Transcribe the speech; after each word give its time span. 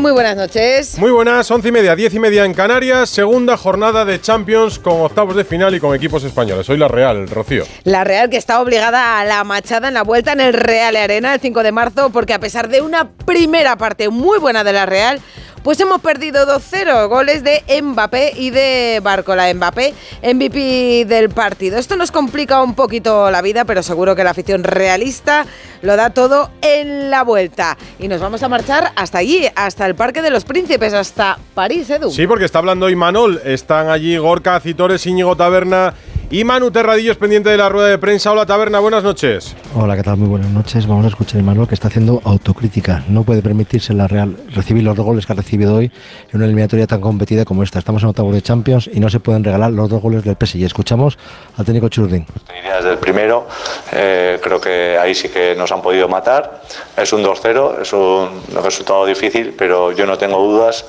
Muy 0.00 0.12
buenas 0.12 0.34
noches. 0.34 0.96
Muy 0.98 1.10
buenas, 1.10 1.50
once 1.50 1.68
y 1.68 1.72
media, 1.72 1.94
diez 1.94 2.14
y 2.14 2.18
media 2.18 2.46
en 2.46 2.54
Canarias, 2.54 3.10
segunda 3.10 3.58
jornada 3.58 4.06
de 4.06 4.18
Champions 4.18 4.78
con 4.78 5.02
octavos 5.02 5.36
de 5.36 5.44
final 5.44 5.74
y 5.74 5.80
con 5.80 5.94
equipos 5.94 6.24
españoles. 6.24 6.64
Soy 6.64 6.78
la 6.78 6.88
Real, 6.88 7.28
Rocío. 7.28 7.64
La 7.84 8.02
Real 8.02 8.30
que 8.30 8.38
está 8.38 8.62
obligada 8.62 9.20
a 9.20 9.26
la 9.26 9.44
machada 9.44 9.88
en 9.88 9.94
la 9.94 10.02
vuelta 10.02 10.32
en 10.32 10.40
el 10.40 10.54
Real 10.54 10.96
Arena 10.96 11.34
el 11.34 11.40
5 11.40 11.62
de 11.62 11.72
marzo 11.72 12.08
porque 12.08 12.32
a 12.32 12.40
pesar 12.40 12.70
de 12.70 12.80
una 12.80 13.10
primera 13.10 13.76
parte 13.76 14.08
muy 14.08 14.38
buena 14.38 14.64
de 14.64 14.72
la 14.72 14.86
Real, 14.86 15.20
pues 15.62 15.78
hemos 15.80 16.00
perdido 16.00 16.46
2-0, 16.46 17.08
goles 17.08 17.44
de 17.44 17.62
Mbappé 17.82 18.32
y 18.36 18.50
de 18.50 19.00
Barcola. 19.02 19.52
Mbappé, 19.52 19.94
MVP 20.22 21.04
del 21.06 21.30
partido. 21.30 21.78
Esto 21.78 21.96
nos 21.96 22.10
complica 22.10 22.62
un 22.62 22.74
poquito 22.74 23.30
la 23.30 23.42
vida, 23.42 23.64
pero 23.64 23.82
seguro 23.82 24.16
que 24.16 24.24
la 24.24 24.30
afición 24.30 24.64
realista 24.64 25.46
lo 25.82 25.96
da 25.96 26.10
todo 26.10 26.50
en 26.62 27.10
la 27.10 27.24
vuelta. 27.24 27.76
Y 27.98 28.08
nos 28.08 28.20
vamos 28.20 28.42
a 28.42 28.48
marchar 28.48 28.92
hasta 28.96 29.18
allí, 29.18 29.46
hasta 29.54 29.86
el 29.86 29.94
Parque 29.94 30.22
de 30.22 30.30
los 30.30 30.44
Príncipes, 30.44 30.94
hasta 30.94 31.38
París, 31.54 31.90
Edu. 31.90 32.10
Sí, 32.10 32.26
porque 32.26 32.44
está 32.44 32.58
hablando 32.58 32.88
Imanol. 32.88 33.40
Están 33.44 33.88
allí 33.88 34.16
Gorka, 34.16 34.60
Citores, 34.60 35.06
Íñigo 35.06 35.36
Taberna 35.36 35.94
y 36.32 36.44
Manu 36.44 36.70
Terradillos 36.70 37.16
pendiente 37.16 37.50
de 37.50 37.56
la 37.56 37.68
rueda 37.68 37.88
de 37.88 37.98
prensa. 37.98 38.30
Hola 38.30 38.46
Taberna, 38.46 38.78
buenas 38.78 39.02
noches. 39.02 39.56
Hola, 39.74 39.96
¿qué 39.96 40.04
tal? 40.04 40.16
Muy 40.16 40.28
buenas 40.28 40.50
noches. 40.50 40.86
Vamos 40.86 41.04
a 41.04 41.08
escuchar 41.08 41.38
a 41.38 41.40
Imanol 41.40 41.66
que 41.66 41.74
está 41.74 41.88
haciendo 41.88 42.22
autocrítica. 42.24 43.02
No 43.08 43.24
puede 43.24 43.42
permitirse 43.42 43.92
la 43.94 44.06
Real 44.06 44.36
recibir 44.54 44.84
los 44.84 44.96
dos 44.96 45.04
goles 45.04 45.26
que 45.26 45.32
ha 45.32 45.36
recibido 45.36 45.74
hoy 45.74 45.90
en 46.30 46.36
una 46.36 46.44
eliminatoria 46.44 46.86
tan 46.86 47.00
competida 47.00 47.44
como 47.44 47.64
esta. 47.64 47.80
Estamos 47.80 48.04
en 48.04 48.10
octavos 48.10 48.32
de 48.32 48.42
Champions 48.42 48.88
y 48.92 49.00
no 49.00 49.10
se 49.10 49.18
pueden 49.18 49.42
regalar 49.42 49.72
los 49.72 49.88
dos 49.88 50.00
goles 50.00 50.22
del 50.22 50.36
PSG. 50.36 50.64
Escuchamos 50.64 51.18
al 51.56 51.64
técnico 51.64 51.88
Churdín. 51.88 52.24
Desde 52.48 52.92
el 52.92 52.98
primero, 52.98 53.48
eh, 53.92 54.38
creo 54.40 54.60
que 54.60 54.96
ahí 54.98 55.16
sí 55.16 55.30
que 55.30 55.56
nos 55.56 55.72
han 55.72 55.82
podido 55.82 56.08
matar. 56.08 56.62
Es 56.96 57.12
un 57.12 57.24
2-0, 57.24 57.82
es 57.82 57.92
un 57.92 58.28
resultado 58.62 59.04
difícil, 59.04 59.52
pero 59.58 59.90
yo 59.90 60.06
no 60.06 60.16
tengo 60.16 60.38
dudas 60.38 60.84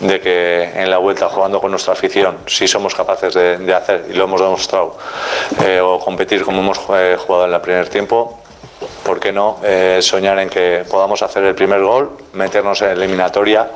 de 0.00 0.20
que 0.20 0.72
en 0.74 0.90
la 0.90 0.96
vuelta 0.96 1.28
jugando 1.28 1.60
con 1.60 1.70
nuestra 1.70 1.92
afición, 1.92 2.38
si 2.46 2.66
somos 2.66 2.94
capaces 2.94 3.34
de, 3.34 3.58
de 3.58 3.74
hacer, 3.74 4.06
y 4.10 4.14
lo 4.14 4.24
hemos 4.24 4.40
demostrado, 4.40 4.85
eh, 5.64 5.80
o 5.80 5.98
competir 5.98 6.42
como 6.42 6.60
hemos 6.60 6.78
eh, 6.94 7.16
jugado 7.18 7.46
en 7.46 7.54
el 7.54 7.60
primer 7.60 7.88
tiempo, 7.88 8.38
¿por 9.04 9.20
qué 9.20 9.32
no 9.32 9.58
eh, 9.64 9.98
soñar 10.00 10.38
en 10.38 10.48
que 10.48 10.84
podamos 10.90 11.22
hacer 11.22 11.44
el 11.44 11.54
primer 11.54 11.82
gol, 11.82 12.10
meternos 12.34 12.82
en 12.82 12.90
eliminatoria 12.90 13.68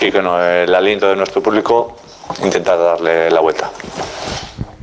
y 0.00 0.10
con 0.10 0.26
el 0.26 0.74
aliento 0.74 1.08
de 1.08 1.16
nuestro 1.16 1.42
público 1.42 1.96
intentar 2.42 2.78
darle 2.78 3.30
la 3.30 3.40
vuelta? 3.40 3.70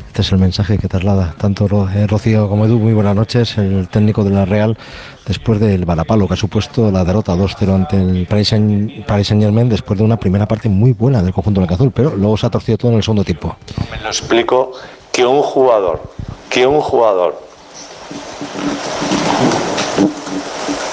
Este 0.08 0.24
es 0.24 0.32
el 0.34 0.40
mensaje 0.40 0.78
que 0.78 0.90
traslada 0.90 1.34
tanto 1.40 1.66
eh, 1.96 2.06
Rocío 2.06 2.50
como 2.50 2.66
Edu. 2.66 2.78
Muy 2.80 2.92
buenas 2.94 3.16
noches. 3.16 3.58
El 3.58 3.88
técnico 3.88 4.26
de 4.26 4.30
la 4.32 4.44
Real, 4.44 4.78
después 5.26 5.58
del 5.62 5.86
balapalo 5.86 6.28
que 6.28 6.34
ha 6.34 6.38
supuesto 6.38 6.92
la 6.92 7.06
derrota 7.06 7.34
2-0 7.34 7.74
ante 7.74 7.96
el 7.96 8.28
Paris 8.28 8.52
Saint- 8.52 9.06
Paris 9.06 9.28
Saint-Germain, 9.28 9.70
después 9.70 9.98
de 9.98 10.04
una 10.04 10.18
primera 10.18 10.46
parte 10.46 10.68
muy 10.68 10.92
buena 10.92 11.24
del 11.24 11.32
conjunto 11.34 11.62
azul, 11.64 11.94
pero 11.96 12.10
luego 12.14 12.36
se 12.36 12.46
ha 12.46 12.50
torcido 12.50 12.78
todo 12.78 12.92
en 12.92 12.98
el 12.98 13.04
segundo 13.04 13.24
tiempo. 13.24 13.56
Me 13.90 14.02
lo 14.02 14.10
explico 14.10 14.74
que 15.12 15.26
un 15.26 15.42
jugador, 15.42 16.02
que 16.50 16.66
un 16.66 16.82
jugador 16.82 17.40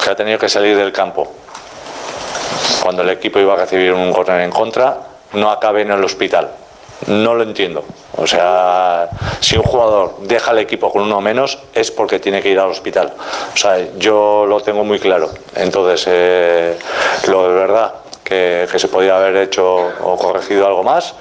que 0.03 0.11
ha 0.11 0.17
tenido 0.17 0.39
que 0.39 0.49
salir 0.49 0.77
del 0.77 0.93
campo 0.93 1.33
cuando 2.83 3.03
el 3.03 3.11
equipo 3.11 3.39
iba 3.39 3.55
a 3.55 3.57
recibir 3.57 3.93
un 3.93 4.13
córner 4.13 4.41
en 4.41 4.51
contra, 4.51 4.99
no 5.35 5.51
acabe 5.51 5.83
en 5.83 5.91
el 5.91 6.03
hospital. 6.03 6.49
No 7.07 7.35
lo 7.35 7.43
entiendo. 7.43 7.85
O 8.17 8.27
sea, 8.27 9.09
si 9.41 9.57
un 9.57 9.63
jugador 9.63 10.17
deja 10.21 10.53
el 10.53 10.59
equipo 10.59 10.91
con 10.91 11.03
uno 11.03 11.21
menos 11.21 11.59
es 11.75 11.91
porque 11.91 12.19
tiene 12.19 12.41
que 12.41 12.49
ir 12.49 12.59
al 12.59 12.71
hospital. 12.71 13.13
O 13.53 13.57
sea, 13.57 13.77
yo 13.99 14.47
lo 14.47 14.61
tengo 14.61 14.85
muy 14.85 14.99
claro. 14.99 15.31
Entonces, 15.55 16.05
eh, 16.09 16.79
lo 17.29 17.49
de 17.49 17.55
verdad 17.55 17.95
que, 18.25 18.67
que 18.71 18.79
se 18.79 18.89
podía 18.89 19.17
haber 19.17 19.37
hecho 19.37 19.65
o 20.03 20.17
corregido 20.17 20.67
algo 20.67 20.83
más, 20.83 21.15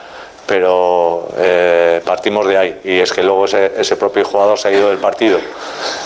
pero 0.48 1.28
eh, 1.38 2.02
partimos 2.06 2.48
de 2.48 2.58
ahí. 2.58 2.82
Y 2.86 3.00
es 3.00 3.12
que 3.12 3.22
luego 3.22 3.46
ese, 3.46 3.98
propio 3.98 4.24
jugador 4.24 4.58
se 4.58 4.70
ha 4.70 4.72
ido 4.72 4.90
del 4.90 4.98
partido. 4.98 5.40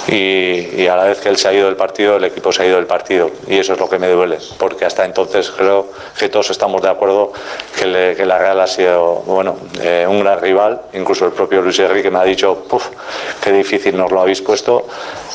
Y, 0.07 0.87
a 0.87 0.95
la 0.95 1.03
vez 1.05 1.19
que 1.19 1.29
él 1.29 1.37
se 1.37 1.47
ha 1.47 1.53
ido 1.53 1.67
del 1.67 1.75
partido, 1.75 2.17
el 2.17 2.23
equipo 2.23 2.51
se 2.51 2.63
ha 2.63 2.65
ido 2.65 2.77
del 2.77 2.87
partido. 2.87 3.29
Y 3.47 3.59
eso 3.59 3.73
es 3.73 3.79
lo 3.79 3.87
que 3.87 3.99
me 3.99 4.07
duele, 4.07 4.39
porque 4.57 4.83
hasta 4.83 5.05
entonces 5.05 5.51
creo 5.51 5.89
que 6.17 6.27
todos 6.27 6.49
estamos 6.49 6.81
de 6.81 6.89
acuerdo 6.89 7.31
que 7.77 8.25
la 8.25 8.37
Real 8.39 8.59
ha 8.59 8.67
sido 8.67 9.21
bueno, 9.27 9.57
eh, 9.79 10.05
un 10.09 10.21
gran 10.21 10.41
rival. 10.41 10.81
Incluso 10.93 11.27
el 11.27 11.33
propio 11.33 11.61
Luis 11.61 11.77
Enrique 11.79 12.09
me 12.09 12.19
ha 12.19 12.23
dicho, 12.23 12.65
"Puf, 12.67 12.87
qué 13.43 13.51
difícil 13.51 13.95
nos 13.95 14.11
lo 14.11 14.21
habéis 14.21 14.41
puesto, 14.41 14.87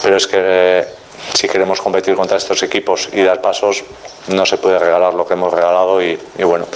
pero 0.03 0.17
es 0.17 0.27
que 0.27 0.37
eh, 0.39 0.85
si 1.35 1.49
queremos 1.49 1.81
competir 1.81 2.15
contra 2.17 2.37
estos 2.37 2.63
equipos 2.63 3.09
y 3.13 3.23
dar 3.23 3.41
pasos, 3.41 3.85
no 4.29 4.45
se 4.47 4.59
puede 4.59 4.79
regalar 4.79 5.15
lo 5.15 5.27
que 5.27 5.35
hemos 5.35 5.53
regalado 5.53 6.03
y, 6.03 6.19
bueno, 6.45 6.67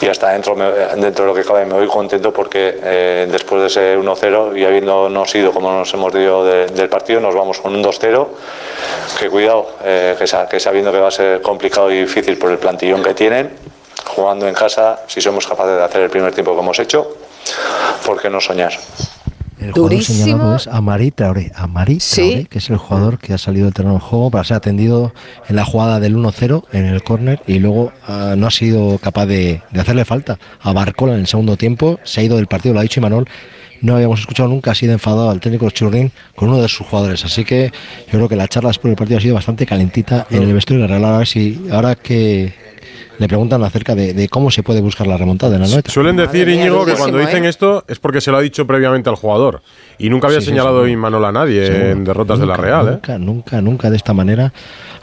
y 0.00 0.06
hasta 0.06 0.30
dentro, 0.30 0.54
dentro 0.54 1.24
de 1.24 1.30
lo 1.30 1.34
que 1.34 1.44
cabe 1.44 1.64
me 1.66 1.74
voy 1.74 1.86
contento 1.88 2.32
porque 2.32 2.78
eh, 2.82 3.28
después 3.30 3.60
de 3.62 3.66
ese 3.68 3.98
1-0 3.98 4.56
y 4.58 4.64
habiéndonos 4.64 5.34
ido 5.34 5.52
como 5.52 5.72
nos 5.72 5.92
hemos 5.94 6.14
ido 6.14 6.44
de- 6.44 6.66
del 6.66 6.88
partido, 6.88 7.20
nos 7.20 7.34
vamos 7.34 7.60
con 7.60 7.74
un 7.74 7.82
2-0, 7.82 8.26
que 9.18 9.28
cuidado, 9.30 9.68
eh, 9.84 10.16
que, 10.18 10.24
que 10.50 10.60
sabiendo 10.60 10.92
que 10.92 10.98
va 10.98 11.08
a 11.08 11.12
ser 11.12 11.42
complicado 11.42 11.90
y 11.90 12.00
difícil 12.00 12.38
por 12.38 12.50
el 12.50 12.58
plantillón 12.58 13.02
que 13.02 13.14
tienen, 13.14 13.56
jugando 14.06 14.46
en 14.48 14.54
casa, 14.54 15.00
si 15.06 15.20
somos 15.20 15.46
capaces 15.46 15.76
de 15.76 15.82
hacer 15.84 16.02
el 16.02 16.10
primer 16.10 16.32
tiempo 16.34 16.54
que 16.54 16.60
hemos 16.60 16.78
hecho, 16.78 17.16
¿por 18.04 18.20
qué 18.20 18.28
no 18.30 18.40
soñar? 18.40 18.72
El 19.62 19.72
jugador 19.72 19.90
Durísimo. 19.90 20.24
señalado 20.24 20.56
es 20.56 20.66
Amari 20.66 21.10
Traoré. 21.10 21.52
Amari 21.54 22.00
Sí. 22.00 22.20
Traoré, 22.22 22.44
que 22.46 22.58
es 22.58 22.70
el 22.70 22.76
jugador 22.76 23.18
que 23.18 23.32
ha 23.34 23.38
salido 23.38 23.66
del 23.66 23.74
terreno 23.74 23.94
de 23.94 24.00
juego 24.00 24.30
para 24.30 24.44
ser 24.44 24.56
atendido 24.56 25.12
en 25.48 25.56
la 25.56 25.64
jugada 25.64 26.00
del 26.00 26.16
1-0 26.16 26.64
en 26.72 26.86
el 26.86 27.02
córner 27.02 27.40
y 27.46 27.58
luego 27.58 27.92
ah, 28.06 28.34
no 28.36 28.46
ha 28.46 28.50
sido 28.50 28.98
capaz 28.98 29.26
de, 29.26 29.62
de 29.70 29.80
hacerle 29.80 30.04
falta 30.04 30.38
a 30.60 30.72
Barcola 30.72 31.14
en 31.14 31.20
el 31.20 31.26
segundo 31.26 31.56
tiempo. 31.56 31.98
Se 32.04 32.20
ha 32.20 32.24
ido 32.24 32.36
del 32.36 32.46
partido, 32.46 32.74
lo 32.74 32.80
ha 32.80 32.82
dicho 32.82 33.00
Imanol. 33.00 33.28
No 33.80 33.96
habíamos 33.96 34.20
escuchado 34.20 34.48
nunca 34.48 34.70
así 34.70 34.86
de 34.86 34.92
enfadado 34.92 35.28
al 35.28 35.40
técnico 35.40 35.68
Churrín 35.70 36.12
con 36.36 36.48
uno 36.48 36.62
de 36.62 36.68
sus 36.68 36.86
jugadores. 36.86 37.24
Así 37.24 37.44
que 37.44 37.72
yo 38.06 38.12
creo 38.12 38.28
que 38.28 38.36
la 38.36 38.46
charla 38.46 38.68
después 38.68 38.90
del 38.90 38.96
partido 38.96 39.18
ha 39.18 39.20
sido 39.20 39.34
bastante 39.34 39.66
calentita 39.66 40.26
en 40.30 40.44
el 40.44 40.52
vestuario 40.54 40.84
de 40.86 40.88
la 40.88 40.98
Real. 40.98 41.14
A 41.14 41.18
ver 41.18 41.26
si 41.26 41.60
ahora 41.70 41.96
que 41.96 42.54
le 43.22 43.28
preguntan 43.28 43.62
acerca 43.64 43.94
de, 43.94 44.12
de 44.12 44.28
cómo 44.28 44.50
se 44.50 44.62
puede 44.62 44.80
buscar 44.80 45.06
la 45.06 45.16
remontada 45.16 45.56
en 45.56 45.62
la 45.62 45.68
noche. 45.68 45.90
Suelen 45.90 46.16
decir, 46.16 46.46
mía, 46.46 46.56
Íñigo, 46.56 46.84
que 46.84 46.92
cuando 46.94 47.18
¿eh? 47.20 47.26
dicen 47.26 47.44
esto 47.44 47.84
es 47.88 47.98
porque 47.98 48.20
se 48.20 48.30
lo 48.30 48.36
ha 48.36 48.40
dicho 48.40 48.66
previamente 48.66 49.08
al 49.08 49.16
jugador. 49.16 49.62
Y 49.98 50.10
nunca 50.10 50.26
había 50.26 50.40
Sí, 50.40 50.46
señalado 50.46 50.84
sí. 50.84 50.90
Imanol 50.92 51.24
a 51.24 51.32
nadie 51.32 51.66
Sí, 51.66 51.72
en 51.72 52.04
derrotas 52.04 52.38
de 52.40 52.46
la 52.46 52.54
nunca, 52.56 52.66
Real. 52.66 52.86
¿eh? 52.86 52.90
Nunca, 52.90 53.18
nunca, 53.18 53.60
nunca 53.62 53.90
de 53.90 53.96
esta 53.96 54.12
manera. 54.12 54.52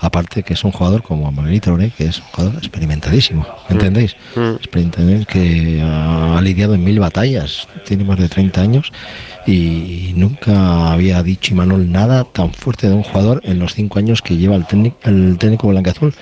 Aparte 0.02 0.44
que 0.44 0.54
es 0.54 0.64
un 0.64 0.72
jugador 0.72 1.04
como 1.04 1.30
Manuel 1.32 1.60
Traoré, 1.60 1.92
que 1.98 2.06
es 2.06 2.20
un 2.20 2.26
jugador 2.26 2.56
experimentadísimo, 2.56 3.46
¿me 3.68 3.74
¿entendéis? 3.76 4.16
Experimentadísimo, 4.36 5.26
que 5.26 5.82
ha 5.84 6.40
lidiado 6.42 6.74
en 6.74 6.84
mil 6.84 7.00
batallas, 7.00 7.68
tiene 7.86 8.04
más 8.06 8.18
de 8.18 8.30
30 8.30 8.62
años 8.62 8.92
y 9.46 10.14
nunca 10.16 10.92
había 10.92 11.22
dicho 11.24 11.54
Imanol 11.54 11.92
nada 11.92 12.24
tan 12.24 12.54
fuerte 12.54 12.88
de 12.88 12.96
un 12.96 13.04
jugador 13.04 13.42
en 13.44 13.60
los 13.60 13.74
cinco 13.74 14.00
años 14.00 14.22
que 14.22 14.38
lleva 14.38 14.56
el, 14.56 14.66
técnico 14.66 14.98
el 15.04 15.38
técnico 15.38 15.68
blanqueazul 15.68 16.14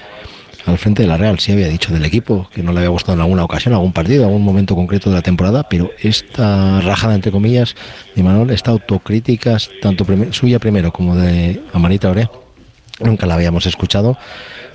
al 0.68 0.78
frente 0.78 1.02
de 1.02 1.08
la 1.08 1.18
Real. 1.18 1.40
Sí 1.40 1.52
había 1.52 1.68
dicho 1.68 1.94
del 1.94 2.06
equipo 2.06 2.50
que 2.54 2.62
no 2.62 2.72
le 2.72 2.80
había 2.80 2.90
gustado 2.90 3.14
en 3.14 3.22
alguna 3.22 3.44
ocasión, 3.44 3.74
algún 3.74 3.94
partido, 3.94 4.26
algún 4.26 4.44
momento 4.44 4.76
concreto 4.76 5.10
de 5.10 5.16
la 5.16 5.22
temporada, 5.22 5.64
pero 5.64 5.92
esta 6.00 6.82
rajada, 6.82 7.16
entre 7.16 7.32
comillas, 7.32 7.76
de 8.16 8.24
Manuel, 8.24 8.52
esta 8.52 8.72
autocrítica, 8.72 9.58
tanto 9.82 10.06
suya 10.32 10.60
primero 10.60 10.92
como 10.92 11.16
de 11.16 11.62
Amarita 11.74 12.10
Ore, 12.10 12.30
nunca 13.00 13.26
la 13.26 13.36
habíamos 13.36 13.66
escuchado. 13.66 14.18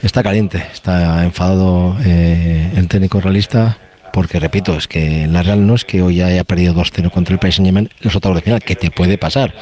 Está 0.03 0.23
caliente, 0.23 0.67
está 0.73 1.25
enfadado 1.25 1.97
eh, 2.05 2.73
el 2.77 2.89
técnico 2.89 3.21
realista. 3.21 3.79
Porque 4.13 4.39
repito, 4.39 4.77
es 4.77 4.89
que 4.89 5.27
la 5.27 5.43
Real 5.43 5.67
no 5.67 5.75
es 5.75 5.87
que 5.87 6.03
hoy 6.03 6.21
haya 6.21 6.45
perdido 6.45 6.75
2-0 6.75 7.11
contra 7.11 7.33
el 7.33 7.39
Paris 7.39 7.55
Saint-Germain 7.57 7.89
los 8.01 8.15
octavos 8.15 8.37
de 8.37 8.43
final, 8.43 8.63
que 8.63 8.77
te 8.77 8.91
puede 8.91 9.17
pasar, 9.17 9.55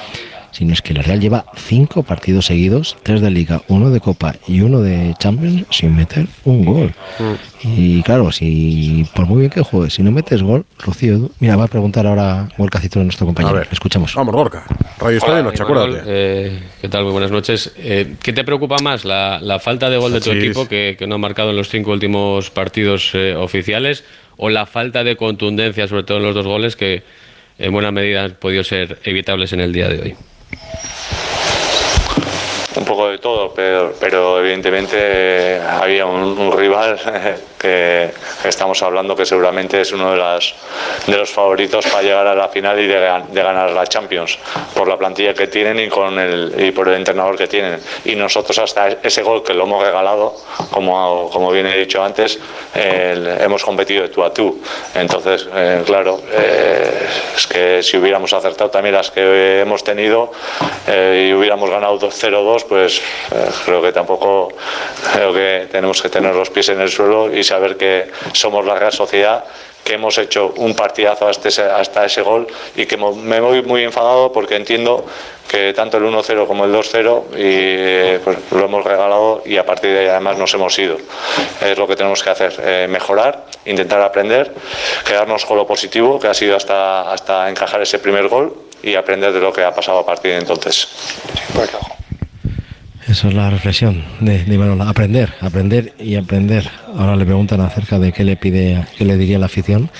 sino 0.61 0.75
es 0.75 0.83
que 0.83 0.93
la 0.93 1.01
Real 1.01 1.19
lleva 1.19 1.47
cinco 1.57 2.03
partidos 2.03 2.45
seguidos, 2.45 2.99
tres 3.03 3.23
de 3.23 3.31
Liga, 3.31 3.63
uno 3.69 3.89
de 3.89 3.99
Copa 3.99 4.35
y 4.47 4.61
uno 4.61 4.81
de 4.83 5.15
Champions 5.19 5.65
sin 5.71 5.97
meter 5.97 6.27
un 6.45 6.67
gol. 6.67 6.93
Y 7.65 8.03
claro, 8.03 8.31
si 8.31 9.07
por 9.15 9.25
muy 9.25 9.39
bien 9.41 9.51
que 9.51 9.63
juegues, 9.63 9.95
si 9.95 10.03
no 10.03 10.11
metes 10.11 10.43
gol, 10.43 10.67
Rocío, 10.79 11.31
mira, 11.41 11.57
va 11.57 11.65
a 11.65 11.69
preguntar 11.69 12.07
ahora 12.07 12.47
Gorka 12.59 12.79
Citro, 12.79 13.03
nuestro 13.03 13.25
compañero. 13.25 13.57
A 13.57 13.59
ver. 13.61 13.69
Escuchamos. 13.73 14.15
Vamos, 14.15 14.35
Gorka. 14.35 14.67
Radio 14.99 15.17
Estadio 15.17 15.43
Noche, 15.45 15.63
acuérdate. 15.63 16.03
eh, 16.07 16.59
¿Qué 16.83 16.89
tal? 16.91 17.05
Muy 17.05 17.13
buenas 17.13 17.31
noches. 17.31 17.73
Eh, 17.79 18.17
¿Qué 18.23 18.35
te 18.35 18.45
preocupa 18.45 18.77
más? 18.83 19.07
¿La, 19.07 19.41
la 19.41 19.61
falta 19.61 19.89
de 19.89 19.97
gol 19.97 20.13
de 20.13 20.21
tu 20.21 20.31
Sí, 20.31 20.37
equipo 20.37 20.69
que 20.69 20.95
no 21.09 21.15
ha 21.15 21.19
marcado 21.19 21.51
en 21.53 21.57
los 21.57 21.71
cinco 21.71 21.91
últimos 21.93 22.51
partidos 22.51 23.13
eh, 23.15 23.35
oficiales? 23.35 24.05
o 24.43 24.49
la 24.51 24.65
falta 24.67 25.05
de 25.05 25.17
contundencia, 25.17 25.87
sobre 25.89 26.03
todo 26.03 26.17
en 26.19 26.25
los 26.25 26.35
dos 26.35 26.47
goles, 26.47 26.75
que 26.77 27.03
en 27.59 27.73
buena 27.73 27.91
medida 27.93 28.25
han 28.25 28.33
podido 28.33 28.65
ser 28.65 28.99
evitables 29.05 29.53
en 29.53 29.61
el 29.61 29.71
día 29.71 29.87
de 29.91 30.01
hoy? 30.01 30.15
Un 32.77 32.85
poco 32.85 33.09
de 33.09 33.19
todo, 33.19 33.53
pero, 33.55 33.95
pero 34.01 34.41
evidentemente 34.41 35.61
había 35.61 36.07
un, 36.07 36.23
un 36.23 36.57
rival 36.57 36.99
que 37.61 38.11
estamos 38.45 38.83
hablando 38.83 39.15
que 39.15 39.27
seguramente 39.27 39.81
es 39.81 39.93
uno 39.93 40.13
de, 40.13 40.17
las, 40.17 40.55
de 41.07 41.17
los 41.17 41.31
favoritos 41.31 41.87
para 41.87 42.03
llegar 42.03 42.27
a 42.27 42.35
la 42.35 42.49
final 42.49 42.81
y 42.81 42.87
de, 42.87 43.23
de 43.31 43.43
ganar 43.43 43.71
la 43.73 43.87
Champions, 43.87 44.39
por 44.75 44.89
la 44.89 44.97
plantilla 44.97 45.35
que 45.35 45.47
tienen 45.47 45.79
y, 45.79 45.89
con 45.89 46.19
el, 46.19 46.55
y 46.59 46.71
por 46.71 46.89
el 46.89 46.95
entrenador 46.95 47.37
que 47.37 47.47
tienen. 47.47 47.79
Y 48.07 48.15
nosotros 48.15 48.59
hasta 48.59 48.89
ese 49.03 49.23
gol 49.23 49.43
que 49.43 49.53
lo 49.53 49.65
hemos 49.65 49.85
regalado, 49.85 50.35
como, 50.71 51.29
como 51.31 51.51
bien 51.51 51.67
he 51.67 51.77
dicho 51.77 52.03
antes, 52.03 52.39
eh, 52.75 53.39
hemos 53.41 53.63
competido 53.63 54.03
de 54.03 54.09
tú 54.09 54.25
a 54.25 54.33
tú. 54.33 54.61
Entonces, 54.95 55.47
eh, 55.55 55.83
claro, 55.85 56.23
eh, 56.33 57.07
es 57.37 57.47
que 57.47 57.83
si 57.83 57.99
hubiéramos 57.99 58.33
acertado 58.33 58.71
también 58.71 58.95
las 58.95 59.11
que 59.11 59.61
hemos 59.61 59.85
tenido 59.85 60.33
eh, 60.87 61.29
y 61.29 61.35
hubiéramos 61.35 61.69
ganado 61.69 61.99
2-0-2, 61.99 62.65
pues 62.69 63.03
eh, 63.33 63.49
creo 63.65 63.83
que 63.83 63.93
tampoco 63.93 64.49
creo 65.13 65.33
que 65.33 65.69
tenemos 65.71 66.01
que 66.01 66.09
tener 66.09 66.35
los 66.35 66.51
pies 66.51 66.69
en 66.71 66.81
el 66.81 66.89
suelo 66.89 67.35
y 67.35 67.43
saber 67.51 67.77
que 67.77 68.11
somos 68.33 68.65
la 68.65 68.75
Real 68.75 68.93
Sociedad 68.93 69.45
que 69.85 69.95
hemos 69.95 70.19
hecho 70.19 70.53
un 70.57 70.75
partidazo 70.75 71.27
hasta 71.27 71.49
ese, 71.49 71.63
hasta 71.63 72.05
ese 72.05 72.23
gol 72.23 72.47
y 72.77 72.87
que 72.87 72.97
me 72.97 73.41
voy 73.41 73.63
muy 73.63 73.83
enfadado 73.83 74.31
porque 74.31 74.57
entiendo 74.57 75.05
que 75.49 75.73
tanto 75.73 75.97
el 75.97 76.05
1-0 76.05 76.47
como 76.47 76.65
el 76.65 76.73
2-0 76.73 77.25
y 77.33 77.37
eh, 77.39 78.21
pues, 78.23 78.39
lo 78.53 78.67
hemos 78.67 78.85
regalado 78.85 79.43
y 79.45 79.57
a 79.57 79.67
partir 79.67 79.91
de 79.91 80.01
ahí 80.01 80.07
además 80.07 80.39
nos 80.39 80.53
hemos 80.55 80.79
ido. 80.79 80.97
Es 81.61 81.77
lo 81.77 81.89
que 81.89 81.97
tenemos 81.97 82.23
que 82.23 82.31
hacer, 82.31 82.55
eh, 82.63 82.87
mejorar, 82.89 83.47
intentar 83.65 84.01
aprender, 84.03 84.55
quedarnos 85.05 85.45
con 85.45 85.57
lo 85.57 85.67
positivo 85.67 86.21
que 86.21 86.29
ha 86.29 86.35
sido 86.35 86.57
hasta, 86.57 87.11
hasta 87.11 87.49
encajar 87.49 87.83
ese 87.83 87.99
primer 87.99 88.29
gol 88.29 88.55
y 88.83 88.95
aprender 88.95 89.33
de 89.33 89.41
lo 89.41 89.53
que 89.53 89.65
ha 89.65 89.75
pasado 89.75 89.99
a 89.99 90.07
partir 90.07 90.33
de 90.33 90.39
entonces. 90.39 90.89
Esa 93.11 93.27
es 93.27 93.35
la 93.35 93.51
reflexión 93.51 94.05
de, 94.21 94.45
de. 94.45 94.85
Aprender, 94.87 95.35
aprender 95.41 95.93
y 95.99 96.15
aprender. 96.15 96.71
Ahora 96.97 97.17
le 97.17 97.25
preguntan 97.25 97.61
acerca 97.61 97.99
de 97.99 98.13
qué 98.13 98.23
le 98.23 98.37
pide, 98.37 98.87
qué 98.97 99.05
le 99.05 99.17
diría 99.17 99.37
la 99.41 99.47
afición 99.47 99.91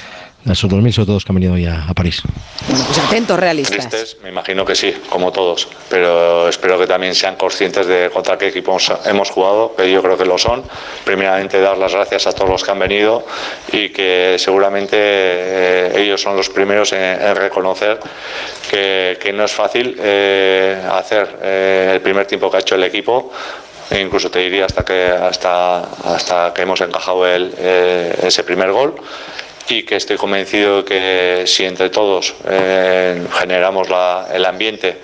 esos 0.49 0.71
2.000, 0.71 0.93
sobre 0.93 1.07
todo 1.07 1.15
los 1.17 1.25
que 1.25 1.33
han 1.33 1.35
venido 1.35 1.57
ya 1.59 1.85
a 1.89 1.95
París. 1.95 2.23
Bueno, 2.69 2.85
pues 2.87 2.99
atentos, 2.99 3.39
realistas. 3.39 3.89
Tristes, 3.89 4.17
me 4.23 4.31
imagino 4.31 4.65
que 4.65 4.75
sí, 4.75 4.95
como 5.09 5.33
todos, 5.33 5.69
pero 5.89 6.49
espero 6.49 6.79
que 6.79 6.87
también 6.87 7.15
sean 7.15 7.37
conscientes 7.37 7.87
de 7.87 8.11
contra 8.13 8.39
qué 8.39 8.49
equipos 8.49 8.93
hemos 9.05 9.31
jugado, 9.31 9.75
que 9.77 9.91
yo 9.91 10.03
creo 10.03 10.17
que 10.17 10.25
lo 10.25 10.39
son. 10.39 10.63
Primeramente 11.05 11.61
dar 11.61 11.77
las 11.77 11.93
gracias 11.93 12.27
a 12.27 12.33
todos 12.33 12.51
los 12.51 12.65
que 12.65 12.71
han 12.71 12.79
venido 12.79 13.27
y 13.73 13.91
que 13.91 14.37
seguramente 14.39 14.97
eh, 14.99 15.93
ellos 16.03 16.21
son 16.21 16.37
los 16.37 16.49
primeros 16.49 16.93
en, 16.93 17.01
en 17.01 17.37
reconocer 17.37 17.99
que, 18.71 19.19
que 19.21 19.33
no 19.33 19.45
es 19.45 19.53
fácil 19.53 19.97
eh, 19.99 20.81
hacer 20.93 21.39
eh, 21.43 21.93
el 21.95 22.01
primer 22.01 22.27
tiempo 22.27 22.51
que 22.51 22.59
ha 22.59 22.61
hecho 22.61 22.77
el 22.77 22.85
equipo. 22.85 23.33
E 23.91 24.01
incluso 24.01 24.31
te 24.31 24.39
diría 24.39 24.67
hasta 24.67 24.85
que 24.85 25.09
hasta 25.09 25.81
hasta 26.15 26.55
que 26.55 26.63
hemos 26.63 26.81
encajado 26.81 27.27
el, 27.27 27.53
eh, 27.59 28.15
ese 28.23 28.45
primer 28.45 28.71
gol 28.71 28.95
y 29.69 29.83
que 29.85 29.97
estoy 29.97 30.17
convencido 30.17 30.85
que 30.85 31.45
si 31.47 31.65
entre 31.65 31.91
todos 31.91 32.35
eh, 32.49 33.25
generamos 33.39 33.89
la- 33.89 34.27
el 34.33 34.45
ambiente 34.45 34.99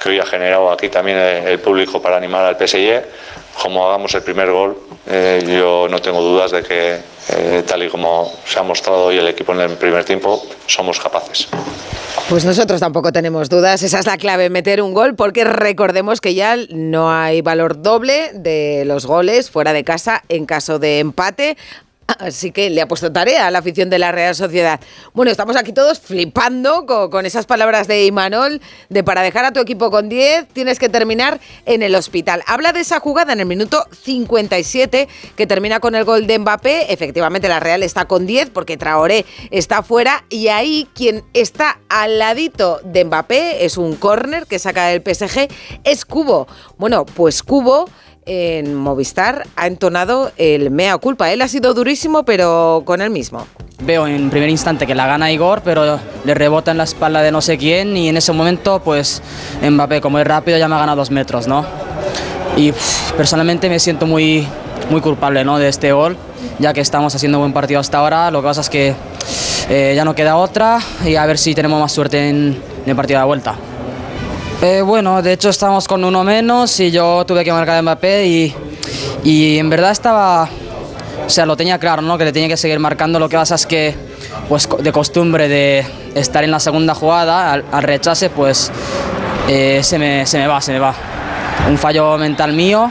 que 0.00 0.08
hoy 0.10 0.18
ha 0.18 0.26
generado 0.26 0.70
aquí 0.70 0.88
también 0.88 1.16
el, 1.18 1.46
el 1.48 1.58
público 1.60 2.00
para 2.02 2.16
animar 2.16 2.44
al 2.44 2.56
PSG, 2.56 3.02
como 3.62 3.86
hagamos 3.86 4.14
el 4.14 4.22
primer 4.22 4.50
gol, 4.50 4.76
eh, 5.06 5.42
yo 5.46 5.86
no 5.88 6.00
tengo 6.00 6.20
dudas 6.20 6.50
de 6.50 6.62
que 6.62 6.98
eh, 7.28 7.62
tal 7.66 7.82
y 7.84 7.88
como 7.88 8.32
se 8.46 8.58
ha 8.58 8.62
mostrado 8.62 9.04
hoy 9.04 9.18
el 9.18 9.28
equipo 9.28 9.52
en 9.52 9.60
el 9.60 9.70
primer 9.76 10.04
tiempo, 10.04 10.44
somos 10.66 10.98
capaces. 10.98 11.46
Pues 12.28 12.44
nosotros 12.44 12.80
tampoco 12.80 13.12
tenemos 13.12 13.48
dudas, 13.48 13.82
esa 13.82 13.98
es 14.00 14.06
la 14.06 14.16
clave, 14.16 14.50
meter 14.50 14.82
un 14.82 14.92
gol, 14.94 15.14
porque 15.14 15.44
recordemos 15.44 16.20
que 16.20 16.34
ya 16.34 16.56
no 16.70 17.12
hay 17.12 17.40
valor 17.42 17.80
doble 17.82 18.30
de 18.34 18.84
los 18.86 19.06
goles 19.06 19.50
fuera 19.50 19.72
de 19.72 19.84
casa 19.84 20.22
en 20.28 20.46
caso 20.46 20.78
de 20.78 20.98
empate. 20.98 21.56
Así 22.06 22.50
que 22.50 22.70
le 22.70 22.82
ha 22.82 22.88
puesto 22.88 23.12
tarea 23.12 23.46
a 23.46 23.50
la 23.50 23.60
afición 23.60 23.90
de 23.90 23.98
la 23.98 24.12
Real 24.12 24.34
Sociedad. 24.34 24.80
Bueno, 25.14 25.30
estamos 25.30 25.56
aquí 25.56 25.72
todos 25.72 26.00
flipando 26.00 26.84
con, 27.10 27.26
esas 27.26 27.46
palabras 27.46 27.86
de 27.86 28.06
Imanol 28.06 28.60
de 28.88 29.04
para 29.04 29.22
dejar 29.22 29.44
a 29.44 29.52
tu 29.52 29.60
equipo 29.60 29.90
con 29.90 30.08
10 30.08 30.48
tienes 30.48 30.78
que 30.78 30.88
terminar 30.88 31.40
en 31.64 31.82
el 31.82 31.94
hospital. 31.94 32.42
Habla 32.46 32.72
de 32.72 32.80
esa 32.80 33.00
jugada 33.00 33.32
en 33.32 33.40
el 33.40 33.46
minuto 33.46 33.86
57 34.02 35.08
que 35.36 35.46
termina 35.46 35.80
con 35.80 35.94
el 35.94 36.04
gol 36.04 36.26
de 36.26 36.38
Mbappé. 36.38 36.92
Efectivamente, 36.92 37.48
la 37.48 37.60
Real 37.60 37.82
está 37.82 38.04
con 38.04 38.26
10 38.26 38.50
porque 38.50 38.76
Traoré 38.76 39.24
está 39.50 39.82
fuera 39.82 40.24
y 40.28 40.48
ahí 40.48 40.88
quien 40.94 41.24
está 41.34 41.78
al 41.88 42.18
ladito 42.18 42.80
de 42.84 43.04
Mbappé 43.04 43.64
es 43.64 43.76
un 43.76 43.96
córner 43.96 44.46
que 44.46 44.58
saca 44.58 44.92
el 44.92 45.02
PSG, 45.02 45.48
es 45.84 46.04
Cubo. 46.04 46.46
Bueno, 46.78 47.06
pues 47.06 47.42
Cubo 47.42 47.88
en 48.26 48.74
Movistar 48.74 49.46
ha 49.56 49.66
entonado 49.66 50.32
el 50.36 50.70
mea 50.70 50.96
culpa. 50.98 51.32
Él 51.32 51.42
ha 51.42 51.48
sido 51.48 51.74
durísimo, 51.74 52.24
pero 52.24 52.82
con 52.84 53.00
él 53.00 53.10
mismo. 53.10 53.46
Veo 53.84 54.06
en 54.06 54.30
primer 54.30 54.48
instante 54.48 54.86
que 54.86 54.94
la 54.94 55.06
gana 55.06 55.32
Igor, 55.32 55.62
pero 55.64 55.98
le 56.24 56.34
rebota 56.34 56.70
en 56.70 56.78
la 56.78 56.84
espalda 56.84 57.20
de 57.22 57.32
no 57.32 57.40
sé 57.40 57.58
quién 57.58 57.96
y 57.96 58.08
en 58.08 58.16
ese 58.16 58.32
momento, 58.32 58.80
pues 58.84 59.22
Mbappé, 59.60 60.00
como 60.00 60.18
es 60.20 60.26
rápido, 60.26 60.56
ya 60.58 60.68
me 60.68 60.76
ha 60.76 60.78
ganado 60.78 60.98
dos 60.98 61.10
metros, 61.10 61.48
¿no? 61.48 61.64
Y 62.56 62.70
pff, 62.70 63.12
personalmente 63.12 63.68
me 63.68 63.80
siento 63.80 64.06
muy, 64.06 64.46
muy 64.88 65.00
culpable, 65.00 65.44
¿no? 65.44 65.58
De 65.58 65.68
este 65.68 65.92
gol, 65.92 66.16
ya 66.60 66.72
que 66.72 66.80
estamos 66.80 67.14
haciendo 67.14 67.40
buen 67.40 67.52
partido 67.52 67.80
hasta 67.80 67.98
ahora. 67.98 68.30
Lo 68.30 68.40
que 68.40 68.46
pasa 68.46 68.60
es 68.60 68.68
que 68.68 68.94
eh, 69.68 69.94
ya 69.96 70.04
no 70.04 70.14
queda 70.14 70.36
otra 70.36 70.78
y 71.04 71.16
a 71.16 71.26
ver 71.26 71.38
si 71.38 71.54
tenemos 71.54 71.80
más 71.80 71.90
suerte 71.90 72.28
en, 72.28 72.62
en 72.84 72.90
el 72.90 72.94
partido 72.94 73.18
de 73.18 73.22
la 73.22 73.26
vuelta. 73.26 73.56
Eh, 74.62 74.80
bueno, 74.80 75.22
de 75.22 75.32
hecho 75.32 75.48
estamos 75.48 75.88
con 75.88 76.04
uno 76.04 76.22
menos 76.22 76.78
y 76.78 76.90
yo 76.92 77.24
tuve 77.26 77.44
que 77.44 77.52
marcar 77.52 77.78
a 77.78 77.82
Mbappé 77.82 78.26
y, 78.26 78.54
y 79.24 79.58
en 79.58 79.68
verdad 79.68 79.90
estaba, 79.90 80.48
o 81.26 81.30
sea, 81.30 81.46
lo 81.46 81.56
tenía 81.56 81.78
claro, 81.78 82.00
¿no? 82.00 82.16
Que 82.16 82.24
le 82.24 82.32
tenía 82.32 82.48
que 82.48 82.56
seguir 82.56 82.78
marcando. 82.78 83.18
Lo 83.18 83.28
que 83.28 83.36
pasa 83.36 83.56
es 83.56 83.66
que, 83.66 83.94
pues 84.48 84.68
de 84.78 84.92
costumbre 84.92 85.48
de 85.48 85.84
estar 86.14 86.44
en 86.44 86.52
la 86.52 86.60
segunda 86.60 86.94
jugada, 86.94 87.52
al, 87.52 87.64
al 87.72 87.82
rechace, 87.82 88.30
pues 88.30 88.70
eh, 89.48 89.80
se, 89.82 89.98
me, 89.98 90.26
se 90.26 90.38
me 90.38 90.46
va, 90.46 90.60
se 90.60 90.72
me 90.72 90.78
va. 90.78 90.94
Un 91.68 91.76
fallo 91.76 92.16
mental 92.16 92.52
mío 92.52 92.90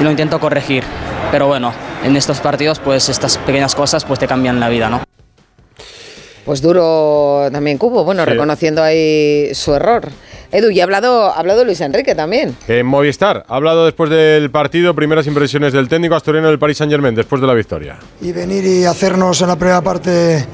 y 0.00 0.02
lo 0.02 0.10
intento 0.10 0.40
corregir. 0.40 0.84
Pero 1.30 1.48
bueno, 1.48 1.74
en 2.02 2.16
estos 2.16 2.38
partidos, 2.40 2.78
pues 2.78 3.10
estas 3.10 3.36
pequeñas 3.36 3.74
cosas, 3.74 4.04
pues 4.06 4.18
te 4.18 4.26
cambian 4.26 4.58
la 4.58 4.70
vida, 4.70 4.88
¿no? 4.88 5.02
Pues 6.46 6.62
duro 6.62 7.48
también 7.52 7.76
Cubo, 7.76 8.04
bueno, 8.04 8.24
Sí. 8.24 8.30
reconociendo 8.30 8.82
ahí 8.82 9.54
su 9.54 9.74
error. 9.74 10.08
Edu, 10.54 10.70
y 10.70 10.80
ha 10.80 10.84
hablado, 10.84 11.32
ha 11.32 11.38
hablado 11.40 11.64
Luis 11.64 11.80
Enrique 11.80 12.14
también. 12.14 12.56
En 12.68 12.86
Movistar, 12.86 13.44
ha 13.48 13.56
hablado 13.56 13.84
después 13.86 14.08
del 14.08 14.52
partido, 14.52 14.94
primeras 14.94 15.26
impresiones 15.26 15.72
del 15.72 15.88
técnico 15.88 16.14
asturiano 16.14 16.46
del 16.46 16.60
Paris 16.60 16.78
Saint 16.78 16.92
Germain, 16.92 17.12
después 17.12 17.40
de 17.40 17.48
la 17.48 17.54
victoria. 17.54 17.98
y 18.20 18.30
venir 18.30 18.64
y 18.64 18.84
hacernos 18.84 19.42
en 19.42 19.48
la 19.48 19.56
primera 19.56 19.80
parte 19.80 20.46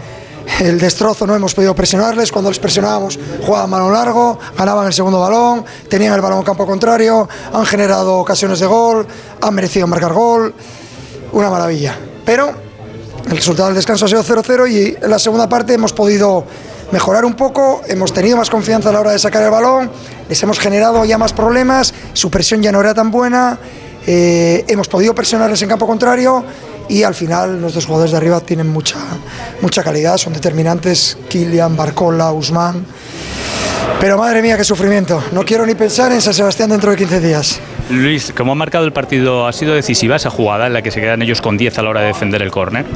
el 0.61 0.81
destrozo, 0.81 1.27
no 1.27 1.37
hemos 1.37 1.55
podido 1.55 1.75
presionarles, 1.75 2.33
cuando 2.33 2.51
les 2.51 2.59
presionábamos 2.59 3.19
jugaban 3.45 3.71
balón 3.71 3.93
largo, 3.93 4.39
ganaban 4.57 4.87
el 4.87 4.95
segundo 4.95 5.21
balón, 5.21 5.67
tenían 5.91 6.15
el 6.15 6.23
balón 6.23 6.39
en 6.39 6.45
campo 6.45 6.67
contrario, 6.67 7.29
han 7.53 7.67
generado 7.67 8.17
ocasiones 8.17 8.59
de 8.59 8.67
gol, 8.67 9.07
han 9.41 9.55
merecido 9.55 9.87
marcar 9.87 10.15
gol, 10.15 10.55
una 11.33 11.51
maravilla. 11.51 11.95
Pero 12.25 12.55
el 13.29 13.37
resultado 13.37 13.69
del 13.69 13.77
descanso 13.77 14.07
ha 14.07 14.09
sido 14.09 14.25
0-0 14.25 14.71
y 14.71 14.97
en 15.05 15.11
la 15.11 15.19
segunda 15.19 15.47
parte 15.47 15.75
hemos 15.75 15.93
podido 15.93 16.45
mejorar 16.93 17.25
un 17.25 17.35
poco, 17.35 17.83
hemos 17.87 18.13
tenido 18.13 18.37
más 18.37 18.51
confianza 18.51 18.89
a 18.89 18.93
la 18.93 19.01
hora 19.01 19.13
de 19.13 19.19
sacar 19.19 19.43
el 19.43 19.51
balón, 19.51 19.91
les 20.29 20.43
hemos 20.43 20.59
generado 20.59 21.05
ya 21.05 21.19
más 21.19 21.33
problemas, 21.33 21.95
su 22.13 22.31
presión 22.31 22.63
ya 22.63 22.73
no 22.73 22.81
era 22.81 22.95
tan 22.95 23.11
buena, 23.11 23.59
eh, 24.07 24.65
hemos 24.69 24.89
podido 24.89 25.15
presionarles 25.15 25.61
en 25.63 25.69
campo 25.69 25.87
contrario 25.87 26.45
y 26.89 27.03
al 27.03 27.15
final 27.15 27.61
nuestros 27.61 27.87
jugadores 27.87 28.11
de 28.13 28.17
arriba 28.17 28.41
tienen 28.41 28.69
mucha, 28.69 28.97
mucha 29.61 29.83
calidad, 29.83 30.17
son 30.17 30.33
determinantes, 30.33 31.17
Kilian, 31.29 31.77
Barcola, 31.77 32.33
Usman. 32.33 32.85
Pero 34.01 34.19
madre 34.19 34.43
mía, 34.43 34.57
qué 34.57 34.65
sufrimiento. 34.65 35.23
No 35.33 35.45
quiero 35.45 35.67
ni 35.67 35.75
pensar 35.75 36.11
en 36.13 36.21
San 36.21 36.35
Sebastián 36.35 36.71
dentro 36.71 36.91
de 36.91 36.97
15 36.97 37.21
días. 37.21 37.61
Luis, 37.91 38.33
¿cómo 38.37 38.53
ha 38.53 38.55
marcado 38.55 38.85
el 38.85 38.93
partido? 38.93 39.47
¿Ha 39.47 39.53
sido 39.53 39.75
decisiva 39.75 40.17
esa 40.17 40.31
jugada 40.31 40.67
en 40.67 40.73
la 40.73 40.83
que 40.83 40.91
se 40.91 41.01
quedan 41.01 41.23
ellos 41.23 41.43
con 41.43 41.57
10 41.57 41.79
a 41.79 41.83
la 41.83 41.91
hora 41.91 42.01
de 42.01 42.07
defender 42.09 42.41
el 42.41 42.51
córner? 42.51 42.87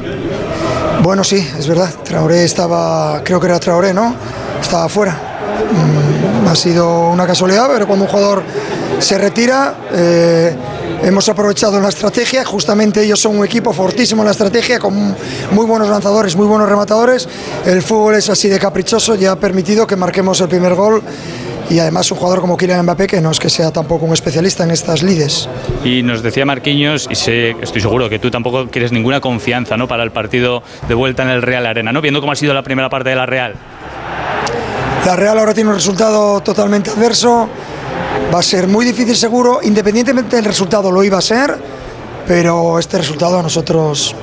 Bueno, 1.01 1.23
sí, 1.23 1.47
es 1.57 1.67
verdad. 1.67 1.89
Traoré 2.03 2.43
estaba, 2.43 3.21
creo 3.23 3.39
que 3.39 3.47
era 3.47 3.59
Traoré, 3.59 3.93
¿no? 3.93 4.15
Estaba 4.61 4.89
fuera. 4.89 5.13
Mm, 5.13 6.47
ha 6.47 6.55
sido 6.55 7.09
una 7.09 7.27
casualidad, 7.27 7.67
pero 7.71 7.87
cuando 7.87 8.05
un 8.05 8.11
jugador 8.11 8.43
se 8.99 9.17
retira, 9.17 9.75
eh, 9.93 10.55
hemos 11.05 11.29
aprovechado 11.29 11.79
la 11.79 11.89
estrategia. 11.89 12.43
Justamente 12.43 13.03
ellos 13.03 13.19
son 13.19 13.37
un 13.37 13.45
equipo 13.45 13.71
fortísimo 13.71 14.23
en 14.23 14.25
la 14.25 14.31
estrategia, 14.31 14.79
con 14.79 15.15
muy 15.51 15.65
buenos 15.65 15.87
lanzadores, 15.87 16.35
muy 16.35 16.47
buenos 16.47 16.67
rematadores. 16.67 17.29
El 17.65 17.81
fútbol 17.81 18.15
es 18.15 18.29
así 18.29 18.49
de 18.49 18.59
caprichoso 18.59 19.15
y 19.15 19.25
ha 19.25 19.35
permitido 19.35 19.85
que 19.85 19.95
marquemos 19.95 20.41
el 20.41 20.49
primer 20.49 20.73
gol 20.73 21.01
y 21.69 21.79
además 21.79 22.11
un 22.11 22.17
jugador 22.17 22.41
como 22.41 22.57
Kylian 22.57 22.83
Mbappé 22.83 23.07
que 23.07 23.21
no 23.21 23.31
es 23.31 23.39
que 23.39 23.49
sea 23.49 23.71
tampoco 23.71 24.05
un 24.05 24.13
especialista 24.13 24.63
en 24.63 24.71
estas 24.71 25.03
lides. 25.03 25.47
Y 25.83 26.03
nos 26.03 26.21
decía 26.21 26.45
Marquinhos, 26.45 27.07
y 27.09 27.15
sé, 27.15 27.55
estoy 27.61 27.81
seguro 27.81 28.09
que 28.09 28.19
tú 28.19 28.29
tampoco 28.31 28.67
quieres 28.67 28.91
ninguna 28.91 29.21
confianza 29.21 29.77
¿no? 29.77 29.87
para 29.87 30.03
el 30.03 30.11
partido 30.11 30.63
de 30.87 30.93
vuelta 30.93 31.23
en 31.23 31.29
el 31.29 31.41
Real 31.41 31.65
Arena, 31.65 31.91
¿no? 31.91 32.01
viendo 32.01 32.19
cómo 32.19 32.31
ha 32.31 32.35
sido 32.35 32.53
la 32.53 32.63
primera 32.63 32.89
parte 32.89 33.09
de 33.09 33.15
la 33.15 33.25
Real. 33.25 33.55
La 35.05 35.15
Real 35.15 35.37
ahora 35.37 35.53
tiene 35.53 35.69
un 35.69 35.75
resultado 35.75 36.41
totalmente 36.41 36.89
adverso, 36.89 37.47
va 38.33 38.39
a 38.39 38.43
ser 38.43 38.67
muy 38.67 38.85
difícil 38.85 39.15
seguro, 39.15 39.59
independientemente 39.63 40.35
del 40.35 40.45
resultado 40.45 40.91
lo 40.91 41.03
iba 41.03 41.17
a 41.17 41.21
ser, 41.21 41.57
pero 42.27 42.79
este 42.79 42.97
resultado 42.97 43.39
a 43.39 43.43
nosotros 43.43 44.15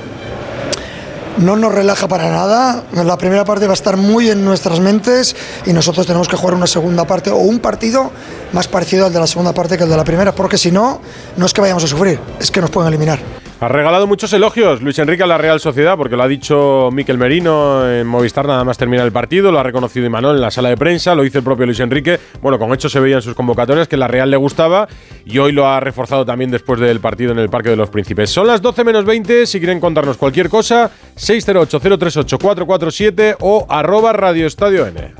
no 1.37 1.55
nos 1.55 1.73
relaja 1.73 2.07
para 2.07 2.29
nada. 2.29 2.83
La 2.93 3.17
primera 3.17 3.43
parte 3.45 3.65
va 3.65 3.73
a 3.73 3.75
estar 3.75 3.97
muy 3.97 4.29
en 4.29 4.45
nuestras 4.45 4.79
mentes 4.79 5.35
y 5.65 5.73
nosotros 5.73 6.05
tenemos 6.05 6.27
que 6.27 6.35
jugar 6.35 6.55
una 6.55 6.67
segunda 6.67 7.05
parte 7.05 7.31
o 7.31 7.37
un 7.37 7.59
partido 7.59 8.11
más 8.51 8.67
parecido 8.67 9.05
al 9.05 9.13
de 9.13 9.19
la 9.19 9.27
segunda 9.27 9.53
parte 9.53 9.77
que 9.77 9.83
el 9.83 9.89
de 9.89 9.97
la 9.97 10.03
primera, 10.03 10.33
porque 10.33 10.57
si 10.57 10.71
no, 10.71 11.01
no 11.37 11.45
es 11.45 11.53
que 11.53 11.61
vayamos 11.61 11.83
a 11.83 11.87
sufrir, 11.87 12.19
es 12.39 12.51
que 12.51 12.61
nos 12.61 12.69
pueden 12.69 12.89
eliminar. 12.89 13.42
Ha 13.59 13.67
regalado 13.67 14.07
muchos 14.07 14.33
elogios 14.33 14.81
Luis 14.81 14.97
Enrique 14.99 15.23
a 15.23 15.27
la 15.27 15.37
Real 15.37 15.59
Sociedad, 15.59 15.95
porque 15.95 16.17
lo 16.17 16.23
ha 16.23 16.27
dicho 16.27 16.89
Miquel 16.91 17.17
Merino 17.17 17.89
en 17.89 18.05
Movistar, 18.07 18.45
nada 18.45 18.63
más 18.63 18.77
termina 18.77 19.03
el 19.03 19.11
partido, 19.11 19.51
lo 19.51 19.59
ha 19.59 19.63
reconocido 19.63 20.05
Imanol 20.05 20.35
en 20.35 20.41
la 20.41 20.51
sala 20.51 20.69
de 20.69 20.77
prensa, 20.77 21.15
lo 21.15 21.23
dice 21.23 21.37
el 21.37 21.43
propio 21.43 21.65
Luis 21.65 21.79
Enrique. 21.79 22.19
Bueno, 22.41 22.59
con 22.59 22.73
hecho 22.73 22.89
se 22.89 22.99
veía 22.99 23.17
en 23.17 23.21
sus 23.21 23.35
convocatorias 23.35 23.87
que 23.87 23.95
la 23.95 24.07
Real 24.07 24.29
le 24.29 24.37
gustaba 24.37 24.87
y 25.25 25.37
hoy 25.37 25.53
lo 25.53 25.67
ha 25.67 25.79
reforzado 25.79 26.25
también 26.25 26.51
después 26.51 26.79
del 26.79 26.99
partido 26.99 27.31
en 27.31 27.39
el 27.39 27.49
Parque 27.49 27.69
de 27.69 27.75
los 27.75 27.89
Príncipes. 27.89 28.29
Son 28.29 28.47
las 28.47 28.61
12 28.61 28.83
menos 28.83 29.05
20, 29.05 29.45
si 29.45 29.59
quieren 29.59 29.79
contarnos 29.79 30.17
cualquier 30.17 30.49
cosa, 30.49 30.91
608-038-447 31.15 33.37
o 33.39 33.65
arroba 33.69 34.13
Radio 34.13 34.47
Estadio 34.47 34.87
N. 34.87 35.13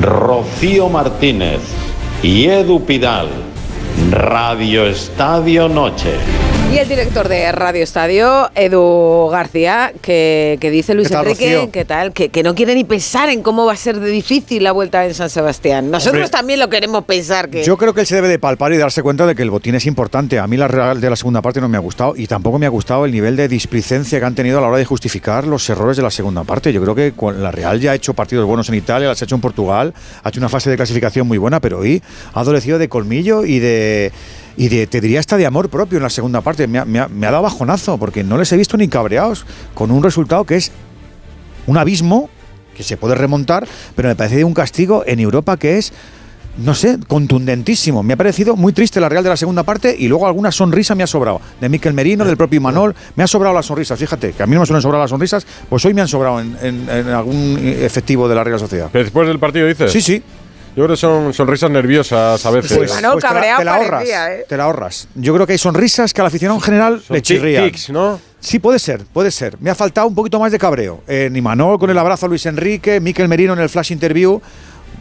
Rocío 0.00 0.88
Martínez 0.88 1.60
y 2.22 2.46
Edu 2.46 2.84
Pidal. 2.84 3.28
Radio 4.10 4.86
Estadio 4.86 5.68
Noche. 5.68 6.51
Y 6.72 6.78
el 6.78 6.88
director 6.88 7.28
de 7.28 7.52
Radio 7.52 7.84
Estadio, 7.84 8.50
Edu 8.54 9.28
García, 9.30 9.92
que, 10.00 10.56
que 10.58 10.70
dice 10.70 10.94
Luis 10.94 11.08
¿Qué 11.08 11.14
tal, 11.14 11.26
Enrique? 11.26 11.68
¿qué 11.70 11.84
tal? 11.84 12.12
Que, 12.14 12.30
que 12.30 12.42
no 12.42 12.54
quiere 12.54 12.74
ni 12.74 12.84
pensar 12.84 13.28
en 13.28 13.42
cómo 13.42 13.66
va 13.66 13.74
a 13.74 13.76
ser 13.76 14.00
de 14.00 14.08
difícil 14.10 14.64
la 14.64 14.72
vuelta 14.72 15.04
en 15.04 15.12
San 15.12 15.28
Sebastián. 15.28 15.90
Nosotros 15.90 16.14
Hombre, 16.14 16.30
también 16.30 16.60
lo 16.60 16.70
queremos 16.70 17.04
pensar. 17.04 17.50
Que 17.50 17.62
Yo 17.62 17.76
creo 17.76 17.92
que 17.92 18.00
él 18.00 18.06
se 18.06 18.14
debe 18.14 18.28
de 18.28 18.38
palpar 18.38 18.72
y 18.72 18.78
darse 18.78 19.02
cuenta 19.02 19.26
de 19.26 19.34
que 19.34 19.42
el 19.42 19.50
botín 19.50 19.74
es 19.74 19.84
importante. 19.84 20.38
A 20.38 20.46
mí 20.46 20.56
la 20.56 20.66
Real 20.66 20.98
de 20.98 21.10
la 21.10 21.16
segunda 21.16 21.42
parte 21.42 21.60
no 21.60 21.68
me 21.68 21.76
ha 21.76 21.80
gustado 21.80 22.14
y 22.16 22.26
tampoco 22.26 22.58
me 22.58 22.64
ha 22.64 22.70
gustado 22.70 23.04
el 23.04 23.12
nivel 23.12 23.36
de 23.36 23.48
displicencia 23.48 24.18
que 24.18 24.24
han 24.24 24.34
tenido 24.34 24.56
a 24.56 24.62
la 24.62 24.68
hora 24.68 24.78
de 24.78 24.86
justificar 24.86 25.46
los 25.46 25.68
errores 25.68 25.98
de 25.98 26.02
la 26.04 26.10
segunda 26.10 26.42
parte. 26.44 26.72
Yo 26.72 26.82
creo 26.82 26.94
que 26.94 27.12
la 27.38 27.50
Real 27.50 27.80
ya 27.80 27.90
ha 27.90 27.94
hecho 27.94 28.14
partidos 28.14 28.46
buenos 28.46 28.70
en 28.70 28.76
Italia, 28.76 29.08
las 29.08 29.20
ha 29.20 29.26
hecho 29.26 29.34
en 29.34 29.42
Portugal, 29.42 29.92
ha 30.22 30.28
hecho 30.30 30.40
una 30.40 30.48
fase 30.48 30.70
de 30.70 30.76
clasificación 30.76 31.28
muy 31.28 31.36
buena, 31.36 31.60
pero 31.60 31.80
hoy 31.80 32.02
ha 32.32 32.40
adolecido 32.40 32.78
de 32.78 32.88
colmillo 32.88 33.44
y 33.44 33.58
de 33.58 34.10
y 34.56 34.68
de, 34.68 34.86
te 34.86 35.00
diría 35.00 35.20
hasta 35.20 35.36
de 35.36 35.46
amor 35.46 35.68
propio 35.68 35.96
en 35.98 36.02
la 36.02 36.10
segunda 36.10 36.40
parte. 36.40 36.66
Me 36.66 36.78
ha, 36.78 36.84
me 36.84 36.98
ha- 37.00 37.08
me 37.08 37.26
ha 37.26 37.30
dado 37.30 37.42
bajonazo 37.42 37.98
porque 37.98 38.22
no 38.24 38.36
les 38.38 38.52
he 38.52 38.56
visto 38.56 38.76
ni 38.76 38.88
cabreados 38.88 39.46
con 39.74 39.90
un 39.90 40.02
resultado 40.02 40.44
que 40.44 40.56
es 40.56 40.72
un 41.66 41.78
abismo 41.78 42.28
que 42.76 42.82
se 42.82 42.96
puede 42.96 43.14
remontar, 43.14 43.66
pero 43.94 44.08
me 44.08 44.16
parece 44.16 44.44
un 44.44 44.54
castigo 44.54 45.04
en 45.06 45.20
Europa 45.20 45.56
que 45.58 45.76
es, 45.78 45.92
no 46.58 46.74
sé, 46.74 46.98
contundentísimo. 47.06 48.02
Me 48.02 48.14
ha 48.14 48.16
parecido 48.16 48.56
muy 48.56 48.72
triste 48.72 49.00
la 49.00 49.08
Real 49.08 49.22
de 49.24 49.30
la 49.30 49.36
segunda 49.36 49.62
parte 49.62 49.94
y 49.98 50.08
luego 50.08 50.26
alguna 50.26 50.50
sonrisa 50.52 50.94
me 50.94 51.02
ha 51.02 51.06
sobrado. 51.06 51.40
De 51.60 51.68
Miquel 51.68 51.92
Merino, 51.94 52.24
del 52.24 52.36
propio 52.36 52.60
Manol, 52.60 52.94
me 53.16 53.24
ha 53.24 53.26
sobrado 53.26 53.54
las 53.54 53.66
sonrisas. 53.66 53.98
Fíjate, 53.98 54.32
que 54.32 54.42
a 54.42 54.46
mí 54.46 54.54
no 54.54 54.60
me 54.60 54.66
suelen 54.66 54.82
sobrar 54.82 55.00
las 55.00 55.10
sonrisas, 55.10 55.46
pues 55.68 55.84
hoy 55.84 55.94
me 55.94 56.00
han 56.00 56.08
sobrado 56.08 56.40
en, 56.40 56.56
en- 56.62 56.88
en 56.90 57.08
algún 57.08 57.58
efectivo 57.62 58.28
de 58.28 58.34
la 58.34 58.44
Real 58.44 58.58
Sociedad. 58.58 58.90
Después 58.92 59.28
del 59.28 59.38
partido 59.38 59.66
dices. 59.66 59.92
Sí, 59.92 60.00
sí. 60.00 60.22
Yo 60.74 60.84
creo 60.84 60.88
que 60.88 60.96
son 60.96 61.34
sonrisas 61.34 61.70
nerviosas 61.70 62.44
a 62.46 62.50
veces. 62.50 62.76
Pues, 62.78 62.90
Bueno, 62.92 63.12
pues 63.12 63.22
te, 63.22 63.28
la, 63.28 63.34
cabreado 63.34 63.58
te 63.58 63.64
la 63.64 63.74
ahorras. 63.74 63.90
parecía, 63.90 64.34
¿eh? 64.34 64.46
Te 64.48 64.56
la 64.56 64.64
ahorras. 64.64 65.08
Yo 65.14 65.34
creo 65.34 65.46
que 65.46 65.52
hay 65.52 65.58
sonrisas 65.58 66.14
que 66.14 66.20
al 66.22 66.26
aficionado 66.28 66.58
en 66.58 66.62
general 66.64 67.02
Son 67.06 67.14
le 67.14 67.22
chirrían. 67.22 67.64
tics, 67.66 67.90
¿no? 67.90 68.18
Sí, 68.40 68.58
puede 68.58 68.78
ser, 68.78 69.04
puede 69.12 69.30
ser. 69.30 69.56
Me 69.60 69.68
ha 69.70 69.74
faltado 69.74 70.06
un 70.08 70.14
poquito 70.14 70.40
más 70.40 70.50
de 70.50 70.58
cabreo. 70.58 71.02
Eh, 71.06 71.28
ni 71.30 71.40
Manol 71.42 71.78
con 71.78 71.90
el 71.90 71.98
abrazo 71.98 72.26
a 72.26 72.28
Luis 72.30 72.46
Enrique, 72.46 73.00
Miquel 73.00 73.28
Merino 73.28 73.52
en 73.52 73.58
el 73.60 73.68
flash 73.68 73.92
interview. 73.92 74.40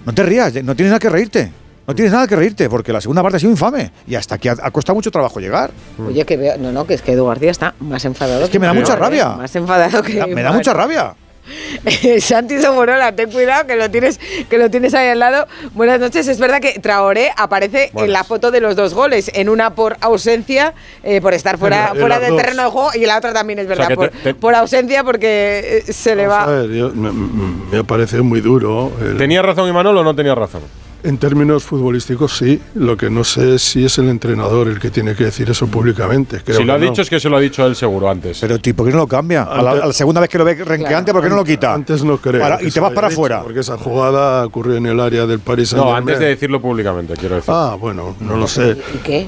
No 0.06 0.14
te 0.14 0.24
rías, 0.24 0.54
no 0.64 0.76
tienes 0.76 0.90
nada 0.92 1.00
que 1.00 1.10
reírte. 1.10 1.52
No 1.88 1.96
tienes 1.96 2.14
nada 2.14 2.28
que 2.28 2.36
reírte, 2.36 2.70
porque 2.70 2.94
la 2.94 3.02
segunda 3.02 3.24
parte 3.24 3.38
ha 3.38 3.40
sido 3.40 3.52
infame. 3.52 3.92
Y 4.08 4.16
hasta 4.16 4.36
aquí 4.36 4.48
ha, 4.50 4.56
ha 4.62 4.72
costado 4.72 4.96
mucho 4.96 5.10
trabajo 5.10 5.40
llegar. 5.40 5.72
Oye, 6.06 6.24
que 6.26 6.38
veo, 6.38 6.58
no, 6.58 6.72
no, 6.72 6.86
que 6.86 6.94
es 6.94 7.02
que 7.02 7.14
Edu 7.14 7.26
García 7.26 7.50
está 7.52 7.74
más 7.80 8.06
enfadado. 8.06 8.44
Es 8.44 8.50
que 8.50 8.60
me 8.60 8.68
da 8.68 8.74
mucha 8.74 8.94
¿eh? 8.94 8.98
rabia. 8.98 9.30
Más 9.30 9.56
enfadado 9.56 10.02
que. 10.04 10.14
Me 10.14 10.20
da- 10.20 10.28
me 10.28 10.44
da 10.44 10.52
mucha 10.52 10.74
rabia. 10.74 11.16
Santi 12.20 12.60
Somorola, 12.62 13.16
ten 13.16 13.32
cuidado 13.32 13.66
que 13.68 13.76
lo 13.76 13.90
tienes, 13.90 14.20
que 14.50 14.58
lo 14.58 14.70
tienes 14.70 14.94
ahí 14.94 15.10
al 15.10 15.20
lado. 15.20 15.48
Buenas 15.74 16.00
noches. 16.00 16.28
Es 16.28 16.40
verdad 16.40 16.60
que 16.62 16.80
Traoré 16.80 17.32
aparece 17.36 17.92
en 17.96 18.12
la 18.12 18.24
foto 18.24 18.52
de 18.52 18.62
los 18.62 18.76
dos 18.76 18.94
goles, 18.94 19.32
en 19.34 19.50
una 19.50 19.74
por 19.76 19.98
ausencia, 20.02 20.74
eh, 21.04 21.22
por 21.22 21.34
estar 21.34 21.58
fuera, 21.58 21.78
En 21.78 21.84
la- 21.84 21.92
en 21.92 22.00
fuera 22.00 22.20
del 22.20 22.30
dos. 22.32 22.42
terreno 22.42 22.64
de 22.64 22.70
juego, 22.70 22.90
y 22.96 23.06
la 23.06 23.18
otra 23.18 23.34
también 23.34 23.60
es 23.60 23.68
verdad, 23.68 23.90
por, 23.96 24.10
te- 24.10 24.18
te- 24.20 24.34
por 24.36 24.56
ausencia 24.56 25.04
porque 25.04 25.84
eh, 25.88 25.94
se 25.94 26.16
le 26.16 26.28
va. 26.28 26.44
a 26.44 26.48
ver, 26.48 26.70
yo- 26.70 26.90
me, 26.92 27.12
me 27.12 27.78
ha 27.80 27.84
parecido 27.84 28.24
muy 28.24 28.42
duro. 28.42 28.92
el- 29.02 29.18
¿Tenía 29.18 29.42
razón 29.42 29.68
Imanol 29.70 29.98
o 29.98 30.04
no 30.04 30.16
tenía 30.16 30.36
razón? 30.36 30.62
En 31.04 31.18
términos 31.18 31.64
futbolísticos, 31.64 32.38
sí. 32.38 32.62
Lo 32.76 32.96
que 32.96 33.10
no 33.10 33.24
sé 33.24 33.56
es 33.56 33.64
si 33.64 33.84
es 33.86 33.98
el 33.98 34.08
entrenador 34.10 34.68
el 34.68 34.80
que 34.80 34.92
tiene 34.92 35.16
que 35.16 35.24
decir 35.26 35.50
eso 35.50 35.66
públicamente. 35.66 36.42
Creo 36.46 36.58
si 36.58 36.64
lo 36.64 36.74
ha 36.74 36.78
no. 36.78 36.86
dicho 36.86 37.02
es 37.02 37.10
que 37.10 37.20
se 37.20 37.28
lo 37.28 37.38
ha 37.38 37.40
dicho 37.40 37.66
él 37.66 37.76
seguro 37.76 38.08
antes. 38.10 38.38
Pero, 38.40 38.60
tío, 38.60 38.76
¿por 38.76 38.86
qué 38.86 38.92
no 38.92 39.00
lo 39.00 39.08
cambia? 39.08 39.44
A 39.44 39.62
la, 39.64 39.72
Antes- 39.72 39.84
a 39.84 39.88
la 39.88 39.94
segunda 39.94 40.22
vez 40.22 40.30
que 40.30 40.38
lo 40.38 40.46
ve 40.46 40.54
renqueante, 40.56 41.12
¿por 41.12 41.24
qué 41.24 41.30
no 41.30 41.38
lo 41.38 41.44
quita? 41.44 41.74
Antes 41.74 42.04
no 42.04 42.18
creo. 42.18 42.40
Para- 42.42 42.62
y 42.62 42.70
te 42.70 42.80
vas 42.80 42.94
para 42.94 43.08
afuera. 43.08 43.42
Porque 43.42 43.62
esa 43.62 43.78
jugada 43.80 44.46
ocurrió 44.46 44.76
en 44.76 44.86
el 44.86 45.00
área 45.00 45.26
del 45.26 45.40
Paris 45.40 45.74
no, 45.74 45.80
Saint-Germain. 45.80 45.98
antes 46.04 46.20
de 46.20 46.26
decirlo 46.28 46.62
públicamente, 46.62 47.16
quiero 47.16 47.36
decir. 47.36 47.52
Ah, 47.52 47.76
bueno, 47.80 48.16
no 48.20 48.38
lo 48.38 48.48
sé. 48.48 48.78
¿Y 48.94 48.98
qué? 49.00 49.28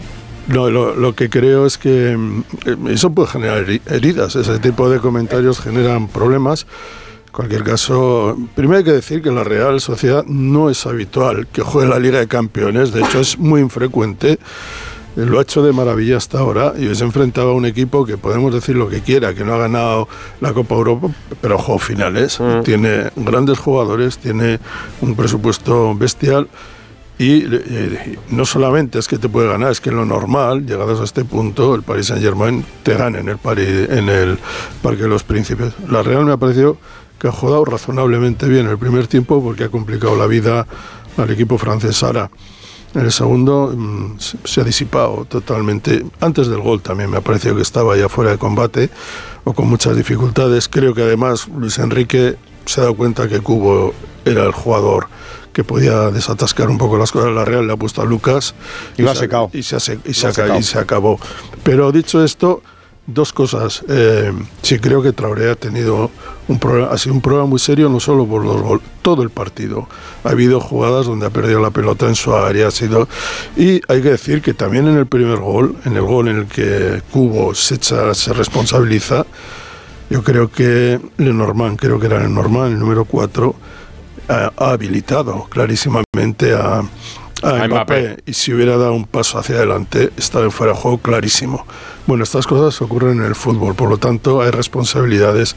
No, 0.50 0.70
lo, 0.70 0.94
lo 0.94 1.16
que 1.16 1.30
creo 1.30 1.66
es 1.66 1.78
que 1.78 2.16
mm, 2.18 2.44
eh, 2.66 2.76
eso 2.90 3.10
puede 3.12 3.30
generar 3.30 3.66
heri- 3.66 3.82
heridas. 3.88 4.36
Ese 4.36 4.60
tipo 4.60 4.90
de 4.90 5.00
comentarios 5.00 5.60
generan 5.60 6.08
problemas. 6.08 6.68
Cualquier 7.34 7.64
caso, 7.64 8.38
primero 8.54 8.78
hay 8.78 8.84
que 8.84 8.92
decir 8.92 9.24
que 9.24 9.32
la 9.32 9.44
Real 9.44 9.82
Sociedad 9.82 10.24
no 10.28 10.70
es 10.70 10.86
habitual 10.86 11.48
que 11.48 11.64
juegue 11.64 11.90
la 11.90 11.98
Liga 11.98 12.20
de 12.20 12.28
Campeones. 12.28 12.94
De 12.94 13.02
hecho, 13.02 13.20
es 13.20 13.40
muy 13.40 13.60
infrecuente. 13.60 14.34
Eh, 14.34 14.38
Lo 15.26 15.40
ha 15.40 15.42
hecho 15.42 15.64
de 15.64 15.74
maravilla 15.74 16.18
hasta 16.18 16.38
ahora 16.38 16.74
y 16.78 16.94
se 16.94 17.04
enfrentaba 17.04 17.50
a 17.50 17.54
un 17.56 17.66
equipo 17.66 18.06
que 18.06 18.18
podemos 18.18 18.54
decir 18.54 18.76
lo 18.76 18.88
que 18.88 19.02
quiera, 19.02 19.34
que 19.34 19.44
no 19.44 19.56
ha 19.56 19.58
ganado 19.58 20.08
la 20.42 20.54
Copa 20.54 20.76
Europa, 20.76 21.08
pero 21.42 21.58
jugó 21.58 21.80
finales. 21.80 22.38
Tiene 22.64 23.10
grandes 23.16 23.58
jugadores, 23.58 24.20
tiene 24.20 24.60
un 25.02 25.16
presupuesto 25.16 25.96
bestial 25.96 26.48
y 27.18 27.46
eh, 27.46 28.18
no 28.30 28.46
solamente 28.46 28.98
es 28.98 29.08
que 29.08 29.18
te 29.18 29.30
puede 29.30 29.48
ganar, 29.48 29.72
es 29.72 29.80
que 29.80 29.92
lo 29.92 30.06
normal, 30.06 30.66
llegados 30.66 31.00
a 31.00 31.04
este 31.04 31.24
punto, 31.24 31.76
el 31.76 31.84
Paris 31.84 32.08
Saint 32.08 32.24
Germain 32.24 32.66
te 32.82 32.96
gana 32.96 33.20
en 33.20 33.30
el, 33.30 33.38
París, 33.38 33.88
en 33.90 34.10
el 34.10 34.40
Parque 34.82 35.04
de 35.04 35.10
los 35.10 35.24
Príncipes. 35.24 35.74
La 35.90 36.02
Real 36.02 36.26
me 36.26 36.34
ha 36.34 36.38
parecido 36.38 36.78
que 37.20 37.28
ha 37.28 37.32
jugado 37.32 37.66
razonablemente 37.66 38.48
bien 38.48 38.68
el 38.68 38.78
primer 38.78 39.08
tiempo 39.08 39.42
porque 39.44 39.66
ha 39.66 39.70
complicado 39.70 40.16
la 40.18 40.28
vida 40.28 40.68
al 41.18 41.30
equipo 41.30 41.58
francés 41.58 41.98
Sara. 41.98 42.30
En 42.96 43.02
el 43.02 43.12
segundo 43.12 43.74
mm, 43.76 44.18
se 44.20 44.62
ha 44.62 44.64
disipado 44.64 45.26
totalmente. 45.26 46.06
Antes 46.20 46.48
del 46.48 46.62
gol 46.62 46.82
también 46.82 47.10
me 47.10 47.18
ha 47.18 47.22
parecido 47.22 47.56
que 47.56 47.62
estaba 47.62 47.96
ya 47.96 48.10
fuera 48.10 48.32
de 48.32 48.38
combate 48.38 48.90
o 49.44 49.54
con 49.54 49.68
muchas 49.68 49.96
dificultades. 49.96 50.68
Creo 50.68 50.94
que 50.94 51.02
además 51.02 51.48
Luis 51.48 51.80
Enrique 51.80 52.38
se 52.66 52.82
ha 52.82 52.84
dado 52.84 52.96
cuenta 52.96 53.28
que 53.28 53.40
Cubo 53.40 53.94
era 54.26 54.44
el 54.46 54.52
jugador 54.52 55.08
que 55.54 55.64
podía 55.64 56.10
desatascar 56.10 56.70
un 56.70 56.78
poco 56.78 56.98
las 56.98 57.12
cosas. 57.12 57.32
La 57.32 57.46
Real 57.46 57.68
le 57.68 57.74
ha 57.74 57.78
puesto 57.78 58.02
a 58.02 58.06
Lucas 58.06 58.56
Y 58.98 59.04
lo 59.04 59.12
ha 59.12 59.14
se 59.14 59.22
secado. 59.22 59.50
Y 59.54 59.64
se, 59.64 59.78
y 59.78 60.14
se 60.14 60.34
secado. 60.34 60.60
y 60.60 60.64
se 60.64 60.80
acabó. 60.80 61.20
Pero 61.64 61.92
dicho 61.92 62.24
esto, 62.24 62.64
dos 63.06 63.34
cosas. 63.34 63.84
Eh, 63.88 64.32
sí 64.62 64.80
creo 64.80 65.02
que 65.02 65.14
Traoré 65.14 65.52
ha 65.52 65.56
tenido 65.56 66.10
un 66.48 66.60
problema, 66.60 66.90
ha 66.92 66.98
sido 66.98 67.16
un 67.16 67.22
problema 67.22 67.46
muy 67.46 67.60
serio, 67.60 67.90
no 67.90 68.00
solo 68.00 68.26
por 68.26 68.44
los 68.44 68.62
goles, 68.62 68.86
todo 69.02 69.24
el 69.24 69.30
partido. 69.30 69.88
Ha 70.24 70.30
habido 70.30 70.60
jugadas 70.60 71.06
donde 71.06 71.26
ha 71.26 71.30
perdido 71.30 71.60
la 71.60 71.72
pelota 71.72 72.08
en 72.08 72.16
su 72.16 72.34
área, 72.34 72.68
ha 72.68 72.72
sido. 72.72 73.08
Y 73.56 73.82
hay 73.88 74.02
que 74.02 74.12
decir 74.12 74.42
que 74.42 74.54
también 74.54 74.88
en 74.88 74.98
el 74.98 75.06
primer 75.06 75.38
gol, 75.40 75.76
en 75.86 75.96
el 75.96 76.02
gol 76.04 76.28
en 76.30 76.38
el 76.40 76.48
que 76.48 77.02
Cubo 77.12 77.54
se 77.54 77.76
echa, 77.76 78.14
se 78.14 78.34
responsabiliza, 78.34 79.26
yo 80.10 80.24
creo 80.24 80.52
que 80.52 81.00
Lenormand, 81.18 81.78
creo 81.80 82.00
que 82.00 82.08
era 82.08 82.22
Lenormand, 82.22 82.74
el 82.74 82.80
número 82.80 83.06
4, 83.06 83.56
ha, 84.34 84.54
ha 84.58 84.72
habilitado 84.72 85.48
clarísimamente 85.50 86.54
a, 86.54 86.84
a 87.44 87.68
Mbappé. 87.68 88.24
Y 88.26 88.34
si 88.34 88.54
hubiera 88.54 88.78
dado 88.78 88.94
un 88.94 89.06
paso 89.06 89.38
hacia 89.38 89.56
adelante, 89.56 90.12
estaba 90.18 90.46
en 90.46 90.52
fuera 90.52 90.74
de 90.74 90.80
juego 90.80 90.98
clarísimo. 90.98 91.66
Bueno, 92.08 92.24
estas 92.24 92.48
cosas 92.48 92.82
ocurren 92.82 93.20
en 93.20 93.26
el 93.26 93.36
fútbol, 93.36 93.76
por 93.76 93.90
lo 93.90 93.98
tanto 93.98 94.42
hay 94.42 94.52
responsabilidades 94.52 95.56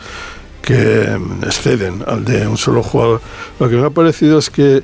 que 0.63 1.17
mm, 1.19 1.45
exceden 1.45 2.05
al 2.07 2.25
de 2.25 2.47
un 2.47 2.57
solo 2.57 2.83
jugador. 2.83 3.21
Lo 3.59 3.69
que 3.69 3.77
me 3.77 3.87
ha 3.87 3.91
parecido 3.91 4.39
es 4.39 4.51
que 4.51 4.83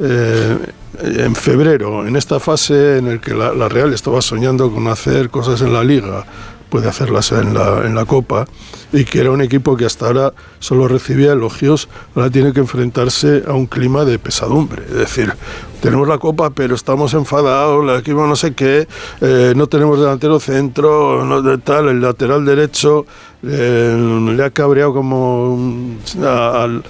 eh, 0.00 0.58
en 1.02 1.34
febrero, 1.34 2.06
en 2.06 2.16
esta 2.16 2.40
fase 2.40 2.98
en 2.98 3.08
la 3.08 3.20
que 3.20 3.34
la, 3.34 3.52
la 3.52 3.68
Real 3.68 3.92
estaba 3.92 4.22
soñando 4.22 4.72
con 4.72 4.88
hacer 4.88 5.28
cosas 5.30 5.60
en 5.60 5.72
la 5.72 5.84
liga, 5.84 6.24
puede 6.68 6.88
hacerlas 6.88 7.32
en 7.32 7.54
la, 7.54 7.84
en 7.84 7.94
la 7.94 8.04
Copa, 8.04 8.46
y 8.92 9.04
que 9.04 9.20
era 9.20 9.30
un 9.30 9.40
equipo 9.42 9.76
que 9.76 9.84
hasta 9.84 10.06
ahora 10.06 10.32
solo 10.58 10.88
recibía 10.88 11.32
elogios, 11.32 11.88
ahora 12.14 12.30
tiene 12.30 12.52
que 12.52 12.60
enfrentarse 12.60 13.42
a 13.46 13.52
un 13.52 13.66
clima 13.66 14.04
de 14.04 14.18
pesadumbre. 14.18 14.82
Es 14.88 14.94
decir, 14.94 15.32
tenemos 15.80 16.08
la 16.08 16.18
Copa, 16.18 16.50
pero 16.50 16.74
estamos 16.74 17.14
enfadados, 17.14 17.84
el 17.84 17.98
equipo 17.98 18.26
no 18.26 18.36
sé 18.36 18.54
qué, 18.54 18.88
eh, 19.20 19.52
no 19.56 19.66
tenemos 19.66 19.98
delantero 19.98 20.40
centro, 20.40 21.24
no, 21.24 21.42
de 21.42 21.58
tal, 21.58 21.88
el 21.88 22.00
lateral 22.00 22.44
derecho 22.44 23.06
eh, 23.42 24.32
le 24.36 24.44
ha 24.44 24.50
cabreado 24.50 24.92
como 24.94 25.96
al... 26.22 26.82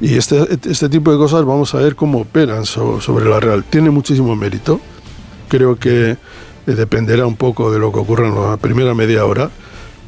Y 0.00 0.16
este, 0.16 0.58
este 0.68 0.88
tipo 0.88 1.12
de 1.12 1.16
cosas 1.16 1.44
vamos 1.44 1.72
a 1.74 1.78
ver 1.78 1.94
cómo 1.94 2.18
operan 2.22 2.66
so- 2.66 3.00
sobre 3.00 3.26
la 3.26 3.38
Real. 3.38 3.64
Tiene 3.64 3.90
muchísimo 3.90 4.34
mérito. 4.36 4.80
Creo 5.48 5.76
que 5.76 6.16
dependerá 6.66 7.26
un 7.26 7.36
poco 7.36 7.70
de 7.70 7.78
lo 7.78 7.92
que 7.92 7.98
ocurra 8.00 8.28
en 8.28 8.34
la 8.34 8.56
primera 8.56 8.94
media 8.94 9.24
hora. 9.24 9.50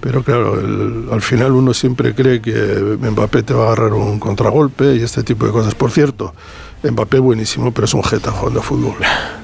Pero 0.00 0.22
claro, 0.22 0.60
el- 0.60 1.08
al 1.10 1.22
final 1.22 1.52
uno 1.52 1.72
siempre 1.74 2.14
cree 2.14 2.40
que 2.40 2.52
Mbappé 3.00 3.42
te 3.42 3.54
va 3.54 3.64
a 3.64 3.66
agarrar 3.68 3.94
un 3.94 4.18
contragolpe 4.20 4.94
y 4.94 5.02
este 5.02 5.22
tipo 5.22 5.46
de 5.46 5.52
cosas. 5.52 5.74
Por 5.74 5.90
cierto, 5.90 6.34
Mbappé 6.82 7.18
buenísimo, 7.18 7.72
pero 7.72 7.86
es 7.86 7.94
un 7.94 8.02
jeta 8.04 8.30
jugando 8.30 8.60
a 8.60 8.62
fútbol. 8.62 8.94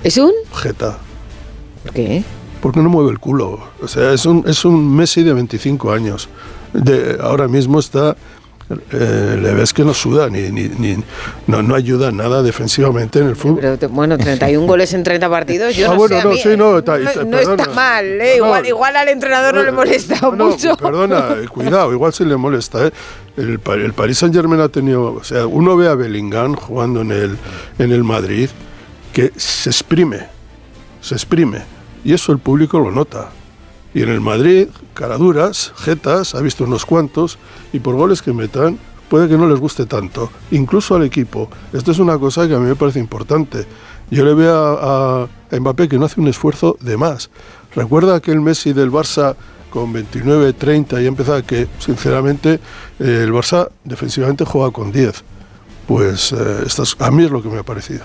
¿Es 0.04 0.16
un? 0.18 0.30
Jeta. 0.54 0.98
¿Por 1.82 1.92
qué? 1.92 2.22
Porque 2.60 2.80
no 2.80 2.88
mueve 2.90 3.10
el 3.10 3.18
culo. 3.18 3.58
O 3.82 3.88
sea, 3.88 4.12
es 4.12 4.24
un, 4.26 4.44
es 4.46 4.64
un 4.64 4.94
Messi 4.94 5.22
de 5.24 5.32
25 5.32 5.90
años. 5.90 6.28
De, 6.72 7.18
ahora 7.20 7.48
mismo 7.48 7.80
está. 7.80 8.16
Eh, 8.92 9.38
le 9.42 9.52
ves 9.54 9.72
que 9.72 9.84
no 9.84 9.92
suda, 9.92 10.28
ni, 10.30 10.50
ni, 10.50 10.68
ni- 10.68 11.02
no, 11.46 11.62
no 11.62 11.74
ayuda 11.74 12.10
nada 12.12 12.42
defensivamente 12.42 13.18
en 13.18 13.28
el 13.28 13.36
fútbol. 13.36 13.58
Pero, 13.60 13.78
te- 13.78 13.86
bueno, 13.86 14.16
31 14.16 14.66
goles 14.66 14.94
en 14.94 15.02
30 15.02 15.28
partidos, 15.28 15.76
yo 15.76 15.86
Ah, 15.88 15.90
no 15.92 15.96
bueno, 15.96 16.16
sé, 16.18 16.24
no, 16.24 16.30
mí, 16.30 16.38
sí, 16.38 16.48
no, 16.56 16.78
está- 16.78 16.98
no, 16.98 17.08
está- 17.10 17.24
no 17.24 17.38
está 17.38 17.56
perdona. 17.56 17.74
mal, 17.74 18.04
¿eh? 18.20 18.36
Igual, 18.36 18.66
igual 18.66 18.96
al 18.96 19.08
entrenador 19.08 19.54
no 19.54 19.62
le 19.62 19.72
molesta 19.72 20.30
mucho. 20.30 20.76
Perdona, 20.76 21.28
eh, 21.42 21.48
cuidado, 21.48 21.92
igual 21.92 22.12
se 22.12 22.24
le 22.24 22.36
molesta. 22.36 22.86
¿eh? 22.86 22.90
El, 23.36 23.60
el 23.82 23.92
Paris 23.92 24.18
Saint 24.18 24.34
Germain 24.34 24.60
ha 24.60 24.68
tenido. 24.68 25.14
O 25.14 25.24
sea, 25.24 25.46
uno 25.46 25.76
ve 25.76 25.88
a 25.88 25.94
Bellingham 25.94 26.54
jugando 26.54 27.00
en 27.02 27.10
el, 27.12 27.38
en 27.78 27.92
el 27.92 28.04
Madrid 28.04 28.48
que 29.12 29.32
se 29.36 29.70
exprime, 29.70 30.26
se 31.00 31.14
exprime. 31.14 31.62
Y 32.04 32.12
eso 32.14 32.32
el 32.32 32.38
público 32.38 32.78
lo 32.80 32.90
nota. 32.90 33.30
Y 33.94 34.02
en 34.02 34.08
el 34.08 34.20
Madrid, 34.20 34.68
caraduras, 34.94 35.72
jetas, 35.76 36.34
ha 36.34 36.40
visto 36.40 36.64
unos 36.64 36.86
cuantos, 36.86 37.38
y 37.72 37.80
por 37.80 37.94
goles 37.94 38.22
que 38.22 38.32
metan, 38.32 38.78
puede 39.08 39.28
que 39.28 39.36
no 39.36 39.46
les 39.46 39.60
guste 39.60 39.84
tanto, 39.84 40.30
incluso 40.50 40.94
al 40.94 41.04
equipo. 41.04 41.50
Esto 41.72 41.90
es 41.90 41.98
una 41.98 42.18
cosa 42.18 42.48
que 42.48 42.54
a 42.54 42.58
mí 42.58 42.66
me 42.66 42.76
parece 42.76 42.98
importante. 42.98 43.66
Yo 44.10 44.24
le 44.24 44.34
veo 44.34 44.54
a, 44.54 45.28
Mbappé 45.50 45.88
que 45.88 45.98
no 45.98 46.06
hace 46.06 46.20
un 46.20 46.28
esfuerzo 46.28 46.76
de 46.80 46.96
más. 46.96 47.30
Recuerda 47.74 48.14
aquel 48.14 48.40
Messi 48.40 48.72
del 48.72 48.90
Barça 48.90 49.36
con 49.68 49.92
29, 49.92 50.54
30 50.54 51.02
y 51.02 51.06
empezaba 51.06 51.42
que, 51.42 51.68
sinceramente, 51.78 52.54
eh, 52.98 53.20
el 53.24 53.32
Barça 53.32 53.68
defensivamente 53.84 54.44
juega 54.44 54.70
con 54.70 54.92
10. 54.92 55.24
Pues 55.86 56.32
eh, 56.32 56.66
a 56.98 57.10
mí 57.10 57.24
es 57.24 57.30
lo 57.30 57.42
que 57.42 57.48
me 57.48 57.58
ha 57.58 57.62
parecido. 57.62 58.04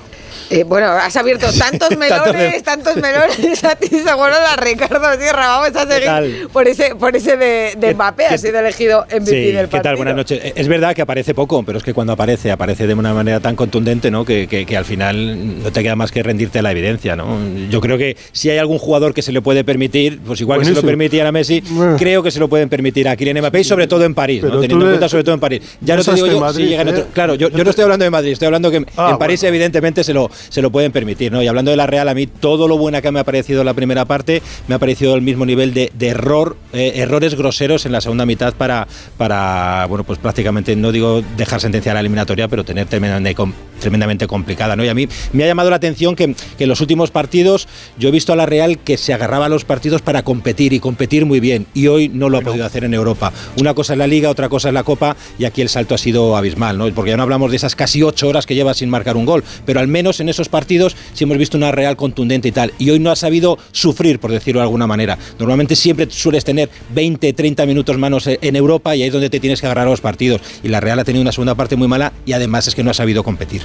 Eh, 0.50 0.64
bueno, 0.64 0.88
has 0.88 1.16
abierto 1.16 1.48
tantos 1.58 1.90
melones, 1.98 2.64
tantos 2.64 2.96
melones 2.98 3.64
a 3.64 3.76
ti, 3.76 3.88
seguro 3.90 4.30
la 4.30 4.56
Ricardo 4.56 5.00
Sierra. 5.20 5.48
Vamos 5.60 5.76
a 5.76 5.86
seguir 5.88 6.48
por 6.50 6.68
ese, 6.68 6.96
por 6.96 7.16
ese 7.16 7.38
de, 7.38 7.74
de 7.78 7.94
Mbappé, 7.94 8.26
ha 8.28 8.38
sido 8.38 8.60
elegido 8.60 9.06
MVP 9.12 9.26
Sí, 9.26 9.32
del 9.52 9.54
¿qué 9.54 9.62
partido. 9.68 9.82
tal? 9.84 9.96
Buenas 9.98 10.16
noches. 10.16 10.40
Eh, 10.44 10.54
Es 10.56 10.68
verdad 10.68 10.96
que 10.96 11.02
aparece 11.02 11.34
poco, 11.34 11.64
pero 11.64 11.78
es 11.80 11.84
que 11.84 11.94
cuando 11.94 12.14
aparece, 12.14 12.52
aparece 12.52 12.88
de 12.88 12.94
una 12.94 13.14
manera 13.14 13.40
tan 13.40 13.56
contundente, 13.56 14.10
¿no? 14.12 14.26
Que, 14.26 14.48
que- 14.48 14.66
que 14.66 14.78
al 14.78 14.86
final 14.86 15.64
no 15.64 15.72
te 15.72 15.84
queda 15.84 15.96
más 15.96 16.12
que 16.12 16.24
rendirte 16.24 16.60
a 16.60 16.62
la 16.62 16.72
evidencia, 16.72 17.16
¿no? 17.16 17.38
Yo 17.70 17.80
creo 17.82 17.98
que 17.98 18.18
si 18.32 18.50
hay 18.50 18.58
algún 18.58 18.78
jugador 18.80 19.14
que 19.14 19.22
se 19.22 19.32
le 19.32 19.42
puede 19.42 19.64
permitir, 19.64 20.20
pues 20.26 20.42
igual 20.42 20.60
que 20.60 20.66
se 20.66 20.74
lo 20.74 20.82
permitían 20.82 21.28
a 21.28 21.32
Messi, 21.32 21.62
creo 21.98 22.24
que 22.24 22.32
se 22.32 22.40
lo 22.40 22.48
pueden 22.48 22.70
permitir 22.70 23.08
a 23.10 23.16
Kylian 23.16 23.40
Mbappé 23.40 23.60
y 23.62 23.64
sobre 23.64 23.88
todo 23.88 24.04
en 24.06 24.14
París, 24.16 24.44
¿no? 24.44 24.60
Teniendo 24.60 24.86
en 24.86 24.92
cuenta 24.92 25.10
sobre 25.10 25.24
todo 25.24 25.34
en 25.36 25.40
París. 25.42 25.62
Ya 25.82 25.96
no 25.96 26.04
te 26.04 26.14
digo 26.14 26.26
que 26.28 26.34
yo 26.34 26.40
Madrid, 26.40 26.64
si 26.64 26.70
llega 26.70 26.82
en 26.82 26.88
otro- 26.90 27.02
¿eh? 27.04 27.08
Claro, 27.14 27.36
yo, 27.36 27.50
yo 27.50 27.64
no 27.64 27.70
estoy 27.70 27.84
hablando 27.84 28.04
de 28.06 28.12
Madrid, 28.12 28.32
estoy 28.32 28.46
hablando 28.48 28.72
que 28.72 28.86
Ah, 28.96 29.10
en 29.12 29.18
París 29.18 29.44
evidentemente 29.44 30.04
se 30.04 30.14
lo, 30.14 30.27
se 30.50 30.62
lo 30.62 30.72
pueden 30.72 30.92
permitir, 30.92 31.32
¿no? 31.32 31.42
Y 31.42 31.48
hablando 31.48 31.72
de 31.72 31.78
la 31.78 31.88
Real, 31.88 32.08
a 32.10 32.14
mí 32.14 32.28
todo 32.28 32.68
lo 32.68 32.78
buena 32.78 33.02
que 33.02 33.12
me 33.12 33.20
ha 33.20 33.24
parecido 33.24 33.64
la 33.64 33.74
primera 33.74 34.06
parte, 34.06 34.42
me 34.68 34.76
ha 34.76 34.80
parecido 34.80 35.16
el 35.16 35.22
mismo 35.22 35.46
nivel 35.46 35.74
de, 35.74 35.92
de 35.94 36.08
error, 36.08 36.58
eh, 36.74 36.94
errores 36.96 37.36
groseros 37.36 37.86
en 37.86 37.92
la 37.92 38.02
segunda 38.02 38.26
mitad 38.26 38.54
para, 38.54 38.88
para, 39.18 39.86
bueno, 39.88 40.04
pues 40.04 40.20
prácticamente, 40.20 40.76
no 40.76 40.92
digo 40.92 41.22
dejar 41.38 41.62
sentenciar 41.62 41.96
la 41.96 42.00
eliminatoria, 42.02 42.48
pero 42.48 42.64
tener 42.64 42.88
tremendamente, 42.88 43.36
com- 43.36 43.54
tremendamente 43.80 44.28
complicada, 44.28 44.76
¿no? 44.76 44.84
Y 44.84 44.90
a 44.90 44.94
mí 44.94 45.08
me 45.34 45.44
ha 45.44 45.48
llamado 45.48 45.70
la 45.70 45.76
atención 45.78 46.16
que, 46.16 46.36
que 46.58 46.64
en 46.64 46.70
los 46.70 46.82
últimos 46.82 47.12
partidos 47.12 47.68
yo 47.98 48.10
he 48.10 48.12
visto 48.12 48.34
a 48.34 48.36
la 48.36 48.46
Real 48.46 48.80
que 48.80 48.98
se 48.98 49.14
agarraba 49.14 49.46
a 49.46 49.50
los 49.50 49.66
partidos 49.66 50.02
para 50.02 50.24
competir 50.24 50.74
y 50.74 50.80
competir 50.80 51.26
muy 51.26 51.40
bien, 51.40 51.68
y 51.74 51.88
hoy 51.88 52.10
no 52.10 52.30
lo 52.30 52.38
ha 52.38 52.42
podido 52.42 52.66
hacer 52.66 52.84
en 52.84 52.94
Europa. 52.94 53.32
Una 53.58 53.74
cosa 53.74 53.94
es 53.94 54.00
la 54.00 54.08
Liga, 54.08 54.30
otra 54.30 54.50
cosa 54.50 54.70
es 54.70 54.74
la 54.74 54.84
Copa, 54.84 55.16
y 55.38 55.46
aquí 55.46 55.62
el 55.62 55.70
salto 55.70 55.96
ha 55.96 55.98
sido 55.98 56.36
abismal, 56.36 56.78
¿no? 56.78 56.92
Porque 56.94 57.12
ya 57.12 57.18
no 57.18 57.24
hablamos 57.24 57.52
de 57.52 57.58
esas 57.58 57.76
casi 57.76 58.04
ocho 58.04 58.28
horas 58.28 58.46
que 58.46 58.56
lleva 58.56 58.74
sin 58.74 58.90
marcar 58.90 59.18
un 59.18 59.26
gol, 59.26 59.44
pero 59.66 59.80
al 59.80 59.88
menos 59.88 60.20
en 60.20 60.30
esos 60.30 60.50
partidos 60.50 60.96
sí 61.14 61.24
hemos 61.24 61.38
visto 61.38 61.58
una 61.58 61.72
Real 61.72 61.96
contundente 61.96 62.48
y 62.48 62.52
tal, 62.52 62.74
y 62.80 62.90
hoy 62.90 63.00
no 63.00 63.12
ha 63.12 63.16
sabido 63.16 63.58
sufrir, 63.72 64.20
por 64.20 64.32
decirlo 64.32 64.60
de 64.60 64.64
alguna 64.64 64.88
manera. 64.88 65.18
Normalmente 65.40 65.76
siempre 65.76 66.08
sueles 66.10 66.44
tener 66.44 66.70
20, 66.94 67.34
30 67.34 67.66
minutos 67.66 67.98
manos 67.98 68.28
en 68.28 68.56
Europa 68.56 68.96
y 68.96 69.02
ahí 69.02 69.08
es 69.08 69.14
donde 69.14 69.30
te 69.30 69.40
tienes 69.40 69.62
que 69.62 69.68
agarrar 69.68 69.88
a 69.88 69.92
los 69.92 70.02
partidos. 70.02 70.42
Y 70.64 70.70
la 70.70 70.80
Real 70.80 71.00
ha 71.00 71.04
tenido 71.04 71.22
una 71.22 71.32
segunda 71.32 71.56
parte 71.56 71.76
muy 71.76 71.88
mala 71.88 72.14
y 72.26 72.34
además 72.34 72.68
es 72.68 72.76
que 72.76 72.84
no 72.84 72.92
ha 72.92 72.94
sabido 72.94 73.24
competir. 73.24 73.62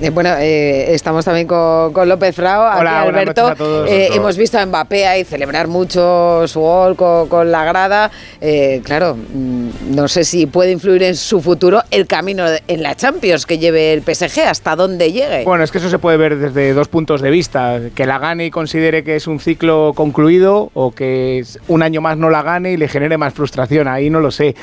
Eh, 0.00 0.10
Bueno, 0.10 0.30
eh, 0.38 0.92
estamos 0.94 1.24
también 1.24 1.46
con, 1.46 1.92
con 1.92 2.08
López 2.08 2.34
Frao, 2.34 2.66
aquí 2.66 2.80
Hola, 2.80 3.04
buenas 3.04 3.20
Alberto. 3.22 3.42
noches 3.42 3.54
a 3.54 3.58
todos. 3.58 3.88
Eh, 3.88 3.92
Alberto. 3.94 4.14
hemos 4.16 4.36
visto 4.36 4.58
a 4.58 4.66
Mbappé 4.66 5.06
ahí 5.06 5.24
celebrar 5.24 5.68
mucho 5.68 6.46
su 6.48 6.60
gol 6.60 6.96
con, 6.96 7.28
con 7.28 7.52
la 7.52 7.64
grada. 7.64 8.10
Eh, 8.40 8.80
claro, 8.84 9.16
mm, 9.16 9.68
no 9.94 10.08
sé 10.08 10.24
si 10.24 10.46
puede 10.46 10.72
influir 10.72 11.02
en 11.04 11.14
su 11.16 11.40
futuro 11.40 11.82
el 11.90 12.06
camino 12.06 12.44
en 12.66 12.82
la 12.82 12.94
Champions 12.96 13.46
que 13.46 13.58
lleve 13.58 13.92
el 13.92 14.02
PSG, 14.02 14.40
hasta 14.48 14.74
dónde 14.74 15.12
llegue. 15.12 15.44
Bueno, 15.44 15.62
es 15.62 15.70
que 15.70 15.78
eso 15.78 15.88
se 15.88 15.98
puede 15.98 16.16
ver 16.16 16.36
desde 16.36 16.72
dos 16.72 16.88
puntos 16.88 17.20
de 17.22 17.30
vista. 17.30 17.78
Que 17.94 18.06
la 18.06 18.18
gane 18.18 18.46
y 18.46 18.50
considere 18.50 19.04
que 19.04 19.16
es 19.16 19.26
un 19.26 19.38
ciclo 19.40 19.92
concluido 19.94 20.70
o 20.74 20.90
que 20.92 21.44
un 21.68 21.82
año 21.82 22.00
más 22.00 22.16
no 22.16 22.28
la 22.30 22.42
gane 22.42 22.72
y 22.72 22.76
le 22.76 22.88
genere 22.88 23.16
más 23.18 23.34
frustración. 23.34 23.86
Ahí 23.88 24.10
no 24.10 24.20
lo 24.20 24.30
sé. 24.30 24.54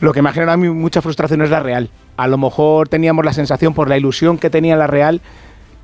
Lo 0.00 0.12
que 0.12 0.22
me 0.22 0.28
ha 0.30 0.32
generado 0.32 0.54
a 0.54 0.56
mí 0.58 0.68
mucha 0.68 1.02
frustración 1.02 1.42
es 1.42 1.50
la 1.50 1.60
Real. 1.60 1.90
A 2.16 2.28
lo 2.28 2.38
mejor 2.38 2.88
teníamos 2.88 3.24
la 3.24 3.32
sensación 3.32 3.74
por 3.74 3.88
la 3.88 3.96
ilusión 3.96 4.38
que 4.38 4.50
tenía 4.50 4.76
la 4.76 4.86
Real 4.86 5.20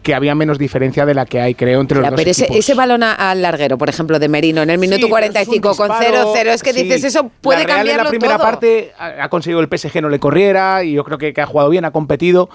que 0.02 0.14
había 0.14 0.34
menos 0.34 0.58
diferencia 0.58 1.06
de 1.06 1.14
la 1.14 1.24
que 1.24 1.40
hay, 1.40 1.54
creo, 1.54 1.80
entre 1.80 1.96
los 1.96 2.04
Ya, 2.04 2.10
dos 2.10 2.18
pero 2.18 2.30
ese, 2.30 2.44
equipos. 2.44 2.58
ese 2.58 2.74
balón 2.74 3.02
al 3.02 3.40
larguero, 3.40 3.78
por 3.78 3.88
ejemplo, 3.88 4.18
de 4.18 4.28
Merino, 4.28 4.60
en 4.60 4.68
el 4.68 4.76
minuto 4.78 5.06
Sí, 5.06 5.10
pero 5.10 5.24
es 5.24 5.24
un 5.26 5.32
45 5.32 5.76
con 5.76 5.88
disparo, 5.88 6.34
0-0, 6.34 6.46
es 6.48 6.62
que 6.62 6.72
sí. 6.74 6.82
dices 6.82 7.04
eso 7.04 7.30
puede 7.40 7.60
la 7.60 7.64
Real 7.64 7.76
cambiarlo 7.78 8.00
en 8.02 8.04
la 8.04 8.10
primera 8.10 8.34
todo. 8.36 8.44
parte 8.44 8.92
ha 8.98 9.24
ha 9.24 9.28
conseguido 9.30 9.60
el 9.60 9.68
PSG 9.78 10.02
no 10.02 10.10
le 10.10 10.18
corriera 10.18 10.84
y 10.84 10.92
yo 10.92 11.04
creo 11.04 11.16
que, 11.16 11.32
que 11.32 11.40
ha 11.40 11.46
jugado 11.46 11.70
bien, 11.70 11.86
ha 11.86 11.90
competido. 11.90 12.50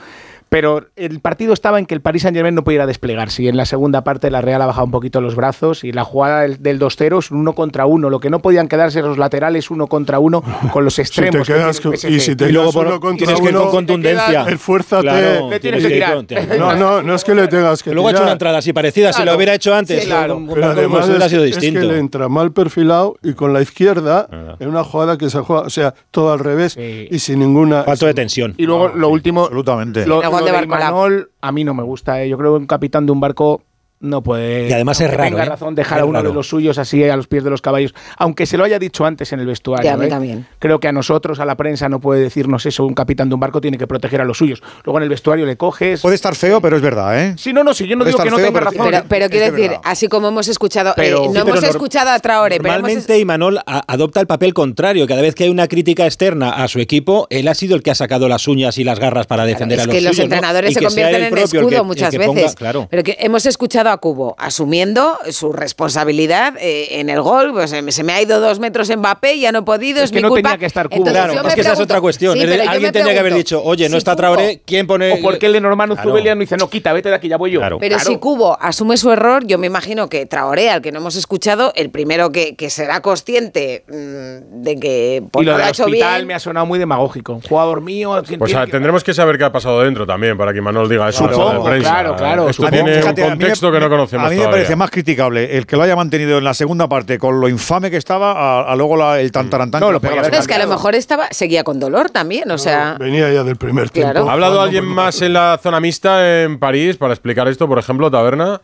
Pero 0.49 0.88
el 0.95 1.19
partido 1.19 1.53
estaba 1.53 1.77
en 1.79 1.85
que 1.85 1.93
el 1.93 2.01
Paris 2.01 2.23
Saint 2.23 2.35
Germain 2.35 2.55
no 2.55 2.63
pudiera 2.63 2.85
desplegarse. 2.88 3.43
Y 3.43 3.47
en 3.47 3.55
la 3.57 3.65
segunda 3.65 4.03
parte 4.03 4.31
la 4.31 4.41
Real 4.41 4.62
ha 4.62 4.65
bajado 4.65 4.85
un 4.85 4.91
poquito 4.91 5.21
los 5.21 5.35
brazos. 5.35 5.83
Y 5.83 5.91
la 5.91 6.03
jugada 6.03 6.41
del, 6.41 6.62
del 6.63 6.79
2-0 6.79 7.19
es 7.19 7.31
un 7.31 7.39
uno 7.39 7.53
contra 7.53 7.85
uno. 7.85 8.09
Lo 8.09 8.19
que 8.19 8.29
no 8.29 8.39
podían 8.39 8.67
quedarse 8.67 9.01
los 9.01 9.17
laterales 9.17 9.69
uno 9.69 9.88
contra 9.88 10.17
uno 10.19 10.43
con 10.73 10.83
los 10.83 10.97
extremos. 10.99 11.47
que 11.47 11.53
quedas 11.53 11.79
tiene 11.79 11.95
el 11.95 12.01
con- 12.01 12.12
y 12.13 12.19
si 12.19 12.35
te 12.35 12.49
Y 12.49 12.51
luego 12.51 12.71
quedas 12.71 12.73
por- 12.75 12.88
uno 12.88 12.99
contra 12.99 13.25
tienes 13.27 13.41
que 13.41 13.49
ir 13.49 13.55
con 13.55 13.69
contundencia. 13.69 14.45
esfuérzate. 14.49 15.01
Claro, 15.03 15.49
Le 15.49 15.59
tienes 15.59 15.83
que 15.85 15.89
tirar. 15.93 16.25
No, 16.59 16.75
no, 16.75 17.01
no 17.03 17.15
es 17.15 17.23
que 17.23 17.35
le 17.35 17.47
tengas 17.47 17.83
que 17.83 17.91
Luego 17.93 18.07
ha 18.07 18.12
hecho 18.12 18.17
tirar. 18.17 18.23
una 18.27 18.33
entrada 18.33 18.57
así 18.57 18.73
parecida, 18.73 19.13
si 19.13 19.23
lo 19.23 19.35
hubiera 19.35 19.53
hecho 19.53 19.73
antes, 19.75 20.05
Claro, 20.05 20.38
un- 20.38 20.49
un 20.49 20.55
pero 20.55 20.65
además 20.67 21.07
es, 21.07 21.29
sido 21.29 21.43
es 21.43 21.51
distinto. 21.55 21.79
que 21.81 21.85
le 21.85 21.99
entra 21.99 22.27
mal 22.27 22.51
perfilado 22.51 23.15
y 23.23 23.33
con 23.33 23.53
la 23.53 23.62
izquierda 23.62 24.27
en 24.59 24.67
una 24.69 24.83
jugada 24.83 25.17
que 25.17 25.29
se 25.29 25.39
juega, 25.39 25.62
o 25.63 25.69
sea, 25.69 25.93
todo 26.12 26.33
al 26.33 26.39
revés 26.39 26.75
y 26.77 27.19
sin 27.19 27.39
ninguna... 27.39 27.83
Falto 27.83 28.05
de 28.07 28.13
tensión. 28.13 28.55
Y 28.57 28.65
luego 28.65 28.89
lo 28.89 29.09
último, 29.09 29.43
Absolutamente. 29.43 30.05
lo, 30.07 30.21
De 30.45 31.25
a 31.41 31.52
mí 31.52 31.63
no 31.63 31.73
me 31.73 31.84
gusta. 31.84 32.21
¿eh? 32.21 32.30
Yo 32.30 32.38
creo 32.38 32.54
que 32.54 32.60
un 32.60 32.67
capitán 32.67 33.06
de 33.06 33.12
un 33.12 33.19
barco 33.19 33.63
no 34.01 34.23
puede. 34.23 34.69
Y 34.69 34.73
además 34.73 34.99
es 35.01 35.09
raro, 35.12 35.29
Tenga 35.31 35.43
¿eh? 35.43 35.49
razón 35.49 35.75
dejar 35.75 35.97
Es 35.99 36.01
a 36.03 36.05
uno 36.05 36.19
raro. 36.19 36.29
de 36.29 36.35
los 36.35 36.47
suyos 36.47 36.77
así 36.77 37.03
a 37.03 37.17
los 37.17 37.27
pies 37.27 37.43
de 37.43 37.49
los 37.49 37.62
caballos. 37.62 37.93
Aunque 38.17 38.45
se 38.45 38.57
lo 38.57 38.63
haya 38.63 38.79
dicho 38.79 39.05
antes 39.05 39.33
en 39.33 39.39
el 39.41 39.45
vestuario. 39.47 39.83
Ya, 39.85 39.93
a 39.93 39.97
mí 39.97 40.05
¿eh? 40.05 40.09
también. 40.09 40.47
Creo 40.59 40.79
que 40.79 40.88
a 40.88 40.91
nosotros, 40.91 41.39
a 41.39 41.45
la 41.45 41.55
prensa, 41.57 41.89
no 41.89 41.99
puede 41.99 42.21
decirnos 42.21 42.65
eso. 42.65 42.85
Un 42.85 42.93
capitán 42.93 43.27
de 43.29 43.35
un 43.35 43.41
barco 43.41 43.59
tiene 43.62 43.77
que 43.77 43.88
proteger 43.88 44.21
a 44.21 44.25
los 44.25 44.38
suyos. 44.38 44.62
Luego 44.85 44.99
en 44.99 45.03
el 45.03 45.09
vestuario 45.09 45.45
le 45.45 45.57
coges. 45.57 46.01
Puede 46.01 46.15
estar 46.15 46.35
feo, 46.35 46.62
pero 46.62 46.77
es 46.77 46.81
verdad, 46.81 47.19
¿eh? 47.21 47.33
Sí, 47.38 47.51
no, 47.51 47.63
no, 47.63 47.73
sí, 47.73 47.88
yo 47.88 47.95
no 47.95 48.05
Puede 48.05 48.12
digo 48.13 48.23
que 48.23 48.29
no 48.29 48.35
feo, 48.38 48.45
tenga 48.47 48.59
pero- 48.59 48.71
razón. 48.71 49.05
Pero, 49.09 49.29
quiero 49.29 49.45
de 49.45 49.51
decir, 49.51 49.69
verdad. 49.71 49.81
así 49.83 50.07
como 50.07 50.27
hemos 50.29 50.47
escuchado, 50.47 50.93
Pero- 50.95 51.25
eh, 51.25 51.29
no 51.33 51.41
hemos 51.41 51.63
escuchado 51.63 52.09
a 52.12 52.19
Traore, 52.19 52.57
pero 52.57 52.69
hemos 52.69 52.81
Normalmente 52.81 53.19
Imanol 53.19 53.57
a- 53.65 53.83
adopta 53.88 54.21
el 54.21 54.27
papel 54.27 54.53
contrario. 54.53 55.07
Cada 55.07 55.21
vez 55.21 55.35
que 55.35 55.43
hay 55.43 55.49
una 55.49 55.67
crítica 55.67 56.05
externa 56.05 56.51
a 56.51 56.67
su 56.67 56.79
equipo, 56.79 57.27
él 57.29 57.47
ha 57.47 57.53
sido 57.55 57.75
el 57.75 57.83
que 57.83 57.91
ha 57.91 57.95
sacado 57.95 58.29
las 58.29 58.47
uñas 58.47 58.77
y 58.77 58.83
las 58.83 58.99
garras 58.99 59.27
para 59.27 59.45
defender 59.45 59.79
a 59.81 59.85
los 59.85 59.93
que 59.93 60.01
los 60.01 60.12
suyos, 60.12 60.23
entrenadores 60.23 60.73
se 60.73 60.81
convierten 60.81 61.23
en 61.23 61.38
escudo 61.38 61.83
muchas 61.83 62.15
veces. 62.15 62.55
Pero 62.89 63.03
que 63.03 63.17
hemos 63.19 63.45
escuchado 63.45 63.88
a 63.89 63.97
Cubo, 63.97 64.36
asumiendo 64.38 65.17
su 65.32 65.52
responsabilidad 65.54 66.54
eh, 66.60 66.99
en 66.99 67.10
el 67.10 67.21
gol. 67.21 67.52
Pues, 67.54 67.71
eh, 67.73 67.91
se 67.91 68.04
me 68.04 68.13
ha 68.13 68.21
ido 68.21 68.39
dos 68.39 68.60
metros 68.60 68.89
Mbappé, 68.95 69.39
ya 69.39 69.52
no 69.52 69.60
he 69.60 69.62
podido, 69.63 69.99
es, 69.99 70.06
Es 70.06 70.12
que 70.12 70.17
mi 70.17 70.21
no 70.23 70.30
culpa. 70.30 70.49
tenía 70.49 70.58
que 70.60 70.65
estar 70.65 70.88
Cubo. 70.89 70.97
Entonces, 71.08 71.23
Claro, 71.32 71.47
es 71.49 71.56
que 71.56 71.62
esa 71.62 71.73
es 71.73 71.80
otra 71.80 72.02
cuestión. 72.02 72.38
Sí, 72.38 72.43
Alguien 72.43 72.91
tenía 72.91 73.13
que 73.13 73.19
haber 73.19 73.34
dicho, 73.34 73.62
oye, 73.63 73.86
no 73.89 73.93
si 73.93 73.97
está 73.97 74.15
Traoré, 74.15 74.62
¿quién 74.65 74.88
pone...? 74.88 75.13
¿O 75.13 75.21
por 75.21 75.38
qué 75.39 75.47
el 75.47 75.54
de 75.54 75.62
Norman 75.62 75.89
Claro. 75.89 76.10
Zubelia 76.10 76.36
no 76.36 76.41
dice, 76.41 76.56
no, 76.58 76.69
quita, 76.69 76.93
vete 76.93 77.10
de 77.10 77.15
aquí, 77.15 77.28
ya 77.28 77.38
voy 77.38 77.52
yo? 77.52 77.62
Pero 77.62 77.80
Claro. 77.80 78.04
si 78.04 78.17
Cubo 78.17 78.58
asume 78.62 78.95
su 78.97 79.12
error, 79.12 79.45
yo 79.45 79.58
me 79.58 79.67
imagino 79.67 80.08
que 80.10 80.25
Traoré, 80.25 80.69
al 80.69 80.82
que 80.82 80.91
no 80.91 80.99
hemos 80.99 81.15
escuchado, 81.15 81.71
el 81.75 81.89
primero 81.89 82.32
que, 82.32 82.56
que 82.56 82.69
será 82.69 83.02
consciente 83.02 83.84
mm, 83.88 84.62
de 84.63 84.80
que 84.80 85.23
pues, 85.32 85.43
y 85.43 85.45
lo 85.45 85.52
no 85.54 85.58
ha 85.58 85.62
del 85.62 85.69
hecho 85.69 85.86
hospital 85.86 86.15
bien. 86.17 86.28
me 86.28 86.34
ha 86.36 86.39
sonado 86.39 86.65
muy 86.65 86.78
demagógico. 86.80 87.34
Un 87.34 87.41
jugador 87.41 87.82
mío... 87.82 88.21
Pues 88.38 88.54
tendremos 88.69 89.04
que 89.04 89.13
saber 89.13 89.38
qué 89.38 89.45
ha 89.45 89.52
pasado 89.52 89.82
dentro 89.82 90.06
también 90.06 90.38
para 90.38 90.54
que 90.54 90.62
Manuel 90.62 90.88
diga 90.89 91.10
eso. 91.10 91.23
en 91.25 91.82
claro, 91.82 92.15
claro, 92.15 92.49
Esto 92.49 92.69
tiene 92.69 93.04
un 93.04 93.15
contexto 93.15 93.71
que 93.71 93.79
no 93.80 93.89
conocemos 93.89 94.26
A 94.26 94.30
mí 94.30 94.36
me 94.36 94.42
todavía. 94.42 94.58
parece 94.62 94.76
más 94.76 94.89
criticable 94.92 95.58
el 95.58 95.65
que 95.65 95.76
lo 95.76 95.84
haya 95.84 95.96
mantenido 95.96 96.38
en 96.38 96.44
la 96.44 96.54
segunda 96.54 96.88
parte 96.88 97.18
con 97.18 97.39
lo 97.39 97.48
infame 97.50 97.89
que 97.92 97.98
estaba 97.98 98.32
a, 98.32 98.72
a 98.72 98.76
luego 98.76 98.98
la- 98.98 99.20
el 99.20 99.32
tantarantán. 99.32 99.82
No, 99.82 99.88
que 100.00 100.08
lo 100.10 100.20
haber 100.20 100.34
Es 100.36 100.48
que 100.48 100.54
a 100.54 100.60
lo 100.60 100.68
mejor 100.68 100.96
estaba, 100.96 101.28
seguía 101.32 101.63
con 101.63 101.80
dolor 101.80 102.10
también, 102.10 102.50
o 102.52 102.58
sea... 102.58 102.96
Venía 103.00 103.32
ya 103.32 103.44
del 103.44 103.56
primer 103.58 103.89
tiempo. 103.89 104.12
Claro. 104.12 104.30
¿Ha 104.30 104.34
hablado 104.34 104.62
alguien 104.62 104.86
más 104.86 105.22
en 105.22 105.34
la 105.34 105.60
zona 105.62 105.80
mixta 105.80 106.44
en 106.44 106.60
París 106.60 106.98
para 106.98 107.13
explicar 107.13 107.48
esto? 107.48 107.68
Por 107.68 107.80
ejemplo, 107.80 108.10
Taberna. 108.12 108.62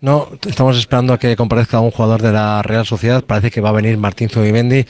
No, 0.00 0.28
estamos 0.46 0.78
esperando 0.78 1.12
a 1.12 1.18
que 1.18 1.34
comparezca 1.34 1.80
un 1.80 1.90
jugador 1.90 2.22
de 2.22 2.30
la 2.30 2.62
Real 2.62 2.86
Sociedad. 2.86 3.24
Parece 3.24 3.50
que 3.50 3.60
va 3.60 3.70
a 3.70 3.72
venir 3.72 3.98
Martín 3.98 4.28
Zubimendi, 4.28 4.86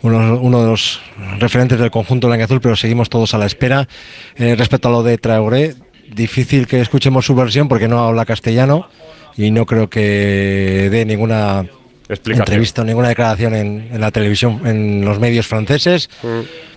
uno, 0.00 0.38
uno 0.40 0.62
de 0.62 0.68
los 0.68 1.02
referentes 1.38 1.78
del 1.78 1.90
conjunto 1.90 2.26
blanquiazul, 2.28 2.62
pero 2.62 2.74
seguimos 2.74 3.10
todos 3.10 3.34
a 3.34 3.38
la 3.38 3.44
espera. 3.44 3.86
Eh, 4.36 4.54
respecto 4.56 4.88
a 4.88 4.92
lo 4.92 5.02
de 5.02 5.18
Traoré, 5.18 5.74
difícil 6.14 6.66
que 6.66 6.80
escuchemos 6.80 7.26
su 7.26 7.34
versión 7.34 7.68
porque 7.68 7.88
no 7.88 8.00
habla 8.00 8.24
castellano 8.24 8.88
y 9.36 9.50
no 9.50 9.66
creo 9.66 9.88
que 9.88 10.88
dé 10.90 11.04
ninguna 11.04 11.66
entrevista 12.08 12.82
o 12.82 12.84
ninguna 12.84 13.08
declaración 13.08 13.54
en, 13.54 13.88
en 13.92 14.00
la 14.00 14.10
televisión, 14.10 14.62
en 14.64 15.04
los 15.04 15.18
medios 15.18 15.46
franceses. 15.46 16.08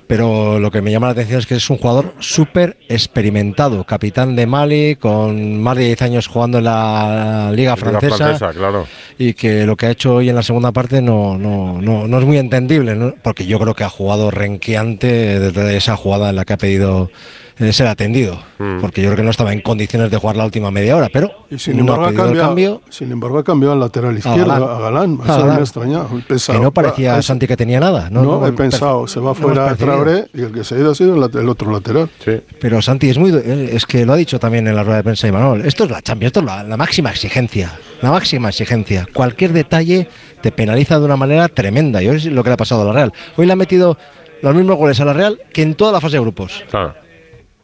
Pero 0.10 0.58
lo 0.58 0.72
que 0.72 0.82
me 0.82 0.90
llama 0.92 1.06
la 1.06 1.12
atención 1.12 1.38
es 1.38 1.46
que 1.46 1.54
es 1.54 1.70
un 1.70 1.78
jugador 1.78 2.16
súper 2.18 2.78
experimentado, 2.90 3.84
capitán 3.84 4.36
de 4.36 4.48
Mali, 4.48 4.96
con 4.96 5.62
más 5.62 5.78
de 5.78 5.86
10 5.86 6.02
años 6.02 6.26
jugando 6.28 6.58
en 6.58 6.64
la 6.64 7.52
Liga 7.54 7.76
Liga 7.76 7.78
Francesa, 7.78 8.16
francesa, 8.18 8.52
claro. 8.54 8.88
y 9.20 9.34
que 9.36 9.68
lo 9.68 9.78
que 9.78 9.86
ha 9.86 9.92
hecho 9.92 10.16
hoy 10.16 10.30
en 10.30 10.36
la 10.36 10.42
segunda 10.42 10.72
parte 10.72 11.00
no, 11.04 11.38
no, 11.38 11.80
no, 11.80 12.08
no 12.08 12.20
es 12.20 12.26
muy 12.26 12.38
entendible, 12.40 12.96
¿no? 12.96 13.14
porque 13.22 13.46
yo 13.46 13.60
creo 13.60 13.76
que 13.76 13.84
ha 13.84 13.90
jugado 13.90 14.32
renqueante 14.32 15.40
desde 15.40 15.78
esa 15.78 15.96
jugada 15.96 16.32
en 16.32 16.38
la 16.38 16.44
que 16.46 16.54
ha 16.54 16.58
pedido 16.58 17.12
eh, 17.60 17.72
ser 17.74 17.86
atendido, 17.88 18.40
Mm. 18.60 18.82
porque 18.82 19.02
yo 19.02 19.08
creo 19.08 19.18
que 19.18 19.24
no 19.24 19.30
estaba 19.32 19.54
en 19.54 19.62
condiciones 19.62 20.12
de 20.12 20.18
jugar 20.18 20.36
la 20.36 20.44
última 20.44 20.70
media 20.70 20.98
hora, 20.98 21.08
pero 21.14 21.32
Y 21.50 21.58
sin 21.60 21.76
no 21.78 21.94
embargo, 21.94 22.06
ha 22.08 22.14
cambio. 22.38 22.82
sin 22.90 23.10
embargo, 23.12 23.38
ha 23.38 23.44
cambiado 23.46 23.72
al 23.74 23.80
lateral 23.80 24.18
izquierdo, 24.18 24.46
Galán. 24.48 24.64
a 24.70 24.80
Galán. 24.80 25.20
A 25.22 25.24
Eso 25.24 25.34
me 25.34 25.42
Galán. 25.44 25.58
ha 25.58 25.60
extrañado. 25.60 26.10
Que 26.28 26.60
no 26.60 26.72
parecía 26.74 27.16
ah, 27.16 27.22
Santi 27.22 27.48
que 27.48 27.56
tenía 27.56 27.80
nada. 27.80 28.10
No, 28.10 28.22
No, 28.24 28.40
No, 28.42 28.48
he 28.48 28.52
pensado, 28.52 29.08
se 29.08 29.22
va 29.22 29.34
fuera 29.34 29.68
percibido. 29.70 29.96
Y 30.34 30.42
el 30.42 30.52
que 30.52 30.64
se 30.64 30.76
ha 30.76 30.80
ido 30.80 30.92
ha 30.92 30.96
sido 30.96 31.16
el, 31.16 31.50
otro 31.50 31.72
lateral. 31.72 32.10
Sí. 32.24 32.40
Pero 32.60 32.82
Santi 32.82 33.10
es 33.10 33.18
muy 33.18 33.32
eh, 33.36 33.70
es 33.74 33.86
que 33.86 34.06
lo 34.06 34.14
ha 34.14 34.16
dicho 34.16 34.40
también 34.40 34.68
en 34.68 34.76
la 34.76 34.84
rueda 34.84 34.98
de 34.98 35.04
prensa 35.04 35.28
Imanol. 35.28 35.66
Esto 35.66 35.86
es 35.86 35.92
la 35.92 36.02
Champions, 36.02 36.30
esto 36.30 36.40
es 36.42 36.46
la, 36.46 36.64
la 36.64 36.78
máxima 36.78 37.10
exigencia, 37.12 37.78
la 38.02 38.12
máxima 38.12 38.50
exigencia. 38.50 39.08
Cualquier 39.14 39.54
detalle 39.54 40.08
te 40.42 40.52
penaliza 40.52 41.00
de 41.00 41.06
una 41.06 41.16
manera 41.18 41.48
tremenda. 41.50 42.02
Y 42.04 42.08
hoy 42.10 42.18
es 42.18 42.26
lo 42.26 42.44
que 42.44 42.50
le 42.50 42.54
ha 42.54 42.58
pasado 42.58 42.82
a 42.84 42.86
la 42.86 42.94
Real. 42.94 43.14
Hoy 43.36 43.46
le 43.46 43.54
ha 43.54 43.56
metido 43.56 43.98
los 44.42 44.56
mismos 44.56 44.78
goles 44.78 45.00
a 45.00 45.06
la 45.06 45.14
Real 45.14 45.40
que 45.52 45.62
en 45.64 45.76
toda 45.76 45.92
la 45.92 46.00
fase 46.02 46.16
de 46.16 46.22
grupos, 46.22 46.64
Claro. 46.70 46.96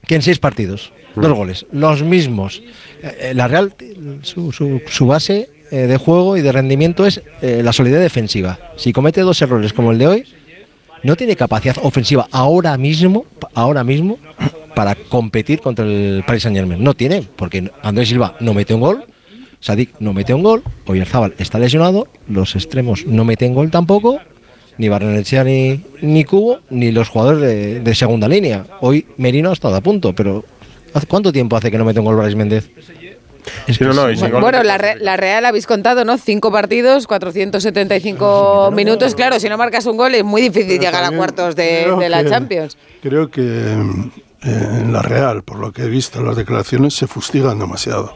que 0.06 0.16
en 0.16 0.22
seis 0.22 0.40
partidos, 0.40 0.92
dos 1.16 1.32
goles, 1.34 1.66
los 1.72 2.04
mismos. 2.04 2.62
Eh, 3.02 3.18
eh, 3.30 3.34
la 3.34 3.48
Real, 3.48 3.74
su, 4.24 4.52
su- 4.52 4.82
su 4.88 5.08
base 5.08 5.50
eh, 5.72 5.78
de 5.88 5.98
juego 5.98 6.36
y 6.38 6.42
de 6.42 6.52
rendimiento 6.52 7.06
es 7.06 7.22
eh, 7.42 7.62
la 7.64 7.72
solidez 7.74 8.02
defensiva. 8.02 8.60
Si 8.76 8.92
comete 8.92 9.22
dos 9.22 9.42
errores 9.42 9.72
como 9.74 9.92
el 9.92 9.98
de 9.98 10.08
hoy, 10.08 10.26
no 11.06 11.16
tiene 11.16 11.36
capacidad 11.36 11.78
ofensiva 11.84 12.28
ahora 12.32 12.76
mismo, 12.80 13.26
ahora 13.54 13.84
mismo, 13.84 14.18
para 14.74 14.96
competir 14.96 15.62
contra 15.62 15.86
el 15.86 16.24
Paris 16.26 16.42
Saint 16.42 16.58
Germain. 16.58 16.84
No 16.84 16.96
tiene, 16.96 17.22
porque 17.22 17.70
Andrés 17.84 18.10
Silva 18.10 18.36
no 18.40 18.56
mete 18.56 18.74
un 18.74 18.82
gol, 18.82 19.06
Sadik 19.60 19.92
no 20.00 20.14
mete 20.14 20.34
un 20.34 20.42
gol, 20.42 20.64
Oyarzábal 20.88 21.36
está 21.38 21.60
lesionado, 21.60 22.08
los 22.28 22.56
extremos 22.56 23.06
no 23.06 23.24
meten 23.24 23.54
gol 23.54 23.70
tampoco, 23.70 24.20
ni 24.80 24.90
Barrenechea 24.90 25.44
ni, 25.44 25.80
ni 26.02 26.24
Cubo, 26.24 26.62
ni 26.72 26.92
los 26.92 27.10
jugadores 27.10 27.84
de, 27.84 27.96
segunda 27.96 28.28
línea. 28.28 28.66
Hoy 28.82 29.06
Merino 29.18 29.52
ha 29.52 29.54
estado 29.54 29.76
a 29.76 29.82
punto, 29.82 30.16
pero 30.16 30.44
¿hace 30.96 31.06
¿cuánto 31.06 31.32
tiempo 31.32 31.56
hace 31.56 31.70
que 31.70 31.78
no 31.78 31.86
mete 31.86 32.00
un 32.00 32.08
gol 32.08 32.16
Brais 32.16 32.36
Méndez? 32.36 32.68
Es 33.68 33.78
Sí, 33.78 33.84
no, 33.84 33.94
no, 33.94 34.10
y 34.12 34.18
sin 34.18 34.32
gol- 34.32 34.42
Bueno, 34.42 34.64
la, 34.64 34.78
Re- 34.78 34.98
la 35.00 35.18
Real 35.18 35.46
habéis 35.46 35.68
contado, 35.68 36.04
¿no? 36.06 36.18
Cinco 36.18 36.52
partidos, 36.52 37.08
475 37.08 38.72
minutos. 38.74 39.16
Claro, 39.16 39.40
si 39.40 39.50
no 39.50 39.58
marcas 39.58 39.86
un 39.86 39.98
gol 39.98 40.16
es 40.16 40.24
muy 40.24 40.42
difícil 40.42 40.78
Pero 40.80 40.82
llegar 40.84 41.04
a 41.04 41.12
cuartos 41.12 41.56
de, 41.56 42.08
la 42.10 42.24
que- 42.24 42.30
Champions. 42.30 42.78
Creo 43.02 43.30
que 43.30 43.42
eh, 43.42 43.78
en 44.44 44.94
la 44.94 45.02
Real, 45.02 45.44
por 45.44 45.60
lo 45.60 45.72
que 45.72 45.84
he 45.84 45.88
visto 45.90 46.22
las 46.24 46.36
declaraciones, 46.36 46.94
se 46.96 47.08
fustigan 47.08 47.60
demasiado. 47.60 48.16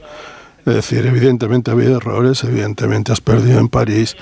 Es 0.65 0.75
decir, 0.75 1.05
evidentemente 1.05 1.71
ha 1.71 1.73
habido 1.73 1.97
errores, 1.97 2.43
evidentemente 2.43 3.11
has 3.11 3.21
perdido 3.21 3.59
en 3.59 3.69
París, 3.69 4.15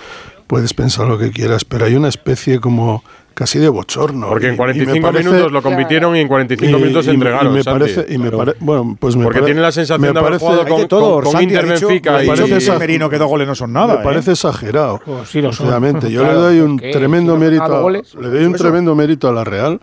puedes 0.45 0.73
pensar 0.73 1.07
lo 1.07 1.17
que 1.17 1.31
quieras, 1.31 1.65
pero 1.65 1.85
hay 1.85 1.95
una 1.95 2.07
especie 2.09 2.59
como 2.59 3.03
casi 3.37 3.59
de 3.59 3.69
bochorno. 3.69 4.29
Porque 4.29 4.47
en 4.47 4.53
y 4.53 4.53
me 4.53 4.57
45 4.57 5.07
parece- 5.11 5.29
minutos 5.29 5.51
lo 5.51 5.61
compitieron 5.61 6.15
y 6.15 6.19
en 6.21 6.27
45 6.27 6.77
y- 6.77 6.81
minutos 6.81 7.05
se 7.05 7.11
entregaron. 7.11 7.51
Y 7.53 7.55
me 7.57 7.63
Santi. 7.63 7.79
parece, 7.79 8.05
y 8.11 8.17
me 8.17 8.23
Claro. 8.31 8.37
pare- 8.39 8.53
bueno, 8.59 8.97
pues 8.99 9.15
me 9.15 9.23
Porque 9.25 9.39
pare- 9.41 9.45
tiene 9.51 9.61
la 9.61 9.71
sensación 9.71 10.01
me 10.01 10.07
de 10.07 10.11
haber 10.19 10.23
parece- 10.39 10.45
jugado 10.45 10.67
con, 10.67 10.87
todo. 10.87 11.21
con- 11.21 11.33
con 11.33 11.43
Inter 11.43 11.65
Benfica 11.67 12.13
me 12.17 12.23
y, 12.23 12.27
parece 12.27 12.57
ese 12.57 12.79
Merino 12.79 13.09
que 13.11 13.17
dos 13.19 13.27
goles 13.27 13.47
no 13.47 13.53
son 13.53 13.71
nada. 13.73 13.93
Me 13.93 13.99
¿eh? 14.01 14.03
parece 14.03 14.31
exagerado. 14.31 14.99
Pues 15.05 15.29
sí 15.29 15.39
lo 15.39 15.53
son. 15.53 15.67
Yo 15.67 16.21
Claro, 16.21 16.33
le 16.33 16.33
doy 16.39 16.59
un 16.61 16.77
tremendo 16.79 17.33
si 17.35 17.39
no 17.39 17.45
mérito. 17.45 17.81
goles, 17.81 18.15
le 18.15 18.27
doy 18.29 18.45
un 18.45 18.55
eso. 18.55 18.63
tremendo 18.63 18.95
mérito 18.95 19.27
a 19.27 19.31
la 19.33 19.43
Real. 19.43 19.79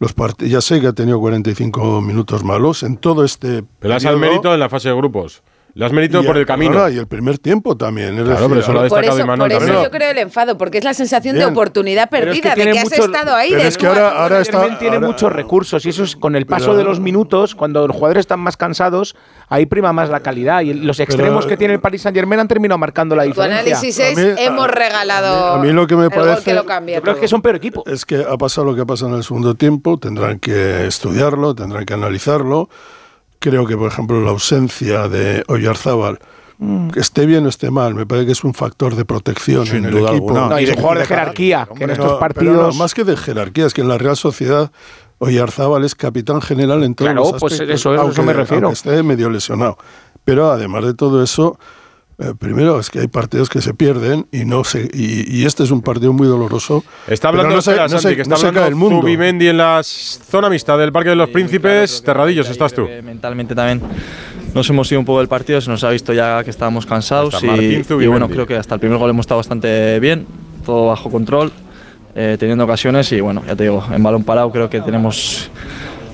Los 0.00 0.16
part- 0.16 0.46
ya 0.46 0.60
sé 0.60 0.80
que 0.80 0.86
ha 0.86 0.92
tenido 0.92 1.18
45 1.20 2.00
minutos 2.00 2.42
malos 2.44 2.84
en 2.84 2.96
todo 2.96 3.22
este. 3.24 3.64
Le 3.82 3.88
das 3.88 4.04
al 4.06 4.14
periodo. 4.14 4.18
mérito 4.18 4.54
en 4.54 4.60
la 4.60 4.68
fase 4.68 4.88
de 4.88 4.94
grupos. 4.94 5.42
Le 5.74 5.84
das 5.84 5.92
mérito 5.92 6.22
Y 6.22 6.26
por 6.26 6.36
el 6.36 6.44
camino. 6.46 6.88
y 6.88 6.96
el 6.98 7.06
primer 7.06 7.38
tiempo 7.38 7.76
también. 7.76 8.18
Es 8.18 8.24
Claro, 8.24 8.30
decir, 8.30 8.48
pero 8.48 8.60
eso 8.60 8.72
lo 8.72 8.78
ha 8.78 8.82
ahora- 8.82 8.88
Por 8.88 8.98
destacado 8.98 9.18
eso, 9.18 9.24
Imanol 9.26 9.48
por 9.52 9.62
eso 9.62 9.82
yo 9.84 9.90
creo 9.92 10.10
el 10.10 10.18
enfado, 10.18 10.58
porque 10.58 10.78
es 10.78 10.84
la 10.84 10.94
sensación 10.94 11.34
de 11.34 11.40
Bien. 11.42 11.52
oportunidad 11.52 12.08
Pero 12.10 12.32
es 12.32 12.36
que 12.40 12.48
perdida, 12.48 12.64
de 12.64 12.72
que 12.72 12.78
has 12.80 12.84
mucho- 12.90 13.04
estado 13.04 13.34
ahí. 13.36 13.50
pero 13.50 13.62
de 13.62 13.68
es 13.68 13.78
que 13.78 13.86
ahora- 13.86 14.08
ahora 14.22 14.36
El 14.36 14.42
está- 14.42 14.58
Germain 14.60 14.78
tiene 14.80 14.96
ahora- 14.96 15.06
muchos 15.06 15.32
recursos 15.32 15.86
y 15.86 15.90
eso 15.90 16.02
es 16.02 16.16
con 16.16 16.34
el 16.34 16.46
paso 16.46 16.66
Pero- 16.66 16.78
de 16.78 16.84
los 16.84 16.98
minutos, 16.98 17.54
cuando 17.54 17.86
los 17.86 17.94
jugadores 17.96 18.22
están 18.22 18.40
más 18.40 18.56
cansados, 18.56 19.14
ahí 19.48 19.66
prima 19.66 19.92
más 19.92 20.08
la 20.10 20.18
calidad. 20.20 20.62
Y 20.62 20.74
los 20.74 20.98
extremos 20.98 21.46
que 21.46 21.56
tiene 21.56 21.74
el 21.74 21.80
Paris 21.80 22.02
Saint 22.02 22.16
Germain 22.16 22.40
han 22.40 22.48
terminado 22.48 22.78
marcando 22.78 23.14
la 23.14 23.22
Tu 23.22 23.28
diferencia. 23.28 23.60
análisis 23.60 23.98
es, 24.00 24.16
mí- 24.16 24.42
hemos 24.42 24.64
a- 24.64 24.68
regalado 24.68 25.46
a 25.54 25.58
mí 25.62 25.70
lo 25.72 25.86
que 25.86 25.94
me 25.96 26.10
parece- 26.10 26.42
que 26.42 26.54
lo 26.54 26.64
cambia 26.66 26.96
Yo 26.96 27.02
creo 27.02 27.14
todo. 27.14 27.20
que 27.20 27.28
son 27.28 27.40
peor 27.40 27.54
equipo. 27.56 27.84
Es 27.86 28.04
que 28.04 28.16
ha 28.28 28.36
pasado 28.36 28.64
lo 28.66 28.74
que 28.74 28.80
ha 28.80 28.86
pasado 28.86 29.10
en 29.12 29.18
el 29.18 29.22
segundo 29.22 29.54
tiempo, 29.54 29.96
tendrán 29.98 30.40
que 30.40 30.86
estudiarlo, 30.86 31.54
tendrán 31.54 31.84
que 31.84 31.94
analizarlo. 31.94 32.68
Creo 33.38 33.66
que, 33.66 33.76
por 33.76 33.90
ejemplo, 33.90 34.20
la 34.20 34.30
ausencia 34.30 35.08
de 35.08 35.44
Oyarzábal, 35.48 36.18
Mm. 36.60 36.88
que 36.90 36.98
esté 36.98 37.24
bien 37.24 37.46
o 37.46 37.48
esté 37.48 37.70
mal, 37.70 37.94
me 37.94 38.04
parece 38.04 38.26
que 38.26 38.32
es 38.32 38.42
un 38.42 38.52
factor 38.52 38.96
de 38.96 39.04
protección 39.04 39.64
Sin 39.64 39.76
en 39.76 39.84
el 39.86 39.90
duda 39.92 40.10
equipo. 40.10 40.30
alguna. 40.30 40.48
No, 40.48 40.58
y 40.60 40.64
de- 40.66 40.74
jugador 40.74 40.98
de 40.98 41.06
jerarquía, 41.06 41.68
que 41.76 41.84
en 41.84 41.90
estos 41.90 42.18
partidos. 42.18 42.74
no, 42.74 42.82
más 42.82 42.94
que 42.94 43.04
de 43.04 43.16
jerarquía, 43.16 43.66
es 43.66 43.74
que 43.74 43.82
en 43.82 43.88
la 43.88 43.96
Real 43.96 44.16
Sociedad 44.16 44.72
Oyarzábal 45.18 45.84
es 45.84 45.94
capitán 45.94 46.40
general 46.40 46.82
en 46.82 46.94
todos 46.96 47.12
Claro, 47.12 47.30
los 47.30 47.40
pues 47.40 47.52
aspectos. 47.52 47.80
eso 47.80 47.90
es, 47.94 47.98
a 47.98 48.02
eso 48.02 48.06
aunque- 48.08 48.22
me 48.22 48.32
refiero. 48.32 48.66
aunque 48.68 48.74
esté 48.90 49.02
medio 49.04 49.30
lesionado. 49.30 49.78
Pero 50.24 50.50
además 50.50 50.84
de 50.84 50.94
todo 50.94 51.22
eso, 51.22 51.58
eh, 52.18 52.32
primero 52.38 52.80
es 52.80 52.90
que 52.90 53.00
hay 53.00 53.08
partidos 53.08 53.48
que 53.48 53.60
se 53.60 53.74
pierden 53.74 54.26
y 54.32 54.44
no 54.44 54.64
se 54.64 54.88
y, 54.92 55.24
y 55.38 55.44
este 55.46 55.62
es 55.64 55.70
un 55.70 55.82
partido 55.82 56.12
muy 56.12 56.26
doloroso. 56.26 56.84
Está 57.06 57.28
hablando, 57.28 57.54
no 57.56 57.62
se, 57.62 57.70
espera, 57.70 57.84
no 57.88 57.88
Santi, 58.00 58.02
se- 58.02 58.16
que 58.16 58.28
no 58.28 58.34
está 58.34 58.36
se 58.36 58.42
cae 58.42 58.50
el 58.50 58.56
hablando 58.74 58.76
mundo. 58.76 59.00
Zubimendi 59.02 59.48
en 59.48 59.56
la 59.58 59.80
zona 59.82 60.50
mixta 60.50 60.76
del 60.76 60.92
Parque 60.92 61.10
de 61.10 61.16
los 61.16 61.28
Príncipes. 61.30 62.02
Terradillos, 62.02 62.48
estás 62.50 62.72
tú. 62.74 62.88
Mentalmente 63.04 63.54
también 63.54 63.80
nos 64.54 64.68
hemos 64.70 64.90
ido 64.90 64.98
un 65.00 65.06
poco 65.06 65.18
del 65.18 65.28
partido, 65.28 65.60
se 65.60 65.70
nos 65.70 65.84
ha 65.84 65.90
visto 65.90 66.12
ya 66.12 66.42
que 66.42 66.50
estábamos 66.50 66.86
cansados 66.86 67.34
y, 67.42 67.46
y 68.02 68.06
bueno, 68.06 68.28
creo 68.28 68.46
que 68.46 68.56
hasta 68.56 68.74
el 68.74 68.80
primer 68.80 68.98
gol 68.98 69.10
hemos 69.10 69.24
estado 69.24 69.38
bastante 69.38 70.00
bien, 70.00 70.26
todo 70.64 70.86
bajo 70.86 71.10
control, 71.10 71.52
eh, 72.14 72.36
teniendo 72.40 72.64
ocasiones 72.64 73.12
y 73.12 73.20
bueno, 73.20 73.42
ya 73.46 73.54
te 73.54 73.64
digo, 73.64 73.84
en 73.92 74.02
balón 74.02 74.24
parado 74.24 74.50
creo 74.50 74.68
que 74.70 74.80
tenemos 74.80 75.50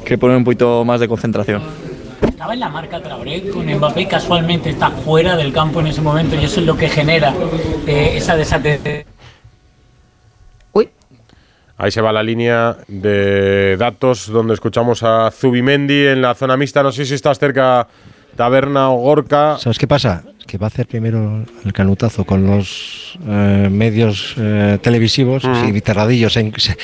que 0.04 0.18
poner 0.18 0.36
un 0.36 0.44
poquito 0.44 0.84
más 0.84 0.98
de 1.00 1.08
concentración. 1.08 1.62
Estaba 2.28 2.54
en 2.54 2.60
la 2.60 2.68
marca 2.68 3.00
Traoré 3.00 3.48
con 3.50 3.66
Mbappé 3.66 4.02
y 4.02 4.06
casualmente 4.06 4.70
está 4.70 4.90
fuera 4.90 5.36
del 5.36 5.52
campo 5.52 5.80
en 5.80 5.88
ese 5.88 6.00
momento 6.00 6.34
y 6.36 6.44
eso 6.44 6.60
es 6.60 6.66
lo 6.66 6.76
que 6.76 6.88
genera 6.88 7.34
eh, 7.86 8.12
esa 8.16 8.36
desatención. 8.36 9.04
Uy, 10.72 10.88
Ahí 11.76 11.90
se 11.90 12.00
va 12.00 12.12
la 12.12 12.22
línea 12.22 12.76
de 12.86 13.76
datos 13.76 14.28
donde 14.28 14.54
escuchamos 14.54 15.02
a 15.02 15.30
Zubimendi 15.30 16.06
en 16.06 16.22
la 16.22 16.34
zona 16.34 16.56
mixta. 16.56 16.82
No 16.82 16.92
sé 16.92 17.04
si 17.04 17.14
estás 17.14 17.38
cerca 17.38 17.88
Taberna 18.36 18.90
o 18.90 18.96
Gorka. 18.96 19.58
¿Sabes 19.58 19.78
qué 19.78 19.86
pasa? 19.86 20.22
Que 20.54 20.58
va 20.58 20.66
a 20.66 20.68
hacer 20.68 20.86
primero 20.86 21.42
el 21.64 21.72
canutazo 21.72 22.22
con 22.24 22.46
los 22.46 23.18
eh, 23.28 23.68
medios 23.72 24.36
eh, 24.38 24.78
televisivos 24.80 25.42
y 25.66 25.80
Terradillo 25.80 26.30
se, 26.30 26.52
se- 26.58 26.76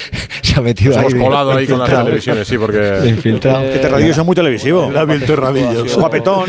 se 0.42 0.58
ha 0.58 0.60
metido 0.60 0.96
Nos 0.96 1.04
ahí. 1.04 1.12
hemos 1.12 1.28
colado 1.28 1.52
ahí 1.52 1.68
con 1.68 1.78
las 1.78 1.88
televisiones, 1.88 2.48
sí, 2.48 2.58
porque. 2.58 3.02
Infiltrado. 3.06 3.60
Que 3.72 3.78
Terradillos 3.78 4.18
es 4.18 4.24
muy 4.24 4.34
televisivo. 4.34 4.90
David 4.92 5.22
Terradillos. 5.24 5.94
Guapetón. 5.96 6.46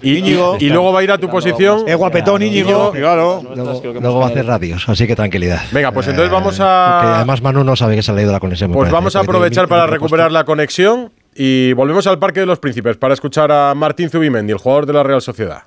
Y, 0.00 0.16
Íñigo. 0.16 0.56
y 0.60 0.70
luego 0.70 0.94
va 0.94 1.00
a 1.00 1.04
ir 1.04 1.10
a 1.12 1.18
tu 1.18 1.28
posición. 1.28 1.84
Es 1.86 1.94
guapetón, 1.94 2.40
Íñigo. 2.40 2.90
Claro. 2.92 3.42
Luego, 3.54 3.82
luego 4.00 4.18
va 4.20 4.28
a 4.28 4.30
hacer 4.30 4.46
radios, 4.46 4.88
así 4.88 5.06
que 5.06 5.14
tranquilidad. 5.14 5.60
Venga, 5.72 5.92
pues 5.92 6.08
entonces 6.08 6.32
vamos 6.32 6.56
Que 6.56 6.62
a. 6.62 7.16
además 7.16 7.42
Manu 7.42 7.64
no 7.64 7.76
sabe 7.76 7.96
que 7.96 8.02
se 8.02 8.12
ha 8.12 8.14
leído 8.14 8.32
la 8.32 8.40
conexión. 8.40 8.72
Pues 8.72 8.84
parece, 8.86 8.94
vamos 8.94 9.14
a 9.16 9.20
aprovechar 9.20 9.68
para 9.68 9.86
recuperar 9.86 10.32
la 10.32 10.44
conexión 10.44 11.12
y 11.34 11.74
volvemos 11.74 12.06
al 12.06 12.18
Parque 12.18 12.40
de 12.40 12.46
los 12.46 12.58
Príncipes 12.60 12.96
para 12.96 13.12
escuchar 13.12 13.52
a 13.52 13.74
Martín 13.74 14.08
Zubimendi, 14.08 14.52
el 14.52 14.58
jugador 14.58 14.86
de 14.86 14.94
la 14.94 15.02
Real 15.02 15.20
Sociedad. 15.20 15.64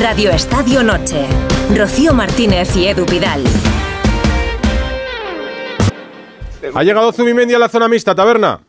Radio 0.00 0.30
Estadio 0.30 0.82
Noche. 0.82 1.26
Rocío 1.76 2.12
Martínez 2.14 2.76
y 2.76 2.86
Edu 2.86 3.06
Pidal. 3.06 3.42
Ha 6.74 6.82
llegado 6.82 7.12
Zubimendi 7.12 7.54
a 7.54 7.58
la 7.58 7.68
zona 7.68 7.88
mixta, 7.88 8.14
taberna. 8.14 8.60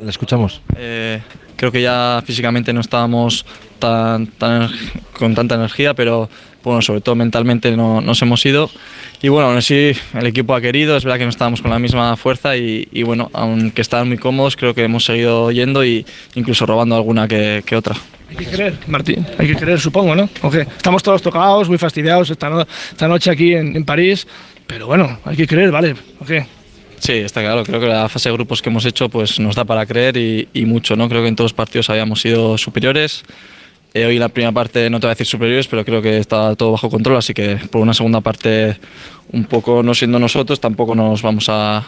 Le 0.00 0.10
escuchamos. 0.10 0.60
Eh, 0.76 1.20
creo 1.56 1.70
que 1.70 1.82
ya 1.82 2.22
físicamente 2.24 2.72
no 2.72 2.80
estábamos 2.80 3.44
tan, 3.78 4.26
tan- 4.26 4.70
con 5.18 5.34
tanta 5.34 5.54
energía, 5.54 5.94
pero 5.94 6.28
bueno, 6.62 6.82
sobre 6.82 7.00
todo 7.00 7.14
mentalmente 7.14 7.76
no, 7.76 8.00
nos 8.00 8.20
hemos 8.22 8.44
ido. 8.46 8.70
Y 9.22 9.28
bueno, 9.28 9.48
aún 9.48 9.56
así 9.58 9.92
el 10.14 10.26
equipo 10.26 10.54
ha 10.54 10.60
querido, 10.60 10.96
es 10.96 11.04
verdad 11.04 11.18
que 11.18 11.24
no 11.24 11.30
estábamos 11.30 11.62
con 11.62 11.70
la 11.70 11.78
misma 11.78 12.16
fuerza 12.16 12.56
y, 12.56 12.88
y 12.92 13.02
bueno, 13.02 13.30
aunque 13.32 13.82
estaban 13.82 14.08
muy 14.08 14.18
cómodos, 14.18 14.56
creo 14.56 14.74
que 14.74 14.84
hemos 14.84 15.04
seguido 15.04 15.50
yendo 15.50 15.84
y 15.84 16.04
incluso 16.34 16.66
robando 16.66 16.96
alguna 16.96 17.28
que, 17.28 17.62
que 17.64 17.76
otra. 17.76 17.94
Hay 18.30 18.36
que 18.36 18.46
creer, 18.46 18.78
Martín, 18.86 19.26
hay 19.38 19.46
que 19.46 19.56
creer, 19.56 19.78
supongo, 19.78 20.14
¿no? 20.14 20.28
Aunque 20.42 20.60
estamos 20.62 21.02
todos 21.02 21.20
tocados, 21.20 21.68
muy 21.68 21.78
fastidiados 21.78 22.30
esta, 22.30 22.48
no- 22.48 22.62
esta 22.90 23.06
noche 23.06 23.30
aquí 23.30 23.54
en, 23.54 23.76
en 23.76 23.84
París, 23.84 24.26
pero 24.66 24.86
bueno, 24.86 25.18
hay 25.24 25.36
que 25.36 25.46
creer, 25.46 25.70
¿vale? 25.70 25.94
¿ok? 26.20 26.30
Sí, 26.98 27.12
está 27.14 27.40
claro. 27.40 27.64
Creo 27.64 27.80
que 27.80 27.86
la 27.88 28.08
fase 28.08 28.28
de 28.28 28.34
grupos 28.34 28.62
que 28.62 28.70
hemos 28.70 28.84
hecho 28.86 29.08
pues 29.08 29.38
nos 29.40 29.56
da 29.56 29.64
para 29.64 29.84
creer 29.86 30.16
y, 30.16 30.48
y 30.54 30.64
mucho. 30.66 30.94
¿no? 30.94 31.08
Creo 31.08 31.20
que 31.22 31.28
en 31.28 31.34
todos 31.36 31.46
los 31.50 31.52
partidos 31.52 31.90
habíamos 31.90 32.20
sido 32.20 32.56
superiores. 32.56 33.24
Eh, 33.94 34.06
hoy 34.06 34.18
la 34.18 34.30
primera 34.30 34.52
parte 34.52 34.88
no 34.88 35.00
te 35.00 35.06
voy 35.06 35.10
a 35.10 35.14
decir 35.14 35.26
superiores, 35.26 35.68
pero 35.68 35.84
creo 35.84 36.00
que 36.00 36.18
está 36.18 36.54
todo 36.56 36.72
bajo 36.72 36.88
control. 36.88 37.18
Así 37.18 37.34
que 37.34 37.56
por 37.70 37.82
una 37.82 37.92
segunda 37.92 38.20
parte, 38.20 38.76
un 39.32 39.44
poco 39.44 39.82
no 39.82 39.94
siendo 39.94 40.18
nosotros, 40.18 40.60
tampoco 40.60 40.94
nos 40.94 41.20
vamos 41.20 41.48
a, 41.48 41.86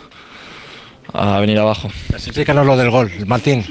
a 1.13 1.41
venir 1.41 1.59
abajo. 1.59 1.89
Explícanos 2.11 2.67
lo 2.67 2.77
del 2.77 2.91
gol, 2.91 3.11
Martín. 3.27 3.65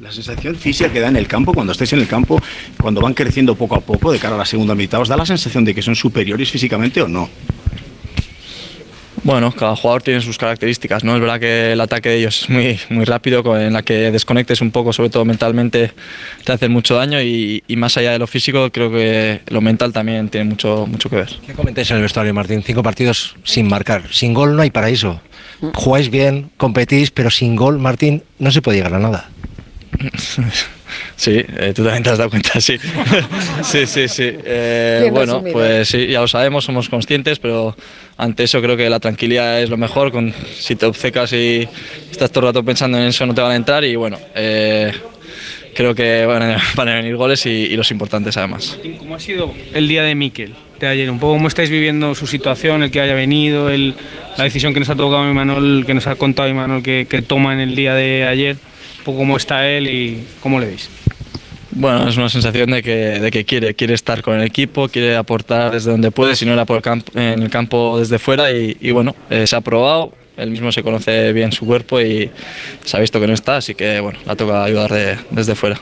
La 0.00 0.12
sensación 0.12 0.54
física 0.54 0.92
que 0.92 1.00
da 1.00 1.08
en 1.08 1.16
el 1.16 1.26
campo, 1.26 1.52
cuando 1.52 1.72
estáis 1.72 1.92
en 1.92 1.98
el 1.98 2.06
campo, 2.06 2.40
cuando 2.80 3.00
van 3.00 3.12
creciendo 3.12 3.56
poco 3.56 3.74
a 3.74 3.80
poco 3.80 4.12
de 4.12 4.18
cara 4.18 4.36
a 4.36 4.38
la 4.38 4.46
segunda 4.46 4.74
mitad, 4.74 5.00
¿os 5.00 5.08
da 5.08 5.16
la 5.16 5.26
sensación 5.26 5.64
de 5.64 5.74
que 5.74 5.82
son 5.82 5.96
superiores 5.96 6.50
físicamente 6.50 7.02
o 7.02 7.08
no? 7.08 7.28
Bueno, 9.24 9.52
cada 9.52 9.76
jugador 9.76 10.02
tiene 10.02 10.20
sus 10.20 10.38
características, 10.38 11.04
¿no? 11.04 11.14
Es 11.14 11.20
verdad 11.20 11.40
que 11.40 11.72
el 11.72 11.80
ataque 11.80 12.08
de 12.10 12.16
ellos 12.16 12.42
es 12.42 12.50
muy, 12.50 12.78
muy 12.88 13.04
rápido, 13.04 13.42
en 13.58 13.72
la 13.72 13.82
que 13.82 14.10
desconectes 14.10 14.60
un 14.60 14.70
poco, 14.70 14.92
sobre 14.92 15.10
todo 15.10 15.24
mentalmente, 15.24 15.92
te 16.44 16.52
hace 16.52 16.68
mucho 16.68 16.94
daño 16.94 17.20
y, 17.20 17.62
y 17.66 17.76
más 17.76 17.96
allá 17.96 18.12
de 18.12 18.18
lo 18.18 18.26
físico, 18.26 18.70
creo 18.70 18.90
que 18.90 19.40
lo 19.48 19.60
mental 19.60 19.92
también 19.92 20.28
tiene 20.28 20.48
mucho, 20.50 20.86
mucho 20.86 21.10
que 21.10 21.16
ver. 21.16 21.28
¿Qué 21.46 21.52
comentáis 21.52 21.90
en 21.90 21.96
el 21.96 22.02
vestuario, 22.02 22.32
Martín? 22.32 22.62
Cinco 22.62 22.82
partidos 22.82 23.36
sin 23.44 23.68
marcar. 23.68 24.02
Sin 24.10 24.34
gol 24.34 24.56
no 24.56 24.62
hay 24.62 24.70
paraíso. 24.70 25.20
Jugáis 25.74 26.10
bien, 26.10 26.50
competís, 26.56 27.10
pero 27.10 27.30
sin 27.30 27.56
gol, 27.56 27.78
Martín, 27.78 28.22
no 28.38 28.50
se 28.50 28.62
puede 28.62 28.78
llegar 28.78 28.94
a 28.94 28.98
nada. 28.98 29.28
Sí, 31.16 31.32
eh, 31.36 31.72
tú 31.74 31.82
también 31.82 32.02
te 32.04 32.10
has 32.10 32.18
dado 32.18 32.30
cuenta, 32.30 32.60
sí. 32.60 32.76
sí, 33.62 33.86
sí, 33.86 34.08
sí. 34.08 34.22
Eh, 34.44 35.08
bueno, 35.10 35.34
resumido. 35.34 35.52
pues 35.52 35.88
sí, 35.88 36.06
ya 36.06 36.20
lo 36.20 36.28
sabemos, 36.28 36.64
somos 36.64 36.88
conscientes, 36.88 37.38
pero 37.40 37.76
ante 38.16 38.44
eso 38.44 38.62
creo 38.62 38.76
que 38.76 38.88
la 38.88 39.00
tranquilidad 39.00 39.60
es 39.60 39.68
lo 39.68 39.76
mejor. 39.76 40.12
Con, 40.12 40.32
si 40.56 40.76
te 40.76 40.86
obcecas 40.86 41.32
y 41.32 41.68
estás 42.10 42.30
todo 42.30 42.46
el 42.46 42.54
rato 42.54 42.64
pensando 42.64 42.98
en 42.98 43.04
eso, 43.04 43.26
no 43.26 43.34
te 43.34 43.40
van 43.40 43.50
a 43.52 43.56
entrar 43.56 43.84
y 43.84 43.96
bueno, 43.96 44.18
eh, 44.34 44.92
creo 45.74 45.94
que 45.94 46.24
van 46.24 46.42
a, 46.42 46.62
van 46.76 46.88
a 46.88 46.94
venir 46.94 47.16
goles 47.16 47.44
y, 47.46 47.50
y 47.50 47.76
los 47.76 47.90
importantes 47.90 48.36
además. 48.36 48.78
¿Cómo 48.98 49.16
ha 49.16 49.20
sido 49.20 49.52
el 49.74 49.88
día 49.88 50.04
de 50.04 50.14
Miquel, 50.14 50.54
de 50.80 50.86
ayer? 50.86 51.10
Un 51.10 51.18
poco 51.18 51.34
cómo 51.34 51.48
estáis 51.48 51.68
viviendo 51.68 52.14
su 52.14 52.26
situación, 52.28 52.82
el 52.84 52.90
que 52.92 53.00
haya 53.00 53.14
venido, 53.14 53.70
el- 53.70 53.94
la 54.36 54.44
decisión 54.44 54.72
que 54.72 54.80
nos 54.80 54.88
ha 54.88 54.94
tocado 54.96 55.28
Imanol, 55.28 55.84
que 55.84 55.94
nos 55.94 56.06
ha 56.06 56.14
contado 56.14 56.48
Imanol 56.48 56.82
que, 56.82 57.06
que 57.10 57.22
toma 57.22 57.52
en 57.52 57.60
el 57.60 57.74
día 57.74 57.94
de 57.94 58.24
ayer, 58.24 58.56
un 58.98 59.04
poco 59.04 59.18
cómo 59.18 59.36
está 59.36 59.68
él 59.68 59.88
y 59.88 60.24
cómo 60.42 60.60
le 60.60 60.66
veis. 60.66 60.88
Bueno, 61.70 62.08
es 62.08 62.16
una 62.16 62.28
sensación 62.28 62.70
de 62.70 62.82
que, 62.82 62.94
de 63.20 63.30
que 63.30 63.44
quiere, 63.44 63.74
quiere 63.74 63.94
estar 63.94 64.22
con 64.22 64.34
el 64.40 64.44
equipo, 64.44 64.88
quiere 64.88 65.16
aportar 65.16 65.72
desde 65.72 65.90
donde 65.90 66.10
puede, 66.10 66.34
si 66.34 66.44
no 66.44 66.52
era 66.54 66.64
por 66.64 66.76
el 66.76 66.82
camp- 66.82 67.14
en 67.16 67.42
el 67.42 67.50
campo 67.50 67.98
desde 68.00 68.18
fuera 68.18 68.50
y, 68.50 68.76
y 68.80 68.90
bueno, 68.90 69.14
eh, 69.30 69.46
se 69.46 69.54
ha 69.54 69.60
probado, 69.60 70.12
él 70.36 70.50
mismo 70.50 70.72
se 70.72 70.82
conoce 70.82 71.32
bien 71.32 71.52
su 71.52 71.66
cuerpo 71.66 72.00
y 72.00 72.30
se 72.84 72.96
ha 72.96 73.00
visto 73.00 73.20
que 73.20 73.26
no 73.26 73.34
está, 73.34 73.58
así 73.58 73.74
que 73.74 74.00
bueno, 74.00 74.18
la 74.26 74.34
toca 74.34 74.64
ayudar 74.64 74.90
de- 74.92 75.18
desde 75.30 75.54
fuera. 75.54 75.78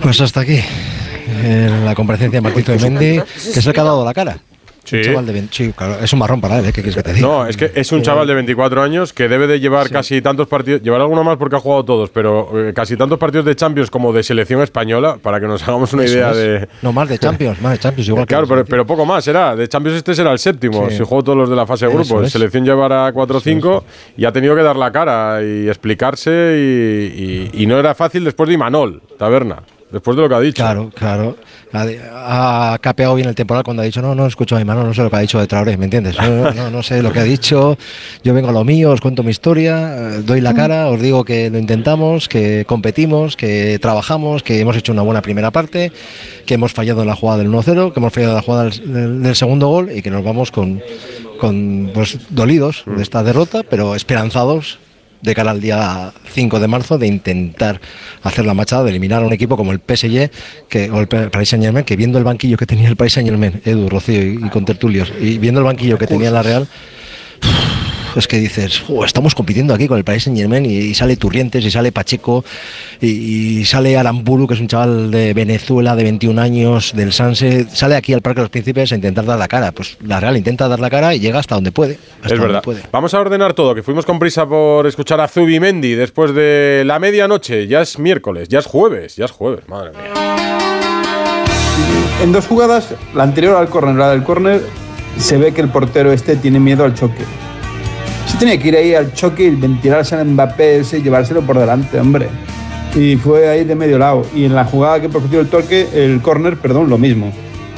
Pues 0.00 0.20
hasta 0.20 0.40
aquí. 0.40 0.60
eh, 1.44 1.70
la 1.84 1.94
comparecencia 1.94 2.38
de 2.38 2.42
Martín 2.42 2.64
Mendy, 2.82 3.16
que 3.52 3.58
es 3.58 3.66
el 3.66 3.72
que 3.72 3.80
ha 3.80 3.84
dado 3.84 4.04
la 4.04 4.14
cara. 4.14 4.38
Sí. 4.84 4.96
Un 4.96 5.02
chaval 5.04 5.26
de 5.26 5.32
20 5.32 5.54
sí, 5.54 5.72
claro, 5.76 5.96
es 6.02 6.12
un 6.12 6.18
marrón 6.18 6.40
para 6.40 6.58
él, 6.58 6.64
¿eh? 6.66 6.72
¿qué 6.72 6.82
quieres 6.82 6.96
que 6.96 7.02
te 7.02 7.12
diga? 7.14 7.26
No, 7.26 7.46
es 7.46 7.56
que 7.56 7.70
es 7.74 7.92
un 7.92 8.02
chaval 8.02 8.26
de 8.26 8.34
24 8.34 8.82
años 8.82 9.12
que 9.12 9.28
debe 9.28 9.46
de 9.46 9.60
llevar 9.60 9.88
casi 9.90 10.20
tantos 10.20 10.48
partidos, 10.48 10.82
llevar 10.82 11.00
alguno 11.00 11.22
más 11.24 11.36
porque 11.36 11.56
ha 11.56 11.60
jugado 11.60 11.84
todos, 11.84 12.10
pero 12.10 12.50
eh, 12.68 12.72
casi 12.74 12.96
tantos 12.96 13.18
partidos 13.18 13.44
de 13.46 13.54
Champions 13.54 13.90
como 13.90 14.12
de 14.12 14.22
selección 14.22 14.60
española, 14.60 15.18
para 15.22 15.38
que 15.40 15.46
nos 15.46 15.62
hagamos 15.62 15.92
una 15.92 16.04
Eso 16.04 16.14
idea 16.14 16.30
es. 16.32 16.36
de... 16.36 16.68
No, 16.82 16.92
más 16.92 17.08
de 17.08 17.18
Champions, 17.18 17.60
más 17.62 17.72
de 17.72 17.78
Champions, 17.78 18.08
igual 18.08 18.24
que 18.26 18.28
Claro, 18.34 18.42
los 18.42 18.48
pero, 18.50 18.64
pero 18.64 18.86
poco 18.86 19.06
más 19.06 19.22
será. 19.24 19.54
De 19.54 19.68
Champions 19.68 19.98
este 19.98 20.14
será 20.14 20.32
el 20.32 20.38
séptimo. 20.38 20.88
Sí. 20.90 20.96
Si 20.98 21.04
jugó 21.04 21.22
todos 21.22 21.38
los 21.38 21.48
de 21.50 21.56
la 21.56 21.66
fase 21.66 21.86
de 21.86 21.92
grupos. 21.94 22.30
Selección 22.32 22.64
llevará 22.64 23.12
4 23.12 23.36
o 23.36 23.40
5 23.40 23.84
y 24.16 24.24
ha 24.24 24.32
tenido 24.32 24.56
que 24.56 24.62
dar 24.62 24.76
la 24.76 24.90
cara 24.90 25.42
y 25.42 25.68
explicarse 25.68 26.30
y, 26.58 27.50
y- 27.56 27.62
y 27.62 27.66
no 27.66 27.78
era 27.78 27.94
fácil 27.94 28.24
después 28.24 28.48
de 28.48 28.54
Imanol, 28.54 29.00
Taberna. 29.18 29.62
Después 29.92 30.16
de 30.16 30.22
lo 30.22 30.28
que 30.28 30.34
ha 30.34 30.40
dicho. 30.40 30.62
Claro, 30.62 30.90
claro. 30.94 31.36
Ha, 31.72 32.72
ha 32.74 32.78
capeado 32.78 33.14
bien 33.14 33.28
el 33.28 33.34
temporal 33.34 33.62
cuando 33.62 33.82
ha 33.82 33.84
dicho, 33.84 34.00
no, 34.02 34.14
no 34.14 34.26
escucho 34.26 34.56
a 34.56 34.58
mi 34.58 34.64
mano, 34.64 34.84
no 34.84 34.92
sé 34.94 35.02
lo 35.02 35.10
que 35.10 35.16
ha 35.16 35.20
dicho 35.20 35.38
de 35.38 35.46
Traoré, 35.46 35.76
¿me 35.76 35.84
entiendes? 35.84 36.16
No, 36.18 36.50
no, 36.52 36.70
no 36.70 36.82
sé 36.82 37.02
lo 37.02 37.12
que 37.12 37.20
ha 37.20 37.24
dicho, 37.24 37.76
yo 38.24 38.34
vengo 38.34 38.48
a 38.48 38.52
lo 38.52 38.64
mío, 38.64 38.90
os 38.90 39.00
cuento 39.00 39.22
mi 39.22 39.30
historia, 39.30 40.16
eh, 40.16 40.22
doy 40.24 40.40
la 40.40 40.54
cara, 40.54 40.88
os 40.88 41.00
digo 41.00 41.24
que 41.24 41.50
lo 41.50 41.58
intentamos, 41.58 42.28
que 42.28 42.64
competimos, 42.66 43.36
que 43.36 43.78
trabajamos, 43.80 44.42
que 44.42 44.60
hemos 44.60 44.76
hecho 44.76 44.92
una 44.92 45.02
buena 45.02 45.22
primera 45.22 45.50
parte, 45.50 45.92
que 46.46 46.54
hemos 46.54 46.72
fallado 46.72 47.02
en 47.02 47.08
la 47.08 47.16
jugada 47.16 47.38
del 47.38 47.48
1-0, 47.50 47.92
que 47.92 48.00
hemos 48.00 48.12
fallado 48.12 48.32
en 48.32 48.36
la 48.36 48.42
jugada 48.42 48.64
del, 48.64 48.92
del- 48.92 49.22
del 49.22 49.36
segundo 49.36 49.68
gol 49.68 49.90
y 49.94 50.02
que 50.02 50.10
nos 50.10 50.24
vamos 50.24 50.50
con, 50.50 50.82
con 51.38 51.90
pues, 51.94 52.18
dolidos 52.30 52.82
de 52.86 53.02
esta 53.02 53.22
derrota, 53.22 53.62
pero 53.68 53.94
esperanzados 53.94 54.78
de 55.22 55.34
cara 55.34 55.52
al 55.52 55.60
día 55.60 56.12
5 56.32 56.60
de 56.60 56.68
marzo 56.68 56.98
de 56.98 57.06
intentar 57.06 57.80
hacer 58.22 58.44
la 58.44 58.54
machada, 58.54 58.84
de 58.84 58.90
eliminar 58.90 59.22
a 59.22 59.26
un 59.26 59.32
equipo 59.32 59.56
como 59.56 59.72
el 59.72 59.78
PSG 59.78 60.30
que, 60.68 60.90
o 60.90 61.00
el 61.00 61.08
Paris 61.08 61.48
Saint 61.48 61.64
Germain, 61.64 61.84
que 61.84 61.96
viendo 61.96 62.18
el 62.18 62.24
banquillo 62.24 62.56
que 62.56 62.66
tenía 62.66 62.88
el 62.88 62.96
Paris 62.96 63.14
Saint 63.14 63.28
Germain, 63.28 63.60
Edu, 63.64 63.88
Rocío 63.88 64.22
y, 64.22 64.44
y 64.44 64.50
con 64.50 64.64
tertulios, 64.64 65.12
y 65.20 65.38
viendo 65.38 65.60
el 65.60 65.66
banquillo 65.66 65.96
que 65.96 66.06
tenía 66.06 66.30
la 66.30 66.42
Real, 66.42 66.68
es 68.18 68.28
que 68.28 68.38
dices, 68.38 68.80
"Jo, 68.80 69.04
estamos 69.04 69.34
compitiendo 69.34 69.74
aquí 69.74 69.88
con 69.88 69.98
el 69.98 70.04
Paris 70.04 70.24
Saint 70.24 70.38
Germain 70.38 70.64
y, 70.66 70.76
y 70.76 70.94
sale 70.94 71.16
Turrientes 71.16 71.64
y 71.64 71.70
sale 71.70 71.92
Pacheco 71.92 72.44
y, 73.00 73.08
y 73.60 73.64
sale 73.64 73.96
Aramburu, 73.96 74.46
que 74.46 74.54
es 74.54 74.60
un 74.60 74.68
chaval 74.68 75.10
de 75.10 75.34
Venezuela 75.34 75.96
de 75.96 76.02
21 76.04 76.38
años, 76.40 76.92
del 76.94 77.12
Sanse, 77.12 77.66
sale 77.72 77.96
aquí 77.96 78.12
al 78.12 78.22
Parque 78.22 78.40
de 78.40 78.44
los 78.44 78.50
Príncipes 78.50 78.92
a 78.92 78.94
intentar 78.94 79.24
dar 79.24 79.38
la 79.38 79.48
cara. 79.48 79.72
Pues 79.72 79.96
la 80.04 80.20
Real 80.20 80.36
intenta 80.36 80.68
dar 80.68 80.80
la 80.80 80.90
cara 80.90 81.14
y 81.14 81.20
llega 81.20 81.38
hasta 81.38 81.54
donde 81.54 81.72
puede. 81.72 81.98
Hasta 82.16 82.26
Es 82.26 82.30
donde 82.32 82.46
verdad. 82.46 82.62
puede. 82.62 82.82
Vamos 82.92 83.14
a 83.14 83.20
ordenar 83.20 83.54
todo, 83.54 83.74
que 83.74 83.82
fuimos 83.82 84.04
con 84.06 84.18
prisa 84.18 84.46
por 84.46 84.86
escuchar 84.86 85.20
a 85.20 85.28
Zubimendi 85.28 85.94
después 85.94 86.34
de 86.34 86.82
la 86.86 86.98
medianoche. 86.98 87.66
Ya 87.66 87.80
es 87.82 87.98
miércoles, 87.98 88.48
ya 88.48 88.58
es 88.60 88.66
jueves, 88.66 89.16
ya 89.16 89.24
es 89.26 89.30
jueves, 89.30 89.68
madre 89.68 89.90
mía. 89.90 90.36
En 92.22 92.30
dos 92.32 92.46
jugadas, 92.46 92.94
la 93.14 93.24
anterior 93.24 93.56
al 93.56 93.68
córner, 93.68 93.96
la 93.96 94.10
del 94.10 94.22
córner, 94.22 94.60
se 95.18 95.36
ve 95.38 95.52
que 95.52 95.60
el 95.60 95.68
portero 95.68 96.12
este 96.12 96.36
tiene 96.36 96.60
miedo 96.60 96.84
al 96.84 96.94
choque. 96.94 97.24
Se 98.26 98.38
tenía 98.38 98.58
que 98.58 98.68
ir 98.68 98.76
ahí 98.76 98.94
al 98.94 99.12
choque 99.12 99.44
y 99.44 99.50
ventilarse 99.50 100.14
al 100.14 100.26
Mbappé 100.26 100.78
ese 100.78 100.98
y 100.98 101.02
llevárselo 101.02 101.42
por 101.42 101.58
delante, 101.58 101.98
hombre. 101.98 102.28
Y 102.94 103.16
fue 103.16 103.48
ahí 103.48 103.64
de 103.64 103.74
medio 103.74 103.98
lado. 103.98 104.24
Y 104.34 104.44
en 104.44 104.54
la 104.54 104.64
jugada 104.64 105.00
que 105.00 105.08
propiciou 105.08 105.40
el 105.40 105.48
toque, 105.48 105.88
el 105.94 106.20
córner, 106.20 106.56
perdón, 106.56 106.88
lo 106.90 106.98
mismo. 106.98 107.32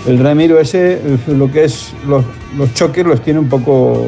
El 0.06 0.18
Ramiro 0.18 0.58
ese, 0.60 0.94
eh, 0.94 1.18
lo 1.28 1.50
que 1.50 1.64
es 1.64 1.94
los, 2.06 2.24
los 2.56 2.72
choques, 2.74 3.06
los 3.06 3.22
tiene 3.22 3.38
un 3.38 3.48
poco, 3.48 4.06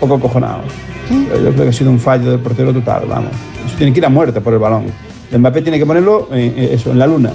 poco 0.00 0.14
acojonados. 0.14 0.64
Yo 1.10 1.52
creo 1.52 1.64
que 1.64 1.68
ha 1.68 1.72
sido 1.72 1.90
un 1.90 2.00
fallo 2.00 2.32
del 2.32 2.40
portero 2.40 2.72
total, 2.72 3.04
vamos. 3.08 3.30
Eso 3.64 3.76
tiene 3.76 3.92
que 3.92 4.00
ir 4.00 4.06
a 4.06 4.08
muerte 4.08 4.40
por 4.40 4.52
el 4.52 4.58
balón. 4.58 4.86
El 5.30 5.38
Mbappé 5.38 5.62
tiene 5.62 5.78
que 5.78 5.86
ponerlo 5.86 6.28
en, 6.32 6.58
en 6.58 6.74
eso, 6.74 6.90
en 6.90 6.98
la 6.98 7.06
luna. 7.06 7.30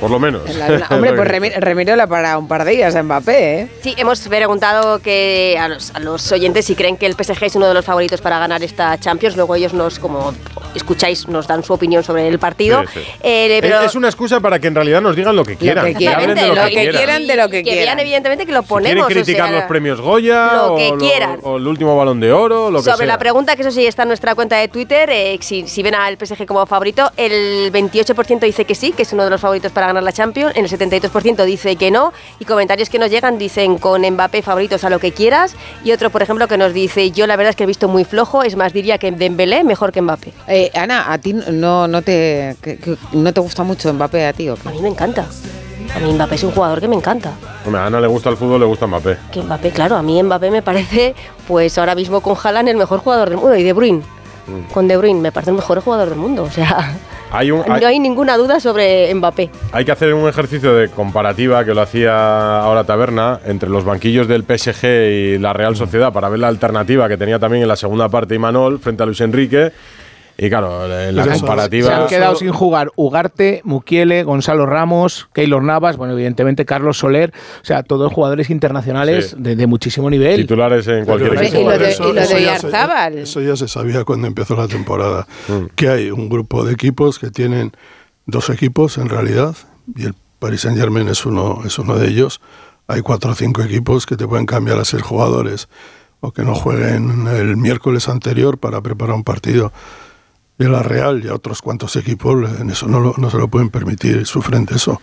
Por 0.00 0.10
lo 0.10 0.18
menos. 0.18 0.42
En 0.48 0.58
la 0.58 0.68
luna. 0.68 0.86
Hombre, 0.90 1.12
pues 1.14 1.28
Remi- 1.28 1.54
Remiro 1.58 1.96
la 1.96 2.06
para 2.06 2.38
un 2.38 2.48
par 2.48 2.64
de 2.64 2.72
días 2.72 2.94
a 2.94 3.02
Mbappé, 3.02 3.60
¿eh? 3.60 3.68
Sí, 3.82 3.94
hemos 3.96 4.20
preguntado 4.20 4.98
que 5.00 5.56
a 5.58 5.68
los, 5.68 5.90
a 5.94 6.00
los 6.00 6.30
oyentes 6.32 6.64
si 6.66 6.74
creen 6.74 6.96
que 6.96 7.06
el 7.06 7.14
PSG 7.14 7.44
es 7.44 7.56
uno 7.56 7.66
de 7.68 7.74
los 7.74 7.84
favoritos 7.84 8.20
para 8.20 8.38
ganar 8.38 8.62
esta 8.62 8.98
Champions. 8.98 9.36
Luego 9.36 9.54
ellos 9.54 9.72
nos, 9.72 9.98
como 9.98 10.34
escucháis, 10.74 11.26
nos 11.28 11.46
dan 11.46 11.62
su 11.64 11.72
opinión 11.72 12.02
sobre 12.04 12.28
el 12.28 12.38
partido. 12.38 12.82
Sí, 12.92 13.00
sí. 13.00 13.06
Eh, 13.22 13.58
pero- 13.60 13.80
Es 13.80 13.94
una 13.94 14.08
excusa 14.08 14.40
para 14.40 14.58
que 14.58 14.66
en 14.68 14.74
realidad 14.74 15.00
nos 15.00 15.16
digan 15.16 15.34
lo 15.36 15.44
que 15.44 15.56
quieran. 15.56 15.86
que 15.86 15.94
quieran. 15.94 16.20
hablen 16.20 16.36
de 16.36 16.46
lo, 16.48 16.54
Lo 16.54 16.62
que, 16.62 16.68
que 16.68 16.74
quieran. 16.74 16.96
quieran, 16.96 17.26
de 17.26 17.36
lo 17.36 17.48
que 17.48 17.56
que 17.58 17.62
quieran. 17.70 17.84
vean 17.84 17.98
evidentemente 18.00 18.46
que 18.46 18.52
lo 18.52 18.62
Si 18.62 18.68
ponemos. 18.68 19.06
quieren 19.06 19.24
criticar 19.24 19.46
o 19.46 19.48
sea, 19.50 19.58
los 19.60 19.68
premios 19.68 20.00
Goya 20.00 20.52
lo 20.68 20.76
que 20.76 20.88
o, 20.92 20.98
quieran. 20.98 21.38
o 21.42 21.56
el 21.56 21.66
último 21.66 21.96
balón 21.96 22.20
de 22.20 22.32
oro, 22.32 22.70
lo 22.70 22.78
que 22.80 22.84
Sobre 22.84 22.98
sea. 22.98 23.06
la 23.06 23.18
pregunta, 23.18 23.56
que 23.56 23.62
eso 23.62 23.70
sí 23.70 23.86
está 23.86 24.02
en 24.02 24.08
nuestra 24.08 24.34
cuenta 24.34 24.56
de 24.56 24.68
Twitter, 24.68 25.08
eh, 25.10 25.38
si, 25.40 25.66
si 25.66 25.82
ven 25.82 25.94
al 25.94 26.16
PSG 26.18 26.46
como 26.46 26.64
favorito, 26.66 27.10
el 27.16 27.70
28% 27.72 28.40
dice 28.40 28.64
que 28.64 28.74
sí, 28.74 28.92
que 28.92 29.02
es 29.02 29.12
uno 29.12 29.24
de 29.24 29.30
los 29.30 29.40
favoritos 29.40 29.72
para 29.72 29.85
ganar 29.86 30.02
la 30.02 30.12
Champions, 30.12 30.52
el 30.56 30.68
72% 30.68 31.44
dice 31.44 31.76
que 31.76 31.90
no, 31.90 32.12
y 32.38 32.44
comentarios 32.44 32.88
que 32.90 32.98
nos 32.98 33.10
llegan 33.10 33.38
dicen 33.38 33.78
con 33.78 34.02
Mbappé 34.02 34.42
favoritos 34.42 34.84
a 34.84 34.90
lo 34.90 34.98
que 34.98 35.12
quieras, 35.12 35.54
y 35.84 35.92
otro, 35.92 36.10
por 36.10 36.22
ejemplo, 36.22 36.48
que 36.48 36.58
nos 36.58 36.72
dice, 36.72 37.10
yo 37.10 37.26
la 37.26 37.36
verdad 37.36 37.50
es 37.50 37.56
que 37.56 37.64
he 37.64 37.66
visto 37.66 37.88
muy 37.88 38.04
flojo, 38.04 38.42
es 38.42 38.56
más, 38.56 38.72
diría 38.72 38.98
que 38.98 39.12
Dembélé 39.12 39.64
mejor 39.64 39.92
que 39.92 40.02
Mbappé. 40.02 40.32
Eh, 40.48 40.70
Ana, 40.74 41.12
¿a 41.12 41.18
ti 41.18 41.32
no, 41.34 41.86
no, 41.88 42.02
te, 42.02 42.56
que- 42.62 42.78
que 42.78 42.96
no 43.12 43.32
te 43.32 43.40
gusta 43.40 43.62
mucho 43.62 43.92
Mbappé 43.92 44.26
a 44.26 44.32
ti 44.32 44.48
o 44.48 44.56
qué? 44.56 44.68
A 44.68 44.72
mí 44.72 44.80
me 44.80 44.88
encanta. 44.88 45.26
A 45.94 45.98
mí 46.00 46.12
Mbappé 46.12 46.34
es 46.34 46.42
un 46.42 46.50
jugador 46.50 46.80
que 46.80 46.88
me 46.88 46.96
encanta. 46.96 47.32
Hombre, 47.64 47.80
a 47.80 47.86
Ana 47.86 48.00
le 48.00 48.06
gusta 48.08 48.28
el 48.30 48.36
fútbol, 48.36 48.60
le 48.60 48.66
gusta 48.66 48.86
Mbappé. 48.86 49.16
Que 49.32 49.42
Mbappé, 49.42 49.70
claro, 49.70 49.96
a 49.96 50.02
mí 50.02 50.20
Mbappé 50.22 50.50
me 50.50 50.62
parece, 50.62 51.14
pues 51.46 51.78
ahora 51.78 51.94
mismo 51.94 52.20
con 52.20 52.36
Haaland 52.42 52.68
el 52.68 52.76
mejor 52.76 53.00
jugador 53.00 53.28
del 53.30 53.38
mundo, 53.38 53.56
y 53.56 53.62
De 53.62 53.72
Bruyne. 53.72 54.02
Mm. 54.46 54.72
Con 54.72 54.88
De 54.88 54.96
Bruyne 54.96 55.20
me 55.20 55.32
parece 55.32 55.50
el 55.50 55.56
mejor 55.56 55.80
jugador 55.80 56.08
del 56.10 56.18
mundo, 56.18 56.42
o 56.44 56.50
sea, 56.50 56.96
Hay, 57.30 57.50
un, 57.50 57.62
hay, 57.70 57.80
no 57.80 57.86
hay 57.86 57.98
ninguna 57.98 58.36
duda 58.36 58.60
sobre 58.60 59.12
Mbappé. 59.14 59.50
hay 59.72 59.84
que 59.84 59.92
hacer 59.92 60.14
un 60.14 60.28
ejercicio 60.28 60.74
de 60.74 60.88
comparativa 60.88 61.64
que 61.64 61.74
lo 61.74 61.82
hacía 61.82 62.60
ahora 62.60 62.84
Taberna 62.84 63.40
entre 63.44 63.68
los 63.68 63.84
banquillos 63.84 64.28
del 64.28 64.44
PSG 64.44 64.86
y 64.86 65.38
la 65.38 65.52
Real 65.52 65.76
Sociedad 65.76 66.12
para 66.12 66.28
ver 66.28 66.38
la 66.38 66.48
alternativa 66.48 67.08
que 67.08 67.16
tenía 67.16 67.38
también 67.38 67.62
en 67.62 67.68
la 67.68 67.76
segunda 67.76 68.08
parte 68.08 68.34
Imanol 68.34 68.78
frente 68.78 69.02
a 69.02 69.06
Luis 69.06 69.20
Enrique. 69.20 69.72
Y 70.38 70.48
claro, 70.50 70.86
la 70.86 71.24
Pues 71.24 71.38
comparativa. 71.38 71.88
Se 71.88 71.94
han 71.94 72.06
quedado 72.08 72.36
sin 72.36 72.52
jugar 72.52 72.90
Ugarte, 72.96 73.62
Mukiele, 73.64 74.22
Gonzalo 74.22 74.66
Ramos, 74.66 75.28
Keylor 75.32 75.62
Navas, 75.62 75.96
bueno, 75.96 76.12
evidentemente 76.12 76.66
Carlos 76.66 76.98
Soler, 76.98 77.32
o 77.62 77.64
sea, 77.64 77.82
todos 77.82 78.12
jugadores 78.12 78.50
internacionales 78.50 79.30
Sí. 79.30 79.36
de, 79.38 79.56
de 79.56 79.66
muchísimo 79.66 80.10
nivel. 80.10 80.42
Titulares 80.42 80.86
en 80.88 81.06
cualquier 81.06 81.30
Pero 81.30 81.42
equipo. 81.42 81.60
Y 81.60 81.64
lo 81.64 81.78
de, 81.78 81.90
Eso- 81.90 82.10
y 82.10 82.12
lo 82.14 82.20
eso 82.20 82.34
de 82.34 82.42
ya 82.42 82.58
se- 82.58 82.62
Yarzábal. 82.70 83.18
Eso 83.18 83.40
ya 83.40 83.56
se 83.56 83.66
sabía 83.66 84.04
cuando 84.04 84.26
empezó 84.26 84.54
la 84.56 84.68
temporada. 84.68 85.26
Mm. 85.48 85.66
Que 85.74 85.88
hay 85.88 86.10
un 86.10 86.28
grupo 86.28 86.64
de 86.64 86.74
equipos 86.74 87.18
que 87.18 87.30
tienen 87.30 87.72
dos 88.26 88.50
equipos 88.50 88.98
en 88.98 89.08
realidad, 89.08 89.56
y 89.96 90.04
el 90.04 90.14
Paris 90.38 90.60
Saint 90.62 90.76
Germain 90.78 91.08
es 91.08 91.24
uno, 91.24 91.60
es 91.64 91.78
uno 91.78 91.96
de 91.96 92.08
ellos. 92.08 92.42
Hay 92.88 93.00
cuatro 93.00 93.30
o 93.32 93.34
cinco 93.34 93.62
equipos 93.62 94.04
que 94.04 94.16
te 94.16 94.28
pueden 94.28 94.44
cambiar 94.44 94.78
a 94.78 94.84
ser 94.84 95.00
jugadores 95.00 95.68
o 96.20 96.30
que 96.32 96.42
no 96.42 96.54
jueguen 96.54 97.26
el 97.26 97.56
miércoles 97.56 98.08
anterior 98.10 98.58
para 98.58 98.82
preparar 98.82 99.14
un 99.16 99.24
partido. 99.24 99.72
Y 100.58 100.64
la 100.64 100.82
Real 100.82 101.22
y 101.24 101.28
a 101.28 101.34
otros 101.34 101.60
cuantos 101.60 101.96
equipos 101.96 102.48
en 102.60 102.70
eso 102.70 102.86
no, 102.88 102.98
lo- 103.00 103.14
no 103.18 103.30
se 103.30 103.36
lo 103.38 103.48
pueden 103.48 103.68
permitir, 103.70 104.24
sufren 104.26 104.64
de 104.64 104.76
eso. 104.76 105.00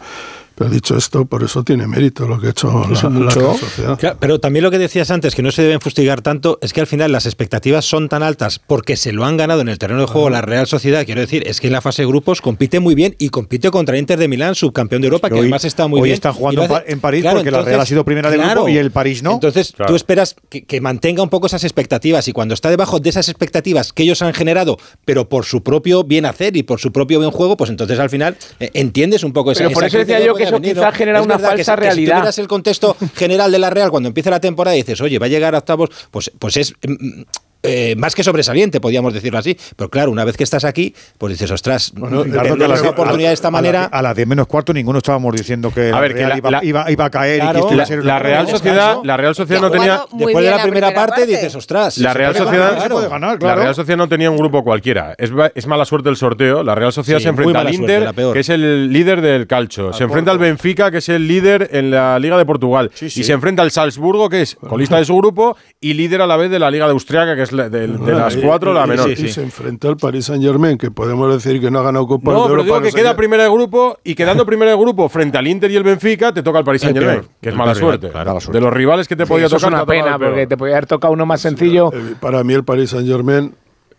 Pero 0.56 0.70
dicho 0.70 0.96
esto, 0.96 1.26
por 1.26 1.44
eso 1.44 1.64
tiene 1.64 1.88
mérito 1.88 2.28
lo 2.28 2.40
que 2.40 2.48
ha 2.48 2.50
hecho 2.52 2.68
la, 2.90 3.10
la 3.10 3.32
Sociedad. 3.32 3.98
Claro, 3.98 4.18
pero 4.20 4.40
también 4.40 4.64
lo 4.64 4.70
que 4.72 4.78
decías 4.78 5.10
antes, 5.12 5.34
que 5.36 5.42
no 5.42 5.52
se 5.52 5.64
deben 5.64 5.80
fustigar 5.82 6.22
tanto, 6.22 6.60
es 6.62 6.74
que 6.74 6.82
al 6.82 6.88
final 6.88 7.12
las 7.12 7.26
expectativas 7.26 7.86
son 7.86 8.08
tan 8.10 8.22
altas 8.24 8.60
porque 8.60 8.96
se 8.96 9.12
lo 9.14 9.26
han 9.26 9.36
ganado 9.38 9.62
en 9.62 9.70
el 9.70 9.80
terreno 9.80 10.02
de 10.02 10.08
juego 10.08 10.30
la 10.30 10.42
Real 10.42 10.68
Sociedad. 10.68 11.06
Quiero 11.06 11.22
decir, 11.22 11.44
es 11.48 11.60
que 11.60 11.68
en 11.68 11.74
la 11.74 11.82
fase 11.82 12.04
de 12.04 12.08
grupos 12.08 12.42
compite 12.42 12.80
muy 12.80 12.94
bien 12.96 13.16
y 13.18 13.30
compite 13.30 13.72
contra 13.72 13.98
Inter 13.98 14.20
de 14.20 14.28
Milán, 14.28 14.56
subcampeón 14.56 15.02
de 15.02 15.08
Europa, 15.08 15.30
que 15.30 15.36
Hoy- 15.36 15.42
además 15.42 15.66
está 15.66 15.88
muy 15.88 16.00
hoy 16.02 16.10
bien. 16.10 16.14
están 16.16 16.34
jugando 16.34 16.62
en 16.64 16.68
Pa- 16.70 16.84
en 16.86 17.00
París 17.00 17.26
porque 17.32 17.52
la 17.52 17.62
Real 17.64 17.80
ha 17.80 17.86
sido 17.86 18.06
primera 18.06 18.30
de 18.30 18.38
grupo 18.38 18.70
y 18.70 18.78
el 18.78 18.92
París 18.92 19.24
no. 19.24 19.34
Entonces 19.34 19.74
Claro. 19.76 19.92
tú 19.92 19.96
esperas 19.96 20.36
que, 20.50 20.64
que 20.66 20.82
mantenga 20.82 21.24
un 21.24 21.30
poco 21.30 21.48
esas 21.48 21.64
expectativas 21.64 22.28
y 22.28 22.32
cuando 22.32 22.54
está 22.54 22.70
debajo 22.70 23.00
de 23.00 23.10
esas 23.10 23.28
expectativas 23.28 23.92
que 23.92 24.04
ellos 24.04 24.22
han 24.22 24.34
generado, 24.34 24.78
pero 25.06 25.28
por 25.30 25.46
su 25.46 25.64
propio 25.64 26.04
bien 26.04 26.26
hacer 26.26 26.56
y 26.58 26.64
por 26.64 26.80
su 26.80 26.92
propio 26.92 27.18
buen 27.20 27.32
juego, 27.32 27.58
pues 27.58 27.70
entonces 27.70 27.98
al 28.00 28.10
final 28.10 28.38
eh, 28.60 28.70
entiendes 28.74 29.24
un 29.24 29.34
poco 29.34 29.52
esa 29.52 29.64
Pero 29.64 29.72
por 29.74 29.84
esa 29.84 29.98
eso 29.98 29.98
decía 30.06 30.24
yo 30.26 30.36
que 30.36 30.43
puede 30.44 30.56
eso 30.56 30.60
venir, 30.62 30.74
quizá 30.76 30.86
¿no? 30.86 30.92
genera 30.94 31.20
Es 31.20 31.26
una 31.26 31.38
que 31.38 31.44
falsa 31.44 31.56
si- 31.58 31.66
que 31.66 31.76
Si 31.76 31.82
realidad. 31.82 32.16
tuvieras 32.18 32.38
el 32.40 32.48
contexto 32.48 32.98
general 33.16 33.52
de 33.52 33.60
la 33.60 33.70
Real 33.70 33.90
cuando 33.92 34.08
empieza 34.08 34.30
la 34.30 34.40
temporada 34.40 34.76
y 34.76 34.80
dices, 34.82 35.02
oye, 35.02 35.20
va 35.20 35.26
a 35.26 35.30
llegar 35.30 35.56
a 35.56 35.60
octavos, 35.60 35.90
pues, 36.12 36.32
pues 36.40 36.58
es 36.58 36.74
mm, 36.86 37.22
eh, 37.64 37.96
más 37.98 38.14
que 38.16 38.24
sobresaliente, 38.24 38.80
podríamos 38.82 39.14
decirlo 39.14 39.40
así. 39.40 39.58
Pero 39.76 39.90
claro, 39.90 40.12
una 40.12 40.26
vez 40.26 40.38
que 40.38 40.44
estás 40.44 40.64
aquí, 40.66 40.94
pues 41.18 41.34
dices, 41.34 41.50
ostras, 41.52 41.92
Bueno, 41.96 42.18
perder 42.24 42.32
Ricardo, 42.34 42.58
que 42.58 42.64
a 42.64 42.68
las- 42.68 42.80
esa 42.82 42.90
oportunidad 42.90 43.30
de 43.30 43.34
esta 43.34 43.48
la- 43.48 43.52
manera. 43.52 43.86
A 43.86 44.02
las 44.02 44.16
10 44.16 44.28
menos 44.28 44.48
cuarto 44.48 44.74
ninguno 44.74 44.98
estábamos 45.00 45.36
diciendo 45.36 45.72
que 45.74 45.88
A 45.90 45.92
la 45.92 46.00
ver, 46.02 46.12
que 46.12 46.18
Real 46.20 46.30
la- 46.30 46.38
iba, 46.38 46.52
la- 46.52 46.64
iba- 46.64 46.92
iba 46.92 47.06
a 47.06 47.10
caer 47.10 47.40
Claro, 47.40 47.52
y 47.52 47.54
que 47.54 47.60
esto 47.60 47.74
iba 47.74 47.78
la, 47.78 47.84
a 47.84 47.86
ser 47.88 48.06
la 48.06 48.20
Real 48.20 48.48
Sociedad, 48.48 48.98
la 49.04 49.18
Real 49.18 49.36
Sociedad 49.36 49.62
no 49.62 49.72
tenía 49.72 50.02
Después 50.12 50.46
de 50.46 50.52
la 50.52 50.62
primera, 50.64 50.94
parte, 50.94 51.26
dices, 51.26 51.56
ostras. 51.56 51.98
la 51.98 52.14
Real 52.14 52.34
puede 52.34 52.44
Sociedad, 52.46 53.10
ganar, 53.10 53.40
claro. 53.40 53.56
la 53.58 53.64
Real 53.64 53.76
Sociedad 53.76 53.98
no 53.98 54.10
tenía 54.10 54.30
un 54.30 54.38
grupo 54.38 54.64
cualquiera. 54.64 55.16
Es, 55.18 55.32
es 55.56 55.68
mala 55.68 55.86
suerte 55.86 56.10
el 56.10 56.16
sorteo. 56.18 56.64
La 56.64 56.76
Real 56.76 56.92
Sociedad 56.92 57.20
Sí, 57.20 57.24
se 57.24 57.30
enfrenta 57.30 57.60
al 57.62 57.74
Inter, 57.74 58.02
la 58.04 58.14
peor. 58.14 58.34
que 58.34 58.40
es 58.42 58.50
el 58.50 58.92
líder 58.92 59.22
del 59.22 59.48
calcio. 59.48 59.94
se 59.94 60.04
enfrenta 60.04 60.32
al 60.32 60.38
Benfica, 60.38 60.92
que 60.92 60.98
es 60.98 61.10
el 61.10 61.28
líder 61.28 61.70
en 61.72 61.92
la 61.92 62.20
Liga 62.20 62.38
de 62.38 62.46
Portugal. 62.46 62.92
Y 63.02 63.10
se 63.10 63.32
enfrenta 63.34 63.62
al 63.62 63.72
Salzburgo, 63.72 64.30
que 64.30 64.42
es 64.42 64.56
colista 64.56 64.98
de 64.98 65.06
su 65.06 65.16
grupo 65.18 65.56
y 65.80 65.94
líder 65.94 66.22
a 66.22 66.28
la 66.28 66.36
vez 66.38 66.52
de 66.52 66.60
la 66.60 66.70
Liga 66.70 66.86
de 66.86 66.92
Austriaca, 66.92 67.36
que 67.36 67.44
es 67.44 67.52
la- 67.54 67.70
de, 67.70 67.88
de 67.88 68.12
las 68.14 68.36
Y- 68.36 68.42
cuatro 68.42 68.74
la 68.74 68.86
y- 68.86 68.90
menor. 68.90 69.10
Y, 69.12 69.28
se 69.30 69.42
enfrentó 69.44 69.90
al 69.90 69.98
Paris 69.98 70.26
Saint 70.26 70.44
Germain, 70.44 70.78
que 70.78 70.92
podemos 70.92 71.32
decir 71.34 71.62
que 71.62 71.70
no 71.72 71.80
ha 71.80 71.84
ganado 71.84 72.08
Copa 72.08 72.32
No, 72.32 72.38
de 72.44 72.50
pero 72.50 72.50
Europa. 72.62 72.64
digo 72.64 72.80
no 72.80 72.86
que 72.86 72.92
queda 72.92 73.16
primera 73.16 73.44
de 73.44 73.50
grupo 73.50 73.98
y 74.04 74.16
quedando 74.16 74.46
primera 74.46 74.72
de 74.72 74.78
grupo 74.78 75.08
frente 75.10 75.38
al 75.38 75.48
Inter 75.48 75.72
y 75.72 75.76
el 75.76 75.84
Benfica, 75.84 76.34
te 76.34 76.44
toca 76.44 76.60
el 76.60 76.66
Paris 76.66 76.84
El 76.84 76.88
Saint 76.90 76.98
Germain, 77.00 77.20
peor. 77.22 77.32
que 77.42 77.50
es 77.50 77.56
mala 77.56 77.74
rival, 77.74 77.90
suerte. 78.00 78.10
claro. 78.10 78.38
De 78.52 78.62
los 78.62 78.74
rivales 78.74 79.08
que 79.08 79.16
te 79.16 79.26
Sí, 79.26 79.30
podía 79.30 79.46
eso 79.46 79.56
tocar. 79.58 79.70
es 79.72 79.76
una 79.76 79.86
pena, 79.86 80.20
porque 80.20 80.48
te 80.48 80.58
podía 80.58 80.74
haber 80.76 80.86
tocado 80.88 81.14
uno 81.14 81.26
más 81.26 81.42
sencillo. 81.42 81.92
Eh, 81.94 82.16
Para 82.20 82.44
mí 82.44 82.54
el 82.54 82.64
Paris 82.64 82.90
Saint 82.92 83.08
Germain 83.08 83.54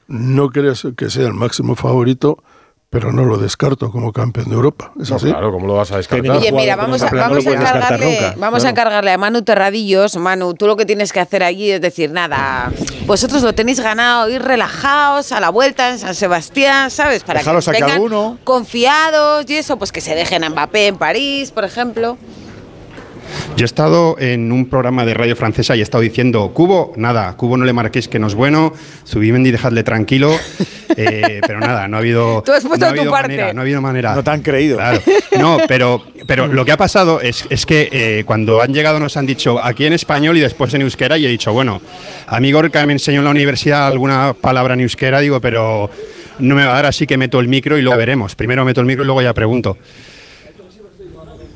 no 0.07 0.51
creo 0.51 0.75
que 0.97 1.09
sea 1.11 1.27
el 1.27 1.35
máximo 1.35 1.75
favorito, 1.77 2.43
pero 2.94 3.11
no 3.11 3.24
lo 3.24 3.38
descarto 3.38 3.90
como 3.90 4.12
campeón 4.12 4.48
de 4.50 4.54
Europa. 4.54 4.92
¿Es 5.00 5.11
No, 5.11 5.16
así? 5.16 5.26
claro, 5.26 5.50
¿cómo 5.50 5.66
lo 5.66 5.74
vas 5.74 5.90
a 5.90 5.96
descartar? 5.96 6.37
Oye, 6.37 6.52
mira, 6.52 6.76
vamos 6.76 7.02
a, 7.02 7.11
vamos 7.11 7.44
a 7.44 7.50
encargarle, 7.50 8.35
vamos 8.37 8.64
a 8.64 8.70
encargarle 8.70 9.11
a 9.11 9.18
Manu 9.18 9.42
Terradillos. 9.42 10.14
Manu, 10.14 10.54
tú 10.54 10.68
lo 10.68 10.76
que 10.76 10.87
tienes 10.87 11.12
que 11.12 11.18
hacer 11.18 11.42
allí 11.42 11.72
es 11.72 11.80
decir, 11.80 12.12
nada, 12.12 12.70
vosotros 13.04 13.42
lo 13.42 13.52
tenéis 13.52 13.80
ganado, 13.80 14.30
ir 14.30 14.40
relajados 14.40 15.33
a 15.33 15.40
la 15.40 15.50
vuelta 15.50 15.90
en 15.90 15.98
San 15.98 16.14
Sebastián, 16.14 16.88
¿sabes? 16.92 17.24
Para 17.24 17.40
Dejaros 17.40 17.64
que 17.66 17.72
vengan 17.72 18.38
confiados 18.44 19.44
y 19.50 19.57
eso, 19.57 19.76
pues 19.76 19.90
que 19.90 20.00
se 20.00 20.14
dejen 20.14 20.44
a 20.44 20.50
Mbappé 20.50 20.87
en 20.87 20.96
París, 20.96 21.50
por 21.50 21.64
ejemplo. 21.64 22.16
Yo 23.57 23.64
he 23.64 23.66
estado 23.66 24.16
en 24.18 24.51
un 24.53 24.66
programa 24.68 25.05
de 25.05 25.14
radio 25.14 25.37
francesa 25.37 25.77
y 25.77 25.81
he 25.81 25.83
estado 25.83 26.03
diciendo, 26.03 26.51
Cubo, 26.53 26.92
nada, 26.97 27.37
Cubo 27.37 27.57
no 27.57 27.64
le 27.64 27.73
marquéis 27.73 28.09
que 28.09 28.18
no 28.18 28.27
es 28.27 28.35
bueno, 28.35 28.73
Zubimendi 29.07 29.51
dejadle 29.51 29.83
tranquilo, 29.85 30.33
eh, 30.97 31.40
pero 31.47 31.61
nada, 31.61 31.87
no 31.88 31.97
ha 31.97 32.01
habido, 32.01 32.42
Tú 32.44 32.53
has 32.53 32.64
puesto 32.64 32.87
no 32.87 32.90
ha 32.90 32.94
tu 32.94 33.01
habido 33.01 33.12
parte. 33.12 33.29
manera, 33.29 33.53
no 33.53 33.61
ha 33.61 33.62
habido 33.62 33.81
manera. 33.81 34.14
No 34.14 34.25
te 34.25 34.31
han 34.31 34.42
creído. 34.42 34.77
Claro. 34.77 35.01
No, 35.38 35.59
pero, 35.68 36.03
pero 36.27 36.47
lo 36.47 36.64
que 36.64 36.73
ha 36.73 36.77
pasado 36.77 37.20
es, 37.20 37.44
es 37.51 37.64
que 37.66 37.88
eh, 37.92 38.25
cuando 38.27 38.61
han 38.62 38.73
llegado 38.75 38.99
nos 38.99 39.16
han 39.16 39.27
dicho 39.27 39.62
aquí 39.62 39.87
en 39.87 39.92
español 39.92 40.37
y 40.37 40.40
después 40.40 40.73
en 40.75 40.83
euskera 40.83 41.16
y 41.18 41.27
he 41.27 41.29
dicho, 41.29 41.53
bueno, 41.53 41.81
a 42.27 42.40
mí 42.40 42.51
Gorka 42.53 42.85
me 42.87 42.92
enseñó 42.92 43.18
en 43.20 43.25
la 43.25 43.31
universidad 43.31 43.87
alguna 43.87 44.35
palabra 44.40 44.75
en 44.75 44.81
euskera, 44.81 45.20
digo, 45.20 45.40
pero 45.40 45.90
no 46.38 46.55
me 46.55 46.64
va 46.64 46.73
a 46.73 46.75
dar 46.75 46.87
así 46.87 47.07
que 47.07 47.16
meto 47.16 47.38
el 47.40 47.49
micro 47.49 47.79
y 47.79 47.83
luego 47.83 47.97
veremos. 47.99 48.35
Primero 48.35 48.64
meto 48.64 48.81
el 48.81 48.87
micro 48.87 49.05
y 49.05 49.07
luego 49.07 49.23
ya 49.23 49.33
pregunto. 49.33 49.77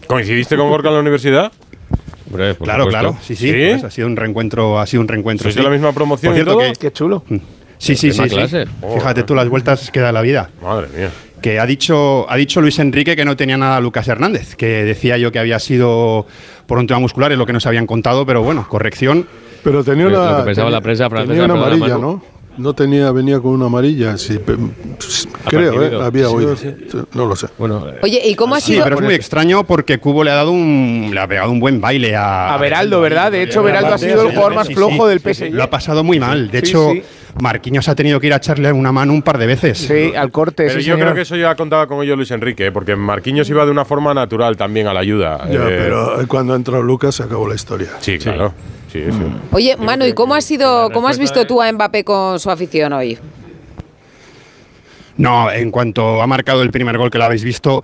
¿Coincidiste 0.07 0.57
con 0.57 0.69
Gorka 0.69 0.89
en 0.89 0.95
la 0.95 1.01
universidad? 1.01 1.53
Claro, 2.29 2.55
supuesto. 2.55 2.89
claro, 2.89 3.17
sí, 3.23 3.35
sí, 3.37 3.51
¿Sí? 3.53 3.67
pues 3.73 3.85
ha 3.85 3.91
sido 3.91 4.07
un 4.07 4.17
reencuentro, 4.17 4.79
ha 4.79 4.87
sido 4.87 5.01
un 5.03 5.09
reencuentro. 5.09 5.45
¿Sois 5.45 5.55
sí. 5.55 5.61
de 5.61 5.65
la 5.65 5.71
misma 5.71 5.93
promoción 5.93 6.31
Por 6.33 6.37
y 6.37 6.43
cierto 6.43 6.53
todo? 6.59 6.73
que- 6.73 6.79
Qué 6.79 6.93
chulo. 6.93 7.23
Sí, 7.79 7.95
sí, 7.95 8.13
sí, 8.13 8.23
sí. 8.29 8.57
Fíjate 8.95 9.23
tú 9.23 9.35
las 9.35 9.49
vueltas 9.49 9.91
que 9.91 10.01
da 10.01 10.11
la 10.13 10.21
vida. 10.23 10.51
Madre 10.63 10.89
mía. 10.97 11.11
Que 11.41 11.61
ha 11.61 11.67
dicho, 11.67 12.29
ha 12.29 12.37
dicho 12.37 12.61
Luis 12.61 12.79
Enrique 12.81 13.15
que 13.15 13.25
no 13.25 13.37
tenía 13.37 13.57
nada 13.57 13.77
a 13.77 13.81
Lucas 13.81 14.09
Hernández, 14.09 14.57
que 14.57 14.83
decía 14.85 15.17
yo 15.19 15.31
que 15.31 15.39
había 15.39 15.61
sido 15.61 16.27
por 16.67 16.79
un 16.79 16.87
tema 16.89 16.99
muscular, 16.99 17.31
es 17.31 17.39
lo 17.39 17.47
que 17.47 17.53
nos 17.53 17.65
habían 17.67 17.87
contado, 17.87 18.27
pero 18.27 18.43
bueno, 18.43 18.67
corrección. 18.69 19.27
Pero 19.63 19.85
tenía 19.85 20.07
Lo 20.07 20.21
una, 20.21 20.39
que 20.39 20.43
pensaba 20.45 20.67
tenía- 20.67 20.71
la 20.71 20.81
prensa 20.81 21.09
francesa, 21.09 21.33
tenía 21.33 21.45
una 21.55 21.55
amarilla. 21.67 21.99
¿no? 21.99 22.23
No 22.59 22.75
tenía, 22.75 23.11
venía 23.13 23.41
con 23.41 23.53
una 23.53 23.67
amarilla, 23.67 24.19
sí, 24.19 24.39
pe- 24.39 24.57
creo, 25.49 25.83
¿eh? 25.83 26.05
había 26.05 26.27
Sí, 26.29 26.35
oído. 26.35 26.57
sí. 26.57 26.75
No 27.15 27.27
lo 27.27 27.37
sé. 27.37 27.47
Bueno, 27.57 27.87
Oye, 28.03 28.21
¿y 28.29 28.35
cómo 28.35 28.55
ha 28.57 28.61
Sí, 28.61 28.73
sido? 28.73 28.85
pero 28.85 28.97
es 28.97 29.03
muy 29.03 29.15
extraño 29.15 29.65
porque 29.65 29.99
Cubo 29.99 30.25
le 30.25 30.31
ha 30.33 30.35
dado 30.35 30.51
un, 30.51 31.11
le 31.13 31.21
ha 31.21 31.27
pegado 31.29 31.51
un 31.51 31.61
buen 31.61 31.81
baile 31.81 32.17
a, 32.17 32.53
A 32.55 32.59
Beraldo, 32.59 33.01
¿verdad? 33.01 33.31
De 33.33 33.43
hecho, 33.43 33.63
Beraldo 33.63 33.95
ha 33.95 33.99
sido 33.99 34.23
el 34.23 34.31
jugador 34.35 34.55
más 34.55 34.69
flojo 34.69 35.07
del 35.07 35.21
PSG. 35.21 35.51
Lo 35.53 35.63
ha 35.63 35.71
pasado 35.71 36.03
muy 36.05 36.19
mal. 36.21 36.51
De 36.51 36.61
Sí, 36.61 36.67
hecho, 36.67 36.91
sí. 36.93 37.03
Marquinhos 37.41 37.89
ha 37.89 37.95
tenido 37.95 38.19
que 38.19 38.27
ir 38.27 38.33
a 38.33 38.37
echarle 38.39 38.73
una 38.73 38.91
mano 38.91 39.13
un 39.13 39.23
par 39.23 39.39
de 39.39 39.47
veces. 39.47 39.79
Sí, 39.79 40.13
al 40.17 40.33
corte. 40.33 40.67
Pero 40.67 40.81
yo 40.81 40.99
creo 40.99 41.15
que 41.15 41.21
eso 41.21 41.37
ya 41.37 41.55
contaba 41.55 41.87
con 41.87 42.03
ello 42.03 42.17
Luis 42.17 42.31
Enrique, 42.33 42.67
¿eh? 42.67 42.73
porque 42.73 42.97
Marquinhos 42.97 43.49
iba 43.51 43.65
de 43.65 43.71
una 43.71 43.85
forma 43.85 44.13
natural 44.15 44.57
también 44.57 44.89
a 44.89 44.93
la 44.95 45.01
ayuda. 45.01 45.47
Ya, 45.49 45.55
eh, 45.69 45.77
pero 45.79 46.19
cuando 46.27 46.57
entró 46.57 46.83
Lucas 46.83 47.15
se 47.15 47.23
acabó 47.23 47.47
la 47.49 47.55
historia. 47.55 47.89
Sí, 48.01 48.19
claro. 48.19 48.49
Sí, 48.49 48.78
sí. 48.93 49.05
Oye, 49.53 49.77
Manu, 49.77 50.07
¿y 50.07 50.13
cómo 50.13 50.35
ha 50.35 50.41
sido, 50.41 50.91
cómo 50.91 51.09
has 51.09 51.19
visto 51.19 51.47
tú 51.47 51.61
a 51.63 51.71
Mbappé 51.73 52.05
con 52.05 52.39
su 52.41 52.51
afición 52.51 52.93
hoy? 52.93 53.19
No, 55.17 55.51
en 55.51 55.71
cuanto 55.71 56.23
ha 56.23 56.27
marcado 56.27 56.63
el 56.63 56.71
primer 56.71 56.97
gol 56.97 57.11
que 57.11 57.19
lo 57.19 57.25
habéis 57.25 57.43
visto, 57.43 57.83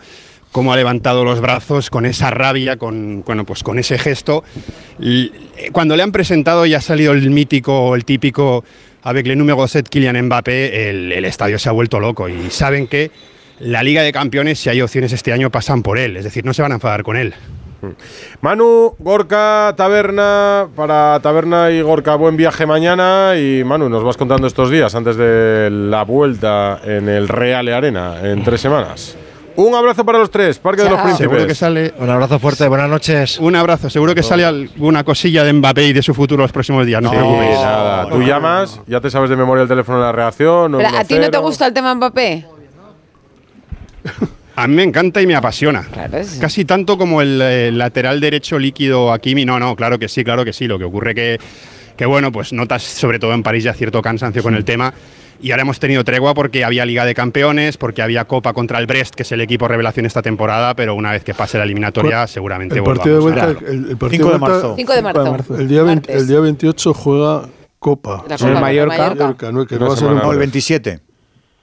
cómo 0.53 0.73
ha 0.73 0.77
levantado 0.77 1.25
los 1.25 1.41
brazos 1.41 1.91
con 1.91 2.07
esa 2.07 2.31
rabia, 2.31 2.77
con, 2.77 3.25
bueno, 3.27 3.45
pues 3.45 3.65
con 3.65 3.79
ese 3.79 3.99
gesto. 3.99 4.45
Y, 5.01 5.33
eh, 5.57 5.71
cuando 5.73 5.97
le 5.97 6.05
han 6.05 6.13
presentado 6.13 6.65
ya 6.65 6.79
ha 6.79 6.81
salido 6.81 7.13
el 7.13 7.29
mítico, 7.31 7.97
el 7.97 8.05
típico, 8.05 8.65
avec 9.03 9.27
le 9.27 9.35
número 9.35 9.67
7 9.67 9.91
Kylian 9.91 10.27
Mbappé, 10.27 10.91
el, 10.91 11.13
el 11.13 11.25
estadio 11.25 11.59
se 11.59 11.69
ha 11.69 11.73
vuelto 11.73 11.99
loco 11.99 12.29
y 12.29 12.51
saben 12.51 12.87
que 12.87 13.11
la 13.59 13.83
Liga 13.83 14.03
de 14.03 14.13
Campeones, 14.13 14.61
si 14.61 14.69
hay 14.69 14.81
opciones 14.81 15.13
este 15.13 15.33
año, 15.33 15.51
pasan 15.51 15.83
por 15.83 15.99
él. 15.99 16.17
Es 16.17 16.25
decir, 16.25 16.45
no 16.45 16.55
se 16.55 16.63
van 16.63 16.71
a 16.71 16.77
enfadar 16.77 17.03
con 17.03 17.17
él. 17.17 17.35
Manu, 18.41 18.95
Gorka, 18.99 19.75
Taberna, 19.77 20.67
para 20.77 21.19
Taberna 21.21 21.71
y 21.71 21.83
Gorka, 21.83 22.15
buen 22.17 22.37
viaje 22.37 22.67
mañana. 22.67 23.35
Y 23.37 23.65
Manu, 23.65 23.89
nos 23.89 24.03
vas 24.05 24.17
contando 24.17 24.47
estos 24.47 24.71
días 24.71 24.95
antes 24.95 25.17
de 25.17 25.69
la 25.71 26.05
vuelta 26.05 26.81
en 26.85 27.09
el 27.09 27.29
Real 27.29 27.69
Arena 27.69 28.17
en 28.23 28.43
tres 28.45 28.61
semanas. 28.61 29.17
Un 29.57 29.73
abrazo 29.73 30.05
para 30.05 30.19
los 30.19 30.31
tres, 30.33 30.59
Parque 30.59 30.83
de 30.83 30.91
los 30.91 31.01
Príncipes. 31.01 31.29
Seguro 31.31 31.47
que 31.47 31.55
sale. 31.55 31.95
Un 31.99 32.11
abrazo 32.11 32.41
fuerte, 32.41 32.67
buenas 32.67 32.91
noches. 32.91 33.39
Un 33.39 33.55
abrazo, 33.55 33.89
seguro 33.89 34.13
que 34.13 34.25
sale 34.25 34.45
alguna 34.45 35.05
cosilla 35.05 35.45
de 35.45 35.53
Mbappé 35.53 35.85
y 35.87 35.93
de 35.93 36.03
su 36.03 36.13
futuro 36.13 36.43
los 36.43 36.51
próximos 36.51 36.85
días. 36.85 37.01
No 37.01 37.11
Sí, 37.11 37.17
nada. 37.17 38.09
Tú 38.09 38.21
llamas, 38.23 38.81
ya 38.89 39.01
te 39.01 39.11
sabes 39.11 39.31
de 39.31 39.37
memoria 39.37 39.63
el 39.63 39.69
teléfono 39.69 39.99
de 39.99 40.05
la 40.07 40.13
reacción. 40.13 40.73
Pero, 40.77 40.89
¿A 40.97 41.05
ti 41.05 41.15
no 41.21 41.31
te 41.31 41.39
1-0. 41.39 41.43
gusta 41.43 41.67
el 41.69 41.73
tema 41.73 41.95
Mbappé? 41.95 42.47
A 44.57 44.67
mí 44.69 44.75
me 44.77 44.83
encanta 44.85 45.21
y 45.21 45.27
me 45.27 45.35
apasiona. 45.35 45.87
es- 46.13 46.39
Casi 46.41 46.65
tanto 46.65 46.97
como 46.97 47.21
el, 47.23 47.41
eh, 47.43 47.73
lateral 47.73 48.21
derecho 48.21 48.59
líquido 48.59 49.13
Hakimi. 49.13 49.45
No, 49.45 49.59
no, 49.59 49.75
claro 49.75 49.99
que 49.99 50.09
sí, 50.09 50.23
claro 50.25 50.45
que 50.45 50.53
sí. 50.53 50.67
Lo 50.69 50.79
que 50.79 50.85
ocurre 50.85 51.15
que, 51.15 51.39
que 51.97 52.07
bueno, 52.07 52.31
pues 52.31 52.53
notas 52.53 52.83
sobre 52.83 53.19
todo 53.19 53.33
en 53.35 53.43
París 53.43 53.65
ya 53.65 53.75
cierto 53.75 54.01
cansancio 54.03 54.43
con 54.43 54.55
el 54.55 54.65
tema. 54.65 54.95
Y 55.41 55.51
ahora 55.51 55.63
hemos 55.63 55.81
tenido 55.81 56.05
tregua 56.05 56.33
porque 56.33 56.65
había 56.65 56.87
Liga 56.87 57.05
de 57.05 57.15
Campeones, 57.15 57.77
porque 57.77 58.01
había 58.01 58.25
Copa 58.25 58.53
contra 58.53 58.79
el 58.79 58.87
Brest, 58.87 59.15
que 59.15 59.25
es 59.25 59.33
el 59.33 59.41
equipo 59.41 59.67
revelación 59.67 60.07
esta 60.07 60.23
temporada, 60.23 60.75
pero 60.75 60.95
una 60.95 61.11
vez 61.11 61.25
que 61.25 61.35
pase 61.35 61.59
la 61.59 61.65
eliminatoria 61.65 62.27
seguramente 62.29 62.79
El 62.79 62.85
partido 62.85 63.17
de 63.17 63.21
vuelta, 63.21 63.45
a- 63.47 63.51
el, 63.51 63.91
el 63.91 63.97
partido 63.97 64.11
5 64.11 64.25
de 64.31 64.39
vuelta- 64.39 64.49
marzo. 64.49 64.75
5 64.77 64.93
de 64.95 65.03
marzo. 65.03 65.57
El 65.59 65.69
día, 65.69 65.83
20 65.83 66.13
el 66.17 66.27
día 66.29 66.41
28 66.41 66.95
juega 66.95 67.49
Copa. 67.81 68.11
La 68.29 68.37
Copa 68.37 68.39
contra 68.39 68.61
Mallorca. 68.61 68.97
Mallorca, 69.09 69.53
¿no? 69.53 69.67
Que 69.67 69.79
no 69.79 69.89
va 69.89 69.95
a 69.95 69.97
ser 69.97 70.09
un- 70.09 70.19
No, 70.19 70.33
el 70.33 70.39
27. 70.39 71.01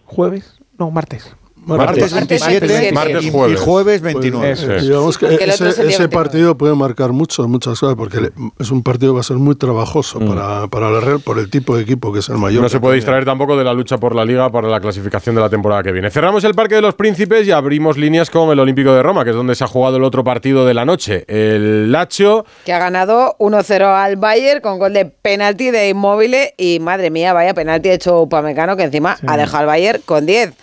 ¿Jueves? 0.06 0.56
No, 0.78 0.92
martes. 0.92 1.34
Martes 1.64 2.12
27 2.14 2.92
Martes, 2.92 3.24
y- 3.24 3.28
y 3.28 3.32
jueves. 3.32 3.60
jueves 3.60 4.02
29. 4.02 4.48
Pues, 4.48 4.64
eh, 4.64 4.82
digamos 4.82 5.18
que 5.18 5.28
Porque 5.28 5.44
el 5.44 5.50
ese, 5.52 5.64
otro 5.64 5.70
es 5.70 5.80
el 5.80 5.88
día 5.88 5.96
ese 5.96 6.04
29. 6.08 6.10
partido 6.24 6.58
puede 6.58 6.76
marcar 6.76 7.12
mucho, 7.12 7.48
muchas 7.48 7.80
cosas, 7.80 7.96
porque 7.96 8.20
le- 8.22 8.32
es 8.60 8.72
un 8.72 8.82
partido 8.82 9.12
que 9.12 9.16
va 9.16 9.20
a 9.22 9.24
ser 9.24 9.38
muy 9.38 9.56
trabajoso 9.56 10.20
para, 10.20 10.68
para 10.68 10.90
la 10.90 11.00
Real 11.00 11.20
por 11.20 11.38
el 11.38 11.50
tipo 11.50 11.76
de 11.76 11.84
equipo 11.84 12.12
que 12.12 12.20
es 12.20 12.30
el 12.30 12.38
mayor. 12.38 12.64
No 12.64 12.70
se 12.70 12.80
puede 12.80 12.96
distraer 12.96 13.26
tampoco 13.26 13.56
de 13.58 13.64
la 13.64 13.74
lucha 13.74 13.98
por 14.00 14.16
la 14.16 14.26
Liga 14.26 14.50
para 14.52 14.68
la 14.70 14.80
clasificación 14.80 15.36
de 15.36 15.42
la 15.42 15.50
temporada 15.50 15.84
que 15.84 15.92
viene. 15.92 16.10
Cerramos 16.10 16.44
el 16.44 16.54
Parque 16.56 16.76
de 16.76 16.82
los 16.82 16.96
Príncipes 16.96 17.46
y 17.48 17.52
abrimos 17.52 17.98
líneas 17.98 18.30
con 18.30 18.50
el 18.50 18.60
Olímpico 18.60 18.94
de 18.94 19.04
Roma, 19.04 19.24
que 19.24 19.30
es 19.30 19.36
donde 19.36 19.54
se 19.56 19.64
ha 19.64 19.68
jugado 19.68 19.98
el 19.98 20.04
otro 20.04 20.24
partido 20.24 20.66
de 20.66 20.74
la 20.74 20.86
noche. 20.86 21.26
El 21.28 21.92
Lazio 21.92 22.46
Que 22.66 22.74
ha 22.74 22.80
ganado 22.80 23.36
1-0 23.40 23.86
al 23.96 24.16
Bayern 24.16 24.62
con 24.62 24.80
gol 24.80 24.94
de 24.94 25.06
penalti 25.06 25.70
de 25.72 25.90
Inmóvil 25.90 26.36
y 26.58 26.80
madre 26.80 27.10
mía, 27.12 27.34
vaya 27.34 27.54
penalti 27.54 27.90
hecho 27.90 28.22
Upamecano 28.22 28.76
que 28.78 28.84
encima 28.84 29.18
ha 29.28 29.38
dejado 29.38 29.60
al 29.62 29.66
Bayern 29.68 30.02
con 30.06 30.26
10. 30.26 30.54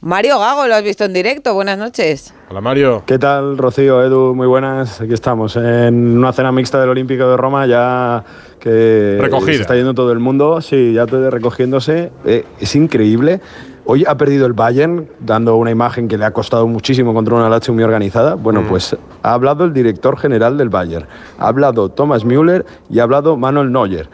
Mario 0.00 0.38
Gago, 0.48 0.66
lo 0.66 0.76
has 0.76 0.82
visto 0.82 1.04
en 1.04 1.12
directo. 1.12 1.52
Buenas 1.52 1.76
noches. 1.76 2.32
Hola 2.48 2.62
Mario. 2.62 3.02
¿Qué 3.04 3.18
tal, 3.18 3.58
Rocío, 3.58 4.02
Edu? 4.02 4.34
Muy 4.34 4.46
buenas. 4.46 4.98
Aquí 4.98 5.12
estamos 5.12 5.56
en 5.56 6.16
una 6.16 6.32
cena 6.32 6.50
mixta 6.52 6.80
del 6.80 6.88
Olímpico 6.88 7.28
de 7.28 7.36
Roma, 7.36 7.66
ya 7.66 8.24
que 8.58 9.18
Recogida. 9.20 9.56
se 9.56 9.60
está 9.60 9.74
yendo 9.76 9.92
todo 9.92 10.10
el 10.10 10.20
mundo. 10.20 10.62
Sí, 10.62 10.94
ya 10.94 11.04
recogiéndose. 11.04 12.12
Eh, 12.24 12.46
es 12.58 12.74
increíble. 12.76 13.42
Hoy 13.84 14.06
ha 14.08 14.16
perdido 14.16 14.46
el 14.46 14.54
Bayern, 14.54 15.06
dando 15.20 15.54
una 15.56 15.70
imagen 15.70 16.08
que 16.08 16.16
le 16.16 16.24
ha 16.24 16.30
costado 16.30 16.66
muchísimo 16.66 17.12
contra 17.12 17.34
una 17.34 17.50
Lazio 17.50 17.74
muy 17.74 17.84
organizada. 17.84 18.32
Bueno, 18.34 18.62
Mm. 18.62 18.68
pues 18.68 18.96
ha 19.22 19.34
hablado 19.34 19.64
el 19.66 19.74
director 19.74 20.16
general 20.16 20.56
del 20.56 20.70
Bayern, 20.70 21.04
ha 21.38 21.46
hablado 21.48 21.90
Thomas 21.90 22.24
Müller 22.24 22.64
y 22.88 23.00
ha 23.00 23.02
hablado 23.02 23.36
Manuel 23.36 23.70
Neuer. 23.70 24.08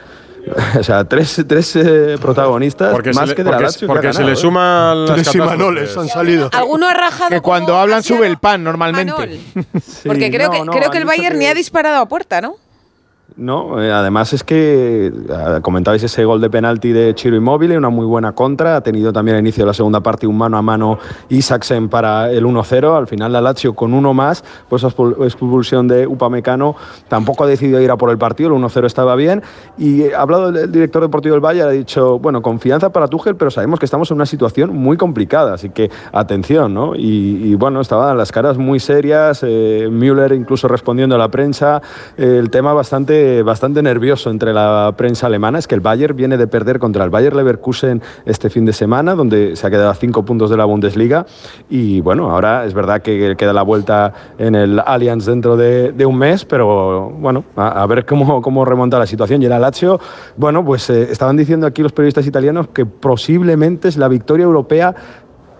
O 0.78 0.82
sea, 0.82 1.04
tres, 1.04 1.42
tres 1.46 1.76
eh, 1.76 2.16
protagonistas 2.20 2.92
Porque, 2.92 3.10
más 3.12 3.24
se 3.24 3.26
le, 3.28 3.34
que 3.34 3.44
de 3.44 3.50
la 3.50 3.56
porque- 3.56 3.64
Lazio. 3.66 3.88
porque 3.88 4.06
se 4.08 4.12
ganado, 4.12 4.26
le 4.26 4.32
¿eh? 4.32 4.36
suman 4.36 5.06
las 5.06 5.22
Tres. 5.22 5.34
Imanoles 5.34 5.96
han 5.96 6.08
salido. 6.08 6.50
¿Alguno 6.52 6.86
ha 6.88 6.94
rajado? 6.94 7.30
Que 7.30 7.40
cuando 7.40 7.78
hablan 7.78 8.02
sube 8.02 8.26
el 8.26 8.38
pan 8.38 8.62
normalmente. 8.64 9.12
Manol? 9.12 9.38
Sí, 9.82 10.06
Porque 10.06 10.30
creo, 10.30 10.48
no, 10.48 10.52
que, 10.52 10.64
no, 10.64 10.72
creo 10.72 10.90
que 10.90 10.98
el 10.98 11.04
Bayern 11.04 11.32
que- 11.34 11.38
ni 11.38 11.46
ha 11.46 11.54
disparado 11.54 11.96
a 12.02 12.08
puerta, 12.08 12.40
¿no? 12.40 12.56
No, 13.36 13.82
eh, 13.82 13.90
además 13.90 14.32
es 14.32 14.44
que 14.44 15.06
eh, 15.06 15.60
comentabais 15.60 16.00
ese 16.04 16.24
gol 16.24 16.40
de 16.40 16.48
penalti 16.50 16.92
de 16.92 17.16
Chiro 17.16 17.34
Inmóvil, 17.34 17.76
una 17.76 17.88
muy 17.88 18.06
buena 18.06 18.30
contra. 18.30 18.76
Ha 18.76 18.80
tenido 18.80 19.12
también 19.12 19.36
al 19.36 19.40
inicio 19.40 19.64
de 19.64 19.66
la 19.66 19.74
segunda 19.74 20.00
parte 20.00 20.28
un 20.28 20.38
mano 20.38 20.56
a 20.56 20.62
mano 20.62 21.00
Isaksen 21.30 21.88
para 21.88 22.30
el 22.30 22.44
1-0. 22.44 22.96
Al 22.96 23.08
final 23.08 23.32
la 23.32 23.40
Lazio 23.40 23.74
con 23.74 23.92
uno 23.92 24.14
más, 24.14 24.44
pues 24.68 24.84
expul- 24.84 25.16
expulsión 25.24 25.88
de 25.88 26.06
Upamecano. 26.06 26.76
Tampoco 27.08 27.42
ha 27.42 27.48
decidido 27.48 27.80
ir 27.80 27.90
a 27.90 27.96
por 27.96 28.10
el 28.10 28.18
partido, 28.18 28.54
el 28.54 28.62
1-0 28.62 28.86
estaba 28.86 29.16
bien. 29.16 29.42
Y 29.78 30.02
eh, 30.02 30.14
ha 30.14 30.22
hablado 30.22 30.50
el, 30.50 30.70
director 30.70 31.02
deportivo 31.02 31.32
del 31.34 31.40
Bayern, 31.40 31.70
ha 31.70 31.72
dicho, 31.72 32.20
bueno, 32.20 32.40
confianza 32.40 32.90
para 32.90 33.08
Tuchel, 33.08 33.34
pero 33.34 33.50
sabemos 33.50 33.80
que 33.80 33.86
estamos 33.86 34.08
en 34.12 34.14
una 34.14 34.26
situación 34.26 34.72
muy 34.76 34.96
complicada, 34.96 35.54
así 35.54 35.70
que 35.70 35.90
atención, 36.12 36.72
¿no? 36.72 36.94
Y, 36.94 37.40
y, 37.42 37.56
bueno, 37.56 37.80
estaban 37.80 38.16
las 38.16 38.30
caras 38.30 38.58
muy 38.58 38.78
serias, 38.78 39.40
eh, 39.42 39.88
Müller 39.90 40.34
incluso 40.34 40.68
respondiendo 40.68 41.16
a 41.16 41.18
la 41.18 41.32
prensa, 41.32 41.82
el 42.16 42.48
tema 42.50 42.72
bastante, 42.72 43.23
bastante 43.44 43.82
nervioso 43.82 44.30
entre 44.30 44.52
la 44.52 44.94
prensa 44.96 45.26
alemana 45.26 45.58
es 45.58 45.66
que 45.66 45.74
el 45.74 45.80
Bayern 45.80 46.16
viene 46.16 46.36
de 46.36 46.46
perder 46.46 46.78
contra 46.78 47.04
el 47.04 47.10
Bayern 47.10 47.36
Leverkusen 47.36 48.02
este 48.24 48.50
fin 48.50 48.64
de 48.64 48.72
semana, 48.72 49.14
donde 49.14 49.56
se 49.56 49.66
ha 49.66 49.70
quedado 49.70 49.90
a 49.90 49.94
cinco 49.94 50.24
puntos 50.24 50.50
de 50.50 50.56
la 50.56 50.64
Bundesliga. 50.64 51.26
Y 51.68 52.00
bueno, 52.00 52.30
ahora 52.30 52.64
es 52.64 52.74
verdad 52.74 53.02
que 53.02 53.34
queda 53.36 53.52
la 53.52 53.62
vuelta 53.62 54.12
en 54.38 54.54
el 54.54 54.80
Allianz 54.84 55.26
dentro 55.26 55.56
de, 55.56 56.04
un 56.04 56.18
mes, 56.18 56.44
pero 56.44 57.10
bueno, 57.10 57.44
a, 57.56 57.82
a 57.82 57.86
ver 57.86 58.04
cómo, 58.04 58.42
cómo 58.42 58.64
remonta 58.64 58.98
la 58.98 59.06
situación. 59.06 59.42
Y 59.42 59.46
el 59.46 59.60
Lazio, 59.60 60.00
bueno, 60.36 60.64
pues 60.64 60.90
eh, 60.90 61.08
estaban 61.10 61.36
diciendo 61.36 61.66
aquí 61.66 61.82
los 61.82 61.92
periodistas 61.92 62.26
italianos 62.26 62.68
que 62.68 62.86
posiblemente 62.86 63.88
es 63.88 63.96
la 63.96 64.08
victoria 64.08 64.44
europea 64.44 64.94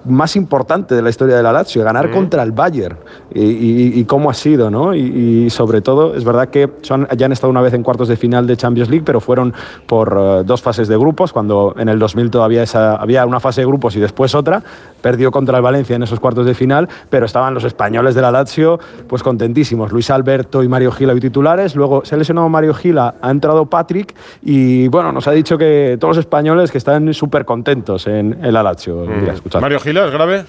más 0.05 0.37
importante 0.37 0.95
de 0.95 1.03
la 1.03 1.11
historia 1.11 1.37
de 1.37 1.43
la 1.43 1.53
Lazio, 1.53 1.83
ganar 1.85 2.11
contra 2.11 2.43
el 2.43 2.53
Bayern 2.53 2.97
y, 3.33 3.43
y- 3.43 3.93
y 4.01 4.05
cómo 4.05 4.31
ha 4.31 4.35
sido, 4.35 4.71
¿no? 4.71 4.95
Y, 4.95 5.01
y 5.47 5.51
sobre 5.51 5.81
todo, 5.81 6.15
es 6.15 6.25
verdad 6.25 6.49
que 6.49 6.71
son, 6.83 7.07
ya 7.17 7.27
han 7.27 7.33
estado 7.33 7.51
una 7.51 7.61
vez 7.63 7.73
en 7.75 7.83
cuartos 7.83 8.09
de 8.09 8.17
final 8.17 8.47
de 8.47 8.57
Champions 8.57 8.91
League, 8.91 9.05
pero 9.07 9.21
fueron 9.21 9.55
por 9.87 10.17
eh, 10.19 10.43
dos 10.45 10.63
fases 10.63 10.89
de 10.89 10.97
grupos, 10.97 11.33
cuando 11.33 11.75
en 11.79 11.89
el 11.89 11.99
2000 11.99 12.31
todavía 12.31 12.63
esa, 12.63 12.97
había 12.97 13.25
una 13.27 13.41
fase 13.41 13.61
de 13.63 13.67
grupos 13.67 13.97
y 13.97 14.01
después 14.01 14.35
otra, 14.35 14.63
perdió 15.01 15.31
contra 15.31 15.57
el 15.59 15.63
Valencia 15.63 15.97
en 15.97 16.03
esos 16.03 16.21
cuartos 16.21 16.47
de 16.47 16.55
final, 16.55 16.89
pero 17.11 17.27
estaban 17.27 17.53
los 17.55 17.65
españoles 17.65 18.15
de 18.15 18.23
la 18.23 18.31
Lazio 18.31 18.79
pues 19.09 19.23
contentísimos, 19.23 19.93
Luis 19.93 20.11
Alberto 20.11 20.63
y 20.63 20.69
Mario 20.69 20.93
Gila 20.93 21.13
hoy 21.13 21.21
titulares, 21.21 21.77
luego 21.77 22.05
se 22.05 22.15
ha 22.15 22.19
lesionado 22.19 22.49
Mario 22.49 22.75
Gila, 22.75 23.15
ha 23.21 23.31
entrado 23.31 23.67
Patrick 23.67 24.15
y 24.43 24.89
bueno, 24.89 25.13
nos 25.13 25.27
ha 25.29 25.33
dicho 25.33 25.57
que 25.59 25.97
todos 26.01 26.17
los 26.17 26.25
españoles 26.25 26.71
que 26.71 26.79
están 26.79 27.13
súper 27.15 27.45
contentos 27.45 28.07
en, 28.07 28.39
en 28.43 28.53
la 28.53 28.63
Lazio. 28.63 29.05
Escuchad. 29.05 29.61
Mario 29.61 29.79
Gila, 29.81 29.94
¿es 30.03 30.11
grave? 30.11 30.45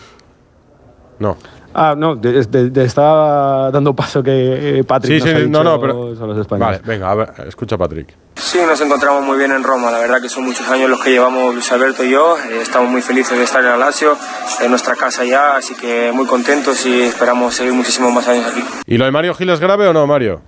No. 1.19 1.37
Ah, 1.77 1.93
no, 1.97 2.15
de- 2.15 2.41
de- 2.45 2.85
estaba 2.85 3.69
dando 3.69 3.93
paso 3.93 4.23
que 4.23 4.79
eh, 4.79 4.83
Patrick 4.85 5.19
Sí, 5.21 5.25
nos 5.25 5.27
ha 5.35 5.37
sí, 5.39 5.45
dicho 5.45 5.63
no, 5.63 5.63
no, 5.71 5.79
pero. 5.81 6.15
son 6.15 6.29
los 6.29 6.37
españoles. 6.37 6.81
Vale, 6.81 6.87
venga, 6.97 7.11
a 7.11 7.15
ver, 7.15 7.33
escucha 7.47 7.77
Patrick. 7.77 8.13
Sí, 8.35 8.59
nos 8.65 8.79
encontramos 8.79 9.23
muy 9.23 9.37
bien 9.37 9.51
en 9.51 9.61
Roma. 9.61 9.91
La 9.91 9.99
verdad 9.99 10.21
que 10.21 10.29
son 10.29 10.45
muchos 10.45 10.67
años 10.69 10.89
los 10.89 11.01
que 11.01 11.11
llevamos 11.11 11.53
Luis 11.53 11.69
Alberto 11.73 12.05
y 12.05 12.11
yo. 12.11 12.37
Eh, 12.37 12.59
estamos 12.61 12.89
muy 12.89 13.01
felices 13.01 13.37
de 13.37 13.43
estar 13.43 13.61
en 13.61 13.71
la 13.71 13.77
Lazio, 13.77 14.17
en 14.61 14.69
nuestra 14.69 14.95
casa 14.95 15.25
ya, 15.25 15.57
así 15.57 15.75
que 15.75 16.11
muy 16.13 16.25
contentos 16.25 16.85
y 16.85 17.01
esperamos 17.01 17.53
seguir 17.53 17.73
muchísimos 17.73 18.13
más 18.13 18.25
años 18.29 18.45
aquí. 18.49 18.63
¿Y 18.87 18.97
lo 18.97 19.03
de 19.03 19.11
Mario 19.11 19.33
Gila 19.35 19.53
es 19.53 19.59
grave 19.59 19.85
o 19.87 19.93
no, 19.93 20.07
Mario? 20.07 20.41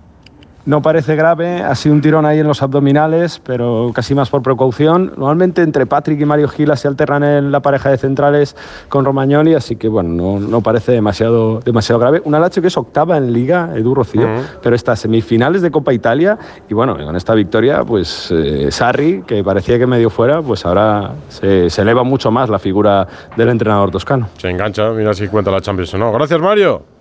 No 0.68 0.82
parece 0.82 1.16
grave, 1.16 1.62
ha 1.62 1.74
sido 1.74 1.94
un 1.94 2.02
tirón 2.02 2.26
ahí 2.26 2.40
en 2.40 2.46
los 2.46 2.62
abdominales, 2.62 3.40
pero 3.42 3.90
casi 3.94 4.14
más 4.14 4.28
por 4.28 4.42
precaución. 4.42 5.14
Normalmente 5.16 5.62
entre 5.62 5.86
Patrick 5.86 6.20
y 6.20 6.26
Mario 6.26 6.46
Gila 6.46 6.76
se 6.76 6.86
alternan 6.86 7.24
en 7.24 7.50
la 7.50 7.60
pareja 7.60 7.88
de 7.88 7.96
centrales 7.96 8.54
con 8.90 9.02
Romagnoli, 9.06 9.54
así 9.54 9.76
que 9.76 9.88
bueno, 9.88 10.10
no, 10.10 10.46
no 10.46 10.60
parece 10.60 10.92
demasiado, 10.92 11.60
demasiado 11.60 11.98
grave. 11.98 12.20
Una 12.26 12.38
Lazio 12.38 12.60
que 12.60 12.68
es 12.68 12.76
octava 12.76 13.16
en 13.16 13.32
Liga, 13.32 13.70
Edu 13.76 13.94
Rocío, 13.94 14.28
pero 14.62 14.76
está 14.76 14.94
semifinales 14.94 15.62
de 15.62 15.70
Copa 15.70 15.94
Italia 15.94 16.36
y 16.68 16.74
bueno, 16.74 16.98
con 17.02 17.16
esta 17.16 17.32
victoria, 17.32 17.82
pues 17.82 18.30
eh, 18.30 18.70
Sarri, 18.70 19.22
que 19.26 19.42
parecía 19.42 19.78
que 19.78 19.86
medio 19.86 20.10
fuera, 20.10 20.42
pues 20.42 20.66
ahora 20.66 21.12
se, 21.30 21.70
se 21.70 21.80
eleva 21.80 22.02
mucho 22.02 22.30
más 22.30 22.50
la 22.50 22.58
figura 22.58 23.08
del 23.38 23.48
entrenador 23.48 23.90
toscano. 23.90 24.28
Se 24.36 24.50
engancha, 24.50 24.90
mira 24.90 25.14
si 25.14 25.28
cuenta 25.28 25.50
la 25.50 25.62
Champions 25.62 25.94
o 25.94 25.96
no. 25.96 26.12
Gracias, 26.12 26.38
Mario. 26.38 26.97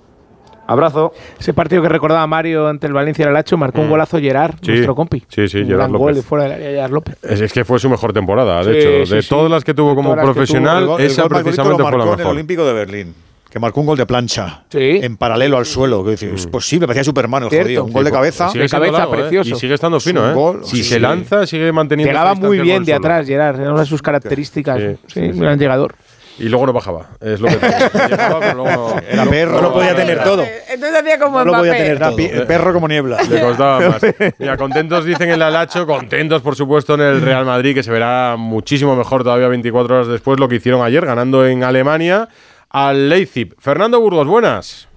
Abrazo. 0.67 1.13
Ese 1.39 1.53
partido 1.53 1.81
que 1.81 1.89
recordaba 1.89 2.25
Mario 2.27 2.67
ante 2.67 2.87
el 2.87 2.93
Valencia 2.93 3.25
del 3.25 3.33
Lacho 3.33 3.57
marcó 3.57 3.81
un 3.81 3.87
Mm. 3.87 3.89
golazo 3.91 4.19
Gerard, 4.19 4.55
Sí. 4.61 4.71
nuestro 4.71 4.95
compi. 4.95 5.23
Sí, 5.29 5.47
sí, 5.47 5.59
un 5.59 5.65
Gerard 5.65 5.77
gran 5.79 5.91
gol 5.93 5.99
López. 6.11 6.15
de 6.17 6.21
fuera 6.23 6.43
del 6.45 6.53
área 6.53 6.69
Gerard 6.69 6.91
López. 6.91 7.17
Es, 7.23 7.41
es 7.41 7.53
que 7.53 7.63
fue 7.65 7.79
su 7.79 7.89
mejor 7.89 8.13
temporada, 8.13 8.63
de 8.63 8.73
Sí, 8.73 8.79
hecho. 8.79 9.05
sí, 9.05 9.15
de 9.15 9.21
sí. 9.21 9.29
todas 9.29 9.49
las 9.49 9.63
que 9.63 9.73
tuvo 9.73 9.95
como 9.95 10.15
profesional, 10.15 10.83
El 10.83 10.87
gol- 10.87 11.01
el 11.01 11.07
esa 11.07 11.21
gol 11.23 11.29
bonito 11.29 11.43
precisamente 11.45 11.77
lo 11.83 11.83
fue 11.89 11.91
la 11.91 11.97
marcó 11.97 12.03
en 12.07 12.11
el 12.13 12.17
mejor. 12.17 12.33
Olímpico 12.33 12.65
de 12.65 12.73
Berlín. 12.73 13.15
Que 13.49 13.59
marcó 13.59 13.79
un 13.79 13.87
gol 13.87 13.97
de 13.97 14.05
plancha 14.05 14.65
en 14.73 15.15
paralelo 15.15 15.57
al 15.57 15.65
suelo. 15.65 16.03
Que 16.03 16.11
dice, 16.11 16.33
Es 16.35 16.45
posible, 16.47 16.85
parecía 16.85 17.05
Superman 17.05 17.43
el 17.43 17.49
Cierto. 17.49 17.65
jodido. 17.65 17.85
Un 17.85 17.93
gol 17.93 18.03
de 18.03 18.09
Sí, 18.09 18.13
cabeza. 18.15 18.45
¿eh? 18.53 19.41
Y 19.45 19.55
sigue 19.55 19.73
estando 19.73 19.99
fino, 20.01 20.29
¿eh? 20.29 20.33
gol, 20.33 20.65
si 20.65 20.77
sí, 20.77 20.83
se 20.83 20.99
lanza, 20.99 21.47
sigue 21.47 21.71
manteniendo. 21.71 22.11
Llegaba 22.11 22.35
muy 22.35 22.59
bien 22.59 22.83
de 22.83 22.91
el 22.91 22.97
atrás, 22.97 23.25
Gerard, 23.25 23.59
era 23.61 23.71
una 23.71 23.79
de 23.79 23.85
sus 23.85 24.01
características. 24.01 24.79
Sí, 24.79 24.87
sí, 25.07 25.13
sí. 25.13 25.19
un 25.31 25.39
gran 25.39 25.57
llegador. 25.57 25.95
Y 26.39 26.49
luego 26.49 26.65
no 26.65 26.73
bajaba. 26.73 27.09
Es 27.19 27.39
lo 27.39 27.47
que 27.47 27.55
tenía. 27.55 27.89
Llegaba, 28.09 28.39
pero 28.39 28.53
luego 28.55 28.95
no- 28.95 29.01
Era 29.09 29.25
perro, 29.25 29.51
no 29.53 29.61
no 29.61 29.73
podía 29.73 29.95
tener 29.95 30.23
todo. 30.23 30.43
Entonces 30.69 30.99
hacía 31.01 31.19
como 31.19 31.39
No 31.39 31.45
lo 31.45 31.53
podía 31.57 31.73
tener 31.73 31.99
todo. 31.99 32.19
Era 32.19 32.45
perro 32.47 32.73
como 32.73 32.87
niebla. 32.87 33.21
Le 33.29 33.41
costaba 33.41 33.79
más. 33.89 34.01
Mira, 34.37 34.57
contentos 34.57 35.05
dicen 35.05 35.29
en 35.29 35.39
la 35.39 35.49
Lacho, 35.49 35.85
contentos 35.87 36.41
por 36.41 36.55
supuesto 36.55 36.93
en 36.95 37.01
el 37.01 37.21
Real 37.21 37.45
Madrid, 37.45 37.73
que 37.73 37.83
se 37.83 37.91
verá 37.91 38.35
muchísimo 38.37 38.95
mejor 38.95 39.23
todavía 39.23 39.47
24 39.47 39.95
horas 39.95 40.07
después 40.07 40.39
lo 40.39 40.47
que 40.47 40.55
hicieron 40.55 40.81
ayer, 40.83 41.05
ganando 41.05 41.45
en 41.45 41.63
Alemania 41.63 42.27
al 42.69 43.09
Leipzig. 43.09 43.55
Fernando 43.59 43.99
Burgos, 43.99 44.27
buenas. 44.27 44.87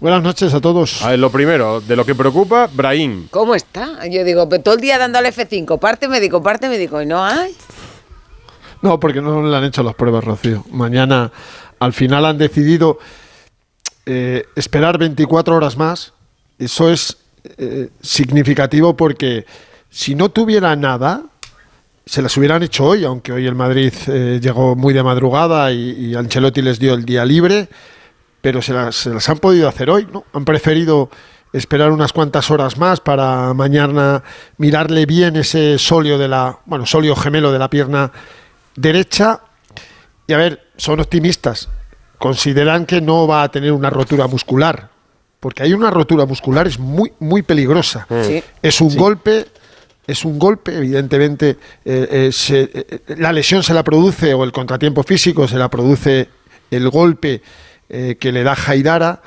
Buenas 0.00 0.22
noches 0.22 0.52
a 0.52 0.60
todos. 0.60 1.02
A 1.02 1.10
ver, 1.10 1.18
lo 1.18 1.30
primero, 1.30 1.80
de 1.80 1.96
lo 1.96 2.04
que 2.04 2.14
preocupa, 2.14 2.68
Brahim. 2.70 3.28
¿Cómo 3.30 3.54
está? 3.54 4.06
Yo 4.06 4.22
digo, 4.24 4.48
pero 4.48 4.62
todo 4.62 4.74
el 4.74 4.80
día 4.80 4.98
dándole 4.98 5.30
F5, 5.32 5.78
parte 5.78 6.08
médico, 6.08 6.42
parte 6.42 6.68
médico, 6.68 7.00
y 7.00 7.06
no 7.06 7.24
hay. 7.24 7.54
No, 8.84 9.00
porque 9.00 9.22
no 9.22 9.42
le 9.42 9.56
han 9.56 9.64
hecho 9.64 9.82
las 9.82 9.94
pruebas, 9.94 10.22
Rocío. 10.22 10.62
Mañana, 10.70 11.32
al 11.78 11.94
final, 11.94 12.26
han 12.26 12.36
decidido 12.36 12.98
eh, 14.04 14.44
esperar 14.56 14.98
24 14.98 15.56
horas 15.56 15.78
más. 15.78 16.12
Eso 16.58 16.90
es 16.90 17.16
eh, 17.56 17.88
significativo 18.02 18.94
porque 18.94 19.46
si 19.88 20.14
no 20.14 20.28
tuviera 20.28 20.76
nada, 20.76 21.22
se 22.04 22.20
las 22.20 22.36
hubieran 22.36 22.62
hecho 22.62 22.84
hoy, 22.84 23.06
aunque 23.06 23.32
hoy 23.32 23.46
el 23.46 23.54
Madrid 23.54 23.94
eh, 24.08 24.38
llegó 24.42 24.76
muy 24.76 24.92
de 24.92 25.02
madrugada 25.02 25.72
y, 25.72 26.14
Ancelotti 26.14 26.60
les 26.60 26.78
dio 26.78 26.92
el 26.92 27.06
día 27.06 27.24
libre, 27.24 27.70
pero 28.42 28.60
se 28.60 28.74
las, 28.74 28.96
se 28.96 29.08
las 29.14 29.26
han 29.30 29.38
podido 29.38 29.66
hacer 29.66 29.88
hoy, 29.88 30.06
¿no? 30.12 30.24
Han 30.34 30.44
preferido 30.44 31.08
esperar 31.54 31.90
unas 31.90 32.12
cuantas 32.12 32.50
horas 32.50 32.76
más 32.76 33.00
para 33.00 33.54
mañana 33.54 34.22
mirarle 34.58 35.06
bien 35.06 35.36
ese 35.36 35.78
solio 35.78 36.18
de 36.18 36.28
la, 36.28 36.58
bueno, 36.66 36.84
solio 36.84 37.16
gemelo 37.16 37.50
de 37.50 37.58
la 37.58 37.70
pierna 37.70 38.12
derecha. 38.76 39.40
Y 40.26 40.32
a 40.32 40.38
ver, 40.38 40.68
son 40.76 41.00
optimistas. 41.00 41.68
Consideran 42.18 42.86
que 42.86 43.00
no 43.00 43.26
va 43.26 43.42
a 43.42 43.50
tener 43.50 43.72
una 43.72 43.90
rotura 43.90 44.26
muscular. 44.26 44.88
Porque 45.40 45.62
hay 45.62 45.74
una 45.74 45.90
rotura 45.90 46.24
muscular, 46.24 46.66
es 46.66 46.78
muy, 46.78 47.12
muy 47.18 47.42
peligrosa. 47.42 48.06
Sí. 48.22 48.42
Es 48.62 48.80
un 48.80 48.96
golpe, 48.96 49.46
es 50.06 50.24
un 50.24 50.38
golpe, 50.38 50.74
evidentemente, 50.74 51.58
eh, 51.84 52.08
eh, 52.10 52.30
se- 52.32 52.70
eh, 52.72 53.00
la 53.18 53.30
lesión 53.32 53.62
se 53.62 53.74
la 53.74 53.82
produce, 53.84 54.32
o 54.32 54.42
el 54.44 54.52
contratiempo 54.52 55.02
físico 55.02 55.46
se 55.46 55.56
la 55.58 55.68
produce 55.68 56.28
el 56.70 56.88
golpe 56.88 57.42
que 57.86 58.32
le 58.32 58.42
da 58.42 58.56
Haidara. 58.66 59.20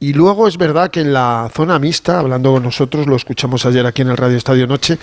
Y 0.00 0.12
luego 0.12 0.48
es 0.48 0.58
verdad 0.58 0.90
que 0.90 1.00
en 1.00 1.12
la 1.12 1.48
zona 1.54 1.78
mixta, 1.78 2.18
hablando 2.18 2.52
con 2.52 2.64
nosotros, 2.64 3.06
lo 3.06 3.14
escuchamos 3.14 3.64
ayer 3.64 3.86
aquí 3.86 4.02
en 4.02 4.08
el 4.08 4.16
Radio 4.16 4.36
Estadio 4.36 4.66
Noche, 4.66 4.98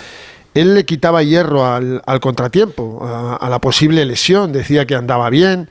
él 0.54 0.74
le 0.74 0.86
quitaba 0.86 1.24
hierro 1.24 1.66
al, 1.66 2.02
al 2.06 2.20
contratiempo, 2.20 3.00
a, 3.04 3.50
la 3.50 3.60
posible 3.60 4.06
lesión, 4.06 4.52
decía 4.52 4.86
que 4.86 4.95
andaba 4.95 5.30
bien, 5.30 5.70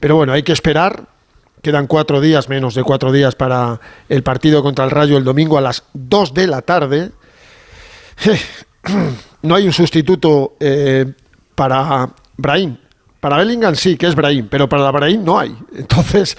pero 0.00 0.16
bueno, 0.16 0.32
hay 0.32 0.42
que 0.42 0.52
esperar. 0.52 1.06
Quedan 1.62 1.88
cuatro 1.88 2.20
días, 2.20 2.48
menos 2.48 2.74
de 2.74 2.84
cuatro 2.84 3.10
días 3.10 3.34
para 3.34 3.80
el 4.08 4.22
partido 4.22 4.62
contra 4.62 4.84
el 4.84 4.92
Rayo 4.92 5.16
el 5.16 5.24
domingo 5.24 5.58
a 5.58 5.60
las 5.60 5.82
2 5.92 6.34
de 6.34 6.46
la 6.46 6.62
tarde. 6.62 7.10
No 9.40 9.54
hay 9.54 9.66
un 9.66 9.72
sustituto 9.72 10.56
eh, 10.58 11.12
para 11.54 12.08
Brahim. 12.36 12.76
Para 13.20 13.36
Bellingham 13.36 13.76
sí, 13.76 13.96
que 13.96 14.08
es 14.08 14.16
Brahim, 14.16 14.48
pero 14.50 14.68
para 14.68 14.90
Brahim 14.90 15.24
no 15.24 15.38
hay. 15.38 15.56
Entonces 15.76 16.36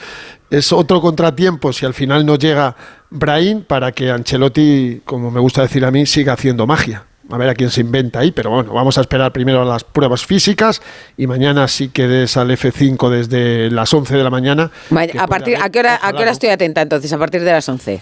es 0.49 0.73
otro 0.73 0.99
contratiempo 0.99 1.71
si 1.71 1.85
al 1.85 1.93
final 1.93 2.25
no 2.25 2.35
llega 2.35 2.75
Brahim 3.09 3.63
para 3.63 3.93
que 3.93 4.11
Ancelotti, 4.11 5.01
como 5.05 5.31
me 5.31 5.39
gusta 5.39 5.61
decir 5.61 5.85
a 5.85 5.91
mí, 5.91 6.05
siga 6.05 6.33
haciendo 6.33 6.67
magia. 6.67 7.05
A 7.31 7.37
ver 7.37 7.49
a 7.49 7.53
quién 7.53 7.69
se 7.69 7.81
inventa 7.81 8.19
ahí, 8.19 8.31
pero 8.31 8.49
bueno, 8.49 8.73
vamos 8.73 8.97
a 8.97 9.01
esperar 9.01 9.31
primero 9.31 9.63
las 9.63 9.83
pruebas 9.83 10.25
físicas 10.25 10.81
y 11.15 11.27
mañana 11.27 11.67
sí 11.67 11.89
que 11.89 12.07
des 12.07 12.35
al 12.37 12.49
F5 12.49 13.09
desde 13.09 13.69
las 13.69 13.93
11 13.93 14.17
de 14.17 14.23
la 14.23 14.29
mañana. 14.31 14.71
Ma- 14.89 15.03
a, 15.03 15.27
partir, 15.27 15.55
haber, 15.55 15.67
¿a, 15.67 15.69
qué 15.69 15.79
hora, 15.79 15.99
¿A 16.01 16.11
qué 16.13 16.21
hora 16.23 16.31
estoy 16.31 16.49
atenta 16.49 16.81
entonces? 16.81 17.13
A 17.13 17.17
partir 17.19 17.41
de 17.43 17.51
las 17.51 17.69
11. 17.69 18.01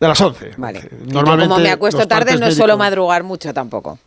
De 0.00 0.08
las 0.08 0.20
11. 0.20 0.52
Vale. 0.56 0.88
Y 1.06 1.12
Normalmente 1.12 1.48
como 1.50 1.62
me 1.62 1.70
acuesto 1.70 2.06
tarde, 2.08 2.32
no 2.38 2.46
médicos- 2.46 2.78
madrugar 2.78 3.22
mucho 3.24 3.52
tampoco. 3.52 3.98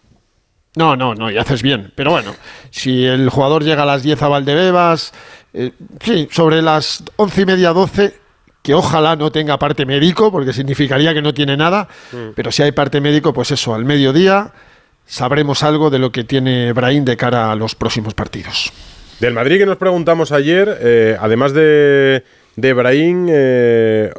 No, 0.76 0.95
no, 0.95 1.14
no, 1.16 1.30
y 1.32 1.38
haces 1.38 1.62
bien. 1.62 1.91
Pero 1.95 2.12
bueno, 2.12 2.34
si 2.70 3.06
el 3.06 3.30
jugador 3.30 3.64
llega 3.64 3.84
a 3.84 3.86
las 3.86 4.04
10 4.04 4.22
a 4.22 4.28
Valdebebas, 4.28 5.12
eh, 5.54 5.72
sí, 6.02 6.28
sobre 6.32 6.62
las 6.62 7.04
once 7.18 7.41
y 7.41 7.45
media, 7.45 7.70
12, 7.74 8.16
que 8.62 8.74
ojalá 8.74 9.16
no 9.16 9.32
tenga 9.32 9.57
parte 9.57 9.86
médico, 9.86 10.32
porque 10.32 10.53
significaría 10.53 11.14
que 11.14 11.22
no 11.22 11.34
tiene 11.34 11.55
nada, 11.57 11.88
Mm. 12.12 12.32
pero 12.36 12.51
si 12.51 12.62
hay 12.64 12.72
parte 12.72 12.99
médico, 13.01 13.34
pues 13.34 13.51
eso, 13.51 13.74
al 13.74 13.86
mediodía 13.86 14.51
sabremos 15.05 15.64
algo 15.64 15.89
de 15.89 15.97
lo 15.99 16.12
que 16.12 16.24
tiene 16.24 16.72
Brahim 16.74 17.05
de 17.05 17.18
cara 17.18 17.51
a 17.51 17.55
los 17.55 17.74
próximos 17.76 18.14
partidos. 18.14 18.72
Del 19.20 19.34
Madrid 19.34 19.57
que 19.57 19.66
nos 19.66 19.78
preguntamos 19.78 20.32
ayer, 20.32 20.78
eh, 20.82 21.18
además 21.20 21.53
de, 21.53 22.24
de 22.55 22.74
Brahim, 22.74 23.28
eh, 23.30 24.12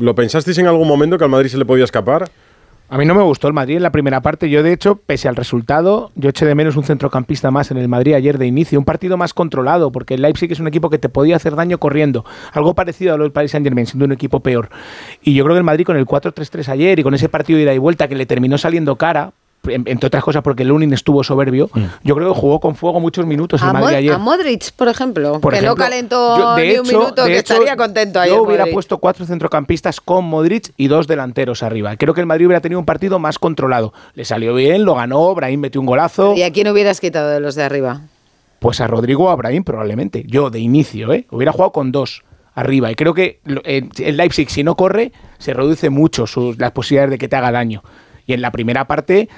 ¿lo 0.00 0.14
pensasteis 0.14 0.58
en 0.58 0.66
algún 0.66 0.88
momento 0.88 1.18
que 1.18 1.24
al 1.24 1.30
Madrid 1.30 1.50
se 1.50 1.58
le 1.58 1.64
podía 1.64 1.84
escapar? 1.84 2.28
A 2.92 2.98
mí 2.98 3.06
no 3.06 3.14
me 3.14 3.22
gustó 3.22 3.46
el 3.46 3.54
Madrid 3.54 3.76
en 3.76 3.84
la 3.84 3.92
primera 3.92 4.20
parte. 4.20 4.50
Yo, 4.50 4.64
de 4.64 4.72
hecho, 4.72 4.96
pese 4.96 5.28
al 5.28 5.36
resultado, 5.36 6.10
yo 6.16 6.30
eché 6.30 6.44
de 6.44 6.56
menos 6.56 6.74
un 6.74 6.82
centrocampista 6.82 7.52
más 7.52 7.70
en 7.70 7.76
el 7.76 7.86
Madrid 7.86 8.14
ayer 8.14 8.36
de 8.36 8.48
inicio. 8.48 8.80
Un 8.80 8.84
partido 8.84 9.16
más 9.16 9.32
controlado, 9.32 9.92
porque 9.92 10.14
el 10.14 10.22
Leipzig 10.22 10.50
es 10.50 10.58
un 10.58 10.66
equipo 10.66 10.90
que 10.90 10.98
te 10.98 11.08
podía 11.08 11.36
hacer 11.36 11.54
daño 11.54 11.78
corriendo. 11.78 12.24
Algo 12.52 12.74
parecido 12.74 13.14
a 13.14 13.16
lo 13.16 13.22
del 13.22 13.30
Paris 13.30 13.52
Saint-Germain, 13.52 13.86
siendo 13.86 14.06
un 14.06 14.12
equipo 14.12 14.40
peor. 14.40 14.70
Y 15.22 15.34
yo 15.34 15.44
creo 15.44 15.54
que 15.54 15.58
el 15.58 15.64
Madrid 15.64 15.86
con 15.86 15.98
el 15.98 16.04
4-3-3 16.04 16.66
ayer 16.68 16.98
y 16.98 17.04
con 17.04 17.14
ese 17.14 17.28
partido 17.28 17.58
de 17.58 17.62
ida 17.62 17.74
y 17.74 17.78
vuelta 17.78 18.08
que 18.08 18.16
le 18.16 18.26
terminó 18.26 18.58
saliendo 18.58 18.96
cara, 18.96 19.34
entre 19.66 20.06
otras 20.06 20.24
cosas 20.24 20.42
porque 20.42 20.62
el 20.62 20.68
Lunin 20.70 20.92
estuvo 20.94 21.22
soberbio, 21.22 21.68
yo 22.02 22.14
creo 22.16 22.32
que 22.32 22.40
jugó 22.40 22.60
con 22.60 22.74
fuego 22.76 22.98
muchos 22.98 23.26
minutos 23.26 23.60
el 23.62 23.68
A, 23.68 23.72
Madrid 23.74 23.96
ayer. 23.98 24.12
a 24.14 24.18
Modric, 24.18 24.72
por 24.72 24.88
ejemplo, 24.88 25.38
Por 25.40 25.52
que 25.52 25.58
ejemplo, 25.58 25.76
no 25.76 25.76
calentó 25.76 26.38
yo, 26.38 26.54
de 26.54 26.62
ni 26.66 26.78
un 26.78 26.86
hecho- 26.86 26.98
minuto, 26.98 27.22
de 27.24 27.28
que 27.32 27.38
hecho, 27.40 27.52
estaría 27.54 27.76
contento 27.76 28.20
ayer. 28.20 28.34
Yo 28.34 28.42
hubiera 28.42 28.62
Modric. 28.64 28.74
puesto 28.74 28.98
cuatro 28.98 29.26
centrocampistas 29.26 30.00
con 30.00 30.24
Modric 30.24 30.72
y 30.78 30.88
dos 30.88 31.06
delanteros 31.06 31.62
arriba. 31.62 31.94
Creo 31.96 32.14
que 32.14 32.20
el 32.20 32.26
Madrid 32.26 32.46
hubiera 32.46 32.60
tenido 32.62 32.78
un 32.78 32.86
partido 32.86 33.18
más 33.18 33.38
controlado. 33.38 33.92
Le 34.14 34.24
salió 34.24 34.54
bien, 34.54 34.84
lo 34.84 34.94
ganó, 34.94 35.34
Brahim 35.34 35.60
metió 35.60 35.80
un 35.80 35.86
golazo. 35.86 36.34
¿Y 36.36 36.42
a 36.42 36.52
quién 36.52 36.66
hubieras 36.68 37.00
quitado 37.00 37.28
de 37.28 37.40
los 37.40 37.54
de 37.54 37.62
arriba? 37.64 38.00
Pues 38.60 38.80
a 38.80 38.86
Rodrigo 38.86 39.24
o 39.24 39.28
a 39.30 39.36
Brahim 39.36 39.62
probablemente. 39.64 40.24
Yo 40.26 40.48
de 40.50 40.58
inicio, 40.60 41.12
¿eh? 41.12 41.26
Hubiera 41.30 41.52
jugado 41.52 41.72
con 41.72 41.92
dos 41.92 42.24
arriba. 42.54 42.90
Y 42.90 42.94
creo 42.94 43.14
que 43.14 43.40
lo- 43.44 43.62
el 43.64 44.16
Leipzig, 44.16 44.50
si 44.50 44.64
no 44.64 44.74
corre, 44.74 45.12
se 45.38 45.52
reduce 45.54 45.88
mucho 45.90 46.26
sus, 46.26 46.58
las 46.58 46.72
posibilidades 46.72 47.10
de 47.12 47.18
que 47.18 47.28
te 47.28 47.36
haga 47.36 47.52
daño. 47.52 47.82
Y 48.26 48.32
en 48.32 48.42
la 48.42 48.52
primera 48.52 48.86
parte, 48.86 49.28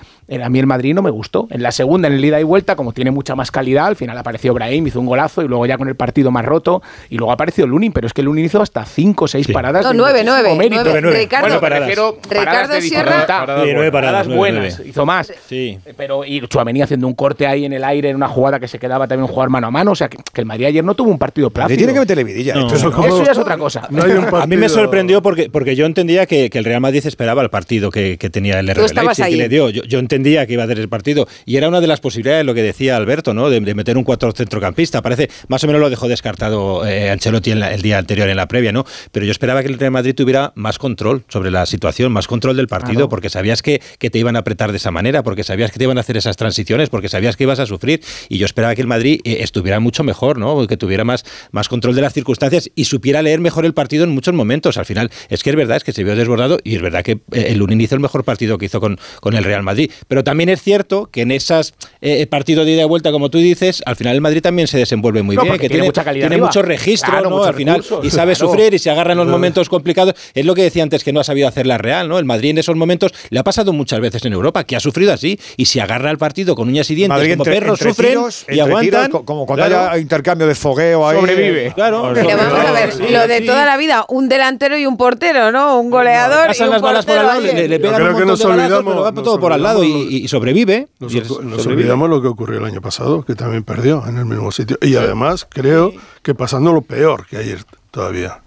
a 0.41 0.49
mí 0.49 0.59
el 0.59 0.67
Madrid 0.67 0.95
no 0.95 1.03
me 1.03 1.11
gustó. 1.11 1.49
En 1.51 1.63
la 1.63 1.73
segunda, 1.73 2.09
en 2.09 2.15
el 2.15 2.25
ida 2.25 2.41
y 2.41 2.45
vuelta, 2.45 2.77
como 2.77 2.93
tiene 2.93 3.11
mucha 3.11 3.35
más 3.35 3.51
calidad, 3.51 3.87
al 3.87 3.97
final 3.97 4.17
apareció 4.17 4.55
Brahim, 4.55 4.87
hizo 4.87 5.01
un 5.01 5.07
golazo 5.07 5.43
y 5.43 5.49
luego 5.49 5.67
ya 5.67 5.77
con 5.79 5.89
el 5.89 5.97
partido 5.97 6.31
más 6.31 6.45
roto. 6.45 6.83
Y 7.11 7.17
luego 7.17 7.33
apareció 7.33 7.67
Lunin, 7.67 7.93
pero 7.93 8.07
es 8.07 8.13
que 8.13 8.23
Lunin 8.23 8.45
hizo 8.45 8.63
hasta 8.63 8.85
cinco 8.85 9.25
o 9.25 9.29
seis 9.29 9.49
paradas. 9.49 9.85
No, 9.85 9.91
de 9.91 10.23
nueve, 10.25 10.25
muchísimo 10.25 10.55
nueve, 10.55 10.59
mérito. 10.59 11.01
nueve. 11.03 11.19
Ricardo- 11.19 11.47
Bueno, 11.47 11.61
paradas. 11.61 11.89
Ricardo 11.89 12.19
paradas 12.29 12.85
Sierra- 12.85 13.03
dificultad. 13.11 13.65
Sí, 13.65 13.71
nueve 13.75 13.93
paradas, 13.93 14.27
nueve, 14.27 14.39
buenas. 14.39 14.75
nueve. 14.79 14.89
Hizo 14.91 15.07
más. 15.07 15.33
Sí. 15.49 15.79
Pero 15.97 16.25
y 16.25 16.41
Chouameni 16.47 16.83
haciendo 16.83 17.07
un 17.07 17.15
corte 17.15 17.47
ahí 17.47 17.65
en 17.65 17.73
el 17.73 17.85
aire 17.85 18.11
en 18.11 18.17
una 18.17 18.29
jugada 18.29 18.61
que 18.61 18.69
se 18.69 18.79
quedaba 18.79 19.07
también 19.09 19.29
un 19.29 19.35
jugar 19.35 19.49
mano 19.51 19.67
a 19.67 19.71
mano. 19.71 19.93
O 19.93 19.95
sea, 19.97 20.09
que, 20.09 20.19
que 20.33 20.41
el 20.41 20.47
Madrid 20.47 20.67
ayer 20.67 20.85
no 20.85 20.95
tuvo 20.95 21.11
un 21.11 21.19
partido 21.19 21.51
plácido. 21.51 21.77
tiene 21.77 21.93
que 21.93 22.01
meterle 22.01 22.25
vidilla. 22.25 22.55
No. 22.55 22.67
Esto 22.67 22.89
es 22.89 22.95
como- 22.95 23.07
Eso 23.07 23.25
ya 23.25 23.33
es 23.33 23.39
otra 23.39 23.57
cosa. 23.59 23.83
a 24.41 24.47
mí 24.47 24.57
me 24.57 24.69
sorprendió 24.69 25.23
porque, 25.23 25.51
porque 25.51 25.75
yo 25.77 25.87
entendía 25.87 26.27
que, 26.27 26.49
que 26.51 26.59
el 26.59 26.65
Real 26.65 26.81
Madrid 26.81 27.05
esperaba 27.07 27.43
el 27.43 27.51
partido 27.51 27.91
que, 27.91 28.17
que 28.19 28.31
tenía 28.31 28.61
el 28.61 28.67
RB 28.69 28.85
estabas 28.85 29.19
Leipzig 29.19 29.23
y 29.25 29.35
ahí. 29.35 29.37
le 29.37 29.49
dio. 29.49 29.69
Yo, 29.71 29.83
yo 29.85 29.99
entendía 29.99 30.22
que 30.23 30.53
iba 30.55 30.63
a 30.63 30.67
hacer 30.67 30.79
el 30.79 30.89
partido 30.89 31.27
y 31.45 31.57
era 31.57 31.69
una 31.69 31.81
de 31.81 31.87
las 31.87 32.01
posibilidades, 32.01 32.45
lo 32.47 32.55
que 32.55 32.63
decía 32.63 32.97
Alberto, 32.97 33.35
¿no? 33.35 33.51
de, 33.51 33.61
de 33.61 33.75
meter 33.75 33.97
un 33.99 34.05
cuatro 34.05 34.33
centrocampista. 34.33 35.03
Parece, 35.03 35.29
más 35.49 35.63
o 35.65 35.67
menos 35.67 35.81
lo 35.81 35.91
dejó 35.91 36.09
descartado 36.09 36.87
eh, 36.87 37.11
Ancelotti 37.11 37.51
en 37.51 37.61
la- 37.61 37.73
el 37.75 37.83
día 37.83 37.99
anterior 37.99 38.29
en 38.29 38.37
la 38.37 38.47
previa, 38.49 38.73
¿no? 38.73 38.85
Pero 39.11 39.27
yo 39.27 39.33
esperaba 39.33 39.63
que 39.63 39.69
el 39.69 39.79
Real 39.79 39.93
Madrid 39.93 40.15
tuviera 40.15 40.53
más 40.55 40.79
control 40.79 41.25
sobre 41.29 41.51
la 41.51 41.67
situación, 41.67 42.13
más 42.13 42.27
control 42.27 42.57
del 42.57 42.69
partido, 42.69 42.93
Claro. 42.95 43.09
porque 43.09 43.31
sabías 43.31 43.63
que, 43.63 43.81
que 43.99 44.11
te 44.11 44.19
iban 44.19 44.37
a 44.37 44.41
apretar 44.41 44.71
de 44.71 44.77
esa 44.79 44.91
manera, 44.91 45.23
porque 45.23 45.45
sabías 45.45 45.71
que 45.73 45.79
te 45.79 45.85
iban 45.85 45.99
a 45.99 46.01
hacer 46.03 46.17
esas 46.17 46.37
transiciones, 46.37 46.89
porque 46.91 47.09
sabías 47.09 47.37
que 47.37 47.45
ibas 47.45 47.59
a 47.59 47.67
sufrir. 47.67 48.01
Y 48.29 48.39
yo 48.39 48.47
esperaba 48.47 48.75
que 48.75 48.81
el 48.83 48.87
Madrid 48.87 49.21
eh, 49.25 49.39
estuviera 49.41 49.81
mucho 49.81 50.05
mejor, 50.05 50.39
¿no? 50.39 50.67
Que 50.67 50.77
tuviera 50.77 51.05
más, 51.05 51.25
más 51.51 51.69
control 51.69 51.95
de 51.95 52.03
las 52.03 52.13
circunstancias 52.13 52.71
y 52.75 52.85
supiera 52.85 53.23
leer 53.23 53.41
mejor 53.41 53.65
el 53.65 53.75
partido 53.75 54.05
en 54.05 54.11
muchos 54.11 54.35
momentos. 54.35 54.77
Al 54.77 54.85
final, 54.87 55.11
es 55.29 55.43
que 55.43 55.51
es 55.51 55.57
verdad, 55.57 55.77
es 55.79 55.85
que 55.85 55.93
se 55.93 56.05
vio 56.05 56.15
desbordado 56.17 56.59
y 56.65 56.77
es 56.77 56.83
verdad 56.83 57.03
que 57.03 57.13
eh, 57.33 57.47
el 57.49 57.59
Lunin 57.59 57.81
hizo 57.81 57.95
el 57.95 58.01
mejor 58.01 58.25
partido 58.25 58.59
que 58.59 58.67
hizo 58.67 58.81
con, 58.81 58.99
con 59.21 59.35
el 59.35 59.45
Real 59.45 59.63
Madrid. 59.63 59.91
Pero 60.09 60.25
también 60.25 60.49
es 60.49 60.63
cierto 60.63 61.09
que 61.11 61.23
en 61.23 61.31
esas 61.33 61.75
eh, 62.01 62.27
partidos 62.27 62.67
de 62.67 62.73
ida 62.73 62.83
y 62.83 62.85
vuelta, 62.85 63.13
como 63.13 63.31
tú 63.31 63.39
dices, 63.39 63.83
al 63.87 63.97
final 63.97 64.15
el 64.15 64.21
Madrid 64.21 64.43
también 64.43 64.69
se 64.69 64.79
desenvuelve 64.79 65.23
muy 65.23 65.37
No, 65.37 65.43
bien, 65.43 65.55
que 65.55 65.61
tiene 65.61 65.75
tiene, 65.75 65.87
mucha 65.87 66.05
calidad 66.05 66.29
tiene 66.29 66.43
mucho 66.43 66.63
registro, 66.63 67.11
Claro, 67.13 67.31
¿no? 67.31 67.37
muchos 67.37 67.49
Al 67.49 67.55
final, 67.55 67.77
recursos, 67.83 68.05
y 68.05 68.11
sabe 68.11 68.35
claro. 68.35 68.49
sufrir 68.51 68.75
y 68.75 68.79
se 68.79 68.91
agarra 68.91 69.13
en 69.13 69.19
los 69.19 69.27
momentos 69.29 69.69
complicados. 69.69 70.15
Es 70.35 70.45
lo 70.45 70.55
que 70.55 70.63
decía 70.63 70.83
antes 70.83 71.05
que 71.05 71.13
no 71.13 71.21
ha 71.21 71.25
sabido 71.25 71.49
hacer 71.49 71.67
la 71.67 71.79
Real, 71.79 72.09
¿no? 72.09 72.19
El 72.19 72.25
Madrid 72.25 72.51
en 72.51 72.59
esos 72.59 72.77
momentos 72.77 73.13
le 73.31 73.39
ha 73.39 73.45
pasado 73.45 73.73
muchas 73.73 74.01
veces 74.01 74.25
en 74.25 74.33
Europa, 74.33 74.65
que 74.65 74.77
ha 74.77 74.81
sufrido 74.81 75.13
así 75.13 75.39
y 75.57 75.65
se 75.67 75.81
agarra 75.81 76.11
al 76.11 76.19
partido 76.19 76.55
con 76.55 76.69
uñas 76.69 76.91
y 76.91 76.95
dientes, 76.95 77.17
Madrid 77.17 77.33
como 77.33 77.45
entre- 77.45 77.61
perros 77.61 77.81
entre 77.81 77.91
sufren 77.93 78.11
tiros, 78.11 78.45
y 78.49 78.61
aguantan. 78.61 79.07
tiros, 79.07 79.23
como 79.25 79.47
cuando 79.47 79.65
haya 79.65 79.99
intercambio 79.99 80.47
de 80.47 80.55
fogueo 80.55 81.09
ahí, 81.09 81.19
Sobrevive. 81.19 81.73
Claro. 81.75 82.11
Pero 82.15 82.29
vamos 82.37 82.61
a 82.67 82.73
ver, 82.73 83.11
lo 83.11 83.27
de 83.29 83.41
toda 83.43 83.65
la 83.65 83.77
vida, 83.77 84.05
un 84.09 84.29
delantero 84.29 84.77
y 84.79 84.87
un 84.87 84.97
portero, 84.97 85.51
¿no? 85.53 85.79
Un 85.81 85.91
goleador 85.91 86.47
y 86.47 86.49
Pasan 86.49 86.69
un 86.69 86.73
las 86.75 86.83
balas 86.83 87.05
por 87.07 87.19
al 87.19 87.27
lado, 87.27 87.41
le, 87.41 87.69
le 87.69 87.79
pegan 87.81 88.03
un 88.03 88.09
montón 88.13 88.27
nos 88.29 88.39
de 88.39 88.47
balazos, 88.47 88.71
olvidamos- 88.79 88.93
pero 88.93 89.03
va 89.03 89.23
todo 89.23 89.41
por 89.41 89.53
al 89.53 89.63
lado. 89.63 89.85
Y, 89.85 89.92
y, 89.93 90.25
y 90.25 90.29
sobrevive. 90.29 90.89
Nos, 90.99 91.13
y 91.15 91.19
nos 91.21 91.29
sobrevive. 91.29 91.73
olvidamos 91.73 92.11
lo 92.11 92.21
que 92.23 92.29
ocurrió 92.29 92.59
el 92.59 92.65
año 92.65 92.81
pasado, 92.81 93.23
que 93.25 93.35
también 93.35 93.63
perdió 93.65 94.05
en 94.07 94.19
el 94.19 94.25
mismo 94.27 94.51
sitio. 94.53 94.79
Y 94.83 94.97
además 94.97 95.47
creo 95.51 95.93
que 96.23 96.35
pasando 96.35 96.73
lo 96.73 96.83
peor 96.83 97.27
que 97.27 97.37
ayer 97.39 97.65
todavía. 97.91 98.41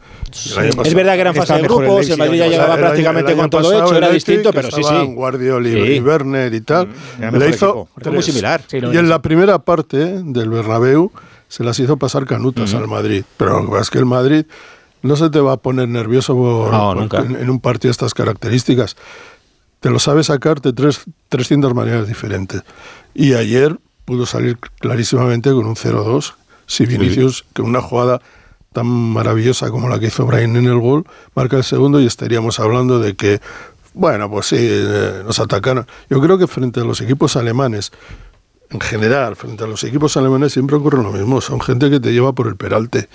Año 0.57 0.81
Es 0.83 0.93
verdad 0.93 1.13
que 1.13 1.21
era 1.21 1.29
en 1.29 1.35
fase 1.35 1.53
de 1.53 1.61
grupos, 1.61 2.09
el 2.09 2.17
Madrid 2.17 2.39
ya 2.39 2.47
llegaba 2.47 2.75
prácticamente 2.75 3.35
con 3.35 3.49
todo 3.49 3.71
hecho, 3.71 3.95
era 3.95 4.09
distinto, 4.09 4.51
pero 4.51 4.69
sí, 4.71 4.83
sí. 4.83 5.13
Guardiol 5.13 5.65
y, 5.67 5.71
Sí. 5.71 5.77
y 5.93 5.99
Werner 5.99 6.53
y 6.53 6.61
tal. 6.61 6.89
Era 7.19 7.31
le 7.31 7.49
hizo 7.49 7.87
muy 8.11 8.21
similar. 8.23 8.61
Sí, 8.67 8.77
y 8.77 8.97
en 8.97 9.07
la 9.07 9.21
primera 9.21 9.59
parte 9.59 9.97
del 10.23 10.49
Bernabéu 10.49 11.11
se 11.47 11.63
las 11.63 11.79
hizo 11.79 11.95
pasar 11.97 12.25
canutas 12.25 12.73
al 12.73 12.87
Madrid. 12.87 13.23
Pero 13.37 13.59
lo 13.59 13.65
que 13.65 13.71
pasa 13.71 13.81
es 13.83 13.89
que 13.91 13.99
el 13.99 14.05
Madrid 14.05 14.45
no 15.03 15.15
se 15.15 15.29
te 15.29 15.39
va 15.39 15.53
a 15.53 15.57
poner 15.57 15.87
nervioso 15.87 16.33
por- 16.33 16.71
No, 16.71 16.87
por- 16.93 16.97
nunca. 16.97 17.19
En, 17.19 17.35
en 17.35 17.49
un 17.49 17.59
partido 17.59 17.89
de 17.89 17.91
estas 17.91 18.13
características. 18.15 18.97
Te 19.85 19.91
lo 19.91 19.99
sabe 19.99 20.23
sacar 20.23 20.61
de 20.61 20.73
tres, 20.73 21.01
300 21.29 21.75
maneras 21.75 22.07
diferentes. 22.07 22.63
Y 23.13 23.35
ayer 23.35 23.77
pudo 24.03 24.25
salir 24.25 24.57
clarísimamente 24.79 25.51
con 25.51 25.67
un 25.67 25.75
0-2. 25.75 26.33
Si 26.65 26.87
Vinicius, 26.87 27.45
que 27.53 27.61
una 27.61 27.81
jugada 27.81 28.19
tan 28.73 28.87
maravillosa 28.87 29.69
como 29.69 29.87
la 29.87 29.99
que 29.99 30.07
hizo 30.07 30.25
Brian 30.25 30.55
en 30.55 30.65
el 30.65 30.79
gol, 30.79 31.05
marca 31.35 31.57
el 31.57 31.63
segundo 31.63 32.01
y 32.01 32.07
estaríamos 32.07 32.59
hablando 32.59 32.97
de 32.97 33.13
que, 33.13 33.41
bueno, 33.93 34.27
pues 34.27 34.47
sí, 34.47 34.57
eh, 34.59 35.21
nos 35.23 35.37
atacaron. 35.39 35.85
Yo 36.09 36.19
creo 36.19 36.39
que 36.39 36.47
frente 36.47 36.79
a 36.79 36.83
los 36.83 36.99
equipos 37.01 37.35
alemanes, 37.35 37.91
en 38.71 38.81
general, 38.81 39.35
frente 39.35 39.65
a 39.65 39.67
los 39.67 39.83
equipos 39.83 40.17
alemanes 40.17 40.53
siempre 40.53 40.77
ocurre 40.77 41.03
lo 41.03 41.11
mismo. 41.11 41.41
Son 41.41 41.61
gente 41.61 41.91
que 41.91 41.99
te 41.99 42.11
lleva 42.11 42.33
por 42.33 42.47
el 42.47 42.55
peralte 42.55 43.07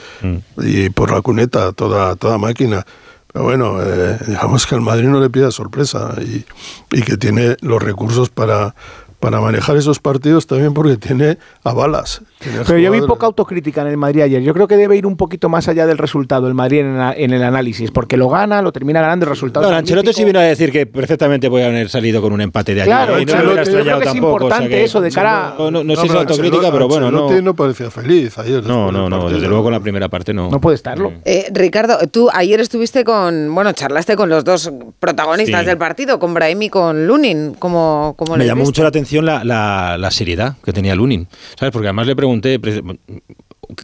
y 0.57 0.89
por 0.91 1.11
la 1.11 1.21
cuneta, 1.21 1.73
toda, 1.73 2.15
toda 2.15 2.39
máquina. 2.39 2.87
Pero 3.33 3.45
bueno, 3.45 3.81
eh, 3.83 4.19
digamos 4.27 4.67
que 4.67 4.75
al 4.75 4.81
Madrid 4.81 5.09
no 5.09 5.21
le 5.21 5.31
pida 5.31 5.51
sorpresa 5.51 6.15
y, 6.21 6.45
y 6.91 7.03
que 7.03 7.17
tiene 7.17 7.57
los 7.61 7.83
recursos 7.83 8.29
para, 8.29 8.75
para 9.21 9.41
manejar 9.41 9.77
esos 9.77 9.99
partidos 10.01 10.47
también 10.47 10.73
porque 10.75 10.97
tiene 10.97 11.39
a 11.63 11.73
balas. 11.75 12.23
Tiene 12.39 12.61
Pero 12.67 12.79
yo 12.79 12.91
vi 12.91 13.03
poca 13.03 13.27
autocrítica 13.27 13.83
en 13.83 13.89
el 13.89 13.97
Madrid 13.99 14.23
ayer. 14.23 14.43
Yo 14.43 14.55
creo 14.55 14.67
que 14.67 14.77
debe 14.79 14.97
ir 14.97 15.05
un 15.07 15.17
poquito 15.19 15.49
más 15.51 15.69
allá 15.69 15.87
del 15.87 15.99
resultado 15.99 16.49
el 16.49 16.55
Madrid 16.55 16.81
en, 16.81 16.97
la- 16.99 17.13
en 17.13 17.33
el 17.33 17.43
análisis, 17.43 17.91
porque 17.91 18.17
lo 18.17 18.29
gana, 18.31 18.63
lo 18.63 18.73
termina 18.73 19.03
ganando 19.03 19.27
el 19.27 19.31
resultado. 19.31 19.71
No, 19.71 19.77
Ancelotti 19.77 20.15
sí 20.15 20.25
vino 20.25 20.39
a 20.39 20.43
decir 20.43 20.73
que 20.73 20.87
perfectamente 20.87 21.51
podía 21.51 21.67
haber 21.67 21.91
salido 21.91 22.23
con 22.23 22.33
un 22.33 22.41
empate 22.41 22.75
de 22.75 22.81
ayer. 22.83 22.95
Claro, 22.95 23.21
y 23.21 23.27
no 23.27 23.33
hubiera 23.35 23.43
yo 23.45 23.51
creo 23.51 23.63
extrañado 23.63 24.01
que 24.01 24.07
es 24.07 24.13
tampoco. 24.13 24.35
o 24.35 24.39
sea 24.39 24.45
importante 24.47 24.69
que- 24.71 24.85
eso 24.85 25.01
de 25.03 25.11
cara- 25.11 25.55
No, 25.59 25.71
no, 25.71 25.85
no 25.85 25.95
sé 25.97 26.01
si 26.03 26.09
es 26.09 26.15
autocrítica, 26.15 26.73
pero 26.73 26.89
bueno, 26.89 27.11
no. 27.11 27.19
Ancelotti 27.25 27.45
no 27.45 27.55
parecía 27.55 27.91
feliz 27.91 28.39
ayer. 28.39 28.65
No, 28.65 28.91
no, 28.91 29.11
no, 29.11 29.29
desde 29.29 29.47
luego 29.49 29.65
con 29.65 29.73
la 29.73 29.81
primera 29.81 30.09
parte 30.09 30.33
no. 30.33 30.51
No 30.51 30.61
puede 30.63 30.77
estarlo. 30.77 31.13
Eh, 31.27 31.51
Ricardo, 31.53 31.99
tú 32.11 32.31
ayer 32.33 32.59
estuviste 32.61 33.05
con, 33.05 33.55
bueno, 33.55 33.73
charlaste 33.73 34.17
con 34.17 34.31
los 34.31 34.45
dos 34.45 34.73
protagonistas 34.99 35.61
Sí. 35.61 35.67
del 35.67 35.77
partido, 35.77 36.19
con 36.19 36.33
Brahim 36.33 36.63
y 36.63 36.71
con 36.71 37.07
Lunin, 37.07 37.55
como, 37.59 38.15
como 38.17 38.37
Me 38.37 38.47
llamó 38.47 38.61
viste? 38.63 38.69
mucho 38.71 38.83
la 38.83 38.89
atención 38.89 39.10
la, 39.21 39.45
la- 39.45 39.99
seriedad 40.11 40.57
que 40.65 40.73
tenía 40.73 40.95
Lunin, 40.95 41.27
¿sabes? 41.59 41.73
Porque 41.73 41.89
además 41.89 42.07
le 42.07 42.17
pregunté, 42.17 42.59
pre- 42.61 42.83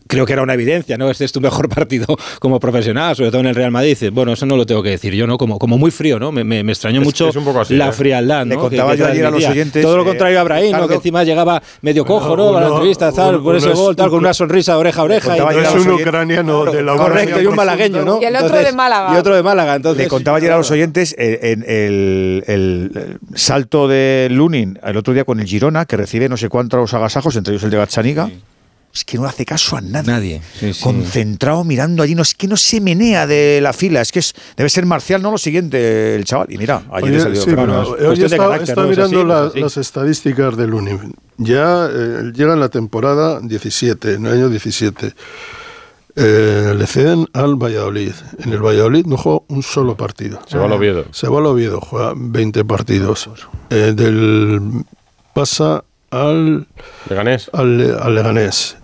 creo 0.07 0.27
que 0.27 0.33
era 0.33 0.43
una 0.43 0.55
evidencia, 0.55 0.97
¿no? 0.99 1.11
Este 1.11 1.25
es 1.25 1.33
tu 1.33 1.41
mejor 1.41 1.69
partido 1.75 2.07
como 2.41 2.61
profesional, 2.61 3.15
sobre 3.17 3.31
todo 3.31 3.41
en 3.41 3.47
el 3.49 3.55
Real 3.55 3.71
Madrid. 3.71 3.91
Dices, 3.91 4.11
bueno, 4.11 4.33
eso 4.33 4.47
no 4.47 4.57
lo 4.57 4.67
tengo 4.67 4.83
que 4.83 4.91
decir 4.91 5.15
yo, 5.15 5.27
¿no? 5.27 5.39
Como, 5.39 5.59
como 5.59 5.79
muy 5.79 5.91
frío, 5.91 6.19
¿no? 6.19 6.33
Me, 6.33 6.45
me- 6.45 6.63
me 6.65 6.73
extrañó 6.73 7.01
Es- 7.01 7.07
mucho 7.07 7.29
es 7.29 7.37
un 7.37 7.45
poco 7.45 7.61
así, 7.61 7.75
la 7.77 7.89
¿eh? 7.89 7.93
frialdad, 7.93 8.45
¿no? 8.47 8.55
Le 8.55 8.61
contaba 8.61 8.91
que, 8.93 8.97
que 8.99 9.03
yo 9.05 9.09
ayer 9.11 9.27
a 9.27 9.31
los 9.31 9.45
oyentes, 9.45 9.83
Todo 9.83 9.97
lo 9.97 10.05
contrario 10.05 10.41
a 10.41 10.43
Brahim, 10.43 10.71
¿no? 10.73 10.77
Ricardo- 10.79 10.89
Que 10.89 10.95
encima 10.95 11.25
llegaba 11.25 11.63
medio 11.83 12.05
cojo, 12.05 12.37
¿no? 12.37 12.57
a 12.57 12.61
la 12.61 12.67
uno- 12.67 12.77
entrevista, 12.77 13.13
tal, 13.13 13.37
uno- 13.37 13.45
por 13.45 13.57
ese 13.57 13.67
uno 13.67 13.75
es 13.75 13.81
gol, 13.81 13.97
tal, 13.97 14.11
con 14.11 14.19
una 14.21 14.35
sonrisa 14.35 14.73
de 14.73 14.79
oreja 14.79 15.01
a 15.01 15.05
oreja. 15.05 15.37
Es 15.37 15.75
un 15.87 15.91
ucraniano 15.93 16.65
de 16.65 16.83
la 16.83 16.97
Correcto, 16.97 17.41
y 17.43 17.47
un 17.47 17.55
malagueño, 17.57 18.05
¿no? 18.05 18.19
Y 18.21 18.25
el 18.25 18.37
otro 18.37 18.57
de 18.57 18.73
Málaga. 18.73 19.15
Y 19.15 19.17
otro 19.19 19.35
de 19.35 19.43
Málaga, 19.43 19.75
entonces. 19.77 20.03
Le 20.05 20.09
contaba 20.09 20.39
ayer 20.39 20.53
a 20.53 20.57
los 20.57 20.71
oyentes 20.71 21.15
eh, 21.19 21.39
en 21.53 21.63
el, 21.67 22.45
el- 22.47 22.91
el 22.95 23.19
salto 23.37 23.89
de 23.89 24.29
Lunin 24.31 24.79
el 24.83 24.97
otro 24.97 25.13
día 25.15 25.25
con 25.25 25.41
el 25.41 25.47
Girona, 25.47 25.85
que 25.85 25.97
recibe 25.97 26.29
no 26.29 26.37
sé 26.37 26.49
cuántos 26.49 26.95
agasajos, 26.95 27.37
entre 27.37 27.53
ellos 27.55 27.65
el 27.65 27.71
de 27.71 27.77
Gazzaniga. 27.77 28.31
Es 28.97 29.05
que 29.05 29.19
no 29.19 29.27
hace 29.27 29.45
caso 29.45 29.77
a 29.77 29.81
nadie. 29.81 30.07
Nadie. 30.11 30.43
Sí, 30.59 30.73
sí. 30.73 30.83
Concentrado 30.83 31.63
mirando 31.65 32.03
allí. 32.03 32.15
No, 32.15 32.23
es 32.23 32.35
que 32.35 32.49
no 32.49 32.57
se 32.57 32.81
menea 32.81 33.27
de 33.27 33.61
la 33.63 33.73
fila. 33.73 34.01
Es 34.01 34.11
que 34.11 34.21
es, 34.21 34.35
debe 34.57 34.71
ser 34.71 34.87
marcial, 34.87 35.21
no 35.23 35.31
lo 35.31 35.39
siguiente, 35.39 36.15
el 36.17 36.25
chaval. 36.25 36.47
Y 36.51 36.57
mira, 36.59 36.83
ayer 36.91 37.05
Oye, 37.05 37.13
le 37.13 37.21
salió 37.21 37.41
sí, 37.43 37.51
fenómeno. 37.51 37.73
pero 37.83 37.83
Es 37.85 37.91
hoy 38.01 38.07
cuestión 38.07 38.19
de 38.31 38.35
estaba, 38.37 38.51
carácter, 38.53 38.69
estaba 38.71 38.87
¿no? 38.87 38.93
Es 38.93 38.99
así, 38.99 39.15
mirando 39.17 39.53
la- 39.55 39.61
las 39.61 39.77
estadísticas 39.77 40.57
del 40.57 40.73
Uni. 40.75 40.99
Ya 41.39 41.87
eh, 41.93 42.33
llega 42.35 42.55
en 42.55 42.61
la 42.61 42.71
temporada 42.71 43.41
17, 43.43 44.15
en 44.15 44.27
el 44.27 44.33
año 44.33 44.49
17. 44.49 45.13
Eh, 46.19 46.75
le 46.75 46.87
ceden 46.87 47.27
al 47.35 47.57
Valladolid. 47.57 48.13
En 48.43 48.53
el 48.53 48.63
Valladolid 48.63 49.05
no 49.05 49.19
juega 49.19 49.41
un 49.49 49.63
solo 49.63 49.97
partido. 49.99 50.41
Se 50.47 50.57
va 50.57 50.65
al 50.65 50.73
Oviedo. 50.73 51.05
Se 51.11 51.29
va 51.29 51.39
al 51.41 51.47
Oviedo, 51.47 51.81
juega 51.83 52.15
20 52.17 52.65
partidos. 52.65 53.29
Eh, 53.69 53.93
del 53.95 54.63
pasa 55.35 55.85
al 56.11 56.67
Leganés. 57.11 57.51
al, 57.53 57.99
al 58.01 58.15
Leganés. 58.15 58.77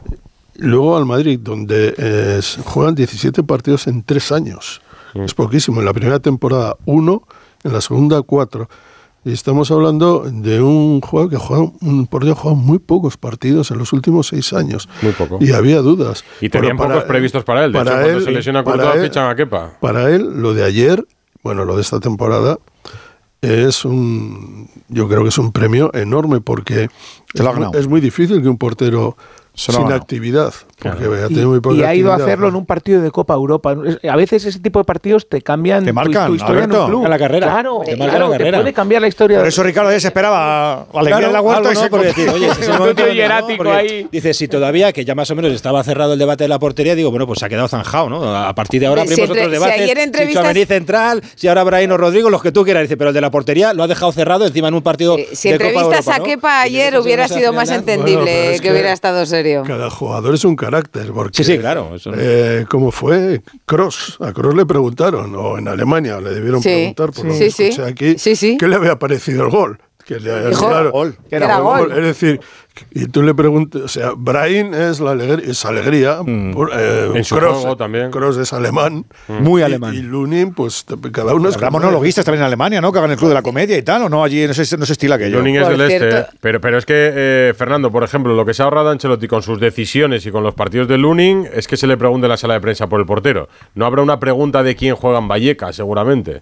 Luego 0.63 0.97
al 0.97 1.07
Madrid, 1.07 1.39
donde 1.43 1.95
eh, 1.99 2.41
juegan 2.65 2.95
17 2.95 3.43
partidos 3.43 3.87
en 3.87 4.03
tres 4.03 4.31
años. 4.33 4.81
Es 5.15 5.35
poquísimo. 5.35 5.81
En 5.81 5.87
la 5.87 5.93
primera 5.93 6.21
temporada, 6.21 6.77
uno. 6.87 7.23
En 7.65 7.73
la 7.73 7.81
segunda, 7.81 8.23
cuatro. 8.23 8.69
Y 9.25 9.33
estamos 9.33 9.71
hablando 9.71 10.25
de 10.29 10.61
un 10.63 11.01
jugador 11.01 11.31
que 11.31 11.37
juega, 11.37 11.71
un 11.81 12.07
portero 12.07 12.35
jugado 12.35 12.57
muy 12.57 12.79
pocos 12.79 13.17
partidos 13.17 13.71
en 13.71 13.79
los 13.79 13.93
últimos 13.93 14.29
seis 14.29 14.53
años. 14.53 14.89
Muy 15.03 15.13
poco. 15.13 15.39
Y 15.41 15.53
había 15.53 15.81
dudas. 15.81 16.25
Y 16.41 16.49
tenían 16.49 16.77
pocos 16.77 17.05
previstos 17.05 17.45
para 17.45 17.65
él. 17.65 17.73
De 17.73 17.79
hecho, 17.81 17.91
cuando 17.91 18.21
se 18.21 18.31
lesiona 18.33 18.65
para 18.65 18.83
Courtois, 18.83 19.03
él- 19.05 19.11
fichan 19.11 19.31
a 19.31 19.35
Kepa. 19.37 19.73
Para 19.81 20.11
él, 20.11 20.41
lo 20.43 20.55
de 20.55 20.65
ayer, 20.65 21.05
bueno, 21.43 21.65
lo 21.65 21.77
de 21.77 21.83
esta 21.83 22.01
temporada, 22.01 22.59
es 23.43 23.85
un. 23.85 24.69
Yo 24.89 25.09
creo 25.09 25.23
que 25.23 25.29
es 25.29 25.39
un 25.39 25.53
premio 25.53 25.93
enorme 25.95 26.41
porque 26.41 26.89
es 27.79 27.87
muy 27.89 28.01
difícil 28.01 28.41
que 28.43 28.49
un 28.49 28.59
portero 28.59 29.17
Sin 29.55 29.93
actividad, 29.93 30.55
porque 30.91 31.05
Y, 31.05 31.29
tenido 31.29 31.49
muy 31.51 31.61
poca 31.61 31.77
y 31.77 31.83
ha 31.83 31.95
ido 31.95 32.13
a 32.13 32.17
hacerlo 32.17 32.49
en 32.49 32.57
un 32.57 32.67
partido 32.67 33.01
de 33.03 33.11
Copa 33.11 33.35
Europa. 33.35 33.75
A 34.09 34.17
veces 34.17 34.45
ese 34.45 34.59
tipo 34.61 34.79
de 34.79 34.85
partidos 34.85 35.29
te 35.29 35.41
cambian 35.43 35.85
Te 35.85 35.91
tu- 35.91 35.95
marcan, 35.95 36.29
tu, 36.29 36.35
historia 36.35 36.65
en 36.65 36.73
un 36.73 36.87
club. 36.87 37.07
A 37.07 37.09
la 37.09 37.19
carrera. 37.19 37.47
Claro, 37.47 37.81
Te 37.85 37.95
claro, 37.97 38.13
la 38.29 38.33
te 38.33 38.39
carrera. 38.39 38.59
puede 38.61 38.73
cambiar 38.73 39.03
la 39.03 39.09
historia. 39.09 39.39
Por 39.39 39.47
eso 39.49 39.63
Ricardo 39.63 39.91
ya 39.93 40.01
se 40.01 40.09
esperaba 40.09 40.87
la 40.93 41.01
alegría 41.01 41.19
Claro, 41.19 41.27
de 41.29 41.33
la 41.33 41.71
y 41.71 41.75
no, 41.75 41.81
se 41.81 41.91
porque 41.91 42.07
decir, 42.09 42.29
oye, 42.31 42.47
ese 42.49 42.61
es 42.61 42.67
el 42.69 42.73
Un 42.73 42.79
momento 42.79 43.03
¿no? 43.63 43.73
ahí. 43.73 44.09
Dice, 44.11 44.35
si 44.35 44.49
todavía, 44.49 44.93
que 44.93 45.05
ya 45.05 45.15
más 45.15 45.31
o 45.31 45.35
menos 45.37 45.53
estaba 45.53 45.83
cerrado 45.85 46.13
el 46.15 46.19
debate 46.19 46.45
de 46.45 46.49
la 46.49 46.59
portería, 46.59 46.95
digo, 46.95 47.11
bueno, 47.11 47.27
pues 47.27 47.39
se 47.39 47.47
ha 47.47 47.49
quedado 47.49 47.69
zanjado, 47.69 48.09
¿no? 48.09 48.35
A 48.37 48.55
partir 48.55 48.81
de 48.81 48.87
ahora 48.87 49.03
Si 49.03 49.09
abrimos 49.13 49.29
entre- 49.31 49.43
otros 49.43 49.47
si 49.47 49.53
debates. 49.61 49.83
ayer 49.83 49.97
Si 49.97 50.03
entrevistas- 50.03 50.43
Tchouaméni 50.43 50.67
central, 50.67 51.23
si 51.35 51.49
ahora 51.49 51.65
Brahim 51.65 51.93
o 51.93 51.97
Rodrigo, 51.97 52.31
los 52.31 52.43
que 52.43 52.53
tú 52.53 52.65
quieras. 52.65 52.83
Dice, 52.83 52.97
pero 52.97 53.09
el 53.11 53.15
de 53.15 53.21
la 53.21 53.31
portería 53.31 53.73
lo 53.75 53.83
ha 53.83 53.87
dejado 53.89 54.13
cerrado 54.13 54.47
encima 54.47 54.69
en 54.69 54.75
un 54.75 54.83
partido 54.83 55.17
Eh, 55.19 55.29
Si 55.33 55.51
de 55.51 55.59
Copa 55.59 55.69
entrevistas 55.69 56.07
Europa, 56.07 56.23
a. 56.23 56.25
Kepa 56.25 56.61
ayer 56.63 56.93
luego 56.93 57.05
hubiera 57.05 57.29
sido 57.29 57.53
más 57.53 57.71
entendible 57.71 58.59
que, 58.61 58.71
hubiera 58.71 58.93
estado 58.93 59.25
serio. 59.27 59.63
Cada 59.67 59.91
jugador 59.91 60.35
es 60.35 60.45
un 60.45 60.57
carácter. 60.73 61.13
Porque, 61.13 61.45
Sí, 61.45 61.53
sí, 61.53 61.59
claro, 61.59 61.95
eso 61.95 62.11
no. 62.11 62.17
eh, 62.19 62.67
¿Cómo 62.69 62.91
fue? 62.91 63.43
Cross. 63.67 64.17
A 64.21 64.33
Cross 64.33 64.55
le 64.55 64.67
preguntaron, 64.67 65.35
o 65.37 65.59
en 65.59 65.69
Alemania 65.69 66.21
le 66.21 66.31
debieron 66.31 66.63
Sí, 66.63 66.69
preguntar, 66.95 67.13
por 67.13 67.25
lo 67.27 67.39
que 67.39 67.51
sí. 67.51 67.65
escuché 67.65 67.89
aquí, 67.89 68.19
Sí, 68.19 68.37
sí. 68.37 68.57
¿qué 68.59 68.69
le 68.69 68.77
había 68.77 68.99
parecido 68.99 69.45
el 69.45 69.51
gol? 69.51 69.79
Que 70.05 70.19
le, 70.19 70.51
claro, 70.51 70.93
que 71.31 71.37
era 71.37 71.59
gol. 71.61 71.93
Es 71.93 72.03
decir, 72.05 72.41
y 72.91 73.07
tú 73.07 73.23
le 73.23 73.35
preguntas, 73.35 73.83
o 73.83 73.89
sea, 73.89 74.13
Brain 74.17 74.73
es 74.73 74.99
la 74.99 75.11
alegría, 75.11 75.51
es 75.51 75.65
alegría, 75.67 76.21
por- 76.55 76.71
eh, 76.75 77.11
En 77.15 77.23
su 77.25 77.37
Kroos- 77.37 77.61
juego 77.61 77.77
también. 77.77 78.11
Kroos 78.11 78.37
es 78.39 78.53
alemán. 78.53 79.05
Muy 79.29 79.61
y- 79.61 79.65
alemán. 79.65 79.95
Y, 79.95 79.99
Lunin, 80.01 80.55
pues 80.55 80.85
te- 80.87 80.97
cada 81.13 81.35
uno 81.35 81.49
es 81.51 81.57
Habrá 81.57 81.69
es. 81.69 81.73
monologuistas 81.73 82.25
también 82.25 82.41
en 82.43 82.47
Alemania, 82.47 82.81
¿no? 82.81 82.91
Que 82.91 82.99
hagan 82.99 83.11
el 83.11 83.17
club 83.19 83.29
de 83.29 83.35
la 83.35 83.43
comedia 83.43 83.77
y 83.77 83.83
tal, 83.83 84.03
o 84.05 84.09
no, 84.09 84.25
allí 84.25 84.47
no 84.47 84.55
se, 84.55 84.77
no 84.79 84.87
se 84.87 84.93
estila 84.95 85.17
aquello. 85.17 85.39
Lunin 85.39 85.57
es 85.57 85.63
Por 85.65 85.73
del 85.77 85.81
este, 85.83 85.99
cierto- 86.11 86.31
¿eh? 86.33 86.37
pero, 86.41 86.61
pero 86.61 86.79
es 86.79 86.87
que, 86.87 86.95
eh, 87.15 87.55
Fernando, 87.57 87.91
por 87.93 88.05
ejemplo, 88.05 88.35
lo 88.35 88.45
que 88.47 88.55
se 88.55 88.63
ha 88.63 88.65
ahorrado 88.65 88.89
Ancelotti 88.91 89.29
con 89.29 89.43
sus 89.43 89.61
decisiones 89.61 90.25
y 90.27 90.31
con 90.31 90.43
los 90.43 90.55
partidos 90.55 90.89
de 90.89 90.97
Lunin 90.99 91.47
es 91.53 91.69
que 91.69 91.77
se 91.77 91.87
le 91.87 91.97
pregunte 91.99 92.27
en 92.27 92.31
la 92.31 92.37
sala 92.39 92.55
de 92.55 92.61
prensa 92.61 92.87
por 92.89 93.01
el 93.01 93.07
portero. 93.07 93.49
No 93.75 93.85
habrá 93.87 94.03
una 94.03 94.19
pregunta 94.19 94.63
de 94.63 94.75
quién 94.77 94.97
juega 94.97 95.19
en 95.19 95.29
Vallecas, 95.29 95.77
seguramente. 95.77 96.41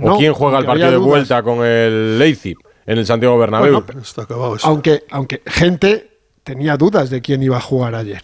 O 0.00 0.06
No, 0.10 0.16
quién 0.18 0.32
juega 0.32 0.58
el 0.58 0.64
partido 0.66 0.90
de 0.92 0.96
vuelta 0.96 1.42
con 1.42 1.64
el 1.64 2.18
Leipzig 2.18 2.56
en 2.86 2.98
el 2.98 3.06
Santiago 3.06 3.38
Bernabéu. 3.38 3.82
Bueno, 3.82 4.00
Está 4.00 4.22
acabado 4.22 4.56
eso. 4.56 4.66
Aunque, 4.66 5.04
aunque 5.10 5.42
gente 5.46 6.18
tenía 6.44 6.76
dudas 6.76 7.10
de 7.10 7.20
quién 7.20 7.42
iba 7.42 7.56
a 7.56 7.60
jugar 7.60 7.94
ayer. 7.94 8.22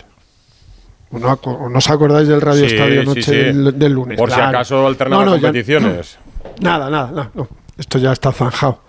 ¿O 1.13 1.19
no, 1.19 1.39
no 1.71 1.79
os 1.79 1.89
acordáis 1.91 2.27
del 2.29 2.41
Radio 2.41 2.69
Sí, 2.69 2.75
Estadio 2.75 3.05
Noche 3.05 3.23
sí. 3.23 3.31
Del, 3.37 3.79
del 3.79 3.93
lunes? 3.93 4.19
por 4.19 4.31
si 4.33 4.41
acaso 4.41 4.87
alternaba 4.87 5.25
No, 5.25 5.31
no, 5.33 5.37
ya- 5.37 5.43
competiciones. 5.43 6.19
Nada, 6.61 6.89
nada, 6.91 7.31
no. 7.35 7.49
Esto 7.77 7.99
ya 7.99 8.13
está 8.13 8.33
zanjado. 8.33 8.81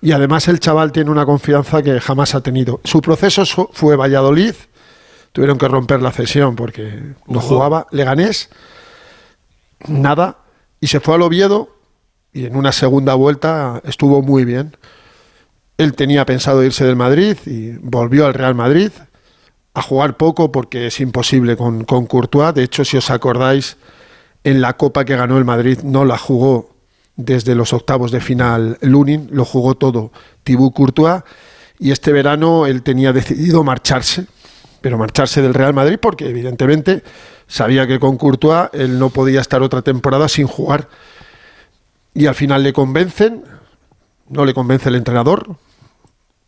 Y 0.00 0.12
además 0.12 0.46
el 0.48 0.60
chaval 0.60 0.92
tiene 0.92 1.10
una 1.10 1.24
confianza 1.26 1.82
que 1.82 1.98
jamás 2.00 2.34
ha 2.34 2.40
tenido. 2.40 2.80
Su 2.84 3.00
proceso 3.00 3.44
fue 3.72 3.96
Valladolid. 3.96 4.54
Tuvieron 5.32 5.58
que 5.58 5.66
romper 5.66 6.00
la 6.02 6.12
cesión 6.12 6.54
porque 6.56 7.14
no 7.26 7.40
jugaba. 7.40 7.86
Leganés, 7.90 8.50
nada. 9.88 10.38
Y 10.80 10.86
se 10.86 11.00
fue 11.00 11.14
al 11.14 11.22
Oviedo 11.22 11.73
y 12.34 12.44
en 12.44 12.56
una 12.56 12.72
segunda 12.72 13.14
vuelta 13.14 13.80
estuvo 13.84 14.20
muy 14.20 14.44
bien. 14.44 14.76
Él 15.78 15.94
tenía 15.94 16.26
pensado 16.26 16.62
irse 16.62 16.84
del 16.84 16.96
Madrid 16.96 17.36
y 17.46 17.70
volvió 17.78 18.26
al 18.26 18.34
Real 18.34 18.54
Madrid 18.54 18.90
a 19.72 19.80
jugar 19.80 20.16
poco 20.16 20.52
porque 20.52 20.88
es 20.88 21.00
imposible 21.00 21.56
con, 21.56 21.84
con 21.84 22.06
Courtois. 22.06 22.52
De 22.52 22.64
hecho, 22.64 22.84
si 22.84 22.96
os 22.96 23.10
acordáis, 23.10 23.76
en 24.42 24.60
la 24.60 24.76
Copa 24.76 25.04
que 25.04 25.16
ganó 25.16 25.38
el 25.38 25.44
Madrid 25.44 25.78
no 25.82 26.04
la 26.04 26.18
jugó 26.18 26.70
desde 27.16 27.54
los 27.54 27.72
octavos 27.72 28.10
de 28.10 28.20
final 28.20 28.78
Lunin, 28.82 29.28
lo 29.30 29.44
jugó 29.44 29.76
todo 29.76 30.12
Thibaut 30.42 30.74
Courtois 30.74 31.22
y 31.78 31.92
este 31.92 32.12
verano 32.12 32.66
él 32.66 32.82
tenía 32.82 33.12
decidido 33.12 33.64
marcharse, 33.64 34.26
pero 34.80 34.98
marcharse 34.98 35.40
del 35.40 35.54
Real 35.54 35.72
Madrid 35.72 35.98
porque 36.00 36.28
evidentemente 36.28 37.02
sabía 37.46 37.86
que 37.86 37.98
con 37.98 38.16
Courtois 38.16 38.68
él 38.72 38.98
no 38.98 39.10
podía 39.10 39.40
estar 39.40 39.62
otra 39.62 39.82
temporada 39.82 40.28
sin 40.28 40.46
jugar 40.46 40.88
y 42.14 42.26
al 42.26 42.34
final 42.34 42.62
le 42.62 42.72
convencen, 42.72 43.44
no 44.28 44.44
le 44.44 44.54
convence 44.54 44.88
el 44.88 44.94
entrenador, 44.94 45.56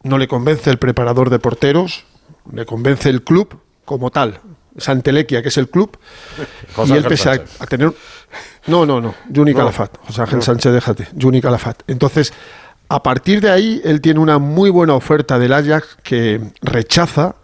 no 0.03 0.19
le 0.19 0.29
convence 0.29 0.71
el 0.71 0.79
preparador 0.79 1.31
de 1.31 1.39
porteros, 1.39 2.05
le 2.53 2.65
convence 2.65 3.11
el 3.11 3.23
club 3.23 3.61
como 3.85 4.11
tal, 4.11 4.41
Santelequia, 4.79 5.43
que 5.43 5.49
es 5.49 5.57
el 5.59 5.69
club, 5.69 5.99
José 6.75 6.95
y 6.95 6.97
él 6.99 7.05
pese 7.05 7.31
a, 7.31 7.33
a 7.59 7.67
tener... 7.67 7.93
No, 8.67 8.85
no, 8.87 9.01
no, 9.01 9.15
Juni 9.35 9.53
No. 9.53 9.59
Calafat, 9.59 9.97
José 10.07 10.23
Ángel 10.23 10.39
No. 10.39 10.45
Sánchez, 10.45 10.73
déjate, 10.73 11.09
Juni 11.21 11.41
Calafat. 11.41 11.83
Entonces, 11.87 12.33
a 12.89 13.03
partir 13.03 13.41
de 13.41 13.51
ahí, 13.51 13.81
él 13.85 14.01
tiene 14.01 14.21
una 14.21 14.39
muy 14.39 14.71
buena 14.71 14.95
oferta 14.95 15.39
del 15.39 15.53
Ajax 15.53 15.97
que 16.03 16.41
rechaza, 16.63 17.37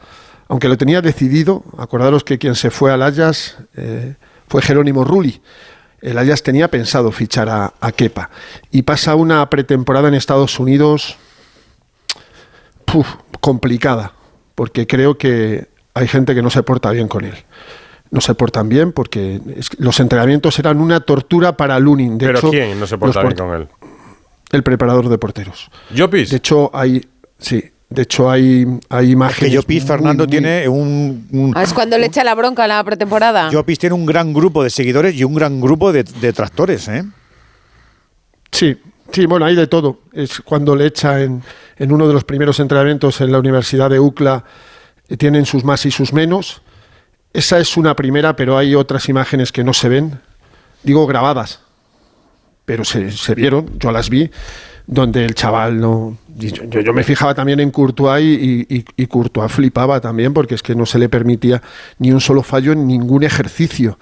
aunque 0.48 0.68
lo 0.68 0.76
tenía 0.76 1.00
decidido, 1.00 1.64
acordaros 1.78 2.22
que 2.24 2.38
quien 2.38 2.54
se 2.54 2.70
fue 2.70 2.92
al 2.92 3.02
Ajax 3.02 3.56
eh, 3.76 4.14
fue 4.48 4.62
Jerónimo 4.62 5.04
Rulli, 5.04 5.40
el 6.02 6.18
Ajax 6.18 6.42
tenía 6.42 6.68
pensado 6.68 7.12
fichar 7.12 7.48
a, 7.48 7.72
a 7.80 7.92
Kepa 7.92 8.30
y 8.70 8.82
pasa 8.82 9.14
una 9.14 9.48
pretemporada 9.48 10.08
en 10.08 10.14
Estados 10.14 10.58
Unidos 10.58 11.16
puf, 12.84 13.08
complicada, 13.40 14.12
porque 14.54 14.86
creo 14.86 15.16
que 15.16 15.68
hay 15.94 16.08
gente 16.08 16.34
que 16.34 16.42
no 16.42 16.50
se 16.50 16.62
porta 16.62 16.90
bien 16.90 17.08
con 17.08 17.24
él. 17.24 17.34
No 18.10 18.20
se 18.20 18.34
portan 18.34 18.68
bien 18.68 18.92
porque 18.92 19.40
es 19.56 19.70
los 19.78 19.98
entrenamientos 19.98 20.58
eran 20.58 20.80
una 20.80 21.00
tortura 21.00 21.56
para 21.56 21.78
Lunin. 21.78 22.18
De 22.18 22.26
¿Pero 22.26 22.38
hecho, 22.38 22.50
quién 22.50 22.78
no 22.78 22.86
se 22.86 22.98
porta 22.98 23.22
bien 23.22 23.34
con 23.34 23.54
él? 23.54 23.68
El 24.50 24.62
preparador 24.62 25.08
de 25.08 25.16
porteros. 25.16 25.70
¿Llopis? 25.94 26.28
De 26.30 26.36
hecho, 26.36 26.70
hay. 26.74 27.08
Sí, 27.38 27.71
de 27.92 28.02
hecho, 28.02 28.30
hay, 28.30 28.66
hay 28.88 29.06
Que 29.06 29.12
imágenes. 29.12 29.52
Llopis, 29.52 29.82
muy, 29.82 29.88
Fernando, 29.88 30.24
muy- 30.24 30.30
tiene 30.30 30.68
un, 30.68 31.26
un- 31.32 31.52
Ah, 31.56 31.62
es 31.62 31.72
cuando 31.72 31.96
le 31.98 32.06
echa 32.06 32.24
la 32.24 32.34
bronca 32.34 32.64
a 32.64 32.68
la 32.68 32.82
pretemporada. 32.84 33.50
Llopis 33.50 33.78
tiene 33.78 33.94
un 33.94 34.06
gran 34.06 34.32
grupo 34.32 34.62
de 34.64 34.70
seguidores 34.70 35.14
y 35.14 35.24
un 35.24 35.34
gran 35.34 35.60
grupo 35.60 35.92
de 35.92 36.02
detractores, 36.04 36.88
¿eh? 36.88 37.04
Sí, 38.50 38.76
sí, 39.12 39.26
bueno, 39.26 39.46
hay 39.46 39.54
de 39.56 39.66
todo. 39.66 40.00
Es 40.12 40.40
cuando 40.40 40.76
le 40.76 40.86
echa 40.86 41.20
en, 41.22 41.42
en 41.76 41.92
uno 41.92 42.06
de 42.06 42.14
los 42.14 42.24
primeros 42.24 42.60
entrenamientos 42.60 43.20
en 43.20 43.32
la 43.32 43.38
Universidad 43.38 43.90
de 43.90 43.98
UCLA, 44.00 44.44
eh, 45.08 45.16
tienen 45.16 45.46
sus 45.46 45.64
más 45.64 45.84
y 45.86 45.90
sus 45.90 46.12
menos. 46.12 46.62
Esa 47.32 47.58
es 47.58 47.76
una 47.76 47.96
primera, 47.96 48.36
pero 48.36 48.58
hay 48.58 48.74
otras 48.74 49.08
imágenes 49.08 49.52
que 49.52 49.64
no 49.64 49.72
se 49.72 49.88
ven, 49.88 50.20
digo 50.82 51.06
grabadas, 51.06 51.60
pero 52.66 52.84
se, 52.84 53.10
se 53.10 53.34
vieron, 53.34 53.78
yo 53.78 53.90
las 53.90 54.10
vi, 54.10 54.30
donde 54.86 55.24
el 55.24 55.34
chaval 55.34 55.80
no... 55.80 56.18
Yo, 56.36 56.48
yo- 56.64 56.80
yo 56.80 56.92
me 56.92 57.02
fijaba 57.04 57.34
también 57.34 57.60
en 57.60 57.70
Courtois 57.70 58.24
y, 58.24 58.66
y, 58.68 58.84
y 58.96 59.06
Courtois 59.06 59.50
flipaba 59.52 60.00
también 60.00 60.32
porque 60.34 60.54
es 60.54 60.62
que 60.62 60.74
no 60.74 60.86
se 60.86 60.98
le 60.98 61.08
permitía 61.08 61.62
ni 61.98 62.10
un 62.10 62.20
solo 62.20 62.42
fallo 62.42 62.72
en 62.72 62.86
ningún 62.86 63.22
ejercicio. 63.22 63.98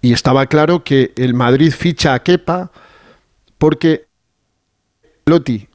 Y 0.00 0.12
estaba 0.12 0.46
claro 0.46 0.84
que 0.84 1.12
el 1.16 1.34
Madrid 1.34 1.72
ficha 1.72 2.14
a 2.14 2.20
Kepa 2.22 2.70
porque 3.58 4.06
Lotti, 5.26 5.66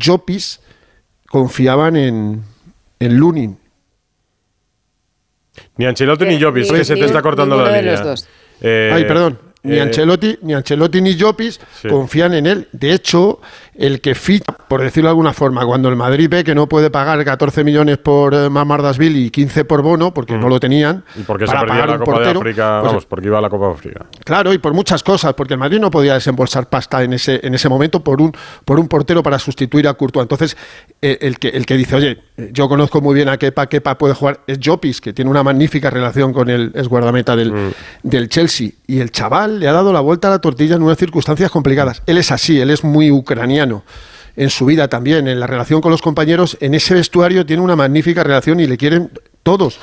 Jopis 0.00 0.60
confiaban 1.28 1.96
en, 1.96 2.42
en 2.98 3.16
Lunin. 3.16 3.58
Ni 5.76 5.86
Ancelotti 5.86 6.24
ni 6.24 6.38
Llopis, 6.38 6.70
ni- 6.70 6.78
que 6.78 6.84
se 6.84 6.94
te 6.94 7.00
ni- 7.00 7.06
está 7.06 7.22
cortando 7.22 7.56
la 7.62 7.76
línea. 7.80 8.14
Eh, 8.60 8.90
Ay, 8.92 9.04
perdón. 9.04 9.38
Ni 9.62 9.76
eh, 9.76 9.82
Ancelotti, 9.82 10.38
ni 10.42 10.54
Ancelotti 10.54 11.00
ni 11.02 11.18
Jopis 11.18 11.60
Sí. 11.82 11.88
confían 11.88 12.32
en 12.34 12.46
él. 12.46 12.68
De 12.72 12.92
hecho, 12.92 13.40
el 13.74 14.00
que 14.00 14.14
ficha, 14.14 14.56
por 14.70 14.80
decirlo 14.82 15.08
de 15.08 15.10
alguna 15.10 15.32
forma, 15.32 15.66
cuando 15.66 15.88
el 15.88 15.96
Madrid 15.96 16.28
ve 16.30 16.44
que 16.44 16.54
no 16.54 16.68
puede 16.68 16.90
pagar 16.92 17.24
14 17.24 17.64
millones 17.64 17.98
por 17.98 18.32
eh, 18.34 18.48
Mamardasville 18.48 19.18
y 19.18 19.30
15 19.30 19.64
por 19.64 19.82
Bono, 19.82 20.14
porque 20.14 20.38
no 20.38 20.48
lo 20.48 20.60
tenían, 20.60 21.02
Mm. 21.16 21.20
Y 21.20 21.22
porque 21.24 21.44
se 21.44 21.52
para 21.52 21.62
perdía 21.62 21.74
pagar 21.74 21.88
la 21.88 21.94
un 21.94 21.98
Copa 21.98 22.12
portero, 22.12 22.32
de 22.34 22.38
África, 22.38 22.78
pues, 22.80 22.88
vamos, 22.92 23.06
porque 23.06 23.26
iba 23.26 23.38
a 23.38 23.40
la 23.40 23.50
Copa 23.50 23.66
de 23.66 23.72
África. 23.72 24.06
Claro, 24.24 24.52
y 24.52 24.58
por 24.58 24.72
muchas 24.72 25.02
cosas, 25.02 25.34
porque 25.34 25.54
el 25.54 25.58
Madrid 25.58 25.80
no 25.80 25.90
podía 25.90 26.14
desembolsar 26.14 26.68
pasta 26.68 27.02
en 27.02 27.14
ese, 27.14 27.40
en 27.42 27.52
ese 27.52 27.68
momento 27.68 28.04
por 28.04 28.22
un, 28.22 28.32
por 28.64 28.78
un 28.78 28.86
portero 28.86 29.24
para 29.24 29.40
sustituir 29.40 29.88
a 29.88 29.94
Courtois. 29.94 30.22
Entonces, 30.22 30.56
eh, 31.02 31.18
el, 31.20 31.40
que, 31.40 31.48
el 31.48 31.66
que 31.66 31.76
dice, 31.76 31.96
oye, 31.96 32.18
yo 32.52 32.68
conozco 32.68 33.00
muy 33.00 33.16
bien 33.16 33.28
a 33.28 33.38
Kepa, 33.38 33.66
Kepa 33.66 33.98
puede 33.98 34.14
jugar, 34.14 34.38
es 34.46 34.60
Jopis, 34.64 35.00
que 35.00 35.12
tiene 35.12 35.32
una 35.32 35.42
magnífica 35.42 35.90
relación 35.90 36.32
con 36.32 36.48
el 36.48 36.70
es 36.76 36.86
guardameta 36.86 37.34
del, 37.34 37.50
Mm. 37.52 37.72
del 38.04 38.28
Chelsea. 38.28 38.70
Y 38.86 39.00
el 39.00 39.10
chaval 39.10 39.58
le 39.58 39.66
ha 39.66 39.72
dado 39.72 39.92
la 39.92 40.00
vuelta 40.00 40.28
a 40.28 40.30
la 40.30 40.38
tortilla 40.38 40.76
en 40.76 40.82
unas 40.84 40.96
circunstancias 40.96 41.50
complicadas. 41.50 42.02
Él 42.06 42.18
es 42.18 42.30
así, 42.30 42.60
él 42.60 42.70
es 42.70 42.84
muy 42.84 43.10
ucraniano. 43.10 43.82
En 44.36 44.50
su 44.50 44.64
vida 44.66 44.88
también, 44.88 45.28
en 45.28 45.38
la 45.40 45.46
relación 45.46 45.80
con 45.80 45.90
los 45.90 46.02
compañeros, 46.02 46.56
en 46.60 46.74
ese 46.74 46.94
vestuario 46.94 47.44
tiene 47.46 47.62
una 47.62 47.76
magnífica 47.76 48.22
relación 48.24 48.60
y 48.60 48.66
le 48.66 48.76
quieren 48.76 49.10
todos 49.42 49.78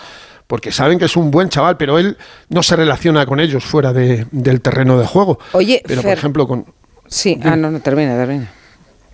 porque 0.48 0.72
saben 0.72 0.98
que 0.98 1.04
es 1.06 1.18
un 1.18 1.30
buen 1.30 1.50
chaval, 1.50 1.76
pero 1.76 2.00
él 2.00 2.16
no 2.48 2.64
se 2.64 2.78
relaciona 2.78 3.26
con 3.26 3.42
ellos 3.42 3.66
fuera 3.66 3.92
de- 3.92 4.26
del 4.32 4.62
terreno 4.62 4.98
de 4.98 5.06
juego. 5.06 5.40
Oye, 5.52 5.82
pero 5.86 6.02
por 6.02 6.12
ejemplo 6.14 6.48
con 6.48 6.66
Sí, 7.10 7.38
ah, 7.44 7.56
no, 7.58 7.70
no, 7.72 7.80
termina, 7.82 8.16
termina. 8.18 8.50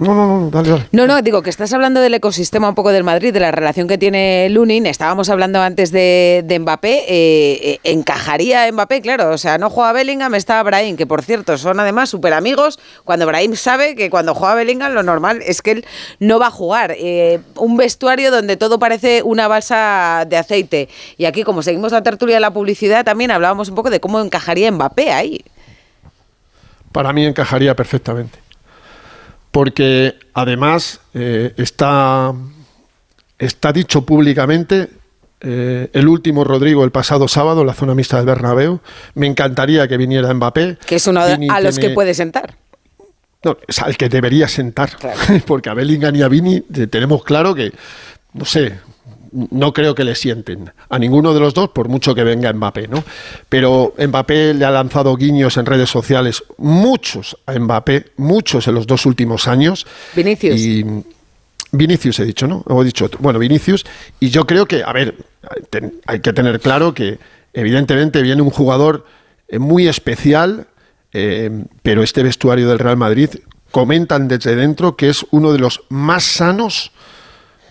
No, 0.03 0.13
no, 0.13 0.41
no, 0.41 0.49
dale, 0.49 0.69
dale. 0.69 0.87
No, 0.91 1.07
no, 1.07 1.21
digo 1.21 1.41
que 1.41 1.49
estás 1.49 1.73
hablando 1.73 1.99
del 1.99 2.13
ecosistema 2.13 2.69
un 2.69 2.75
poco 2.75 2.91
del 2.91 3.03
Madrid, 3.03 3.33
de 3.33 3.39
la 3.39 3.51
relación 3.51 3.87
que 3.87 3.97
tiene 3.97 4.47
Lunin. 4.49 4.85
Estábamos 4.85 5.29
hablando 5.29 5.61
antes 5.61 5.91
de, 5.91 6.43
de 6.45 6.59
Mbappé. 6.59 7.05
eh, 7.07 7.59
eh, 7.63 7.79
encajaría 7.83 8.71
Mbappé, 8.71 9.01
claro. 9.01 9.31
O 9.31 9.37
sea, 9.37 9.57
no 9.57 9.69
juega 9.69 9.93
Bellingham, 9.93 10.35
está 10.35 10.61
Brahim, 10.63 10.97
que 10.97 11.07
por 11.07 11.23
cierto 11.23 11.57
son 11.57 11.79
además 11.79 12.09
súper 12.09 12.33
amigos. 12.33 12.79
Cuando 13.03 13.25
Brahim 13.25 13.55
sabe 13.55 13.95
que 13.95 14.09
cuando 14.09 14.35
juega 14.35 14.55
Bellingham 14.55 14.93
lo 14.93 15.03
normal 15.03 15.41
es 15.45 15.61
que 15.61 15.71
él 15.71 15.85
no 16.19 16.39
va 16.39 16.47
a 16.47 16.51
jugar. 16.51 16.95
Eh, 16.97 17.39
un 17.55 17.77
vestuario 17.77 18.31
donde 18.31 18.57
todo 18.57 18.79
parece 18.79 19.23
una 19.23 19.47
balsa 19.47 20.25
de 20.27 20.37
aceite. 20.37 20.89
Y 21.17 21.25
aquí, 21.25 21.43
como 21.43 21.63
seguimos 21.63 21.91
la 21.91 22.03
tertulia 22.03 22.35
de 22.35 22.41
la 22.41 22.51
publicidad, 22.51 23.05
también 23.05 23.31
hablábamos 23.31 23.69
un 23.69 23.75
poco 23.75 23.89
de 23.89 23.99
cómo 23.99 24.19
encajaría 24.19 24.71
Mbappé 24.71 25.11
ahí. 25.11 25.45
Para 26.91 27.11
mí 27.11 27.25
encajaría 27.25 27.75
perfectamente. 27.75 28.42
Porque 29.53 30.15
además 30.33 30.99
eh, 31.13 31.53
está, 31.57 32.33
está 33.37 33.71
dicho 33.71 34.03
públicamente 34.03 34.89
eh, 35.41 35.89
el 35.93 36.07
último 36.07 36.43
Rodrigo 36.43 36.83
el 36.83 36.89
pasado 36.89 37.27
sábado 37.27 37.61
en 37.61 37.67
la 37.67 37.75
zona 37.75 37.93
mixta 37.93 38.17
del 38.17 38.25
Bernabéu. 38.25 38.79
Me 39.13 39.27
encantaría 39.27 39.87
que 39.87 39.95
viniera 39.97 40.33
Mbappé. 40.33 40.79
Que 40.87 40.95
es 40.95 41.05
uno 41.05 41.23
de- 41.23 41.47
a 41.51 41.59
los 41.61 41.77
que 41.77 41.91
puede 41.91 42.15
sentar. 42.15 42.55
No, 43.43 43.55
es 43.67 43.77
al 43.77 43.95
que 43.95 44.09
debería 44.09 44.47
sentar. 44.47 44.89
Porque 45.45 45.69
a 45.69 45.75
Bellingham 45.75 46.15
y 46.15 46.23
a 46.23 46.29
Vini 46.29 46.55
eh, 46.73 46.87
tenemos 46.87 47.23
claro 47.23 47.53
que, 47.53 47.71
no 48.33 48.45
sé, 48.45 48.79
no 49.51 49.73
creo 49.73 49.95
que 49.95 50.03
le 50.03 50.15
sienten 50.15 50.71
a 50.89 50.99
ninguno 50.99 51.33
de 51.33 51.39
los 51.39 51.53
dos, 51.53 51.69
por 51.69 51.87
mucho 51.89 52.13
que 52.13 52.23
venga 52.23 52.53
Mbappé, 52.53 52.87
¿no? 52.87 53.03
Pero 53.49 53.93
Mbappé 53.97 54.53
le 54.53 54.65
ha 54.65 54.71
lanzado 54.71 55.15
guiños 55.15 55.57
en 55.57 55.65
redes 55.65 55.89
sociales, 55.89 56.43
muchos 56.57 57.37
a 57.45 57.57
Mbappé, 57.57 58.11
muchos 58.17 58.67
en 58.67 58.75
los 58.75 58.85
dos 58.87 59.05
últimos 59.05 59.47
años. 59.47 59.85
Vinicius. 60.15 60.59
Y 60.59 60.85
Vinicius 61.71 62.19
he 62.19 62.25
dicho, 62.25 62.47
¿no? 62.47 62.63
He 62.69 62.83
dicho, 62.85 63.09
bueno, 63.19 63.39
Vinicius. 63.39 63.83
Y 64.19 64.29
yo 64.29 64.45
creo 64.45 64.65
que, 64.67 64.83
a 64.83 64.93
ver, 64.93 65.15
ten- 65.69 65.95
hay 66.05 66.19
que 66.19 66.31
tener 66.33 66.59
claro 66.59 66.93
que 66.93 67.17
evidentemente 67.53 68.21
viene 68.21 68.41
un 68.41 68.51
jugador 68.51 69.05
eh, 69.47 69.57
muy 69.59 69.87
especial, 69.87 70.67
eh, 71.13 71.49
pero 71.81 72.03
este 72.03 72.21
vestuario 72.23 72.67
del 72.69 72.79
Real 72.79 72.97
Madrid 72.97 73.29
comentan 73.71 74.27
desde 74.27 74.55
dentro 74.55 74.95
que 74.95 75.09
es 75.09 75.25
uno 75.31 75.51
de 75.51 75.57
los 75.59 75.81
más 75.89 76.23
sanos 76.23 76.91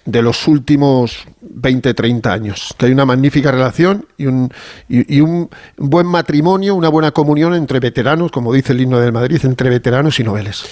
de 0.05 0.23
los 0.23 0.49
últimos 0.49 1.27
20, 1.41 1.95
30 1.95 2.33
años. 2.33 2.75
Que 2.77 2.87
hay 2.87 2.93
una 2.93 3.05
magnífica 3.05 3.51
relación 3.51 4.07
y 4.17 4.27
un, 4.27 4.53
y, 4.89 5.21
un 5.21 5.49
buen 5.77 6.07
matrimonio, 6.07 6.75
una 6.75 6.89
buena 6.89 7.13
comunión 7.13 7.55
entre 7.55 7.81
veteranos, 7.81 8.31
como 8.31 8.53
dice 8.53 8.73
el 8.73 8.81
himno 8.81 8.99
del 8.99 9.13
Madrid, 9.13 9.41
entre 9.45 9.71
veteranos 9.71 10.19
y 10.21 10.25
noveles. 10.25 10.65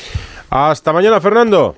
Hasta 0.50 0.92
mañana, 0.92 1.20
Fernando. 1.20 1.76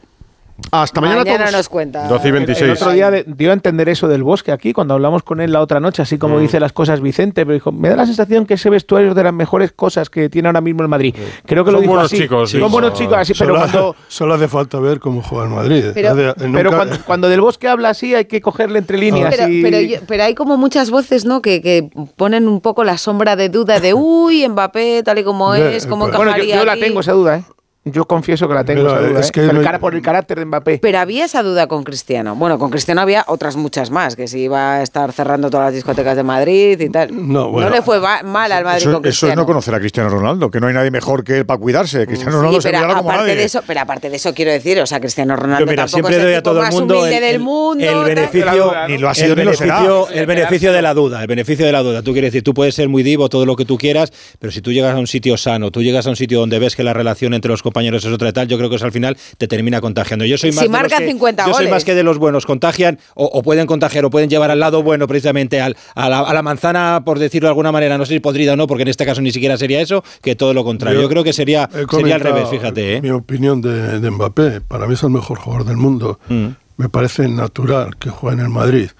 Hasta 0.70 1.00
mañana, 1.00 1.18
Mañana 1.20 1.38
todos. 1.46 1.52
nos 1.56 1.68
cuenta. 1.68 2.06
12 2.08 2.24
y 2.24 2.28
El 2.28 2.32
26. 2.34 2.72
otro 2.80 2.92
día 2.92 3.10
de- 3.10 3.24
dio 3.26 3.50
a 3.50 3.52
entender 3.52 3.88
eso 3.88 4.06
del 4.06 4.22
bosque 4.22 4.52
aquí, 4.52 4.72
cuando 4.72 4.94
hablamos 4.94 5.22
con 5.22 5.40
él 5.40 5.50
la 5.52 5.60
otra 5.60 5.80
noche, 5.80 6.02
así 6.02 6.18
como 6.18 6.36
Mm. 6.36 6.40
dice 6.42 6.60
las 6.60 6.72
cosas 6.72 7.00
Vicente, 7.00 7.44
pero 7.44 7.54
dijo, 7.54 7.72
me 7.72 7.88
da 7.88 7.96
la 7.96 8.06
sensación 8.06 8.46
que 8.46 8.54
ese 8.54 8.70
vestuario 8.70 9.10
es 9.10 9.14
de 9.16 9.24
las 9.24 9.32
mejores 9.32 9.72
cosas 9.72 10.08
que 10.08 10.28
tiene 10.28 10.48
ahora 10.48 10.60
mismo 10.60 10.82
el 10.82 10.88
Madrid. 10.88 11.14
Creo 11.46 11.64
que 11.64 11.68
Son 11.70 11.74
lo 11.74 11.80
dijo 11.80 11.92
buenos 11.94 12.12
así. 12.12 12.22
chicos, 12.22 12.50
sí. 12.50 12.60
Son 12.60 12.70
buenos 12.70 12.92
chicos 12.94 13.16
así, 13.18 13.32
pero 13.36 13.54
solo, 13.54 13.58
cuando, 13.60 13.96
solo 14.08 14.34
hace 14.34 14.48
falta 14.48 14.78
ver 14.78 15.00
cómo 15.00 15.22
juega 15.22 15.44
el 15.44 15.50
Madrid. 15.50 15.84
Pero- 15.94 16.34
pero 16.36 16.70
cuando, 16.70 16.96
cuando 17.06 17.28
del 17.28 17.40
bosque 17.40 17.68
habla 17.68 17.88
así 17.90 18.14
hay 18.14 18.26
que 18.26 18.40
cogerle 18.40 18.78
entre 18.78 18.98
líneas. 18.98 19.34
Pero, 19.34 19.48
y- 19.52 19.62
pero, 19.62 19.80
yo- 19.80 19.98
pero 20.06 20.22
hay 20.24 20.34
como 20.34 20.56
muchas 20.56 20.90
voces, 20.90 21.24
¿no? 21.24 21.42
Que, 21.42 21.60
que 21.60 21.90
ponen 22.16 22.46
un 22.48 22.60
poco 22.60 22.84
la 22.84 22.98
sombra 22.98 23.36
de 23.36 23.48
duda 23.48 23.80
de, 23.80 23.94
uy, 23.94 24.48
Mbappé, 24.48 25.02
tal 25.02 25.18
y 25.18 25.24
como 25.24 25.54
es, 25.54 25.86
cómo 25.86 26.06
pero- 26.06 26.18
bueno, 26.18 26.36
yo, 26.38 26.44
yo 26.44 26.64
la 26.64 26.72
aquí". 26.72 26.82
tengo 26.82 27.00
esa 27.00 27.12
duda, 27.12 27.38
¿eh? 27.38 27.44
Yo 27.84 28.04
confieso 28.06 28.46
que 28.46 28.54
la 28.54 28.62
tengo 28.64 28.82
Pero, 28.84 28.94
esa 29.00 29.08
duda, 29.08 29.20
es 29.20 29.28
¿eh? 29.28 29.32
que 29.32 29.40
por, 29.40 29.50
el 29.50 29.56
no- 29.56 29.62
cara- 29.64 29.78
por 29.80 29.94
el 29.96 30.02
carácter 30.02 30.38
de 30.38 30.44
Mbappé. 30.44 30.78
Pero 30.78 30.98
había 31.00 31.24
esa 31.24 31.42
duda 31.42 31.66
con 31.66 31.82
Cristiano. 31.82 32.36
Bueno, 32.36 32.56
con 32.56 32.70
Cristiano 32.70 33.00
había 33.00 33.24
otras 33.26 33.56
muchas 33.56 33.90
más, 33.90 34.14
que 34.14 34.28
si 34.28 34.38
iba 34.42 34.74
a 34.74 34.82
estar 34.82 35.10
cerrando 35.10 35.50
todas 35.50 35.66
las 35.66 35.74
discotecas 35.74 36.14
de 36.16 36.22
Madrid 36.22 36.80
y 36.80 36.88
tal. 36.90 37.10
No, 37.10 37.50
bueno. 37.50 37.70
le 37.70 37.82
fue 37.82 37.98
mal 38.00 38.52
al 38.52 38.62
Madrid 38.64 38.82
Eso, 38.82 38.92
con 38.92 39.02
eso 39.02 39.08
es 39.08 39.18
Cristiano. 39.18 39.42
no 39.42 39.46
conocer 39.46 39.74
a 39.74 39.80
Cristiano 39.80 40.08
Ronaldo, 40.10 40.48
que 40.48 40.60
no 40.60 40.68
hay 40.68 40.74
nadie 40.74 40.92
mejor 40.92 41.24
que 41.24 41.38
él 41.38 41.44
para 41.46 41.58
cuidarse. 41.58 42.06
Cristiano 42.06 42.30
Sí, 42.30 42.36
Ronaldo 42.38 42.60
se 42.60 42.70
pero 42.70 42.86
como 42.86 43.00
aparte 43.00 43.18
nadie. 43.22 43.34
de 43.34 43.44
eso, 43.44 43.60
pero 43.66 43.80
aparte 43.80 44.10
de 44.10 44.16
eso 44.16 44.32
quiero 44.32 44.52
decir, 44.52 44.78
o 44.80 44.86
sea, 44.86 45.00
Cristiano 45.00 45.34
Ronaldo 45.34 45.66
mira, 45.66 45.82
tampoco 45.86 46.08
siempre 46.08 46.14
es 46.14 46.20
el 46.20 46.24
doy 46.26 46.34
a 46.34 46.38
tipo 46.38 46.50
todo 46.50 46.60
el 46.60 46.66
más 46.66 46.74
mundo 46.74 46.94
humilde 47.00 47.16
el- 47.16 47.22
del 47.24 47.34
el- 47.34 47.40
mundo. 47.40 47.84
el 47.84 48.04
beneficio, 48.14 48.72
Ni 48.86 48.98
lo 48.98 49.08
ha 49.08 49.14
sido 49.14 49.32
el 49.32 49.38
ni 49.40 49.44
lo 49.44 49.54
será. 49.54 49.80
beneficio, 49.80 50.08
el 50.10 50.26
beneficio 50.26 50.72
de 50.72 50.82
la 50.82 50.94
duda, 50.94 51.20
el 51.22 51.26
beneficio 51.26 51.66
de 51.66 51.72
la 51.72 51.82
duda. 51.82 52.02
Tú 52.02 52.12
quieres 52.12 52.28
decir, 52.30 52.44
tú 52.44 52.54
puedes 52.54 52.76
ser 52.76 52.88
muy 52.88 53.02
divo, 53.02 53.28
todo 53.28 53.44
lo 53.44 53.56
que 53.56 53.64
tú 53.64 53.76
quieras, 53.76 54.12
pero 54.38 54.52
si 54.52 54.60
tú 54.62 54.70
llegas 54.70 54.94
a 54.94 54.98
un 55.00 55.08
sitio 55.08 55.36
sano, 55.36 55.72
tú 55.72 55.82
llegas 55.82 56.06
a 56.06 56.10
un 56.10 56.16
sitio 56.16 56.38
donde 56.38 56.60
ves 56.60 56.76
que 56.76 56.84
la 56.84 56.92
relación 56.92 57.34
entre 57.34 57.48
los 57.50 57.60
compañeros 57.60 57.71
es 57.80 58.04
otra 58.06 58.28
y 58.28 58.32
tal, 58.32 58.48
yo 58.48 58.56
creo 58.58 58.70
que 58.70 58.76
eso 58.76 58.84
al 58.84 58.92
final 58.92 59.16
te 59.38 59.48
termina 59.48 59.80
contagiando. 59.80 60.24
Yo 60.24 60.38
soy 60.38 60.50
Si 60.52 60.56
más 60.56 60.62
de 60.64 60.68
los 60.68 60.80
marca 60.80 60.98
que- 60.98 61.06
50 61.08 61.42
yo 61.46 61.52
soy 61.52 61.64
goles. 61.64 61.70
más 61.70 61.84
que 61.84 61.94
de 61.94 62.02
los 62.02 62.18
buenos, 62.18 62.46
contagian 62.46 62.98
o, 63.14 63.24
o 63.26 63.42
pueden 63.42 63.66
contagiar 63.66 64.04
o 64.04 64.10
pueden 64.10 64.30
llevar 64.30 64.50
al 64.50 64.60
lado 64.60 64.82
bueno 64.82 65.06
precisamente 65.06 65.60
al, 65.60 65.76
a, 65.94 66.08
la, 66.08 66.20
a 66.20 66.34
la 66.34 66.42
manzana, 66.42 67.02
por 67.04 67.18
decirlo 67.18 67.46
de 67.46 67.50
alguna 67.50 67.72
manera, 67.72 67.98
no 67.98 68.04
sé 68.06 68.14
si 68.14 68.20
podrida 68.20 68.52
o 68.52 68.56
no, 68.56 68.66
porque 68.66 68.82
en 68.82 68.88
este 68.88 69.04
caso 69.06 69.20
ni 69.20 69.32
siquiera 69.32 69.56
sería 69.56 69.80
eso, 69.80 70.04
que 70.22 70.34
todo 70.36 70.54
lo 70.54 70.64
contrario. 70.64 71.00
Yo, 71.02 71.08
creo 71.08 71.24
que 71.24 71.32
sería, 71.32 71.68
sería 71.90 72.14
al 72.16 72.20
revés, 72.20 72.48
fíjate. 72.48 72.96
¿eh? 72.96 73.02
Mi 73.02 73.10
opinión 73.10 73.60
de, 73.60 74.00
de 74.00 74.10
Mbappé, 74.10 74.60
para 74.60 74.86
mí 74.86 74.94
es 74.94 75.02
el 75.02 75.10
mejor 75.10 75.38
jugador 75.38 75.66
del 75.66 75.76
mundo. 75.76 76.18
Mm. 76.28 76.46
Me 76.78 76.88
parece 76.88 77.28
natural 77.28 77.96
que 77.98 78.10
juegue 78.10 78.38
en 78.38 78.44
el 78.44 78.48
Madrid. 78.48 78.90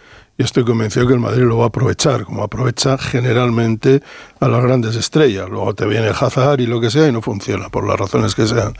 Y 0.42 0.44
estoy 0.44 0.64
convencido 0.64 1.06
que 1.06 1.12
el 1.12 1.20
Madrid 1.20 1.44
lo 1.44 1.58
va 1.58 1.66
a 1.66 1.68
aprovechar, 1.68 2.24
como 2.24 2.42
aprovecha 2.42 2.98
generalmente 2.98 4.02
a 4.40 4.48
las 4.48 4.60
grandes 4.60 4.96
estrellas. 4.96 5.48
Luego 5.48 5.72
te 5.72 5.86
viene 5.86 6.08
Hazard 6.08 6.58
y 6.60 6.66
lo 6.66 6.80
que 6.80 6.90
sea 6.90 7.06
y 7.06 7.12
no 7.12 7.22
funciona, 7.22 7.68
por 7.68 7.86
las 7.86 7.96
razones 7.96 8.34
que 8.34 8.48
sean. 8.48 8.74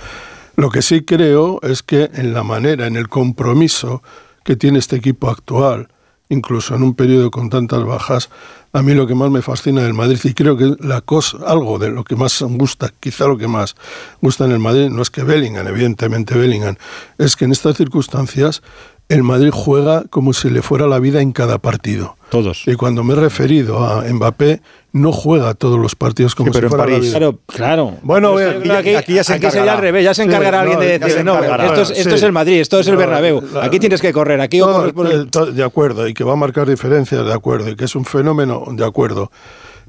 Lo 0.56 0.70
que 0.70 0.82
sí 0.82 1.04
creo 1.04 1.60
es 1.62 1.84
que 1.84 2.10
en 2.14 2.34
la 2.34 2.42
manera, 2.42 2.88
en 2.88 2.96
el 2.96 3.08
compromiso 3.08 4.02
que 4.42 4.56
tiene 4.56 4.80
este 4.80 4.96
equipo 4.96 5.30
actual, 5.30 5.86
incluso 6.30 6.74
en 6.74 6.82
un 6.82 6.94
periodo 6.94 7.30
con 7.30 7.48
tantas 7.48 7.84
bajas, 7.84 8.28
a 8.72 8.82
mí 8.82 8.92
lo 8.92 9.06
que 9.06 9.14
más 9.14 9.30
me 9.30 9.40
fascina 9.40 9.82
del 9.82 9.94
Madrid 9.94 10.18
y 10.24 10.34
creo 10.34 10.56
que 10.56 10.74
la 10.80 11.00
cosa, 11.00 11.38
algo 11.46 11.78
de 11.78 11.90
lo 11.90 12.02
que 12.02 12.16
más 12.16 12.42
gusta, 12.42 12.92
quizá 12.98 13.26
lo 13.26 13.38
que 13.38 13.46
más 13.46 13.76
gusta 14.20 14.46
en 14.46 14.50
el 14.50 14.58
Madrid, 14.58 14.88
no 14.88 15.02
es 15.02 15.10
que 15.10 15.22
Bellingham, 15.22 15.68
evidentemente 15.68 16.36
Bellingham, 16.36 16.74
es 17.18 17.36
que 17.36 17.44
en 17.44 17.52
estas 17.52 17.76
circunstancias 17.76 18.62
el 19.12 19.22
Madrid 19.22 19.50
juega 19.52 20.04
como 20.10 20.32
si 20.32 20.48
le 20.50 20.62
fuera 20.62 20.86
la 20.86 20.98
vida 20.98 21.20
en 21.20 21.32
cada 21.32 21.58
partido. 21.58 22.16
Todos. 22.30 22.62
Y 22.66 22.74
cuando 22.76 23.04
me 23.04 23.12
he 23.12 23.16
referido 23.16 23.84
a 23.84 24.02
Mbappé, 24.02 24.62
no 24.92 25.12
juega 25.12 25.54
todos 25.54 25.78
los 25.78 25.94
partidos 25.94 26.34
como 26.34 26.52
Sí, 26.52 26.58
pero 26.58 26.68
si 26.68 26.72
en 26.74 26.78
fuera 26.78 26.84
la 26.84 26.96
París. 26.96 27.08
vida. 27.10 27.18
Claro, 27.18 27.38
claro. 27.46 27.94
Bueno, 28.02 28.40
eh, 28.40 28.58
aquí, 28.72 28.94
aquí 28.94 29.14
ya 29.14 29.24
se 29.24 29.34
aquí 29.34 29.42
sería 29.42 29.48
encargará. 29.62 29.72
al 29.74 29.78
revés, 29.80 30.04
ya 30.04 30.14
se 30.14 30.22
Sí, 30.22 30.28
encargará 30.28 30.60
alguien 30.60 30.78
no, 30.78 30.84
de 30.84 30.98
decir, 30.98 31.24
no, 31.24 31.38
esto, 31.38 31.82
es, 31.82 31.90
esto 31.90 32.10
Sí. 32.10 32.16
es 32.16 32.22
el 32.22 32.32
Madrid, 32.32 32.60
esto 32.60 32.80
es 32.80 32.88
el 32.88 32.96
Bernabéu. 32.96 33.42
la- 33.52 33.64
aquí 33.64 33.78
tienes 33.78 34.00
que 34.00 34.12
correr, 34.12 34.40
aquí 34.40 34.60
o 34.60 34.66
No, 34.66 34.72
corres 34.72 34.92
por 34.92 35.06
el- 35.06 35.20
eh, 35.22 35.26
to- 35.30 35.46
de 35.52 35.62
acuerdo, 35.64 36.08
y 36.08 36.14
que 36.14 36.24
va 36.24 36.32
a 36.32 36.36
marcar 36.36 36.68
diferencias, 36.68 37.24
de 37.26 37.32
acuerdo, 37.34 37.68
y 37.70 37.76
que 37.76 37.84
es 37.84 37.94
un 37.94 38.04
fenómeno, 38.04 38.64
de 38.70 38.84
acuerdo. 38.84 39.30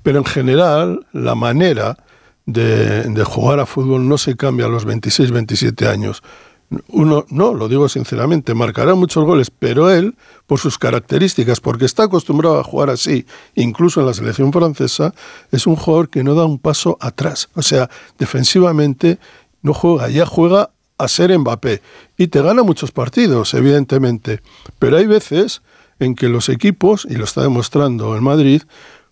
Pero 0.04 0.18
en 0.20 0.26
general, 0.26 1.06
la 1.14 1.36
manera 1.36 1.98
de, 2.46 3.04
de 3.04 3.24
jugar 3.24 3.62
a 3.62 3.66
fútbol 3.66 4.06
no 4.08 4.18
se 4.18 4.36
cambia 4.36 4.66
a 4.66 4.70
los 4.70 4.84
26, 4.84 5.32
27 5.32 5.88
años. 5.88 6.22
Uno, 6.88 7.26
no, 7.30 7.54
lo 7.54 7.68
digo 7.68 7.90
sinceramente, 7.90 8.54
marcará 8.54 8.96
muchos 8.96 9.26
goles, 9.26 9.52
pero 9.52 9.90
él, 9.90 10.16
por 10.48 10.60
sus 10.60 10.78
características, 10.78 11.60
porque 11.60 11.86
está 11.86 12.04
acostumbrado 12.04 12.60
a 12.60 12.64
jugar 12.64 12.90
así, 12.90 13.26
incluso 13.56 14.00
en 14.00 14.08
la 14.08 14.14
selección 14.14 14.52
francesa, 14.52 15.14
es 15.52 15.68
un 15.68 15.76
jugador 15.76 16.10
que 16.10 16.24
no 16.24 16.36
da 16.36 16.46
un 16.46 16.60
paso 16.60 16.98
atrás. 17.00 17.50
O 17.56 17.62
sea, 17.62 17.90
defensivamente 18.18 19.20
no 19.62 19.74
juega, 19.74 20.10
ya 20.10 20.26
juega 20.26 20.72
a 20.98 21.08
ser 21.08 21.38
Mbappé. 21.38 21.82
Y 22.18 22.28
te 22.28 22.42
gana 22.42 22.64
muchos 22.64 22.92
partidos, 22.92 23.54
evidentemente. 23.54 24.42
Pero 24.80 24.98
hay 24.98 25.06
veces 25.06 25.62
en 26.00 26.16
que 26.16 26.30
los 26.30 26.50
equipos, 26.50 27.08
y 27.10 27.16
lo 27.16 27.24
está 27.24 27.42
demostrando 27.42 28.16
el 28.16 28.22
Madrid, 28.22 28.64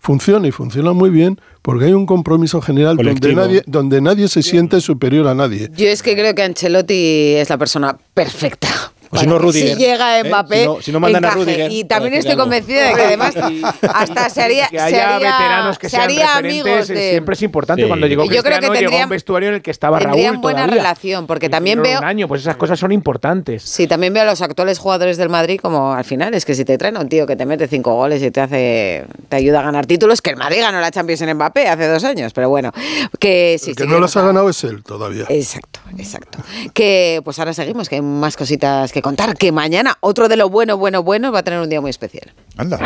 funciona 0.02 0.48
y 0.48 0.52
funciona 0.52 0.94
muy 0.94 1.12
bien 1.12 1.40
porque 1.62 1.86
hay 1.86 1.94
un 1.94 2.08
compromiso 2.08 2.60
general 2.60 2.98
donde 2.98 3.36
nadie, 3.36 3.64
donde 3.68 4.02
nadie 4.02 4.28
se 4.28 4.42
siente 4.42 4.82
superior 4.82 5.28
a 5.28 5.36
nadie. 5.36 5.70
Yo 5.78 5.88
es 5.88 6.02
que 6.02 6.16
creo 6.16 6.34
que 6.34 6.42
Ancelotti 6.42 7.36
es 7.36 7.50
la 7.50 7.58
persona 7.58 7.98
perfecta. 8.14 8.68
O 9.14 9.18
si 9.18 9.28
no, 9.28 9.38
Rudiger, 9.40 9.76
Si 9.78 9.84
llega 9.84 10.20
¿eh? 10.20 10.24
Mbappé, 10.24 10.62
Si 10.62 10.66
no- 10.66 10.82
si 10.82 10.92
no 10.94 11.00
mandan 11.00 11.26
a 11.26 11.28
encaje. 11.30 11.44
Rudiger 11.46 11.72
Y 11.72 11.84
también 11.84 12.14
estoy 12.14 12.36
convencida 12.38 12.88
de 12.90 12.94
que 12.96 13.02
además 13.02 13.34
hasta 13.94 14.30
se 14.30 14.42
haría, 14.42 14.68
que 14.68 14.78
se 14.78 14.84
haya 14.84 15.16
haría- 15.16 15.32
veteranos 15.38 15.78
que 15.80 15.88
se 15.90 15.96
sean 15.98 16.04
haría 16.04 16.36
amigos 16.38 16.90
eh, 16.90 16.94
de... 16.94 17.10
siempre 17.12 17.34
es 17.36 17.42
importante. 17.42 17.84
Sí. 17.84 17.88
Cuando 17.88 18.08
llegó 18.08 18.24
Yo 18.24 18.30
creo 18.30 18.44
que 18.44 18.50
Cristiano 18.50 18.74
llegó 18.74 18.74
a 18.74 18.80
tendrían- 18.90 19.04
un 19.04 19.10
vestuario 19.10 19.50
en 19.50 19.56
el 19.56 19.62
que 19.62 19.72
estaba 19.72 20.00
Tendrían 20.00 20.34
Raúl 20.36 20.42
buena 20.42 20.62
todavía. 20.62 20.82
relación, 20.84 21.28
porque 21.28 21.50
también 21.50 21.82
veo... 21.84 22.00
un 22.00 22.06
año, 22.06 22.28
pues 22.28 22.42
esas 22.42 22.56
cosas 22.56 22.80
son 22.80 22.92
importantes. 22.92 23.64
Sí, 23.64 23.86
también 23.88 24.14
veo 24.14 24.24
a 24.24 24.26
los 24.28 24.42
actuales 24.42 24.80
jugadores 24.80 25.18
del 25.18 25.30
Madrid 25.30 25.60
como 25.62 25.94
al 25.94 26.06
final 26.06 26.34
es 26.34 26.46
que 26.46 26.56
si 26.56 26.64
te 26.66 26.78
traen 26.78 26.96
a 26.98 27.02
un 27.02 27.10
tío 27.10 27.28
que 27.28 27.36
te 27.36 27.46
mete 27.46 27.68
cinco 27.68 27.94
goles 27.96 28.24
y 28.24 28.32
te 28.32 28.40
hace 28.42 29.06
te 29.30 29.36
ayuda 29.36 29.60
a 29.60 29.64
ganar 29.64 29.86
títulos, 29.86 30.22
que 30.22 30.30
el 30.32 30.38
Madrid 30.38 30.60
ganó 30.62 30.80
la 30.80 30.90
Champions 30.92 31.22
en 31.22 31.36
Mbappé 31.36 31.68
hace 31.68 31.88
dos 31.88 32.04
años, 32.04 32.32
pero 32.34 32.50
bueno, 32.50 32.72
que 33.20 33.58
sí, 33.60 33.72
El 33.72 33.76
que 33.76 33.84
sí, 33.84 33.90
no 33.90 34.00
las 34.00 34.16
ha 34.16 34.22
ganado 34.22 34.50
es 34.50 34.64
él 34.64 34.84
todavía. 34.84 35.26
Exacto, 35.30 35.80
exacto. 35.98 36.40
Que 36.74 37.22
pues 37.24 37.38
ahora 37.40 37.54
seguimos, 37.54 37.90
que 37.90 37.96
hay 37.96 38.02
más 38.02 38.38
cositas 38.38 38.92
que 38.92 39.01
contar, 39.02 39.36
que 39.38 39.52
mañana 39.52 39.98
otro 40.02 40.28
de 40.28 40.38
lo 40.38 40.50
bueno, 40.50 40.78
bueno, 40.78 41.04
bueno 41.04 41.32
va 41.32 41.40
a 41.40 41.44
tener 41.44 41.60
un 41.60 41.70
día 41.70 41.82
muy 41.82 41.90
especial. 41.90 42.34
Anda. 42.58 42.78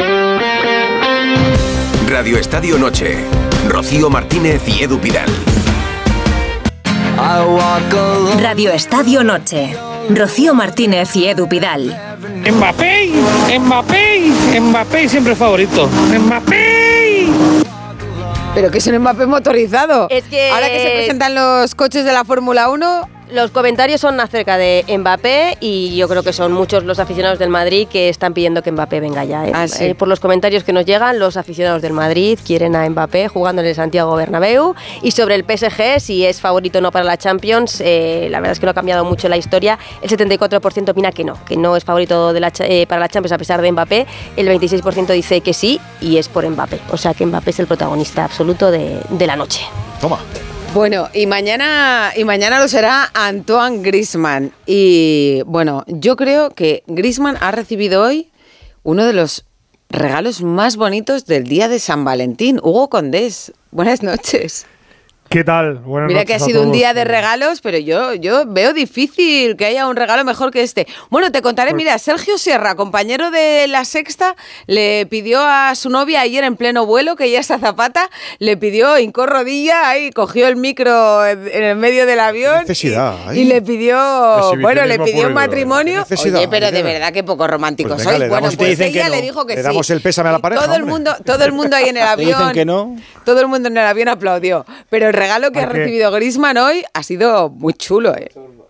Radio 2.08 2.38
Estadio 2.38 2.78
Noche. 2.78 3.18
Rocío 3.68 4.10
Martínez 4.10 4.62
y 4.68 4.84
Edu 4.84 5.00
Pidal. 5.00 5.30
Radio 8.42 8.72
Estadio 8.72 9.24
Noche. 9.24 9.76
Rocío 10.10 10.54
Martínez 10.54 11.16
y 11.16 11.28
Edu 11.28 11.48
Pidal. 11.50 12.18
Mbappé, 12.52 13.10
Mbappé, 13.60 14.60
Mbappé 14.60 15.10
siempre 15.10 15.36
favorito. 15.36 15.88
Mbappé. 15.88 17.28
Pero 18.54 18.72
que 18.72 18.78
es 18.78 18.88
un 18.88 19.00
Mbappé 19.00 19.26
motorizado. 19.26 20.08
Es 20.10 20.24
que- 20.26 20.52
Ahora 20.52 20.70
que 20.70 20.80
se 20.80 20.90
presentan 20.92 21.36
los 21.36 21.74
coches 21.76 22.06
de 22.06 22.14
la 22.14 22.24
Fórmula 22.24 22.70
1, 22.70 23.10
Los 23.32 23.50
comentarios 23.50 24.02
son 24.02 24.20
acerca 24.20 24.56
de 24.58 24.86
Mbappé 24.88 25.58
y 25.60 25.96
yo 25.96 26.08
creo 26.08 26.22
que 26.22 26.32
son 26.32 26.52
muchos 26.54 26.84
los 26.84 27.00
aficionados 27.00 27.40
del 27.40 27.50
Madrid 27.50 27.88
que 27.88 28.08
están 28.08 28.36
pidiendo 28.36 28.62
que 28.62 28.72
Mbappé 28.72 29.00
venga 29.00 29.26
ya. 29.26 29.48
¿eh? 29.48 29.52
Ah, 29.54 29.68
sí. 29.68 29.84
Eh, 29.84 29.96
por 29.96 30.08
los 30.08 30.20
comentarios 30.20 30.64
que 30.64 30.72
nos 30.72 30.86
llegan, 30.86 31.18
los 31.18 31.36
aficionados 31.36 31.82
del 31.82 31.94
Madrid 31.94 32.38
quieren 32.46 32.76
a 32.76 32.88
Mbappé 32.88 33.28
jugando 33.28 33.64
en 33.64 33.68
el 33.70 33.76
Santiago 33.76 34.16
Bernabéu. 34.16 34.76
Y 35.02 35.10
sobre 35.12 35.34
el 35.36 35.44
PSG, 35.44 36.00
si 36.00 36.24
es 36.24 36.40
favorito 36.40 36.78
o 36.78 36.82
no 36.82 36.92
para 36.92 37.04
la 37.04 37.18
Champions, 37.18 37.82
eh, 37.82 38.28
la 38.30 38.40
verdad 38.40 38.52
es 38.52 38.60
que 38.60 38.68
no 38.68 38.72
ha 38.72 38.76
cambiado 38.76 39.04
mucho 39.06 39.28
la 39.28 39.38
historia. 39.38 39.80
El 40.04 40.10
74% 40.10 40.90
opina 40.90 41.12
que 41.12 41.24
no, 41.24 41.44
que 41.46 41.58
no 41.58 41.76
es 41.76 41.84
favorito 41.84 42.32
de 42.32 42.40
la 42.40 42.52
eh, 42.60 42.86
para 42.88 43.02
la 43.02 43.10
Champions 43.10 43.32
a 43.32 43.38
pesar 43.40 43.60
de 43.62 43.72
Mbappé. 43.72 44.06
El 44.38 44.48
26% 44.48 45.08
dice 45.08 45.42
que 45.42 45.54
sí 45.54 45.80
y 46.00 46.18
es 46.18 46.30
por 46.30 46.48
Mbappé. 46.48 46.80
O 46.92 46.98
sea 46.98 47.16
que 47.16 47.26
Mbappé 47.26 47.50
es 47.50 47.60
el 47.60 47.66
protagonista 47.66 48.24
absoluto 48.24 48.70
de, 48.70 49.00
de 49.10 49.28
la 49.28 49.36
noche. 49.36 49.62
Toma. 50.00 50.20
Bueno, 50.76 51.08
y 51.14 51.26
mañana, 51.26 52.12
y 52.18 52.26
mañana 52.26 52.60
lo 52.60 52.68
será 52.68 53.10
Antoine 53.14 53.82
Grisman. 53.82 54.52
Y 54.66 55.42
bueno, 55.46 55.86
yo 55.88 56.18
creo 56.18 56.50
que 56.50 56.84
Grisman 56.86 57.38
ha 57.40 57.52
recibido 57.52 58.04
hoy 58.04 58.30
uno 58.84 59.06
de 59.06 59.14
los 59.14 59.46
regalos 59.88 60.42
más 60.42 60.76
bonitos 60.76 61.26
del 61.28 61.46
día 61.46 61.70
de 61.70 61.80
San 61.80 62.04
Valentín. 62.04 62.60
Hugo 62.62 62.90
Condés, 62.90 63.54
buenas 63.72 64.04
noches. 64.04 64.66
¿Qué 65.28 65.44
tal? 65.44 65.80
Buenas 65.80 66.08
Mira 66.08 66.24
que 66.24 66.36
ha 66.36 66.40
sido 66.40 66.62
un 66.62 66.72
día 66.72 66.94
de 66.94 67.04
regalos, 67.04 67.60
pero 67.60 67.78
yo, 67.80 68.14
yo 68.14 68.46
veo 68.46 68.74
difícil 68.74 69.58
que 69.58 69.66
haya 69.66 69.88
un 69.88 69.96
regalo 69.96 70.24
mejor 70.24 70.52
que 70.52 70.62
este. 70.62 70.88
Bueno, 71.10 71.32
te 71.32 71.42
contaré, 71.42 71.72
Pues 71.72 71.78
mira, 71.84 71.98
Sergio 71.98 72.38
Sierra, 72.38 72.76
compañero 72.76 73.32
de 73.32 73.66
La 73.68 73.84
Sexta, 73.86 74.36
le 74.68 75.06
pidió 75.08 75.42
a 75.42 75.74
su 75.76 75.90
novia 75.90 76.22
ayer 76.22 76.44
en 76.46 76.56
pleno 76.56 76.86
vuelo, 76.86 77.16
que 77.16 77.26
ella 77.26 77.40
es 77.40 77.50
azapata, 77.52 78.10
le 78.40 78.56
pidió, 78.56 78.98
hincó 79.00 79.26
rodilla, 79.26 79.90
ahí 79.90 80.12
cogió 80.12 80.48
el 80.48 80.56
micro 80.58 81.26
en, 81.26 81.50
el 81.52 81.76
medio 81.76 82.06
del 82.06 82.20
avión. 82.20 82.60
necesidad, 82.60 83.34
y- 83.34 83.46
le 83.46 83.62
pidió, 83.64 83.98
bueno, 84.62 84.86
le 84.86 85.00
pidió 85.00 85.28
un 85.28 85.34
matrimonio. 85.34 86.06
Oye, 86.24 86.48
pero 86.50 86.72
de 86.72 86.84
verdad 86.84 87.12
que 87.12 87.24
poco 87.24 87.48
románticos 87.48 88.02
Pues 88.02 88.20
le 88.20 88.30
Bueno, 88.30 88.50
pues 88.56 88.80
ella 88.80 89.10
no. 89.10 89.16
le 89.16 89.22
dijo 89.24 89.46
que 89.46 89.56
Le 89.56 89.62
sí. 89.62 89.68
damos 89.68 89.90
el 89.90 90.02
pésame 90.02 90.30
a 90.30 90.34
la 90.34 90.40
pareja, 90.40 90.64
Todo 90.66 90.76
el 90.76 90.86
mundo, 90.86 91.14
todo 91.26 91.44
el 91.44 91.52
mundo 91.52 91.76
ahí 91.76 91.90
en 91.90 91.98
el 91.98 92.04
Te 92.06 92.10
avión. 92.10 92.40
dicen 92.40 92.54
que 92.54 92.64
no. 92.66 92.96
Todo 93.26 93.42
el 93.42 93.48
mundo 93.48 93.68
en 93.70 93.76
el 93.78 93.86
avión 93.86 94.08
aplaudió. 94.08 94.66
Pero 94.90 95.12
regalo 95.16 95.52
que 95.52 95.60
ha 95.60 95.66
recibido 95.66 96.12
Grisman 96.12 96.58
hoy 96.58 96.84
ha 96.94 97.04
sido 97.04 97.50
muy 97.50 97.74
chulo, 97.74 98.16
¿eh? 98.16 98.30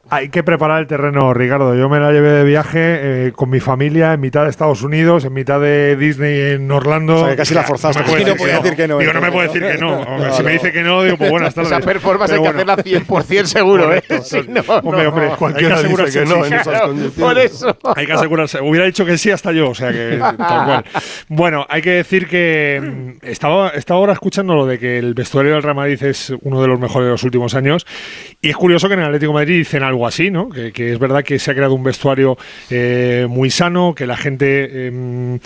Hay 0.09 0.29
que 0.29 0.43
preparar 0.43 0.81
el 0.81 0.87
terreno, 0.87 1.33
Ricardo. 1.33 1.75
Yo 1.75 1.89
me 1.89 1.99
la 1.99 2.11
llevé 2.11 2.29
de 2.29 2.43
viaje 2.43 2.79
eh, 3.27 3.31
con 3.35 3.49
mi 3.49 3.59
familia 3.59 4.13
en 4.13 4.21
mitad 4.21 4.43
de 4.43 4.51
Estados 4.51 4.83
Unidos, 4.83 5.25
en 5.25 5.33
mitad 5.33 5.59
de 5.59 5.95
Disney 5.95 6.53
en 6.53 6.71
Orlando. 6.71 7.15
O 7.15 7.19
sea, 7.19 7.29
que 7.29 7.37
casi 7.37 7.53
la 7.55 7.63
forzaste. 7.63 8.01
No 8.01 8.05
me 8.05 8.11
puede 8.11 8.21
Y 8.21 8.25
no 8.25 8.31
decir 8.33 8.45
que 8.45 8.61
decir 8.61 8.75
que 8.75 8.87
no, 8.87 8.99
Digo, 8.99 9.13
no 9.13 9.21
me 9.21 9.31
puede 9.31 9.47
decir 9.47 9.61
que 9.63 9.77
no. 9.77 10.05
No, 10.25 10.33
si 10.33 10.43
me 10.43 10.51
dice 10.53 10.71
que 10.71 10.81
no, 10.81 11.03
digo, 11.03 11.17
pues 11.17 11.29
buenas 11.29 11.53
tardes. 11.53 11.71
Esa 11.71 11.81
performance 11.81 12.31
hay 12.31 12.39
Pero 12.39 12.51
que 12.51 12.63
bueno. 12.63 12.73
hacerla 12.73 13.05
100% 13.05 13.45
seguro, 13.45 13.93
¿eh? 13.93 14.03
Si 14.23 14.41
no, 14.47 14.61
Hombre, 14.67 15.03
no, 15.03 15.09
hombre, 15.09 15.29
cualquiera 15.37 15.77
Hay 15.77 15.83
que 15.83 16.03
dice 16.03 16.19
que 16.19 16.25
no 16.25 16.45
en 16.45 16.53
esas 16.53 16.81
condiciones. 16.81 17.13
Por 17.19 17.37
eso. 17.37 17.77
Hay 17.95 18.05
que 18.05 18.13
asegurarse. 18.13 18.61
Hubiera 18.61 18.85
dicho 18.85 19.05
que 19.05 19.17
sí 19.17 19.31
hasta 19.31 19.51
yo, 19.51 19.69
o 19.69 19.75
sea 19.75 19.91
que 19.91 20.17
tal 20.19 20.37
cual. 20.37 20.85
Bueno, 21.27 21.65
hay 21.69 21.81
que 21.81 21.91
decir 21.91 22.27
que 22.27 22.81
mm, 22.81 23.25
estaba, 23.25 23.69
estaba 23.69 23.99
ahora 23.99 24.13
escuchando 24.13 24.53
lo 24.55 24.65
de 24.65 24.79
que 24.79 24.99
el 24.99 25.13
vestuario 25.13 25.53
del 25.53 25.63
Real 25.63 25.75
Madrid 25.75 26.01
es 26.03 26.33
uno 26.41 26.61
de 26.61 26.67
los 26.67 26.79
mejores 26.79 27.07
de 27.07 27.11
los 27.11 27.23
últimos 27.23 27.55
años 27.55 27.85
y 28.41 28.49
es 28.49 28.55
curioso 28.55 28.87
que 28.87 28.93
en 28.93 29.01
el 29.01 29.05
Atlético 29.07 29.31
de 29.31 29.39
Madrid 29.39 29.57
dicen 29.57 29.83
algo 29.83 29.94
así, 30.07 30.31
¿no? 30.31 30.49
Que, 30.49 30.71
que 30.71 30.93
es 30.93 30.99
verdad 30.99 31.23
que 31.23 31.37
se 31.37 31.51
ha 31.51 31.53
creado 31.53 31.75
un 31.75 31.83
vestuario 31.83 32.37
eh, 32.69 33.27
muy 33.29 33.49
sano, 33.49 33.93
que 33.93 34.07
la 34.07 34.17
gente 34.17 34.67
eh, 34.69 35.39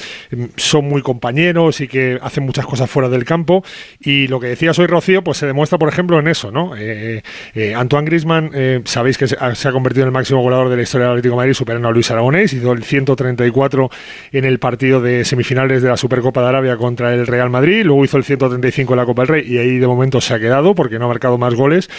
son 0.55 0.85
muy 0.85 1.01
compañeros 1.01 1.81
y 1.81 1.87
que 1.87 2.17
hacen 2.21 2.45
muchas 2.45 2.65
cosas 2.65 2.89
fuera 2.89 3.09
del 3.09 3.25
campo 3.25 3.63
y 3.99 4.27
lo 4.27 4.39
que 4.39 4.47
decía 4.47 4.71
hoy 4.77 4.87
Rocío, 4.87 5.23
pues 5.23 5.37
se 5.37 5.47
demuestra, 5.47 5.77
por 5.77 5.89
ejemplo, 5.89 6.19
en 6.19 6.27
eso, 6.27 6.51
¿no? 6.51 6.75
Eh, 6.77 7.21
eh, 7.55 7.75
Antoine 7.75 8.05
Griezmann, 8.05 8.51
eh, 8.53 8.81
sabéis 8.85 9.17
que 9.17 9.27
se 9.27 9.35
ha, 9.39 9.55
se 9.55 9.67
ha 9.67 9.71
convertido 9.71 10.03
en 10.03 10.09
el 10.09 10.13
máximo 10.13 10.41
goleador 10.41 10.69
de 10.69 10.75
la 10.75 10.83
historia 10.83 11.07
del 11.07 11.13
Atlético 11.13 11.33
de 11.33 11.37
Madrid, 11.37 11.53
superando 11.53 11.87
a 11.87 11.91
Luis 11.91 12.09
Aragonés, 12.11 12.53
hizo 12.53 12.71
el 12.71 12.83
134 12.83 13.89
en 14.31 14.45
el 14.45 14.59
partido 14.59 15.01
de 15.01 15.25
semifinales 15.25 15.81
de 15.81 15.89
la 15.89 15.97
Supercopa 15.97 16.41
de 16.41 16.47
Arabia 16.47 16.77
contra 16.77 17.13
el 17.13 17.27
Real 17.27 17.49
Madrid, 17.49 17.83
luego 17.83 18.05
hizo 18.05 18.17
el 18.17 18.23
135 18.23 18.93
en 18.93 18.97
la 18.97 19.05
Copa 19.05 19.23
del 19.23 19.29
Rey 19.29 19.43
y 19.47 19.57
ahí 19.57 19.77
de 19.77 19.87
momento 19.87 20.21
se 20.21 20.33
ha 20.33 20.39
quedado 20.39 20.75
porque 20.75 20.99
no 20.99 21.05
ha 21.05 21.07
marcado 21.09 21.37
más 21.37 21.55
goles 21.55 21.89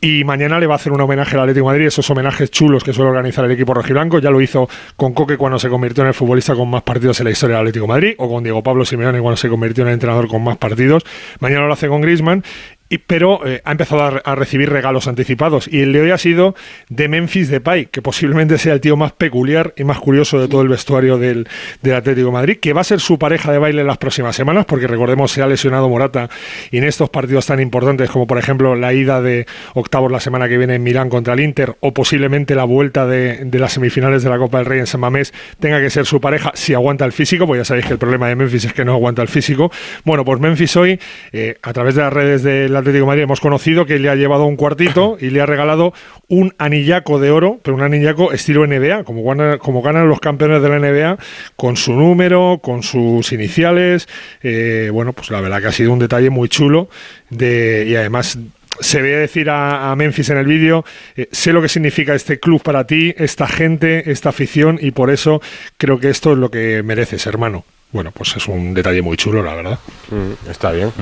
y 0.00 0.24
mañana 0.24 0.58
le 0.58 0.66
va 0.66 0.74
a 0.74 0.76
hacer 0.76 0.92
un 0.92 1.00
homenaje 1.00 1.36
al 1.36 1.42
Atlético 1.42 1.66
de 1.66 1.72
Madrid, 1.72 1.86
esos 1.98 2.10
homenajes 2.10 2.52
chulos 2.52 2.84
que 2.84 2.92
suele 2.92 3.10
organizar 3.10 3.44
el 3.44 3.50
equipo 3.50 3.74
rojiblanco, 3.74 4.20
ya 4.20 4.30
lo 4.30 4.40
hizo 4.40 4.68
con 4.96 5.12
Coque 5.14 5.36
cuando 5.36 5.58
se 5.58 5.68
convirtió 5.68 6.04
en 6.04 6.08
el 6.08 6.14
futbolista 6.14 6.54
con 6.54 6.70
más 6.70 6.82
partidos 6.82 7.18
en 7.18 7.24
la 7.24 7.30
historia 7.32 7.56
del 7.56 7.66
Atlético 7.66 7.88
Madrid 7.88 8.14
o 8.18 8.28
con 8.28 8.44
Diego 8.44 8.62
Pablo 8.62 8.84
Simeone 8.84 9.20
cuando 9.20 9.36
se 9.36 9.48
convirtió 9.48 9.82
en 9.82 9.88
el 9.88 9.94
entrenador 9.94 10.28
con 10.28 10.44
más 10.44 10.56
partidos, 10.58 11.04
mañana 11.40 11.66
lo 11.66 11.72
hace 11.72 11.88
con 11.88 12.00
Griezmann 12.00 12.44
y- 12.88 12.98
pero 12.98 13.46
eh, 13.46 13.60
ha 13.64 13.72
empezado 13.72 14.02
a, 14.02 14.10
re- 14.10 14.22
a 14.24 14.34
recibir 14.34 14.70
regalos 14.70 15.06
anticipados. 15.08 15.68
Y 15.68 15.80
el 15.80 15.92
de 15.92 16.00
hoy 16.02 16.10
ha 16.10 16.18
sido 16.18 16.54
de 16.88 17.08
Memphis 17.08 17.48
Depay, 17.50 17.86
que 17.86 18.02
posiblemente 18.02 18.58
sea 18.58 18.72
el 18.74 18.80
tío 18.80 18.96
más 18.96 19.12
peculiar 19.12 19.74
y 19.76 19.84
más 19.84 19.98
curioso 19.98 20.40
de 20.40 20.48
todo 20.48 20.62
el 20.62 20.68
vestuario 20.68 21.18
del, 21.18 21.48
del 21.82 21.94
Atlético 21.94 22.26
de 22.28 22.32
Madrid, 22.32 22.58
que 22.60 22.72
va 22.72 22.80
a 22.80 22.84
ser 22.84 23.00
su 23.00 23.18
pareja 23.18 23.52
de 23.52 23.58
baile 23.58 23.80
en 23.82 23.86
las 23.86 23.98
próximas 23.98 24.34
semanas, 24.36 24.64
porque 24.66 24.86
recordemos 24.86 25.30
se 25.32 25.42
ha 25.42 25.46
lesionado 25.46 25.88
Morata 25.88 26.28
y 26.70 26.78
en 26.78 26.84
estos 26.84 27.10
partidos 27.10 27.46
tan 27.46 27.60
importantes 27.60 28.10
como 28.10 28.26
por 28.26 28.38
ejemplo 28.38 28.74
la 28.74 28.92
ida 28.92 29.20
de 29.20 29.46
octavos 29.74 30.10
la 30.10 30.20
semana 30.20 30.48
que 30.48 30.56
viene 30.58 30.74
en 30.76 30.82
Milán 30.82 31.08
contra 31.10 31.34
el 31.34 31.40
Inter 31.40 31.76
o 31.80 31.92
posiblemente 31.92 32.54
la 32.54 32.64
vuelta 32.64 33.06
de, 33.06 33.44
de 33.44 33.58
las 33.58 33.72
semifinales 33.72 34.22
de 34.22 34.30
la 34.30 34.38
Copa 34.38 34.58
del 34.58 34.66
Rey 34.66 34.78
en 34.80 34.86
San 34.86 35.00
Mamés 35.00 35.32
tenga 35.60 35.80
que 35.80 35.90
ser 35.90 36.06
su 36.06 36.20
pareja 36.20 36.52
si 36.54 36.74
aguanta 36.74 37.04
el 37.04 37.12
físico, 37.12 37.46
pues 37.46 37.60
ya 37.60 37.64
sabéis 37.64 37.86
que 37.86 37.92
el 37.92 37.98
problema 37.98 38.28
de 38.28 38.36
Memphis 38.36 38.64
es 38.64 38.72
que 38.72 38.84
no 38.84 38.92
aguanta 38.94 39.22
el 39.22 39.28
físico. 39.28 39.70
Bueno, 40.04 40.24
pues 40.24 40.40
Memphis 40.40 40.76
hoy, 40.76 40.98
eh, 41.32 41.56
a 41.62 41.72
través 41.72 41.94
de 41.94 42.02
las 42.02 42.12
redes 42.12 42.42
del 42.42 42.76
Atlético 42.78 43.04
de 43.04 43.06
Madrid, 43.06 43.22
hemos 43.24 43.40
conocido 43.40 43.86
que 43.86 43.98
le 43.98 44.08
ha 44.08 44.14
llevado 44.14 44.44
un 44.46 44.56
cuartito 44.56 45.16
y 45.20 45.30
le 45.30 45.40
ha 45.40 45.46
regalado 45.46 45.92
un 46.28 46.54
anillaco 46.58 47.18
de 47.20 47.30
oro, 47.30 47.58
pero 47.62 47.76
un 47.76 47.82
anillaco 47.82 48.32
estilo 48.32 48.66
NBA, 48.66 49.04
como, 49.04 49.22
gana- 49.24 49.58
como 49.58 49.82
ganan 49.82 50.08
los 50.08 50.20
campeones 50.20 50.62
de 50.62 50.68
la 50.68 50.78
NBA, 50.78 51.18
con 51.56 51.76
su 51.76 51.92
número, 51.94 52.60
con 52.62 52.82
sus 52.82 53.32
iniciales. 53.32 54.08
Eh, 54.42 54.90
bueno, 54.92 55.12
pues 55.12 55.30
la 55.30 55.40
verdad 55.40 55.60
que 55.60 55.66
ha 55.68 55.72
sido 55.72 55.92
un 55.92 55.98
detalle 55.98 56.30
muy 56.30 56.48
chulo 56.48 56.88
y 57.30 57.94
además 57.94 58.38
se 58.80 59.02
ve 59.02 59.10
decir 59.16 59.50
a, 59.50 59.90
a 59.90 59.96
Memphis 59.96 60.30
en 60.30 60.38
el 60.38 60.46
vídeo, 60.46 60.84
eh, 61.16 61.28
sé 61.32 61.52
lo 61.52 61.60
que 61.60 61.68
significa 61.68 62.14
este 62.14 62.38
club 62.38 62.62
para 62.62 62.86
ti, 62.86 63.12
esta 63.18 63.48
gente, 63.48 64.10
esta 64.12 64.28
afición, 64.28 64.78
y 64.80 64.92
por 64.92 65.10
eso 65.10 65.42
creo 65.78 65.98
que 65.98 66.10
esto 66.10 66.32
es 66.32 66.38
lo 66.38 66.50
que 66.50 66.82
mereces, 66.84 67.26
hermano. 67.26 67.64
Bueno, 67.90 68.12
pues 68.12 68.36
es 68.36 68.46
un 68.48 68.74
detalle 68.74 69.00
muy 69.00 69.16
chulo, 69.16 69.42
la 69.42 69.54
verdad. 69.54 69.78
Mm, 70.10 70.50
está 70.50 70.72
bien. 70.72 70.92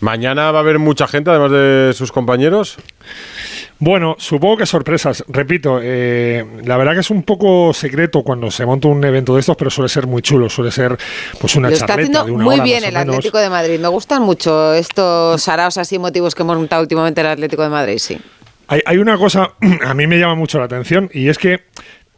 Mañana 0.00 0.52
va 0.52 0.58
a 0.58 0.62
haber 0.62 0.78
mucha 0.78 1.08
gente, 1.08 1.30
además 1.30 1.50
de 1.50 1.92
sus 1.94 2.12
compañeros. 2.12 2.76
Bueno, 3.78 4.16
supongo 4.18 4.58
que 4.58 4.66
sorpresas. 4.66 5.24
Repito, 5.28 5.80
eh, 5.82 6.44
la 6.64 6.76
verdad 6.76 6.94
que 6.94 7.00
es 7.00 7.10
un 7.10 7.24
poco 7.24 7.74
secreto 7.74 8.22
cuando 8.22 8.50
se 8.50 8.64
monta 8.64 8.88
un 8.88 9.04
evento 9.04 9.34
de 9.34 9.40
estos, 9.40 9.56
pero 9.56 9.70
suele 9.70 9.88
ser 9.88 10.06
muy 10.06 10.22
chulo. 10.22 10.48
Suele 10.48 10.70
ser 10.70 10.96
pues 11.40 11.56
una 11.56 11.68
Lo 11.68 11.74
está 11.74 11.94
haciendo 11.94 12.24
de 12.24 12.30
una 12.30 12.44
muy 12.44 12.54
hora 12.54 12.64
bien 12.64 12.84
el 12.84 12.94
menos. 12.94 13.16
Atlético 13.16 13.38
de 13.38 13.50
Madrid. 13.50 13.78
Me 13.78 13.88
gustan 13.88 14.22
mucho 14.22 14.72
estos 14.72 15.42
saraos 15.42 15.76
así 15.78 15.98
motivos 15.98 16.34
que 16.34 16.42
hemos 16.42 16.56
montado 16.56 16.80
últimamente 16.82 17.20
el 17.20 17.26
Atlético 17.26 17.62
de 17.64 17.68
Madrid, 17.68 17.98
sí. 17.98 18.18
Hay, 18.68 18.80
hay 18.86 18.98
una 18.98 19.18
cosa, 19.18 19.52
a 19.84 19.94
mí 19.94 20.06
me 20.06 20.18
llama 20.18 20.36
mucho 20.36 20.58
la 20.58 20.64
atención, 20.64 21.10
y 21.12 21.28
es 21.28 21.36
que 21.36 21.64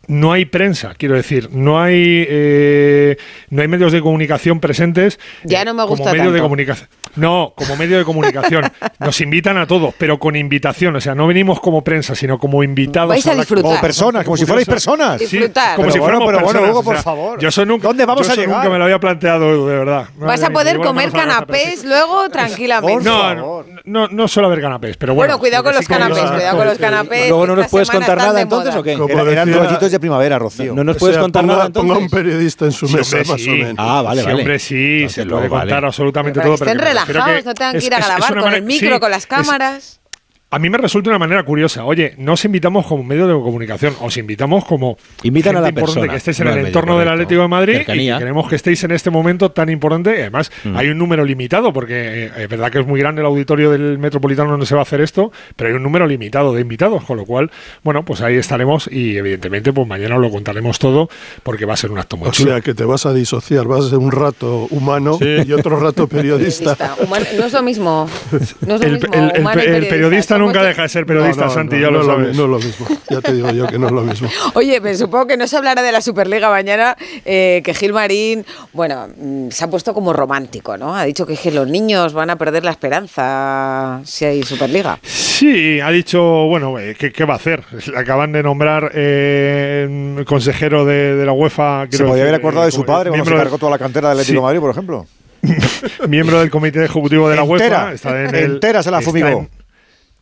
no 0.09 0.33
hay 0.33 0.47
prensa, 0.47 0.95
quiero 0.97 1.15
decir, 1.15 1.51
no 1.53 1.81
hay, 1.81 2.27
eh, 2.29 3.17
no 3.51 3.63
hay 3.63 3.69
medios 3.69 3.93
de 3.93 4.01
comunicación 4.01 4.59
presentes. 4.59 5.21
Ya 5.45 5.63
eh, 5.63 5.65
no 5.65 5.75
me 5.75 5.83
como 5.83 5.91
gusta 5.97 6.13
medio 6.13 6.25
de 6.33 6.39
tanto. 6.39 6.43
comunicación. 6.43 6.89
No, 7.19 7.53
como 7.57 7.77
medio 7.77 7.99
de 7.99 8.05
comunicación. 8.05 8.71
Nos 9.01 9.21
invitan 9.21 9.59
a 9.59 9.67
todos, 9.67 9.95
pero 9.99 10.19
con 10.19 10.37
invitación. 10.37 10.97
O 10.97 11.01
sea, 11.01 11.15
no 11.15 11.27
venimos 11.27 11.61
como 11.61 11.83
prensa, 11.83 12.15
sino 12.15 12.39
como 12.39 12.63
invitados. 12.63 13.09
Vais 13.11 13.27
a 13.27 13.31
la- 13.31 13.37
disfrutar. 13.41 13.63
Como 13.71 13.81
personas, 13.81 14.25
como 14.25 14.37
si 14.37 14.47
fuerais 14.47 14.67
personas. 14.67 15.19
Sí, 15.21 15.27
Disfrutar. 15.37 15.77
como 15.77 15.87
Pero 15.89 15.93
si 15.93 15.99
bueno, 15.99 16.19
fuéramos 16.19 16.27
pero 16.29 16.39
bueno, 16.45 16.61
personas, 16.61 16.71
Hugo, 16.71 16.79
o 16.81 16.83
sea, 16.85 16.93
por 16.95 17.03
favor. 17.03 17.39
Yo 17.41 17.49
eso 17.49 17.65
nunca, 17.67 17.89
¿Dónde 17.89 18.05
vamos 18.07 18.27
yo 18.27 18.33
a 18.33 18.37
llegar? 18.37 18.57
nunca 18.57 18.69
me 18.71 18.79
lo 18.79 18.85
había 18.85 18.99
planteado, 19.01 19.67
de 19.67 19.77
verdad. 19.79 20.07
Vas 20.17 20.43
a 20.43 20.51
poder 20.51 20.79
comer 20.79 21.09
a 21.09 21.11
la 21.11 21.19
canapés 21.19 21.85
luego 21.85 22.29
tranquilamente. 22.31 23.05
No, 23.05 23.35
no, 23.35 23.65
no, 23.85 24.09
no 24.09 24.29
suele 24.29 24.47
haber 24.47 24.61
canapés, 24.61 24.97
pero 24.97 25.15
bueno. 25.15 25.29
Bueno, 25.29 25.39
cuidado 25.41 25.65
con 25.65 25.73
lo 25.73 25.79
los 25.79 25.89
canapés, 25.89 26.23
cuidado 26.31 26.57
con 26.57 26.67
los 26.67 26.79
canapés. 26.79 27.29
Luego 27.29 27.47
no 27.47 27.57
nos 27.57 27.69
puedes 27.69 27.91
contar 27.91 28.19
nada 28.19 28.41
entonces 28.41 28.75
o 28.75 28.83
qué? 28.83 28.95
Como 28.95 29.09
Eran, 29.29 29.53
rollitos 29.53 29.91
de 29.91 30.01
primavera, 30.01 30.39
Rocío. 30.39 30.75
No 30.75 30.85
nos 30.85 30.97
puedes 30.97 31.19
contar 31.19 31.45
nada 31.45 31.67
entonces. 31.67 31.89
ponga 31.93 32.03
un 32.05 32.11
periodista 32.11 32.65
en 32.65 32.73
su 32.73 32.89
mesa, 32.89 33.17
más 33.19 33.31
o 33.31 33.51
menos. 33.51 33.75
Ah, 33.79 34.03
vale, 34.03 34.21
Sí, 34.21 34.27
vale. 34.27 34.39
hombre, 34.39 34.59
sí, 34.59 34.95
Entonces, 35.03 35.13
se 35.25 35.27
puede 35.27 35.49
contar 35.49 35.85
absolutamente 35.85 36.41
Pero 36.41 36.51
todo. 36.55 36.59
pero 36.59 36.71
estén 36.71 36.79
refiero 36.87 37.01
relajados, 37.13 37.45
no 37.45 37.55
tengan 37.55 37.73
que 37.73 37.79
es- 37.79 37.85
ir 37.85 37.95
a 37.95 37.99
grabar 37.99 38.39
con 38.41 38.55
el 38.55 38.63
micro, 38.63 38.95
sí, 38.95 39.01
con 39.01 39.11
las 39.11 39.27
cámaras. 39.27 40.01
A 40.51 40.59
mí 40.59 40.71
me 40.71 40.79
resulta 40.79 41.11
una 41.11 41.19
manera 41.19 41.43
curiosa. 41.43 41.85
Oye, 41.85 42.15
no 42.17 42.33
os 42.33 42.43
invitamos 42.47 42.87
como 42.87 43.05
medio 43.05 43.27
de 43.27 43.35
comunicación, 43.35 43.93
os 44.01 44.17
invitamos 44.17 44.65
como 44.65 44.97
Invitan 45.23 45.57
a 45.57 45.61
la 45.61 45.69
importante 45.69 45.95
persona, 46.01 46.11
que 46.11 46.17
estéis 46.17 46.41
en 46.41 46.47
no 46.47 46.53
el 46.55 46.67
entorno 46.67 46.93
del 46.99 47.05
correcto. 47.05 47.13
Atlético 47.23 47.43
de 47.43 47.49
Madrid 47.49 47.73
y 47.75 47.77
Cercanía. 47.77 48.15
que 48.15 48.19
queremos 48.21 48.49
que 48.49 48.57
estéis 48.57 48.83
en 48.85 48.93
este 48.93 49.11
momento 49.11 49.51
tan 49.51 49.69
importante. 49.69 50.17
Y 50.17 50.21
además, 50.23 50.51
hay 50.75 50.89
un 50.89 50.97
número 50.97 51.23
limitado, 51.27 51.71
porque 51.75 52.25
eh, 52.25 52.31
es 52.39 52.49
verdad 52.49 52.71
que 52.73 52.79
es 52.81 52.87
muy 52.87 52.99
grande 52.99 53.21
el 53.21 53.27
auditorio 53.27 53.71
del 53.71 53.99
Metropolitano 53.99 54.51
donde 54.51 54.65
se 54.65 54.75
va 54.75 54.81
a 54.81 54.85
hacer 54.85 55.03
esto, 55.03 55.31
pero 55.55 55.69
hay 55.69 55.77
un 55.77 55.83
número 55.83 56.07
limitado 56.07 56.55
de 56.55 56.63
invitados, 56.63 57.05
con 57.05 57.19
lo 57.19 57.27
cual, 57.27 57.51
bueno, 57.83 58.03
pues 58.07 58.23
ahí 58.23 58.37
estaremos 58.37 58.89
y 58.91 59.19
evidentemente, 59.19 59.75
pues 59.75 59.87
mañana 59.87 60.15
os 60.17 60.23
lo 60.23 60.31
contaremos 60.31 60.79
todo, 60.79 61.11
porque 61.43 61.67
va 61.67 61.75
a 61.75 61.77
ser 61.77 61.91
un 61.91 61.99
acto 61.99 62.17
muy 62.17 62.29
O 62.29 62.33
chulo. 62.33 62.53
sea, 62.53 62.63
que 62.63 62.73
te 62.73 62.85
vas 62.87 63.05
a 63.05 63.13
disociar, 63.13 63.67
vas 63.67 63.85
a 63.85 63.89
ser 63.91 63.99
un 63.99 64.13
rato 64.13 64.67
humano 64.71 65.19
y 65.21 65.53
otro 65.53 65.79
rato 65.79 66.09
periodista. 66.09 66.75
Periodista. 66.75 67.05
Humano- 67.05 67.27
no 67.39 67.45
es 67.45 67.53
lo 67.53 67.63
mismo. 67.63 68.09
No 68.67 68.75
es 68.77 68.81
lo 68.81 68.87
El, 68.87 68.93
mismo. 68.95 69.13
el- 69.13 69.31
el- 69.35 69.41
humano 69.43 69.63
y 69.63 69.67
el 69.67 69.87
periodista 69.89 70.38
Nunca 70.47 70.63
de- 70.63 70.69
deja 70.69 70.83
de 70.83 70.89
ser 70.89 71.07
periodista, 71.07 71.43
No, 71.43 71.49
no, 71.49 71.55
Santi, 71.55 71.77
no, 71.77 71.81
ya 71.83 71.91
no 71.91 71.99
lo 71.99 72.05
sabes. 72.07 72.37
No 72.37 72.45
es 72.45 72.51
lo 72.51 72.59
mismo. 72.59 72.87
Ya 73.11 73.21
te 73.21 73.33
digo 73.33 73.51
yo 73.51 73.67
que 73.67 73.79
no 73.79 73.87
es 73.87 73.93
lo 73.93 74.03
mismo. 74.03 74.29
Oye, 74.55 74.81
pero 74.81 74.97
supongo 74.97 75.27
que 75.27 75.37
no 75.37 75.47
se 75.47 75.57
hablará 75.57 75.83
de 75.83 75.93
la 75.93 76.01
Superliga 76.01 76.49
mañana, 76.51 76.97
eh, 77.25 77.61
que 77.65 77.75
Gil 77.75 77.93
Marín, 77.93 78.45
bueno, 78.73 79.09
mm, 79.17 79.49
se 79.51 79.65
ha 79.65 79.69
puesto 79.71 79.93
como 79.95 80.13
romántico, 80.13 80.77
¿no? 80.77 80.95
Ha 80.97 81.05
dicho 81.05 81.27
que, 81.27 81.37
que 81.37 81.51
los 81.51 81.69
niños 81.69 82.13
van 82.13 82.31
a 82.31 82.37
perder 82.37 82.65
la 82.65 82.71
esperanza 82.73 84.01
si 84.05 84.25
hay 84.25 84.43
Superliga. 84.43 84.99
Sí, 85.03 85.81
ha 85.81 85.91
dicho, 85.91 86.21
bueno, 86.47 86.79
eh, 86.79 86.97
¿qué, 86.99 87.13
qué 87.13 87.25
va 87.25 87.35
a 87.35 87.37
hacer? 87.37 87.63
Acaban 87.97 88.33
de 88.33 88.43
nombrar 88.43 88.91
eh, 88.95 90.25
consejero 90.27 90.85
de, 90.85 91.15
de 91.17 91.27
la 91.27 91.33
UEFA. 91.33 91.87
Se 91.91 92.05
podía 92.05 92.23
haber 92.25 92.35
acordado 92.37 92.65
eh, 92.65 92.67
de 92.67 92.73
su 92.73 92.85
padre 92.85 93.11
cuando 93.11 93.25
se 93.25 93.31
miembro 93.31 93.45
cargó 93.45 93.59
toda 93.59 93.71
la 93.73 93.79
cantera 93.79 94.09
del 94.15 94.19
Sí. 94.19 94.23
Atlético 94.33 94.41
de 94.41 94.47
Madrid, 94.47 94.61
por 94.61 94.71
ejemplo. 94.71 95.07
miembro 96.09 96.41
del 96.41 96.51
comité 96.51 96.85
ejecutivo 96.85 97.29
de 97.29 97.37
la 97.37 97.43
Entera, 97.43 97.79
UEFA. 97.85 97.93
Está 97.95 98.23
en 98.25 98.35
el- 98.35 98.45
entera 98.53 98.83
se 98.83 98.91
la 98.91 98.99
está 98.99 99.11
fumigó. 99.11 99.47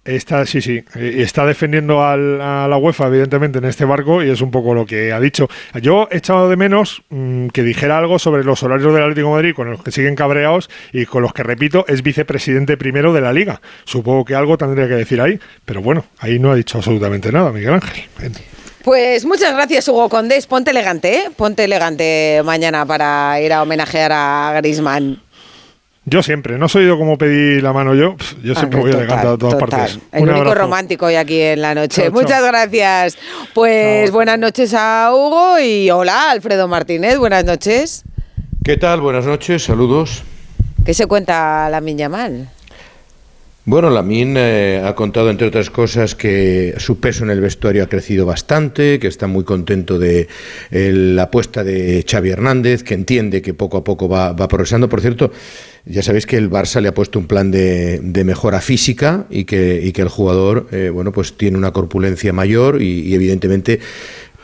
Está, 0.06 0.46
sí, 0.46 0.60
sí. 0.60 0.82
eh, 0.94 1.16
Está 1.18 1.44
defendiendo 1.46 2.04
al- 2.04 2.40
a 2.40 2.66
la 2.68 2.76
UEFA, 2.76 3.08
evidentemente, 3.08 3.58
en 3.58 3.64
este 3.64 3.84
barco 3.84 4.22
y 4.22 4.30
es 4.30 4.40
un 4.40 4.50
poco 4.50 4.72
lo 4.74 4.86
que 4.86 5.12
ha 5.12 5.20
dicho. 5.20 5.48
Yo 5.82 6.08
he 6.10 6.18
echado 6.18 6.48
de 6.48 6.56
menos 6.56 7.02
mm, 7.10 7.48
que 7.48 7.62
dijera 7.62 7.98
algo 7.98 8.18
sobre 8.18 8.44
los 8.44 8.62
horarios 8.62 8.92
del 8.94 9.02
Atlético 9.02 9.28
de 9.28 9.34
Madrid 9.34 9.54
con 9.54 9.70
los 9.70 9.82
que 9.82 9.90
siguen 9.90 10.14
cabreados 10.14 10.70
y 10.92 11.06
con 11.06 11.22
los 11.22 11.32
que, 11.32 11.42
repito, 11.42 11.84
es 11.88 12.02
vicepresidente 12.02 12.76
primero 12.76 13.12
de 13.12 13.20
la 13.20 13.32
Liga. 13.32 13.60
Supongo 13.84 14.24
que 14.24 14.34
algo 14.34 14.56
tendría 14.56 14.86
que 14.88 14.94
decir 14.94 15.20
ahí, 15.20 15.38
pero 15.64 15.82
bueno, 15.82 16.04
ahí 16.20 16.38
no 16.38 16.52
ha 16.52 16.54
dicho 16.54 16.78
absolutamente 16.78 17.32
nada, 17.32 17.50
Miguel 17.52 17.74
Ángel. 17.74 18.04
Pues 18.82 19.24
muchas 19.24 19.52
gracias, 19.52 19.88
Hugo 19.88 20.08
Condés. 20.08 20.46
Ponte 20.46 20.70
elegante, 20.70 21.12
¿eh? 21.16 21.24
Ponte 21.36 21.64
elegante 21.64 22.40
mañana 22.44 22.86
para 22.86 23.40
ir 23.40 23.52
a 23.52 23.62
homenajear 23.62 24.12
a 24.14 24.52
Grisman. 24.58 25.20
Yo 26.08 26.22
siempre, 26.22 26.56
no 26.56 26.68
soy 26.68 26.86
yo 26.86 26.96
como 26.96 27.18
pedí 27.18 27.60
la 27.60 27.72
mano 27.72 27.92
yo, 27.92 28.14
yo 28.40 28.54
siempre 28.54 28.78
voy 28.78 28.92
elegante 28.92 29.26
a 29.26 29.36
todas 29.36 29.56
partes. 29.56 29.98
El 30.12 30.22
Un 30.22 30.28
único 30.28 30.42
abrazo. 30.48 30.60
romántico 30.60 31.06
hoy 31.06 31.16
aquí 31.16 31.40
en 31.40 31.60
la 31.60 31.74
noche. 31.74 32.02
Chao, 32.02 32.12
chao. 32.12 32.22
Muchas 32.22 32.44
gracias. 32.44 33.18
Pues 33.52 34.12
buenas 34.12 34.38
noches 34.38 34.72
a 34.72 35.10
Hugo 35.12 35.58
y 35.58 35.90
hola, 35.90 36.30
Alfredo 36.30 36.68
Martínez. 36.68 37.18
Buenas 37.18 37.44
noches. 37.44 38.04
¿Qué 38.62 38.76
tal? 38.76 39.00
Buenas 39.00 39.24
noches, 39.26 39.64
saludos. 39.64 40.22
¿Qué 40.84 40.94
se 40.94 41.06
cuenta 41.06 41.68
la 41.70 41.80
Miña 41.80 42.08
Mal? 42.08 42.50
Bueno, 43.68 43.90
Lamin 43.90 44.36
eh, 44.36 44.80
ha 44.84 44.94
contado, 44.94 45.28
entre 45.28 45.48
otras 45.48 45.70
cosas, 45.70 46.14
que 46.14 46.74
su 46.78 47.00
peso 47.00 47.24
en 47.24 47.30
el 47.30 47.40
vestuario 47.40 47.82
ha 47.82 47.88
crecido 47.88 48.24
bastante, 48.24 49.00
que 49.00 49.08
está 49.08 49.26
muy 49.26 49.42
contento 49.42 49.98
de 49.98 50.28
eh, 50.70 50.92
la 50.92 51.24
apuesta 51.24 51.64
de 51.64 52.04
Xavi 52.08 52.30
Hernández, 52.30 52.84
que 52.84 52.94
entiende 52.94 53.42
que 53.42 53.54
poco 53.54 53.78
a 53.78 53.82
poco 53.82 54.08
va, 54.08 54.32
va 54.34 54.46
progresando. 54.46 54.88
Por 54.88 55.00
cierto, 55.00 55.32
ya 55.84 56.04
sabéis 56.04 56.26
que 56.26 56.36
el 56.36 56.48
Barça 56.48 56.80
le 56.80 56.86
ha 56.86 56.94
puesto 56.94 57.18
un 57.18 57.26
plan 57.26 57.50
de, 57.50 58.00
mejora 58.24 58.60
física 58.60 59.26
y 59.30 59.46
que, 59.46 59.92
el 59.96 60.08
jugador, 60.08 60.68
eh, 60.70 60.90
bueno, 60.90 61.10
pues 61.10 61.36
tiene 61.36 61.58
una 61.58 61.72
corpulencia 61.72 62.32
mayor 62.32 62.80
y 62.80 63.12
evidentemente 63.14 63.80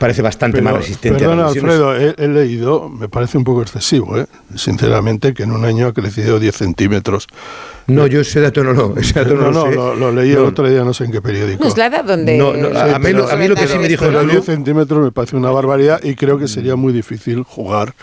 parece 0.03 0.21
bastante 0.21 0.57
Pero, 0.57 0.65
más 0.71 0.75
resistente 0.81 1.23
a 1.23 1.29
Perdona, 1.29 1.43
las 1.43 1.53
lesiones. 1.55 1.75
Alfredo, 1.79 2.13
he, 2.19 2.25
he 2.25 2.27
leído, 2.27 2.89
me 2.89 3.07
parece 3.07 3.37
un 3.37 3.45
poco 3.45 3.61
excesivo, 3.61 4.17
¿eh? 4.17 4.25
sinceramente, 4.53 5.33
que 5.33 5.43
en 5.43 5.51
un 5.51 5.63
año 5.63 5.87
ha 5.87 5.93
crecido 5.93 6.39
10 6.39 6.55
centímetros. 6.57 7.27
No, 7.87 8.05
yo 8.07 8.19
ese 8.19 8.41
dato 8.41 8.63
no 8.65 8.73
lo, 8.73 8.97
ese 8.97 9.13
dato 9.23 9.35
no, 9.35 9.43
no, 9.43 9.51
lo 9.51 9.51
no, 9.51 9.69
sé. 9.69 9.75
lo, 9.75 9.95
lo 9.95 10.11
leí 10.11 10.31
el 10.31 10.39
No. 10.39 10.45
otro 10.47 10.69
día, 10.69 10.83
no 10.83 10.93
sé 10.93 11.05
en 11.05 11.11
qué 11.13 11.21
periódico. 11.21 11.63
No 11.63 11.69
es 11.69 11.77
la 11.77 11.85
edad 11.85 12.03
donde. 12.03 12.37
No, 12.37 12.53
no, 12.53 12.77
a- 12.77 12.95
a 12.95 12.99
mí 12.99 13.11
lo- 13.13 13.29
a 13.29 13.35
mí 13.37 13.47
lo 13.47 13.55
que 13.55 13.67
sí 13.67 13.77
me 13.77 13.87
dijo 13.87 14.05
Pero 14.05 14.23
Lulu- 14.23 14.31
10 14.31 14.45
centímetros 14.45 15.01
me 15.03 15.11
parece 15.11 15.35
una 15.37 15.51
barbaridad 15.51 16.01
y 16.03 16.15
creo 16.15 16.37
que 16.37 16.47
sería 16.49 16.75
muy 16.75 16.91
difícil 16.91 17.43
jugar 17.43 17.93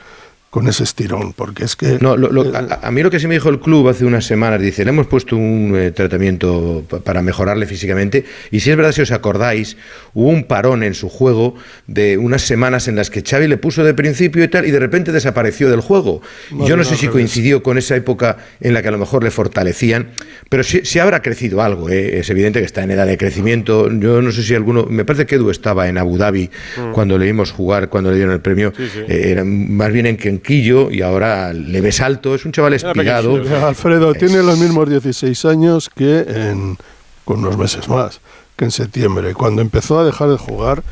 con 0.50 0.66
ese 0.66 0.82
estirón, 0.82 1.32
porque 1.32 1.62
es 1.64 1.76
que... 1.76 1.98
No, 2.00 2.16
lo- 2.16 2.32
lo- 2.32 2.52
a, 2.56 2.80
a 2.82 2.90
mí 2.90 3.02
lo 3.04 3.10
que 3.10 3.20
sí 3.20 3.28
me 3.28 3.34
dijo 3.34 3.48
el 3.50 3.60
club 3.60 3.88
hace 3.88 4.04
unas 4.04 4.24
semanas, 4.24 4.60
dice, 4.60 4.84
le 4.84 4.90
hemos 4.90 5.06
puesto 5.06 5.36
un 5.36 5.74
eh, 5.76 5.92
tratamiento 5.92 6.82
pa- 6.90 6.98
para 6.98 7.22
mejorarle 7.22 7.66
físicamente 7.66 8.24
y 8.50 8.58
si 8.58 8.70
es 8.70 8.76
verdad, 8.76 8.90
si 8.90 9.00
os 9.00 9.12
acordáis, 9.12 9.76
hubo 10.12 10.28
un 10.28 10.42
parón 10.44 10.82
en 10.82 10.94
su 10.94 11.08
juego 11.08 11.54
de 11.86 12.18
unas 12.18 12.42
semanas 12.42 12.88
en 12.88 12.96
las 12.96 13.10
que 13.10 13.22
Xavi 13.22 13.46
le 13.46 13.58
puso 13.58 13.84
de 13.84 13.94
principio 13.94 14.42
y 14.42 14.48
tal 14.48 14.66
y 14.66 14.72
de 14.72 14.80
repente 14.80 15.12
desapareció 15.12 15.70
del 15.70 15.80
juego. 15.82 16.20
Yo 16.50 16.70
no 16.70 16.78
no, 16.78 16.84
sé 16.84 16.96
si 16.96 17.02
revés. 17.06 17.12
coincidió 17.12 17.62
con 17.62 17.78
esa 17.78 17.94
época 17.94 18.38
en 18.60 18.74
la 18.74 18.82
que 18.82 18.88
a 18.88 18.90
lo 18.90 18.98
mejor 18.98 19.22
le 19.22 19.30
fortalecían, 19.30 20.10
pero 20.48 20.64
sí, 20.64 20.80
sí 20.82 20.98
habrá 20.98 21.22
crecido 21.22 21.62
algo, 21.62 21.90
¿eh? 21.90 22.18
es 22.18 22.28
evidente 22.28 22.58
que 22.58 22.66
está 22.66 22.82
en 22.82 22.90
edad 22.90 23.06
de 23.06 23.16
crecimiento. 23.18 23.88
Yo 23.88 24.20
no 24.20 24.32
sé 24.32 24.42
si 24.42 24.54
alguno, 24.56 24.86
me 24.86 25.04
parece 25.04 25.26
que 25.26 25.36
Edu 25.36 25.50
estaba 25.50 25.88
en 25.88 25.96
Abu 25.96 26.18
Dhabi 26.18 26.50
Mm. 26.76 26.92
cuando 26.92 27.18
le 27.18 27.26
vimos 27.26 27.52
jugar, 27.52 27.88
cuando 27.88 28.10
le 28.10 28.16
dieron 28.16 28.34
el 28.34 28.40
premio, 28.40 28.72
eh, 29.08 29.22
era 29.30 29.44
más 29.44 29.92
bien 29.92 30.06
en 30.06 30.16
Y 30.48 31.02
ahora 31.02 31.52
le 31.52 31.80
ves 31.80 32.00
alto, 32.00 32.34
es 32.34 32.44
un 32.44 32.52
chaval 32.52 32.74
espigado. 32.74 33.34
Alfredo 33.66 34.14
tiene 34.14 34.42
los 34.42 34.58
mismos 34.58 34.88
16 34.88 35.44
años 35.44 35.88
que 35.94 36.20
en, 36.20 36.76
con 37.24 37.40
unos 37.40 37.56
meses 37.56 37.88
más, 37.88 38.20
que 38.56 38.64
en 38.64 38.70
septiembre, 38.70 39.34
cuando 39.34 39.62
empezó 39.62 39.98
a 40.00 40.04
dejar 40.04 40.28
de 40.30 40.36
jugar 40.38 40.82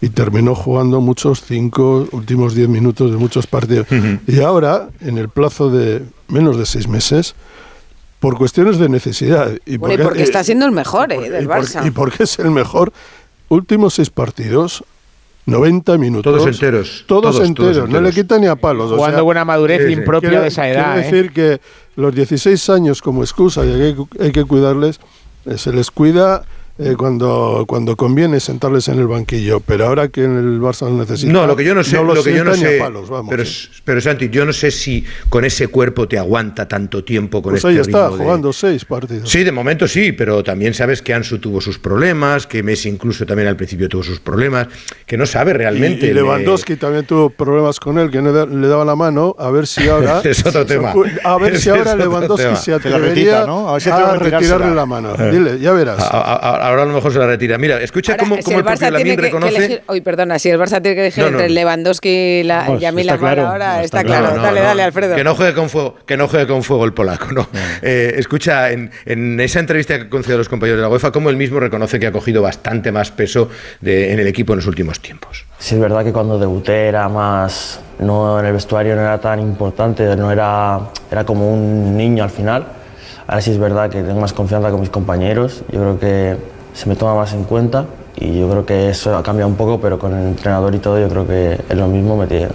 y 0.00 0.10
terminó 0.10 0.54
jugando 0.54 1.00
muchos 1.00 1.42
cinco 1.46 2.06
últimos 2.12 2.54
10 2.54 2.68
minutos 2.68 3.10
de 3.10 3.16
muchos 3.16 3.46
partidos. 3.46 3.86
Y 4.26 4.40
ahora, 4.40 4.88
en 5.00 5.18
el 5.18 5.28
plazo 5.28 5.70
de 5.70 6.02
menos 6.28 6.58
de 6.58 6.66
seis 6.66 6.88
meses, 6.88 7.34
por 8.20 8.36
cuestiones 8.38 8.78
de 8.78 8.88
necesidad. 8.88 9.50
Y 9.66 9.76
Bueno, 9.76 10.02
y 10.02 10.06
porque 10.06 10.22
está 10.22 10.42
siendo 10.42 10.64
el 10.66 10.72
mejor 10.72 11.12
eh, 11.12 11.30
del 11.30 11.44
y 11.44 11.46
por- 11.46 11.56
Barça. 11.56 11.86
y 11.86 11.90
porque 11.90 12.22
es 12.24 12.38
el 12.38 12.50
mejor. 12.50 12.92
Últimos 13.48 13.94
seis 13.94 14.08
partidos, 14.10 14.82
90 15.46 15.98
minutos. 15.98 16.32
Todos 16.32 16.46
enteros, 16.46 17.04
Todos, 17.06 17.22
todos, 17.22 17.36
todos 17.36 17.46
enteros. 17.48 17.76
No 17.76 18.00
le 18.00 18.08
enteros. 18.08 18.14
quita 18.14 18.38
ni 18.38 18.46
a 18.46 18.56
palos. 18.56 18.90
o 18.92 18.96
Jugando 18.96 19.16
sea, 19.18 19.22
buena 19.22 19.44
madurez 19.44 19.78
quiero- 19.78 19.92
impropia 19.92 20.28
quiero- 20.30 20.42
de 20.42 20.48
esa 20.48 20.68
edad, 20.68 20.94
Quiero 20.94 21.00
¿eh? 21.00 21.12
decir 21.12 21.32
que 21.32 21.60
los 21.96 22.14
16 22.14 22.70
años 22.70 23.02
como 23.02 23.22
excusa 23.22 23.64
y 23.64 23.72
hay 23.72 23.94
que, 23.94 24.24
hay 24.24 24.32
que 24.32 24.44
cuidarles, 24.44 25.00
eh, 25.46 25.58
se 25.58 25.72
les 25.72 25.90
cuida 25.90 26.44
eh, 26.78 26.94
cuando, 26.98 27.64
cuando 27.68 27.94
conviene 27.96 28.40
sentarles 28.40 28.88
en 28.88 28.98
el 28.98 29.06
banquillo, 29.06 29.60
pero 29.60 29.86
ahora 29.86 30.08
que 30.08 30.24
en 30.24 30.36
el 30.36 30.60
Barça 30.60 30.88
lo 30.88 30.96
necesita. 30.98 31.32
No, 31.32 31.46
lo 31.46 31.54
que 31.54 31.64
yo 31.64 31.74
no 31.74 31.84
sé, 31.84 31.96
lo 32.02 32.22
que 32.22 32.34
yo 32.34 32.42
no 32.44 32.54
sé, 32.54 32.78
palos, 32.78 33.08
vamos. 33.08 33.30
pero, 33.30 33.44
pero 33.84 34.00
Santi, 34.00 34.28
yo 34.28 34.44
no 34.44 34.52
sé 34.52 34.70
si 34.72 35.04
con 35.28 35.44
ese 35.44 35.68
cuerpo 35.68 36.08
te 36.08 36.18
aguanta 36.18 36.66
tanto 36.66 37.04
tiempo 37.04 37.40
con 37.42 37.52
pues 37.52 37.64
este 37.64 37.68
ahí 37.68 37.78
está, 37.78 38.04
ritmo 38.08 38.16
de- 38.18 38.24
jugando 38.24 38.52
seis 38.52 38.84
partidos. 38.84 39.30
Sí, 39.30 39.44
de 39.44 39.52
momento 39.52 39.86
sí, 39.86 40.10
pero 40.12 40.42
también 40.42 40.74
sabes 40.74 41.00
que 41.00 41.14
Ansu 41.14 41.38
tuvo 41.38 41.60
sus 41.60 41.78
problemas, 41.78 42.46
que 42.46 42.62
Messi 42.64 42.88
incluso 42.88 43.24
también 43.24 43.48
al 43.48 43.56
principio 43.56 43.88
tuvo 43.88 44.02
sus 44.02 44.18
problemas, 44.18 44.66
que 45.06 45.16
no 45.16 45.26
sabe 45.26 45.52
realmente. 45.52 46.06
Y, 46.06 46.10
y 46.10 46.12
le- 46.14 46.22
Lewandowski 46.22 46.76
también 46.76 47.06
tuvo 47.06 47.30
problemas 47.30 47.78
con 47.78 47.98
él, 47.98 48.10
que 48.10 48.20
no 48.20 48.32
le 48.46 48.66
daba 48.68 48.84
la 48.84 48.96
mano, 48.96 49.36
a 49.38 49.50
ver 49.50 49.66
si 49.66 49.88
ahora... 49.88 50.20
Es 50.24 50.44
otro 50.44 50.66
tema. 50.66 50.92
A 51.22 51.38
ver 51.38 51.56
si 51.60 51.70
ahora 51.70 51.94
Lewandowski 51.94 52.44
tema. 52.46 52.56
se 52.56 52.70
la 52.72 52.76
atrevería 52.78 53.08
retira, 53.14 53.46
¿no? 53.46 53.68
A 53.68 53.74
ver 53.74 53.82
si 53.82 53.90
atreve 53.90 54.10
a 54.10 54.14
a 54.14 54.18
retirarle 54.18 54.74
la 54.74 54.86
mano. 54.86 55.14
Dile, 55.30 55.60
ya 55.60 55.70
verás. 55.72 56.00
A- 56.00 56.06
a- 56.08 56.34
a- 56.34 56.63
ahora 56.66 56.82
a 56.82 56.86
lo 56.86 56.92
mejor 56.94 57.12
se 57.12 57.18
la 57.18 57.26
retira. 57.26 57.58
Mira, 57.58 57.80
escucha 57.82 58.16
cómo, 58.16 58.36
Si 58.36 58.42
cómo 58.42 58.58
el 58.58 58.60
el 58.60 58.64
propio 58.64 58.74
Barça 58.86 58.88
tiene 58.88 58.98
Lamine 58.98 59.10
que, 59.10 59.16
que 59.16 59.22
reconoce. 59.28 59.56
elegir. 59.56 59.82
Uy, 59.88 60.00
perdona, 60.00 60.38
si 60.38 60.50
el 60.50 60.58
Barça 60.58 60.80
tiene 60.82 60.94
que 60.94 61.00
elegir 61.02 61.24
No, 61.24 61.30
no. 61.30 61.38
entre 61.40 61.50
Lewandowski 61.54 62.08
y 62.08 62.42
la 62.42 62.76
Yamil 62.78 63.06
está 63.08 63.18
claro, 63.18 63.46
ahora, 63.48 63.82
está, 63.82 64.02
No, 64.02 64.08
claro. 64.08 64.36
no, 64.36 64.42
dale, 64.42 64.60
no. 64.60 64.66
dale, 64.66 64.82
Alfredo. 64.82 65.16
Que 65.16 65.24
no 65.24 65.34
juegue 65.34 65.54
con 65.54 65.68
fuego, 65.70 65.96
que 66.06 66.16
no 66.16 66.28
juegue 66.28 66.46
con 66.46 66.62
fuego 66.62 66.84
el 66.84 66.92
polaco, 66.92 67.32
no. 67.32 67.48
Eh, 67.82 68.14
escucha, 68.18 68.70
en, 68.70 68.90
en 69.06 69.40
esa 69.40 69.60
entrevista 69.60 69.98
que 69.98 70.08
concedió 70.08 70.36
a 70.36 70.38
los 70.38 70.48
compañeros 70.48 70.78
de 70.78 70.82
la 70.82 70.88
UEFA, 70.88 71.10
cómo 71.12 71.30
él 71.30 71.36
mismo 71.36 71.60
reconoce 71.60 71.98
que 72.00 72.06
ha 72.06 72.12
cogido 72.12 72.42
bastante 72.42 72.92
más 72.92 73.10
peso 73.10 73.48
de- 73.80 74.12
en 74.12 74.20
el 74.20 74.26
equipo 74.26 74.52
en 74.52 74.58
los 74.58 74.66
últimos 74.66 75.00
tiempos. 75.00 75.44
Sí, 75.58 75.74
es 75.76 75.80
verdad 75.80 76.04
que 76.04 76.12
cuando 76.12 76.38
debuté 76.38 76.86
era 76.88 77.08
más, 77.08 77.80
no 77.98 78.38
en 78.40 78.46
el 78.46 78.52
vestuario 78.52 78.94
no 78.96 79.02
era 79.02 79.18
tan 79.20 79.40
importante, 79.40 80.14
no 80.16 80.30
era, 80.30 80.78
era 81.10 81.24
como 81.24 81.50
un 81.52 81.96
niño 81.96 82.24
al 82.24 82.30
final. 82.30 82.66
Ahora 83.26 83.40
sí 83.40 83.52
es 83.52 83.58
verdad 83.58 83.88
que 83.88 84.02
tengo 84.02 84.20
más 84.20 84.34
confianza 84.34 84.70
con 84.70 84.80
mis 84.80 84.90
compañeros, 84.90 85.62
yo 85.72 85.80
creo 85.80 85.98
que 85.98 86.36
se 86.74 86.88
me 86.88 86.96
toma 86.96 87.14
más 87.14 87.32
en 87.32 87.44
cuenta 87.44 87.86
y 88.16 88.38
yo 88.40 88.48
creo 88.50 88.66
que 88.66 88.90
eso 88.90 89.16
ha 89.16 89.22
cambiado 89.22 89.48
un 89.48 89.56
poco, 89.56 89.80
pero 89.80 89.98
con 89.98 90.12
el 90.14 90.26
entrenador 90.28 90.74
y 90.74 90.78
todo 90.78 90.98
yo 91.00 91.08
creo 91.08 91.26
que 91.26 91.52
es 91.68 91.76
lo 91.76 91.86
mismo, 91.88 92.16
me 92.16 92.26
tiene- 92.26 92.48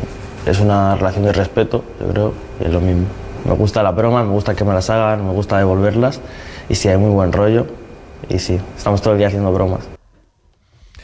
es 0.46 0.60
una 0.60 0.96
relación 0.96 1.26
de 1.26 1.34
respeto, 1.34 1.84
yo 2.00 2.08
creo, 2.08 2.34
y 2.62 2.66
es 2.66 2.72
lo 2.74 2.80
mismo. 2.82 3.06
Me 3.46 3.54
gusta 3.54 3.82
la 3.84 3.92
broma, 3.92 4.24
me 4.24 4.32
gusta 4.32 4.54
que 4.56 4.64
me 4.66 4.74
las 4.74 4.90
hagan, 4.90 5.26
me 5.26 5.34
gusta 5.34 5.58
devolverlas 5.58 6.20
y 6.70 6.76
sí, 6.76 6.88
hay 6.90 6.98
muy 6.98 7.12
buen 7.12 7.32
rollo 7.32 7.66
y 8.30 8.40
sí, 8.40 8.60
estamos 8.78 9.02
todo 9.02 9.14
el 9.14 9.18
día 9.20 9.28
haciendo 9.28 9.52
bromas. 9.52 9.82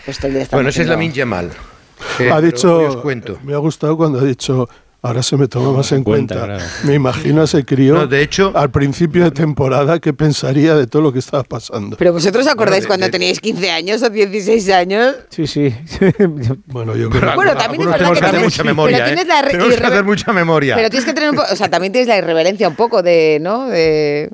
Pues 0.05 0.20
día 0.22 0.30
Bueno, 0.51 0.70
ese 0.70 0.82
es 0.84 0.88
haciendo- 0.88 0.91
Lamin 0.93 1.11
Yamal. 1.13 1.47
ha 1.49 2.18
pero 2.18 2.41
dicho, 2.41 2.78
hoy 2.78 2.86
os 2.86 2.97
cuento. 2.97 3.38
me 3.43 3.53
ha 3.53 3.57
gustado 3.57 3.95
cuando 3.97 4.20
ha 4.20 4.24
dicho, 4.24 4.68
ahora 5.08 5.24
se 5.24 5.38
me 5.38 5.47
toma 5.47 5.72
más 5.72 5.91
en 5.91 6.03
cuenta, 6.03 6.36
cuenta. 6.36 6.56
claro. 6.58 6.72
Me 6.84 6.93
imagino 6.95 7.41
a 7.41 7.45
ese 7.45 7.64
crío 7.66 7.93
No, 7.95 8.08
de 8.08 8.22
hecho, 8.22 8.51
al 8.56 8.72
principio 8.72 9.24
de 9.24 9.32
temporada 9.32 9.99
que 9.99 10.14
pensaría 10.14 10.76
de 10.76 10.88
todo 10.88 11.01
lo 11.01 11.14
que 11.14 11.20
estaba 11.20 11.43
pasando. 11.43 11.97
Pero 11.97 12.14
vosotros 12.14 12.47
acordáis 12.47 12.84
de- 12.84 12.88
cuando 12.88 13.06
de- 13.06 13.12
teníais 13.12 13.39
15 13.39 13.72
años 13.72 14.01
o 14.03 14.10
16 14.10 14.70
años. 14.72 15.16
Sí, 15.30 15.47
sí. 15.47 15.74
bueno, 16.68 16.95
yo 16.95 17.10
creo 17.10 17.36
Bueno, 17.36 17.56
también 17.56 17.82
es 17.82 17.88
verdad 17.88 17.97
tenemos 17.97 18.18
que 18.18 18.20
que 18.22 18.26
hacer 18.26 18.39
tienes- 18.39 18.43
mucha 18.43 18.64
memoria. 18.64 18.97
pero 18.97 19.08
tienes 19.08 19.26
¿eh? 19.26 19.28
la 19.28 19.47
Tenemos 19.49 19.76
que 19.76 19.86
hacer 19.86 20.03
mucha 20.03 20.34
memoria. 20.34 20.76
Pero 20.76 20.89
tienes 20.89 21.06
que 21.06 21.14
tener 21.14 21.30
un 21.30 21.36
poco, 21.36 21.47
o 21.51 21.56
sea, 21.56 21.70
también 21.70 21.93
tienes 21.93 22.08
la 22.08 22.18
irreverencia 22.18 22.68
un 22.68 22.76
poco 22.76 23.01
de, 23.01 23.39
¿no? 23.41 23.68
De 23.68 24.30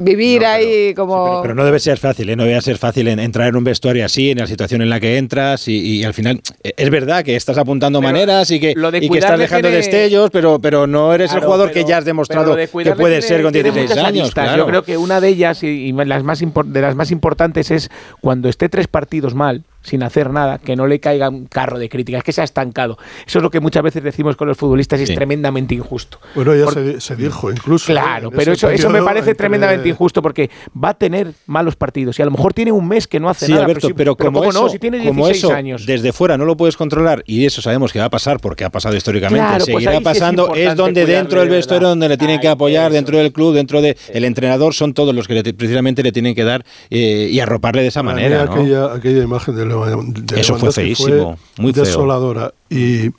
vivir 0.00 0.44
ahí 0.44 0.94
como... 0.94 1.40
Pero 1.42 1.54
no 1.54 1.64
debe 1.64 1.78
ser 1.78 1.98
fácil, 1.98 2.28
¿eh? 2.30 2.36
no 2.36 2.44
debe 2.44 2.60
ser 2.62 2.78
fácil 2.78 3.06
en- 3.08 3.18
entrar 3.20 3.48
en 3.48 3.56
un 3.56 3.64
vestuario 3.64 4.04
así, 4.04 4.30
en 4.30 4.38
la 4.38 4.46
situación 4.46 4.82
en 4.82 4.88
la 4.90 4.98
que 4.98 5.18
entras 5.18 5.68
y, 5.68 5.78
y 5.78 6.04
al 6.04 6.14
final 6.14 6.40
eh, 6.64 6.72
es 6.76 6.90
verdad 6.90 7.22
que 7.24 7.36
estás 7.36 7.56
apuntando 7.58 8.00
maneras 8.02 8.50
y 8.50 8.58
que, 8.58 8.72
lo 8.76 8.90
de 8.90 8.98
y 8.98 9.08
que 9.08 9.18
estás 9.18 9.38
dejando 9.38 9.68
tiene- 9.68 9.76
destellos, 9.76 10.30
pero, 10.32 10.58
pero 10.60 10.86
no 10.86 11.12
eres 11.14 11.32
el 11.32 11.40
jugador 11.40 11.70
que 11.70 11.84
ya 11.84 11.98
has 11.98 12.04
demostrado 12.04 12.54
de 12.56 12.66
que 12.66 12.82
tiene- 12.82 13.22
ser 13.22 13.42
con 13.42 13.52
tiene 13.52 13.70
16 13.70 13.90
muchas 13.90 14.04
años. 14.08 14.30
claro. 14.32 14.56
Yo 14.62 14.66
creo 14.66 14.82
que 14.84 14.96
una 14.96 15.20
de 15.20 15.28
ellas 15.28 15.62
y, 15.62 15.66
y 15.68 15.92
las 15.92 16.24
más 16.24 16.40
de 16.40 16.80
las 16.80 16.94
más 16.96 17.10
importantes 17.10 17.70
es 17.70 17.90
cuando 18.20 18.48
esté 18.48 18.68
tres 18.68 18.88
partidos 18.88 19.34
mal, 19.34 19.64
sin 19.82 20.02
hacer 20.02 20.30
nada, 20.30 20.58
que 20.58 20.76
no 20.76 20.86
le 20.86 21.00
caiga 21.00 21.28
un 21.28 21.46
carro 21.46 21.78
de 21.78 21.88
críticas, 21.88 22.22
que 22.22 22.32
se 22.32 22.40
ha 22.40 22.44
estancado. 22.44 22.98
Eso 23.26 23.38
es 23.38 23.42
lo 23.42 23.50
que 23.50 23.60
muchas 23.60 23.82
veces 23.82 24.02
decimos 24.02 24.36
con 24.36 24.46
los 24.48 24.56
futbolistas 24.56 25.00
y 25.00 25.06
Sí. 25.06 25.12
es 25.12 25.16
tremendamente 25.16 25.74
injusto. 25.74 26.18
Bueno, 26.34 26.54
ya 26.54 26.66
se, 26.70 27.00
se 27.00 27.16
dijo 27.16 27.50
incluso. 27.50 27.86
Claro, 27.86 28.30
pero 28.30 28.52
eso, 28.52 28.68
eso 28.68 28.90
me 28.90 29.00
parece 29.02 29.30
entre- 29.30 29.34
tremendamente 29.36 29.88
injusto 29.88 30.20
porque 30.22 30.50
va 30.82 30.90
a 30.90 30.94
tener 30.94 31.32
malos 31.46 31.76
partidos 31.76 32.18
y 32.18 32.22
a 32.22 32.24
lo 32.26 32.30
mejor 32.30 32.52
tiene 32.54 32.72
un 32.72 32.86
mes 32.86 33.06
que 33.08 33.18
no 33.20 33.28
hace 33.30 33.46
Sí, 33.46 33.52
nada. 33.52 33.64
Alberto, 33.64 33.86
si- 33.88 33.94
pero, 33.94 34.16
como, 34.16 34.38
¿cómo 34.40 34.50
eso, 34.50 34.62
no, 34.64 34.68
si 34.68 34.78
tiene 34.78 34.98
como 34.98 35.26
16 35.26 35.44
eso 35.44 35.54
años. 35.54 35.86
desde 35.86 36.12
fuera 36.12 36.36
no 36.36 36.44
lo 36.44 36.56
puedes 36.56 36.76
controlar 36.76 37.22
y 37.26 37.46
eso 37.46 37.62
sabemos 37.62 37.92
que 37.92 37.98
va 37.98 38.04
a 38.06 38.10
pasar 38.10 38.38
porque 38.40 38.64
ha 38.64 38.70
pasado 38.70 38.94
históricamente, 38.96 39.38
Claro, 39.46 39.64
pues 39.64 39.66
seguirá 39.66 39.92
sí 39.92 39.96
es 39.98 40.02
pasando, 40.04 40.54
es, 40.54 40.76
donde 40.76 41.06
dentro 41.06 41.40
del 41.40 41.48
de 41.48 41.56
vestuario 41.56 41.88
donde 41.88 42.08
le 42.08 42.18
tienen 42.18 42.40
que 42.40 42.48
apoyar, 42.48 42.92
dentro 42.92 43.16
del 43.18 43.32
club, 43.32 43.54
dentro 43.54 43.80
del 43.80 43.96
entrenador, 44.12 44.74
son 44.74 44.92
todos 44.94 45.14
los 45.14 45.26
que 45.26 45.34
le- 45.34 45.54
precisamente 45.54 46.02
le 46.02 46.12
tienen 46.12 46.34
que 46.34 46.44
dar 46.44 46.64
eh, 46.90 47.28
y 47.30 47.40
arroparle 47.40 47.82
de 47.82 47.88
esa 47.88 48.02
manera. 48.02 48.44
¿no? 48.44 48.52
aquella, 48.52 48.92
aquella 48.94 49.22
imagen 49.22 49.56
de, 49.56 49.64
Lewa- 49.66 49.69
de 49.86 50.40
Eso 50.40 50.56
fue 50.56 50.72
feísimo, 50.72 51.38
muy 51.58 51.72
feo. 51.72 51.84
desoladora 51.84 52.52
y 52.68 53.10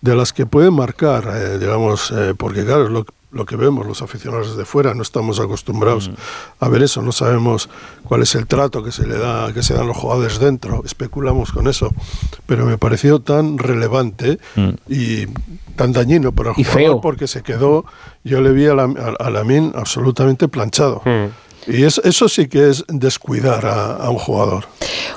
de 0.00 0.14
las 0.14 0.32
que 0.32 0.44
pueden 0.46 0.74
marcar, 0.74 1.30
eh, 1.34 1.58
digamos, 1.58 2.10
eh, 2.10 2.34
porque 2.36 2.64
claro, 2.64 2.84
es 2.84 2.90
lo, 2.90 3.06
lo 3.32 3.46
que 3.46 3.56
vemos 3.56 3.86
los 3.86 4.02
aficionados 4.02 4.56
de 4.56 4.64
fuera, 4.64 4.92
no 4.94 5.02
estamos 5.02 5.40
acostumbrados 5.40 6.08
Mm. 6.10 6.14
a 6.60 6.68
ver 6.68 6.82
eso, 6.82 7.00
no 7.02 7.10
sabemos 7.10 7.68
cuál 8.04 8.22
es 8.22 8.34
el 8.34 8.46
trato 8.46 8.82
que 8.84 8.92
se 8.92 9.06
le 9.06 9.16
da, 9.18 9.52
que 9.52 9.62
se 9.62 9.72
dan 9.74 9.86
los 9.86 9.96
jugadores 9.96 10.38
dentro, 10.38 10.82
especulamos 10.84 11.52
con 11.52 11.66
eso, 11.68 11.90
pero 12.46 12.66
me 12.66 12.76
pareció 12.78 13.20
tan 13.20 13.56
relevante 13.58 14.38
y 14.88 15.26
tan 15.74 15.92
dañino 15.92 16.32
para 16.32 16.50
el 16.50 16.56
Y 16.60 16.64
jugador 16.64 16.82
feo. 16.82 17.00
porque 17.00 17.26
se 17.26 17.42
quedó, 17.42 17.84
yo 18.24 18.40
le 18.42 18.52
vi 18.52 18.66
a, 18.66 18.74
la, 18.74 18.84
a, 18.84 19.24
a 19.26 19.30
Lamine 19.30 19.72
absolutamente 19.74 20.46
planchado. 20.48 21.02
Y 21.66 21.84
es- 21.84 22.00
eso 22.04 22.28
sí 22.28 22.46
que 22.48 22.68
es 22.70 22.84
descuidar 22.88 23.64
a, 23.66 23.96
a 23.96 24.10
un 24.10 24.18
jugador. 24.18 24.66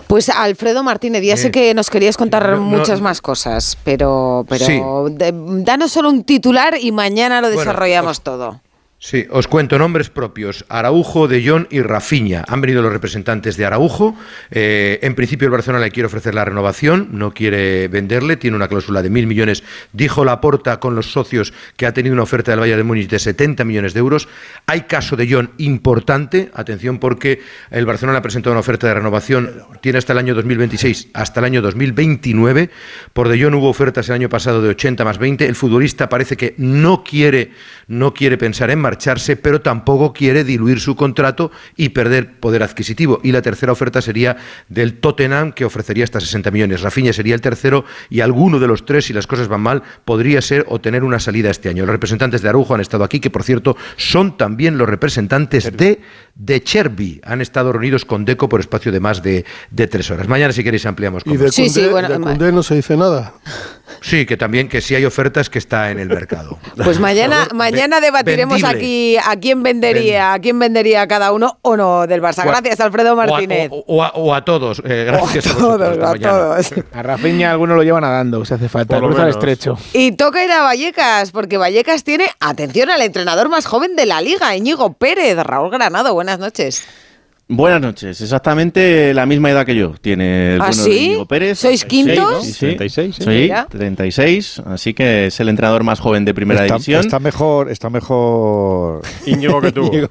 Pues 0.07 0.29
Alfredo 0.29 0.83
Martínez, 0.83 1.21
ya 1.23 1.35
sé 1.35 1.51
que 1.51 1.73
nos 1.73 1.89
querías 1.89 2.15
contar 2.15 2.47
no, 2.49 2.55
no, 2.57 2.61
muchas 2.61 3.01
más 3.01 3.21
cosas, 3.21 3.77
pero, 3.83 4.45
pero 4.47 4.65
Sí. 4.65 4.81
de- 5.15 5.33
danos 5.63 5.91
solo 5.91 6.09
un 6.09 6.23
titular 6.23 6.77
y 6.79 6.91
mañana 6.91 7.41
lo 7.41 7.47
Bueno, 7.47 7.59
desarrollamos 7.59 8.21
todo. 8.21 8.61
Sí, 8.99 9.27
os 9.29 9.47
cuento 9.47 9.77
nombres 9.77 10.09
propios. 10.09 10.65
Araujo, 10.69 11.27
De 11.27 11.47
Jong 11.47 11.67
y 11.69 11.83
Rafinha. 11.83 12.43
Han 12.47 12.61
venido 12.61 12.81
los 12.81 12.91
representantes 12.91 13.55
de 13.55 13.63
Araujo. 13.63 14.17
Eh, 14.49 14.97
en 15.03 15.13
principio 15.13 15.45
el 15.45 15.51
Barcelona 15.51 15.83
le 15.83 15.91
quiere 15.91 16.07
ofrecer 16.07 16.33
la 16.33 16.43
renovación, 16.43 17.09
no 17.11 17.31
quiere 17.31 17.89
venderle, 17.89 18.37
tiene 18.37 18.57
una 18.57 18.67
cláusula 18.67 19.03
de 19.03 19.11
mil 19.11 19.27
millones. 19.27 19.63
Dijo 19.93 20.25
Laporta 20.25 20.79
con 20.79 20.95
los 20.95 21.11
socios 21.11 21.53
que 21.75 21.85
ha 21.85 21.93
tenido 21.93 22.13
una 22.13 22.23
oferta 22.23 22.51
del 22.51 22.59
Bayern 22.59 22.79
de 22.79 22.83
Múnich 22.85 23.07
de 23.07 23.19
70 23.19 23.65
millones 23.65 23.93
de 23.93 23.99
euros. 23.99 24.27
Hay 24.65 24.81
caso 24.81 25.15
de 25.15 25.31
Jong 25.31 25.49
importante, 25.59 26.49
atención 26.55 26.97
porque 26.97 27.43
el 27.69 27.85
Barcelona 27.85 28.17
ha 28.17 28.23
presentado 28.23 28.53
una 28.53 28.61
oferta 28.61 28.87
de 28.87 28.95
renovación, 28.95 29.61
tiene 29.79 29.99
hasta 29.99 30.13
el 30.13 30.19
año 30.19 30.33
2026, 30.33 31.09
hasta 31.13 31.39
el 31.39 31.45
año 31.45 31.61
2029. 31.61 32.71
Por 33.13 33.29
De 33.29 33.39
Jong 33.39 33.53
hubo 33.53 33.69
ofertas 33.69 34.09
el 34.09 34.15
año 34.15 34.29
pasado 34.29 34.59
de 34.63 34.69
80 34.69 35.05
más 35.05 35.19
20. 35.19 35.45
El 35.45 35.55
futbolista 35.55 36.09
parece 36.09 36.36
que 36.36 36.55
no 36.57 37.03
quiere, 37.03 37.51
no 37.87 38.15
quiere 38.15 38.39
pensar 38.39 38.71
en 38.71 38.87
marcharse, 38.88 39.36
pero 39.36 39.59
tampoco 39.59 40.14
quiere 40.14 40.46
diluir 40.46 40.80
su 40.80 40.96
contrato 40.96 41.51
y 41.76 41.89
perder 41.89 42.39
poder 42.39 42.64
adquisitivo. 42.64 43.20
Y 43.22 43.34
la 43.34 43.42
tercera 43.42 43.74
oferta 43.74 44.01
sería 44.01 44.38
del 44.70 45.00
Tottenham, 45.00 45.51
que 45.51 45.66
ofrecería 45.66 46.05
hasta 46.05 46.22
60 46.22 46.51
millones. 46.51 46.82
Rafinha 46.82 47.12
sería 47.12 47.36
el 47.36 47.42
tercero 47.42 47.84
y 48.09 48.22
alguno 48.22 48.59
de 48.59 48.68
los 48.68 48.86
tres, 48.86 49.05
si 49.05 49.14
las 49.14 49.28
cosas 49.28 49.50
van 49.50 49.59
mal, 49.59 49.84
podría 50.05 50.42
ser 50.42 50.66
o 50.70 50.80
tener 50.80 51.04
una 51.04 51.20
salida 51.20 51.50
este 51.50 51.68
año. 51.68 51.86
Los 51.86 51.92
representantes 51.92 52.42
de 52.42 52.47
Arujo 52.47 52.76
han 52.76 52.82
estado 52.82 53.04
aquí, 53.04 53.20
que 53.20 53.30
por 53.30 53.43
cierto 53.43 53.76
son 53.97 54.38
también 54.38 54.78
los 54.78 54.88
representantes 54.88 55.76
de, 55.76 56.00
de 56.38 56.62
Cherby. 56.64 57.22
Han 57.24 57.42
estado 57.42 57.72
reunidos 57.74 58.05
con 58.05 58.26
Deco 58.26 58.47
por 58.50 58.59
espacio 58.59 58.92
de 58.92 59.00
más 59.00 59.24
de, 59.24 59.46
de 59.72 59.88
tres 59.88 60.09
horas. 60.12 60.28
Mañana, 60.28 60.54
si 60.54 60.64
queréis, 60.64 60.86
ampliamos. 60.86 61.24
Y 61.26 61.36
de 61.38 61.47
Koundé- 61.50 62.08
de 62.08 62.20
Koundé 62.20 62.51
no 62.51 62.64
se 62.64 62.76
dice 62.76 62.96
nada. 62.96 63.34
Sí, 64.01 64.26
que 64.26 64.38
también 64.38 64.68
que 64.70 64.82
si 64.82 64.93
hay 64.96 65.05
ofertas 65.05 65.50
que 65.50 65.58
está 65.58 65.89
en 65.92 66.00
el 66.00 66.09
mercado. 66.09 66.59
Pues 66.84 67.00
mañana, 67.00 67.47
mañana 67.54 68.00
debatiremos 68.00 68.62
vendible. 68.62 68.78
aquí 68.78 69.18
a 69.18 69.36
quién 69.39 69.64
vendería, 69.64 70.34
a 70.34 70.39
quién 70.39 70.59
vendería 70.59 71.08
cada 71.08 71.32
uno 71.32 71.58
o 71.64 71.76
no 71.76 72.05
del 72.05 72.22
Barça. 72.22 72.43
O 72.46 72.47
Gracias, 72.47 72.80
Alfredo 72.80 73.14
O 73.16 73.20
a- 73.22 73.26
Martínez. 73.26 73.70
O, 73.72 73.84
o 73.88 74.04
a, 74.04 74.09
o 74.09 74.34
a 74.36 74.46
todos. 74.46 74.82
eh, 74.86 75.05
gracias 75.08 75.47
a, 75.47 75.58
todos, 75.58 75.97
a 75.97 76.14
todos. 76.16 76.74
A 76.93 77.01
Rafinha 77.04 77.51
algunos 77.51 77.76
lo 77.78 77.84
llevan 77.84 78.01
nadando, 78.04 78.46
si 78.46 78.54
hace 78.54 78.70
falta. 78.70 78.97
Cruza 78.97 79.14
el 79.14 79.18
menos. 79.20 79.36
estrecho. 79.36 79.78
Y 79.93 80.12
toca 80.12 80.43
ir 80.43 80.51
a 80.51 80.62
Vallecas, 80.62 81.32
porque 81.32 81.58
Vallecas 81.58 82.04
tiene, 82.04 82.26
atención, 82.39 82.89
al 82.92 83.01
entrenador 83.01 83.50
más 83.50 83.66
joven 83.66 83.96
de 83.96 84.05
la 84.05 84.22
liga, 84.22 84.55
Íñigo 84.55 84.93
Pérez. 84.93 85.38
Raúl 85.38 85.72
Granado, 85.72 86.14
buenas 86.14 86.26
noches. 86.36 86.83
Buenas 87.49 87.79
noches, 87.79 88.19
exactamente 88.19 89.13
la 89.13 89.25
misma 89.25 89.49
edad 89.49 89.65
que 89.65 89.74
yo. 89.74 89.93
Tiene 90.01 90.55
el 90.55 90.61
¿Ah, 90.61 90.65
bueno 90.65 90.83
sí? 90.83 91.05
Íñigo 91.05 91.25
Pérez. 91.28 91.57
¿Sois 91.57 91.86
quintos? 91.86 92.43
Sí, 92.45 92.51
sí. 92.51 92.59
36, 92.75 93.15
sí. 93.15 93.24
Sí, 93.24 93.29
Mira. 93.29 93.67
36, 93.69 94.61
así 94.65 94.93
que 94.93 95.28
es 95.28 95.39
el 95.39 95.47
entrenador 95.47 95.86
más 95.86 96.01
joven 96.01 96.25
de 96.25 96.33
primera 96.33 96.63
está, 96.63 96.74
división. 96.74 96.99
está 96.99 97.19
mejor, 97.19 97.71
está 97.71 97.89
mejor. 97.89 99.01
Íñigo 99.25 99.61
que 99.61 99.71
tú. 99.71 99.83
Íñigo. 99.93 100.09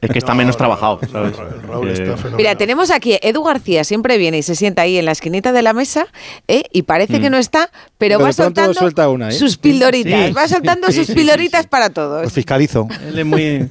Es 0.00 0.08
que 0.10 0.18
está 0.20 0.34
menos 0.36 0.56
trabajado, 0.56 1.00
¿sabes? 1.10 1.32
Raúl 1.66 1.88
Que- 1.88 1.92
está 1.94 2.16
fenomenal. 2.16 2.36
Mira, 2.36 2.54
tenemos 2.54 2.92
aquí 2.92 3.14
a 3.14 3.18
Edu 3.22 3.42
García, 3.42 3.82
siempre 3.82 4.16
viene 4.16 4.38
y 4.38 4.42
se 4.44 4.54
sienta 4.54 4.82
ahí 4.82 4.98
en 4.98 5.04
la 5.06 5.12
esquinita 5.12 5.50
de 5.50 5.62
la 5.62 5.72
mesa 5.72 6.06
¿eh? 6.46 6.62
y 6.72 6.82
parece 6.82 7.20
que 7.20 7.28
no 7.28 7.38
está, 7.38 7.70
pero 7.98 8.18
Pero 8.18 8.20
va 8.20 8.32
soltando 8.32 8.72
suelta 8.72 9.08
una, 9.08 9.30
¿eh? 9.30 9.32
sus 9.32 9.56
pildoritas, 9.56 10.28
Sí. 10.28 10.32
va 10.32 10.46
soltando 10.46 10.86
Sí, 10.92 10.98
sus 10.98 11.06
sí, 11.08 11.12
sí, 11.12 11.18
pildoritas 11.18 11.66
para 11.66 11.90
todos. 11.90 12.22
Pues 12.22 12.32
fiscalizo. 12.32 12.86
Él 13.08 13.18
es 13.18 13.26
muy, 13.26 13.68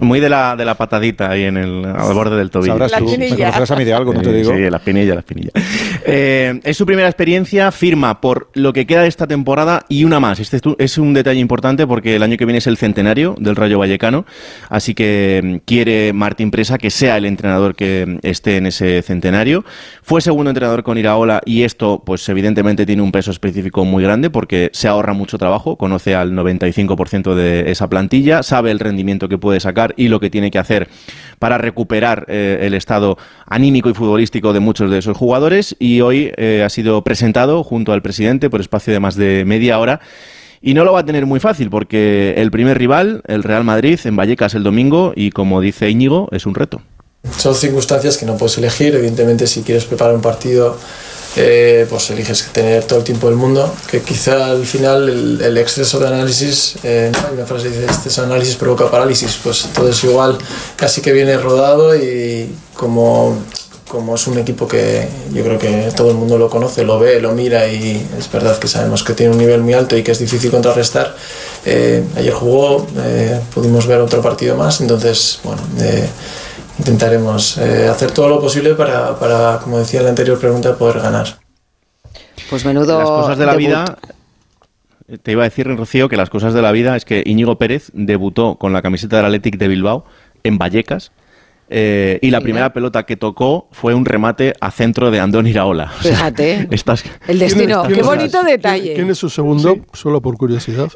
muy 0.00 0.18
de 0.18 0.28
la, 0.28 0.56
de 0.56 0.64
la 0.64 0.74
patadita 0.74 1.30
ahí 1.30 1.44
en 1.44 1.56
el, 1.56 1.86
al 2.08 2.14
borde 2.14 2.36
del 2.36 2.50
tobillo. 2.50 2.72
Sabrás 2.72 2.92
La 2.92 2.98
tú. 2.98 3.04
Me 3.04 3.12
espinilla. 3.12 3.36
conocerás 3.36 3.70
a 3.70 3.76
mí 3.76 3.84
de 3.84 3.94
algo, 3.94 4.14
no 4.14 4.22
te 4.22 4.32
digo. 4.32 4.52
Sí, 4.52 4.70
la 4.70 4.76
espinilla, 4.76 5.14
la 5.14 5.20
espinilla. 5.20 5.50
Eh, 6.06 6.60
es 6.64 6.76
su 6.76 6.86
primera 6.86 7.08
experiencia, 7.08 7.70
firma 7.70 8.20
por 8.20 8.50
lo 8.54 8.72
que 8.72 8.86
queda 8.86 9.02
de 9.02 9.08
esta 9.08 9.26
temporada 9.26 9.84
y 9.88 10.04
una 10.04 10.20
más. 10.20 10.40
Este 10.40 10.60
es 10.78 10.98
un 10.98 11.14
detalle 11.14 11.40
importante 11.40 11.86
porque 11.86 12.16
el 12.16 12.22
año 12.22 12.36
que 12.36 12.44
viene 12.44 12.58
es 12.58 12.66
el 12.66 12.76
centenario 12.76 13.34
del 13.38 13.56
Rayo 13.56 13.78
Vallecano, 13.78 14.24
así 14.68 14.94
que 14.94 15.40
mm, 15.42 15.56
quiere 15.66 16.12
Martín 16.12 16.50
Presa 16.50 16.78
que 16.78 16.90
sea 16.90 17.16
el 17.16 17.26
entrenador 17.26 17.74
que 17.74 18.06
mm, 18.06 18.26
esté 18.26 18.56
en 18.56 18.66
ese 18.66 19.02
centenario. 19.02 19.64
Fue 20.02 20.20
segundo 20.20 20.50
entrenador 20.50 20.82
con 20.82 20.96
Iraola 20.98 21.42
y 21.44 21.62
esto, 21.62 22.02
pues 22.04 22.28
evidentemente 22.28 22.86
tiene 22.86 23.02
un 23.02 23.12
peso 23.12 23.30
específico 23.30 23.84
muy 23.84 24.02
grande 24.02 24.30
porque 24.30 24.70
se 24.72 24.88
ahorra 24.88 25.12
mucho 25.12 25.38
trabajo, 25.38 25.76
conoce 25.76 26.14
al 26.14 26.32
95% 26.32 27.34
de 27.34 27.70
esa 27.70 27.88
plantilla, 27.88 28.42
sabe 28.42 28.70
el 28.70 28.78
rendimiento 28.78 29.28
que 29.28 29.38
puede 29.38 29.60
sacar 29.60 29.94
y 29.96 30.08
lo 30.08 30.20
que 30.20 30.30
tiene 30.30 30.50
que 30.50 30.58
hacer 30.58 30.88
para 31.38 31.58
recuperar 31.58 31.97
eh, 32.28 32.58
el 32.62 32.74
estado 32.74 33.18
anímico 33.46 33.90
y 33.90 33.94
futbolístico 33.94 34.52
de 34.52 34.60
muchos 34.60 34.90
de 34.90 34.98
esos 34.98 35.16
jugadores 35.16 35.76
y 35.78 36.00
hoy 36.00 36.32
eh, 36.36 36.62
ha 36.64 36.68
sido 36.68 37.02
presentado 37.02 37.64
junto 37.64 37.92
al 37.92 38.02
presidente 38.02 38.50
por 38.50 38.60
espacio 38.60 38.92
de 38.92 39.00
más 39.00 39.16
de 39.16 39.44
media 39.44 39.78
hora 39.78 40.00
y 40.60 40.74
no 40.74 40.84
lo 40.84 40.92
va 40.92 41.00
a 41.00 41.04
tener 41.04 41.26
muy 41.26 41.40
fácil 41.40 41.70
porque 41.70 42.34
el 42.36 42.50
primer 42.50 42.78
rival, 42.78 43.22
el 43.26 43.42
Real 43.42 43.64
Madrid, 43.64 43.98
en 44.04 44.16
Vallecas 44.16 44.54
el 44.54 44.62
domingo 44.62 45.12
y 45.14 45.30
como 45.30 45.60
dice 45.60 45.88
Íñigo, 45.90 46.28
es 46.32 46.46
un 46.46 46.54
reto. 46.54 46.82
Son 47.36 47.54
circunstancias 47.54 48.16
que 48.16 48.26
no 48.26 48.36
puedes 48.36 48.58
elegir. 48.58 48.94
Evidentemente, 48.94 49.46
si 49.46 49.62
quieres 49.62 49.84
preparar 49.84 50.14
un 50.14 50.22
partido, 50.22 50.78
eh, 51.36 51.86
pues 51.88 52.10
eliges 52.10 52.48
tener 52.52 52.84
todo 52.84 52.98
el 52.98 53.04
tiempo 53.04 53.28
del 53.28 53.36
mundo. 53.36 53.72
Que 53.90 54.00
quizá 54.02 54.46
al 54.46 54.66
final 54.66 55.08
el, 55.08 55.40
el 55.40 55.58
exceso 55.58 55.98
de 55.98 56.08
análisis, 56.08 56.76
eh, 56.82 57.10
¿no? 57.12 57.28
hay 57.28 57.34
una 57.34 57.46
frase 57.46 57.64
que 57.68 57.80
dice: 57.80 57.84
exceso 57.84 58.22
de 58.22 58.26
análisis 58.28 58.56
provoca 58.56 58.90
parálisis. 58.90 59.38
Pues 59.42 59.68
todo 59.74 59.88
es 59.88 60.02
igual, 60.04 60.38
casi 60.76 61.00
que 61.00 61.12
viene 61.12 61.36
rodado 61.36 61.94
y 61.96 62.50
como. 62.74 63.36
Como 63.88 64.16
es 64.16 64.26
un 64.26 64.36
equipo 64.36 64.68
que 64.68 65.08
yo 65.32 65.42
creo 65.42 65.58
que 65.58 65.90
todo 65.96 66.10
el 66.10 66.16
mundo 66.18 66.36
lo 66.36 66.50
conoce, 66.50 66.84
lo 66.84 66.98
ve, 66.98 67.22
lo 67.22 67.32
mira 67.32 67.66
y 67.68 68.06
es 68.18 68.30
verdad 68.30 68.58
que 68.58 68.68
sabemos 68.68 69.02
que 69.02 69.14
tiene 69.14 69.32
un 69.32 69.38
nivel 69.38 69.62
muy 69.62 69.72
alto 69.72 69.96
y 69.96 70.02
que 70.02 70.12
es 70.12 70.18
difícil 70.18 70.50
contrarrestar. 70.50 71.16
Eh, 71.64 72.04
ayer 72.14 72.34
jugó, 72.34 72.86
eh, 72.98 73.40
pudimos 73.54 73.86
ver 73.86 74.00
otro 74.00 74.20
partido 74.20 74.56
más, 74.56 74.82
entonces, 74.82 75.40
bueno, 75.42 75.62
eh, 75.80 76.06
intentaremos 76.78 77.58
eh, 77.58 77.88
hacer 77.88 78.10
todo 78.12 78.28
lo 78.28 78.40
posible 78.40 78.74
para, 78.74 79.18
para, 79.18 79.58
como 79.62 79.78
decía 79.78 80.00
en 80.00 80.04
la 80.04 80.10
anterior 80.10 80.38
pregunta, 80.38 80.76
poder 80.76 81.00
ganar. 81.00 81.26
Pues 82.50 82.64
menudo. 82.64 82.98
Las 82.98 83.08
cosas 83.08 83.38
de 83.38 83.46
la 83.46 83.52
debut. 83.52 83.66
vida. 83.66 83.98
Te 85.22 85.32
iba 85.32 85.42
a 85.42 85.48
decir, 85.48 85.66
Rocío, 85.74 86.08
que 86.08 86.16
las 86.16 86.28
cosas 86.30 86.52
de 86.52 86.60
la 86.62 86.70
vida 86.70 86.94
es 86.94 87.04
que 87.04 87.22
Íñigo 87.24 87.56
Pérez 87.56 87.90
debutó 87.94 88.56
con 88.56 88.72
la 88.72 88.82
camiseta 88.82 89.16
del 89.16 89.26
Athletic 89.26 89.56
de 89.56 89.68
Bilbao 89.68 90.04
en 90.44 90.58
Vallecas. 90.58 91.12
eh, 91.70 92.18
y 92.22 92.30
la 92.30 92.40
primera 92.40 92.72
pelota 92.72 93.04
que 93.04 93.16
tocó 93.16 93.68
fue 93.72 93.94
un 93.94 94.04
remate 94.06 94.54
a 94.60 94.70
centro 94.70 95.10
de 95.10 95.20
Andón 95.20 95.46
Iraola. 95.46 95.92
O 95.98 96.02
sea, 96.02 96.12
Fíjate. 96.16 96.68
estas- 96.74 97.04
El 97.26 97.38
destino, 97.38 97.82
¿Quién 97.84 97.94
qué 97.96 98.02
bonito 98.02 98.42
detalle. 98.42 98.94
¿Quién 98.94 99.10
es 99.10 99.18
su 99.18 99.28
segundo? 99.30 99.76
Solo 99.92 100.20
por 100.22 100.36
curiosidad. 100.36 100.88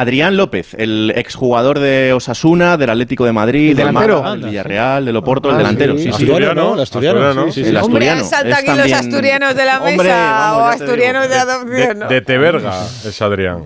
Adrián 0.00 0.36
López, 0.36 0.74
el 0.74 1.12
exjugador 1.16 1.78
de 1.78 2.12
Osasuna, 2.12 2.76
del 2.76 2.90
Atlético 2.90 3.24
de 3.24 3.32
Madrid, 3.32 3.70
¿El 3.70 3.76
del 3.76 3.86
delantero? 3.88 4.22
Málaga, 4.22 4.36
del 4.40 4.44
Villarreal, 4.50 5.04
del 5.04 5.16
Oporto, 5.16 5.48
el 5.50 5.54
Ah, 5.54 5.58
delantero. 5.58 5.92
sí. 5.94 5.98
Sí, 5.98 6.04
sí. 6.04 6.10
Asturiano, 6.10 6.74
el 6.74 6.80
asturiano, 6.80 7.44
sí, 7.46 7.52
sí, 7.52 7.62
sí. 7.64 7.68
El 7.70 7.76
Hombre, 7.78 8.06
Es 8.08 8.32
aquí 8.32 8.48
los 8.48 8.64
también- 8.76 8.94
asturianos 8.94 9.54
de 9.56 9.64
la 9.64 9.80
mesa 9.80 9.90
Hombre, 9.92 10.08
vamos, 10.08 10.58
o 10.62 10.64
asturianos 10.66 11.28
de 11.28 11.34
adopción. 11.34 11.98
¿no? 11.98 12.08
De 12.08 12.20
Teberga 12.20 12.82
es 13.04 13.22
Adrián. 13.22 13.64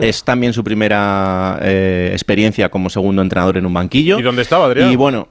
Es 0.00 0.24
también 0.24 0.52
su 0.52 0.64
primera 0.64 1.58
eh, 1.62 2.10
experiencia 2.12 2.68
como 2.70 2.90
segundo 2.90 3.22
entrenador 3.22 3.56
en 3.56 3.66
un 3.66 3.72
banquillo. 3.74 4.18
¿Y 4.18 4.22
dónde 4.22 4.42
estaba 4.42 4.66
Adrián? 4.66 4.90
Y 4.90 4.96
bueno, 4.96 5.28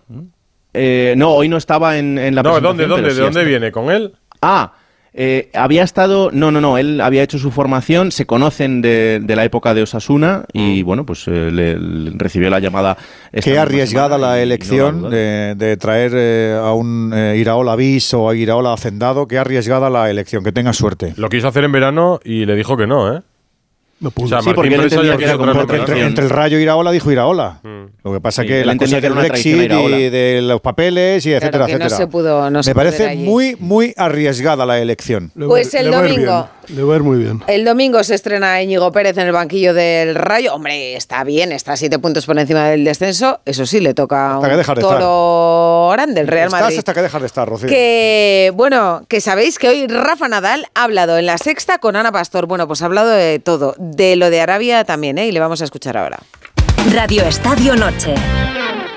eh, 0.74 1.14
no, 1.18 1.32
hoy 1.32 1.50
no 1.50 1.58
estaba 1.58 1.98
en, 1.98 2.18
en 2.18 2.36
la 2.36 2.42
No, 2.44 2.52
presentación, 2.52 2.62
¿dónde, 2.78 2.88
dónde, 2.88 3.10
¿de 3.10 3.16
sí 3.16 3.20
dónde 3.22 3.40
está. 3.42 3.50
viene? 3.50 3.72
¿Con 3.72 3.92
él? 3.92 4.14
Ah, 4.42 4.72
eh, 5.14 5.50
había 5.54 5.84
estado, 5.84 6.30
no, 6.32 6.52
no, 6.52 6.62
no, 6.62 6.78
él 6.78 7.02
había 7.02 7.24
hecho 7.24 7.40
su 7.40 7.52
formación, 7.52 8.12
se 8.12 8.26
conocen 8.26 8.82
de, 8.82 9.20
de 9.22 9.36
la 9.36 9.44
época 9.46 9.74
de 9.74 9.82
Osasuna 9.84 10.46
y 10.54 10.84
bueno, 10.84 11.06
pues 11.06 11.28
eh, 11.28 11.50
le, 11.52 11.78
le 11.78 12.12
recibió 12.16 12.50
la 12.50 12.60
llamada. 12.60 12.98
Qué 13.32 13.58
arriesgada 13.58 14.16
semana 14.16 14.28
la 14.28 14.36
no 14.36 14.44
elección 14.44 15.10
de 15.10 15.78
traer 15.78 16.12
eh, 16.16 16.60
a 16.62 16.74
un 16.74 17.12
eh, 17.14 17.38
Iraola 17.38 17.76
bis 17.76 18.14
o 18.14 18.30
a 18.30 18.36
Iraola 18.36 18.74
hacendado. 18.74 19.28
Qué 19.28 19.38
arriesgada 19.38 19.90
la 19.90 20.10
elección. 20.10 20.44
Que 20.44 20.52
tenga 20.52 20.74
suerte. 20.74 21.14
Lo 21.18 21.30
quiso 21.30 21.48
hacer 21.48 21.64
en 21.64 21.72
verano 21.72 22.20
y 22.24 22.46
le 22.46 22.56
dijo 22.56 22.78
que 22.78 22.88
no, 22.88 23.14
¿eh? 23.16 23.22
No 24.00 24.12
O 24.16 24.28
sea, 24.28 24.42
Sí, 24.42 24.52
porque 24.56 24.74
él 24.74 24.82
entendía 24.82 25.18
que 25.18 25.24
era 25.26 25.38
como 25.38 25.52
otra. 25.52 25.78
Entre, 25.78 26.02
entre 26.06 26.24
el 26.24 26.30
Rayo 26.30 26.58
y 26.58 26.62
Iraola 26.64 26.92
dijo 26.92 27.12
Iraola. 27.12 27.60
Lo 28.04 28.14
que 28.14 28.22
pasa 28.22 28.44
Sí, 28.44 28.48
que 28.48 28.64
la 28.64 28.78
cosa 28.78 28.96
que 28.96 29.02
del 29.02 29.14
Brexit 29.14 29.72
y 29.72 30.10
de 30.10 30.40
los 30.42 30.62
papeles 30.62 31.26
y 31.26 31.34
etcétera, 31.34 31.66
que 31.66 31.74
no 31.74 31.86
etcétera. 31.86 31.98
se 31.98 32.08
pudo- 32.08 32.50
no 32.50 32.64
se 32.64 32.70
Me 32.72 32.76
parece 32.76 33.08
allí. 33.08 33.24
muy, 33.24 33.58
muy 33.60 33.94
arriesgada 33.98 34.66
la 34.66 34.80
elección. 34.80 35.32
Le 35.36 35.46
Pues 35.48 35.74
el 35.74 35.92
domingo. 35.92 36.48
Le 36.70 36.84
va 36.84 36.94
a 36.94 36.98
ir 36.98 37.04
muy 37.04 37.18
bien. 37.18 37.42
El 37.48 37.66
domingo 37.66 38.04
se 38.04 38.14
estrena 38.16 38.62
Íñigo 38.62 38.92
Pérez 38.92 39.18
en 39.18 39.26
el 39.26 39.32
banquillo 39.34 39.74
del 39.74 40.14
Rayo. 40.16 40.54
Hombre, 40.54 40.96
está 40.96 41.24
bien, 41.24 41.52
está 41.52 41.74
a 41.74 41.78
siete 41.78 41.98
puntos 42.00 42.26
por 42.28 42.38
encima 42.38 42.66
del 42.70 42.86
descenso. 42.86 43.40
Eso 43.44 43.66
sí, 43.66 43.80
le 43.80 43.94
toca 43.96 44.36
Hasta 44.36 44.48
que 44.48 44.54
un 44.54 44.58
dejas 44.60 44.76
de 44.76 44.82
estar. 44.82 45.00
toro 45.00 45.90
grande, 45.94 46.22
el 46.22 46.28
Real 46.28 46.46
Estás 46.48 46.62
Madrid. 46.62 46.78
hasta 46.78 46.94
que 46.94 47.02
dejas 47.02 47.22
de 47.22 47.28
estar, 47.28 47.50
Rocío. 47.50 47.68
Que, 47.68 48.52
bueno, 48.56 49.02
que 49.08 49.20
sabéis 49.20 49.58
que 49.58 49.68
hoy 49.68 49.88
Rafa 49.88 50.28
Nadal 50.28 50.68
ha 50.76 50.84
hablado 50.84 51.18
en 51.18 51.26
la 51.26 51.38
sexta 51.40 51.80
con 51.80 51.96
Ana 51.96 52.12
Pastor. 52.12 52.46
Bueno, 52.46 52.68
pues 52.68 52.82
ha 52.84 52.86
hablado 52.86 53.10
de 53.10 53.40
todo, 53.40 53.74
de 53.92 54.16
lo 54.16 54.30
de 54.30 54.42
Arabia 54.42 54.84
también, 54.84 55.18
¿eh? 55.18 55.28
Y 55.28 55.32
le 55.32 55.40
vamos 55.40 55.62
a 55.62 55.66
escuchar 55.66 55.98
ahora. 55.98 56.20
Radio 56.94 57.24
Estadio 57.24 57.76
Noche. 57.76 58.16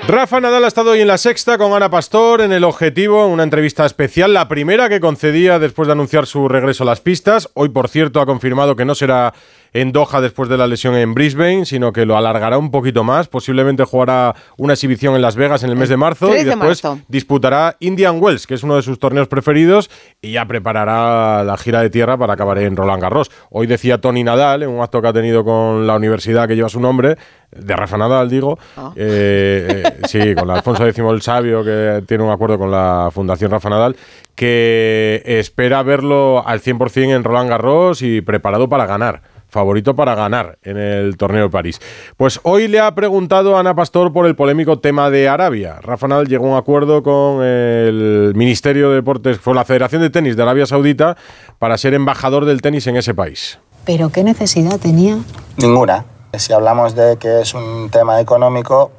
Rafa 0.07 0.41
Nadal 0.41 0.65
ha 0.65 0.67
estado 0.67 0.91
hoy 0.91 0.99
en 0.99 1.07
la 1.07 1.17
sexta 1.17 1.57
con 1.57 1.71
Ana 1.71 1.89
Pastor 1.89 2.41
en 2.41 2.51
el 2.51 2.65
objetivo, 2.65 3.25
una 3.27 3.43
entrevista 3.43 3.85
especial, 3.85 4.33
la 4.33 4.49
primera 4.49 4.89
que 4.89 4.99
concedía 4.99 5.59
después 5.59 5.87
de 5.87 5.93
anunciar 5.93 6.25
su 6.25 6.49
regreso 6.49 6.83
a 6.83 6.87
las 6.87 6.99
pistas. 6.99 7.49
Hoy, 7.53 7.69
por 7.69 7.87
cierto, 7.87 8.19
ha 8.19 8.25
confirmado 8.25 8.75
que 8.75 8.83
no 8.83 8.95
será 8.95 9.33
en 9.73 9.91
Doha 9.91 10.21
después 10.21 10.49
de 10.49 10.57
la 10.57 10.67
lesión 10.67 10.95
en 10.95 11.13
Brisbane, 11.13 11.65
sino 11.65 11.91
que 11.91 12.05
lo 12.05 12.15
alargará 12.15 12.57
un 12.57 12.71
poquito 12.71 13.03
más. 13.03 13.27
Posiblemente 13.27 13.83
jugará 13.83 14.35
una 14.57 14.73
exhibición 14.73 15.15
en 15.15 15.21
Las 15.21 15.35
Vegas 15.35 15.63
en 15.63 15.71
el 15.71 15.75
mes 15.75 15.89
de 15.89 15.97
marzo 15.97 16.27
3 16.27 16.41
y 16.41 16.43
de 16.43 16.51
después 16.51 16.83
marzo. 16.83 17.03
disputará 17.07 17.75
Indian 17.79 18.21
Wells, 18.21 18.47
que 18.47 18.53
es 18.53 18.63
uno 18.63 18.75
de 18.75 18.83
sus 18.83 18.99
torneos 18.99 19.27
preferidos, 19.27 19.89
y 20.21 20.33
ya 20.33 20.45
preparará 20.45 21.43
la 21.43 21.57
gira 21.57 21.81
de 21.81 21.89
tierra 21.89 22.17
para 22.17 22.33
acabar 22.33 22.59
en 22.59 22.75
Roland 22.75 23.01
Garros. 23.01 23.31
Hoy 23.49 23.67
decía 23.67 23.99
Tony 23.99 24.23
Nadal, 24.23 24.63
en 24.63 24.69
un 24.69 24.81
acto 24.81 25.01
que 25.01 25.07
ha 25.07 25.13
tenido 25.13 25.43
con 25.43 25.87
la 25.87 25.95
universidad 25.95 26.47
que 26.47 26.55
lleva 26.55 26.69
su 26.69 26.79
nombre, 26.79 27.17
de 27.51 27.75
Rafa 27.75 27.97
Nadal, 27.97 28.29
digo, 28.29 28.57
eh, 28.95 29.83
eh, 29.85 30.01
sí, 30.07 30.33
con 30.35 30.49
Alfonso 30.49 30.87
X 30.87 31.03
el 31.03 31.21
Sabio, 31.21 31.63
que 31.63 32.03
tiene 32.07 32.23
un 32.23 32.31
acuerdo 32.31 32.57
con 32.57 32.71
la 32.71 33.09
Fundación 33.13 33.51
Rafa 33.51 33.69
Nadal, 33.69 33.95
que 34.35 35.21
espera 35.23 35.83
verlo 35.83 36.43
al 36.45 36.61
100% 36.61 37.15
en 37.15 37.23
Roland 37.23 37.49
Garros 37.49 38.01
y 38.01 38.21
preparado 38.21 38.69
para 38.69 38.87
ganar 38.87 39.32
favorito 39.53 39.95
para 39.95 40.15
ganar 40.15 40.57
en 40.63 40.77
el 40.77 41.15
torneo 41.15 41.43
de 41.43 41.49
París. 41.49 41.79
Pues 42.17 42.41
hoy 42.43 42.67
le 42.67 42.81
ha 42.81 42.93
preguntado 42.93 43.55
a 43.55 43.61
Ana 43.61 43.75
Pastor 43.75 44.11
por 44.11 44.25
el 44.25 44.35
polémico 44.35 44.79
tema 44.79 45.09
de 45.09 45.29
Arabia. 45.29 45.79
Rafa 45.81 46.07
Nadal 46.07 46.27
llegó 46.27 46.47
a 46.47 46.49
un 46.49 46.57
acuerdo 46.57 47.03
con 47.03 47.41
el 47.43 48.33
Ministerio 48.35 48.89
de 48.89 48.95
Deportes, 48.95 49.39
fue 49.39 49.53
la 49.53 49.63
Federación 49.63 50.01
de 50.01 50.09
Tenis 50.09 50.35
de 50.35 50.43
Arabia 50.43 50.65
Saudita, 50.65 51.15
para 51.59 51.77
ser 51.77 51.93
embajador 51.93 52.45
del 52.45 52.61
tenis 52.61 52.87
en 52.87 52.97
ese 52.97 53.13
país. 53.13 53.59
¿Pero 53.85 54.09
qué 54.09 54.23
necesidad 54.23 54.79
tenía? 54.79 55.17
Ninguna. 55.57 56.05
Si 56.33 56.51
hablamos 56.51 56.95
de 56.95 57.17
que 57.17 57.41
es 57.41 57.53
un 57.53 57.89
tema 57.91 58.19
económico, 58.19 58.91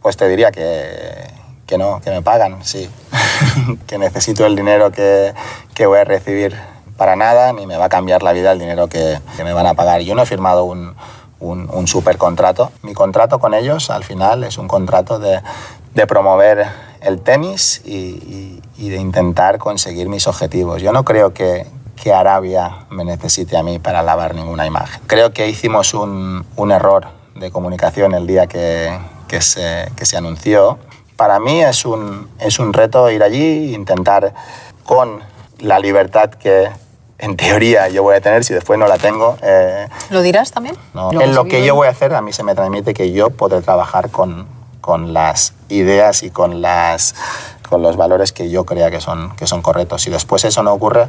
pues 0.00 0.16
te 0.16 0.28
diría 0.28 0.52
que, 0.52 0.68
que 1.66 1.76
no, 1.76 2.00
que 2.00 2.10
me 2.10 2.22
pagan, 2.22 2.64
sí. 2.64 2.88
que 3.88 3.98
necesito 3.98 4.46
el 4.46 4.54
dinero 4.54 4.92
que, 4.92 5.32
que 5.74 5.86
voy 5.86 5.98
a 5.98 6.04
recibir 6.04 6.54
para 6.98 7.16
nada, 7.16 7.54
ni 7.54 7.66
me 7.66 7.78
va 7.78 7.86
a 7.86 7.88
cambiar 7.88 8.22
la 8.22 8.32
vida 8.32 8.52
el 8.52 8.58
dinero 8.58 8.88
que, 8.88 9.18
que 9.38 9.44
me 9.44 9.54
van 9.54 9.66
a 9.66 9.72
pagar. 9.74 10.02
Yo 10.02 10.14
no 10.14 10.22
he 10.22 10.26
firmado 10.26 10.64
un, 10.64 10.94
un, 11.40 11.70
un 11.72 11.86
super 11.86 12.18
contrato. 12.18 12.70
Mi 12.82 12.92
contrato 12.92 13.38
con 13.38 13.54
ellos, 13.54 13.88
al 13.88 14.04
final, 14.04 14.44
es 14.44 14.58
un 14.58 14.68
contrato 14.68 15.18
de, 15.18 15.40
de 15.94 16.06
promover 16.06 16.66
el 17.00 17.20
tenis 17.20 17.80
y, 17.86 17.94
y- 17.96 18.62
y 18.76 18.90
de 18.90 18.96
intentar 18.98 19.58
conseguir 19.58 20.08
mis 20.08 20.26
objetivos. 20.28 20.82
Yo 20.82 20.92
no 20.92 21.04
creo 21.04 21.32
que, 21.32 21.66
que 22.00 22.12
Arabia 22.12 22.86
me 22.90 23.04
necesite 23.04 23.56
a 23.56 23.62
mí 23.64 23.78
para 23.80 24.02
lavar 24.02 24.34
ninguna 24.34 24.66
imagen. 24.66 25.00
Creo 25.08 25.32
que 25.32 25.48
hicimos 25.48 25.94
un, 25.94 26.44
un 26.56 26.70
error 26.72 27.06
de 27.34 27.50
comunicación 27.50 28.14
el 28.14 28.26
día 28.28 28.46
que, 28.46 28.96
que 29.26 29.40
se, 29.40 29.90
que 29.96 30.04
se 30.06 30.16
anunció. 30.16 30.78
Para 31.16 31.40
mí 31.40 31.60
es 31.62 31.84
un, 31.84 32.28
es 32.38 32.58
un 32.60 32.72
reto 32.72 33.10
ir 33.10 33.22
allí 33.24 33.72
e 33.72 33.76
intentar 33.76 34.32
con 34.84 35.20
la 35.58 35.80
libertad 35.80 36.30
que 36.30 36.68
en 37.18 37.36
teoría 37.36 37.88
yo 37.88 38.02
voy 38.02 38.16
a 38.16 38.20
tener, 38.20 38.44
si 38.44 38.54
después 38.54 38.78
no 38.78 38.86
la 38.86 38.98
tengo, 38.98 39.36
eh, 39.42 39.88
¿Lo 40.10 40.22
dirás 40.22 40.52
también? 40.52 40.76
no, 40.94 41.12
Lo 41.12 41.20
en 41.20 41.34
lo 41.34 41.44
que 41.46 41.64
yo 41.64 41.74
voy 41.74 41.88
a 41.88 41.90
hacer, 41.90 42.14
a 42.14 42.22
mí 42.22 42.32
se 42.32 42.42
me 42.44 42.54
transmite 42.54 42.94
que 42.94 43.12
yo 43.12 43.30
podré 43.30 43.60
trabajar 43.60 44.10
con, 44.10 44.46
con 44.80 45.12
las 45.12 45.54
ideas 45.68 46.22
y 46.22 46.30
con, 46.30 46.62
las, 46.62 47.14
con 47.68 47.82
los 47.82 47.96
valores 47.96 48.32
que 48.32 48.50
yo 48.50 48.64
crea 48.64 48.90
que 48.90 49.00
son, 49.00 49.34
que 49.36 49.46
son 49.46 49.62
correctos. 49.62 50.02
Si 50.02 50.10
después 50.10 50.44
eso 50.44 50.62
no 50.62 50.72
ocurre, 50.72 51.08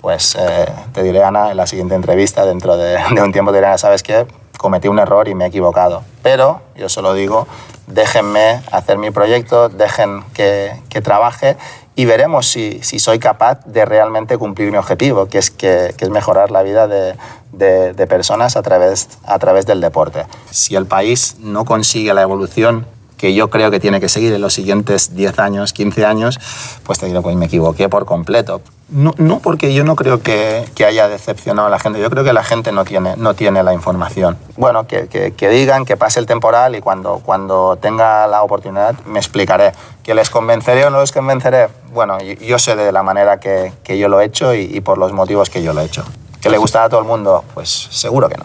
pues 0.00 0.36
eh, 0.38 0.66
te 0.92 1.02
diré, 1.02 1.24
Ana, 1.24 1.50
en 1.50 1.56
la 1.56 1.66
siguiente 1.66 1.94
entrevista, 1.94 2.44
dentro 2.44 2.76
de, 2.76 2.98
de 3.14 3.22
un 3.22 3.32
tiempo, 3.32 3.50
te 3.50 3.56
diré, 3.58 3.68
Ana, 3.68 3.78
¿sabes 3.78 4.02
qué? 4.02 4.26
Cometí 4.58 4.88
un 4.88 4.98
error 4.98 5.28
y 5.28 5.34
me 5.34 5.44
he 5.44 5.48
equivocado. 5.48 6.02
Pero 6.22 6.60
yo 6.76 6.88
solo 6.88 7.14
digo, 7.14 7.46
déjenme 7.86 8.60
hacer 8.70 8.98
mi 8.98 9.10
proyecto, 9.10 9.68
dejen 9.68 10.22
que, 10.34 10.72
que 10.90 11.00
trabaje 11.00 11.56
y 11.98 12.04
veremos 12.04 12.46
si, 12.46 12.78
si 12.84 13.00
soy 13.00 13.18
capaz 13.18 13.58
de 13.66 13.84
realmente 13.84 14.38
cumplir 14.38 14.70
mi 14.70 14.76
objetivo, 14.78 15.26
que 15.26 15.38
es, 15.38 15.50
que, 15.50 15.94
que 15.96 16.04
es 16.04 16.10
mejorar 16.12 16.52
la 16.52 16.62
vida 16.62 16.86
de, 16.86 17.16
de- 17.50 18.06
personas 18.06 18.56
a 18.56 18.62
través, 18.62 19.08
a 19.24 19.36
través 19.40 19.66
del 19.66 19.80
deporte. 19.80 20.24
Si 20.52 20.76
el 20.76 20.86
país 20.86 21.34
no 21.40 21.64
consigue 21.64 22.14
la 22.14 22.22
evolución 22.22 22.86
que 23.18 23.34
yo 23.34 23.50
creo 23.50 23.70
que 23.70 23.80
tiene 23.80 24.00
que 24.00 24.08
seguir 24.08 24.32
en 24.32 24.40
los 24.40 24.54
siguientes 24.54 25.14
10 25.14 25.38
años, 25.40 25.72
15 25.74 26.06
años, 26.06 26.38
pues 26.84 26.98
te 26.98 27.06
digo, 27.06 27.20
pues 27.20 27.36
me 27.36 27.46
equivoqué 27.46 27.88
por 27.90 28.06
completo. 28.06 28.62
No, 28.90 29.12
no 29.18 29.40
porque 29.40 29.74
yo 29.74 29.84
no 29.84 29.96
creo 29.96 30.22
que, 30.22 30.64
que 30.74 30.86
haya 30.86 31.08
decepcionado 31.08 31.68
a 31.68 31.70
la 31.70 31.78
gente, 31.78 32.00
yo 32.00 32.08
creo 32.08 32.24
que 32.24 32.32
la 32.32 32.42
gente 32.42 32.72
no 32.72 32.86
tiene, 32.86 33.16
no 33.16 33.34
tiene 33.34 33.62
la 33.62 33.74
información. 33.74 34.38
Bueno, 34.56 34.86
que, 34.86 35.08
que- 35.08 35.32
que 35.34 35.48
digan, 35.50 35.84
que 35.84 35.98
pase 35.98 36.20
el 36.20 36.24
temporal 36.26 36.74
y 36.74 36.80
cuando, 36.80 37.20
cuando 37.22 37.76
tenga 37.76 38.26
la 38.28 38.42
oportunidad 38.42 38.94
me 39.04 39.18
explicaré. 39.18 39.72
¿Que 40.02 40.14
les 40.14 40.30
convenceré 40.30 40.86
o 40.86 40.90
no 40.90 41.00
les 41.02 41.12
convenceré? 41.12 41.68
Bueno, 41.92 42.18
yo, 42.20 42.32
yo 42.34 42.58
sé 42.58 42.76
de 42.76 42.90
la 42.92 43.02
manera 43.02 43.38
que, 43.40 43.74
que 43.84 43.98
yo 43.98 44.08
lo 44.08 44.22
he 44.22 44.24
hecho 44.24 44.54
y, 44.54 44.60
y 44.62 44.80
por 44.80 44.96
los 44.96 45.12
motivos 45.12 45.50
que 45.50 45.62
yo 45.62 45.74
lo 45.74 45.82
he 45.82 45.84
hecho. 45.84 46.02
¿Que 46.40 46.48
le 46.48 46.56
gustará 46.56 46.84
a 46.86 46.88
todo 46.88 47.00
el 47.00 47.06
mundo? 47.06 47.44
Pues 47.52 47.68
seguro 47.90 48.28
que 48.30 48.36
no. 48.38 48.44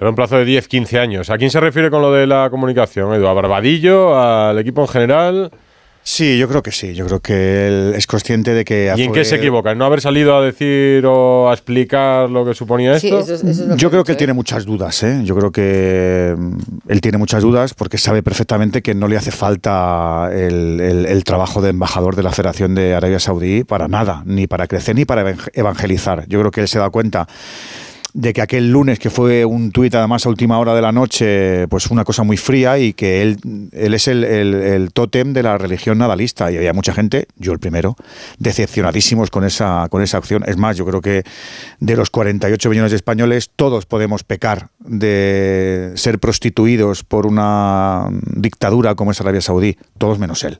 Será 0.00 0.08
un 0.08 0.16
plazo 0.16 0.38
de 0.38 0.46
10-15 0.46 0.98
años. 0.98 1.28
¿A 1.28 1.36
quién 1.36 1.50
se 1.50 1.60
refiere 1.60 1.90
con 1.90 2.00
lo 2.00 2.10
de 2.10 2.26
la 2.26 2.48
comunicación, 2.48 3.12
Edu? 3.12 3.26
¿A 3.26 3.34
Barbadillo? 3.34 4.18
¿Al 4.18 4.58
equipo 4.58 4.80
en 4.80 4.88
general? 4.88 5.50
Sí, 6.02 6.38
yo 6.38 6.48
creo 6.48 6.62
que 6.62 6.72
sí. 6.72 6.94
Yo 6.94 7.04
creo 7.04 7.20
que 7.20 7.66
él 7.68 7.92
es 7.94 8.06
consciente 8.06 8.54
de 8.54 8.64
que... 8.64 8.90
¿Y 8.96 9.02
en 9.02 9.08
fue- 9.10 9.18
qué 9.18 9.24
se 9.26 9.36
equivoca? 9.36 9.72
¿En 9.72 9.76
no 9.76 9.84
haber 9.84 10.00
salido 10.00 10.34
a 10.34 10.42
decir 10.42 11.04
o 11.04 11.50
a 11.50 11.52
explicar 11.52 12.30
lo 12.30 12.46
que 12.46 12.54
suponía 12.54 12.94
esto? 12.94 13.22
Yo 13.76 13.90
creo 13.90 14.02
que 14.02 14.12
él 14.12 14.16
tiene 14.16 14.32
muchas 14.32 14.64
dudas, 14.64 15.02
¿eh? 15.02 15.20
Yo 15.22 15.36
creo 15.36 15.52
que 15.52 16.34
mm, 16.34 16.56
él 16.88 17.00
tiene 17.02 17.18
muchas 17.18 17.42
dudas 17.42 17.74
porque 17.74 17.98
sabe 17.98 18.22
perfectamente 18.22 18.80
que 18.80 18.94
no 18.94 19.06
le 19.06 19.18
hace 19.18 19.30
falta 19.30 20.30
el, 20.32 20.80
el- 20.80 21.04
el 21.04 21.24
trabajo 21.24 21.60
de 21.60 21.68
embajador 21.68 22.16
de 22.16 22.22
la 22.22 22.30
Federación 22.32 22.74
de 22.74 22.94
Arabia 22.94 23.20
Saudí 23.20 23.64
para 23.64 23.86
nada, 23.86 24.22
ni 24.24 24.46
para 24.46 24.66
crecer 24.66 24.96
ni 24.96 25.04
para 25.04 25.22
evang- 25.30 25.50
evangelizar. 25.52 26.24
Yo 26.26 26.40
creo 26.40 26.50
que 26.50 26.62
él 26.62 26.68
se 26.68 26.78
da 26.78 26.88
cuenta 26.88 27.28
de 28.12 28.32
que 28.32 28.42
aquel 28.42 28.70
lunes, 28.70 28.98
que 28.98 29.10
fue 29.10 29.44
un 29.44 29.70
tuit 29.72 29.94
además 29.94 30.26
a 30.26 30.28
última 30.28 30.58
hora 30.58 30.74
de 30.74 30.82
la 30.82 30.92
noche, 30.92 31.68
pues 31.68 31.90
una 31.90 32.04
cosa 32.04 32.22
muy 32.22 32.36
fría 32.36 32.78
y 32.78 32.92
que 32.92 33.22
él, 33.22 33.38
él 33.72 33.94
es 33.94 34.08
el, 34.08 34.24
el, 34.24 34.92
tótem 34.92 35.32
de 35.32 35.42
la 35.42 35.58
religión 35.58 35.98
nadalista 35.98 36.50
y 36.50 36.56
había 36.56 36.72
mucha 36.72 36.92
gente, 36.92 37.26
yo 37.36 37.52
el 37.52 37.58
primero, 37.58 37.96
decepcionadísimos 38.38 39.30
con 39.30 39.44
esa, 39.44 39.86
con 39.90 40.02
esa 40.02 40.18
acción. 40.18 40.44
Es 40.46 40.56
más, 40.56 40.76
yo 40.76 40.84
creo 40.86 41.00
que 41.00 41.22
de 41.78 41.96
los 41.96 42.10
48 42.10 42.70
millones 42.70 42.90
de 42.90 42.96
españoles, 42.96 43.50
todos 43.54 43.86
podemos 43.86 44.24
pecar 44.24 44.68
de 44.78 45.92
ser 45.94 46.18
prostituidos 46.18 47.04
por 47.04 47.26
una 47.26 48.08
dictadura 48.34 48.94
como 48.94 49.12
es 49.12 49.20
Arabia 49.20 49.40
Saudí, 49.40 49.76
todos 49.98 50.18
menos 50.18 50.44
él. 50.44 50.58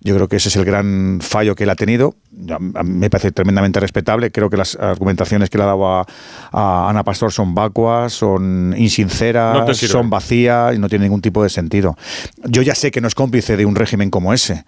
Yo 0.00 0.14
creo 0.14 0.28
que 0.28 0.36
ese 0.36 0.48
es 0.48 0.56
el 0.56 0.64
gran 0.64 1.18
fallo 1.20 1.54
que 1.54 1.64
él 1.64 1.70
ha 1.70 1.74
tenido. 1.74 2.14
A 2.50 2.54
a 2.54 2.82
mí 2.84 2.92
me 2.92 3.10
parece 3.10 3.32
tremendamente 3.32 3.80
respetable. 3.80 4.30
Creo 4.30 4.48
que 4.48 4.56
las 4.56 4.76
argumentaciones 4.76 5.50
que 5.50 5.58
le 5.58 5.64
ha 5.64 5.66
dado 5.66 5.86
a, 5.88 6.06
a 6.52 6.88
Ana 6.88 7.02
Pastor 7.02 7.32
son 7.32 7.54
vacuas, 7.54 8.12
son 8.12 8.74
insinceras, 8.76 9.66
No 9.66 9.74
son 9.74 10.08
vacías 10.08 10.76
y 10.76 10.78
no 10.78 10.88
tienen 10.88 11.06
ningún 11.06 11.20
tipo 11.20 11.42
de 11.42 11.48
sentido. 11.48 11.96
Yo 12.44 12.62
ya 12.62 12.74
sé 12.74 12.90
que 12.90 13.00
no 13.00 13.08
es 13.08 13.14
cómplice 13.14 13.56
de 13.56 13.66
un 13.66 13.74
régimen 13.74 14.10
como 14.10 14.32
ese. 14.32 14.64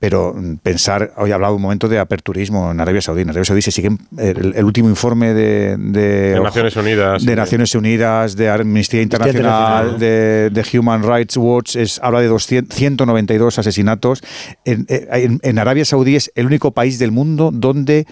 Pero 0.00 0.32
mm, 0.36 0.56
pensar, 0.58 1.12
hoy 1.16 1.30
he 1.30 1.32
hablado 1.32 1.56
un 1.56 1.62
momento 1.62 1.88
de 1.88 1.98
aperturismo 1.98 2.70
en 2.70 2.80
Arabia 2.80 3.02
Saudí. 3.02 3.22
En 3.22 3.30
Arabia 3.30 3.44
Saudí 3.44 3.62
se 3.62 3.72
siguen 3.72 3.98
el, 4.16 4.54
el 4.54 4.64
último 4.64 4.88
informe 4.88 5.34
de, 5.34 5.76
de, 5.76 6.34
De 6.34 6.40
Naciones 6.40 6.76
Unidas. 6.76 7.24
de 7.24 7.32
sí. 7.32 7.36
Naciones 7.36 7.74
Unidas, 7.74 8.36
de 8.36 8.48
Amnistía 8.48 9.02
Internacional, 9.02 9.86
Internacional. 9.86 9.98
de, 9.98 10.50
de 10.50 10.78
Human 10.78 11.02
Rights 11.02 11.36
Watch, 11.36 11.76
es, 11.76 11.98
habla 12.02 12.20
de 12.20 12.28
200, 12.28 12.76
192 12.76 13.58
asesinatos. 13.58 14.22
En, 14.64 14.86
eh, 14.88 15.08
en- 15.12 15.40
en 15.42 15.58
Arabia 15.58 15.84
Saudí 15.84 16.14
es 16.16 16.30
el 16.36 16.46
único 16.46 16.70
país 16.70 16.98
del 16.98 17.10
mundo 17.10 17.50
donde 17.52 18.06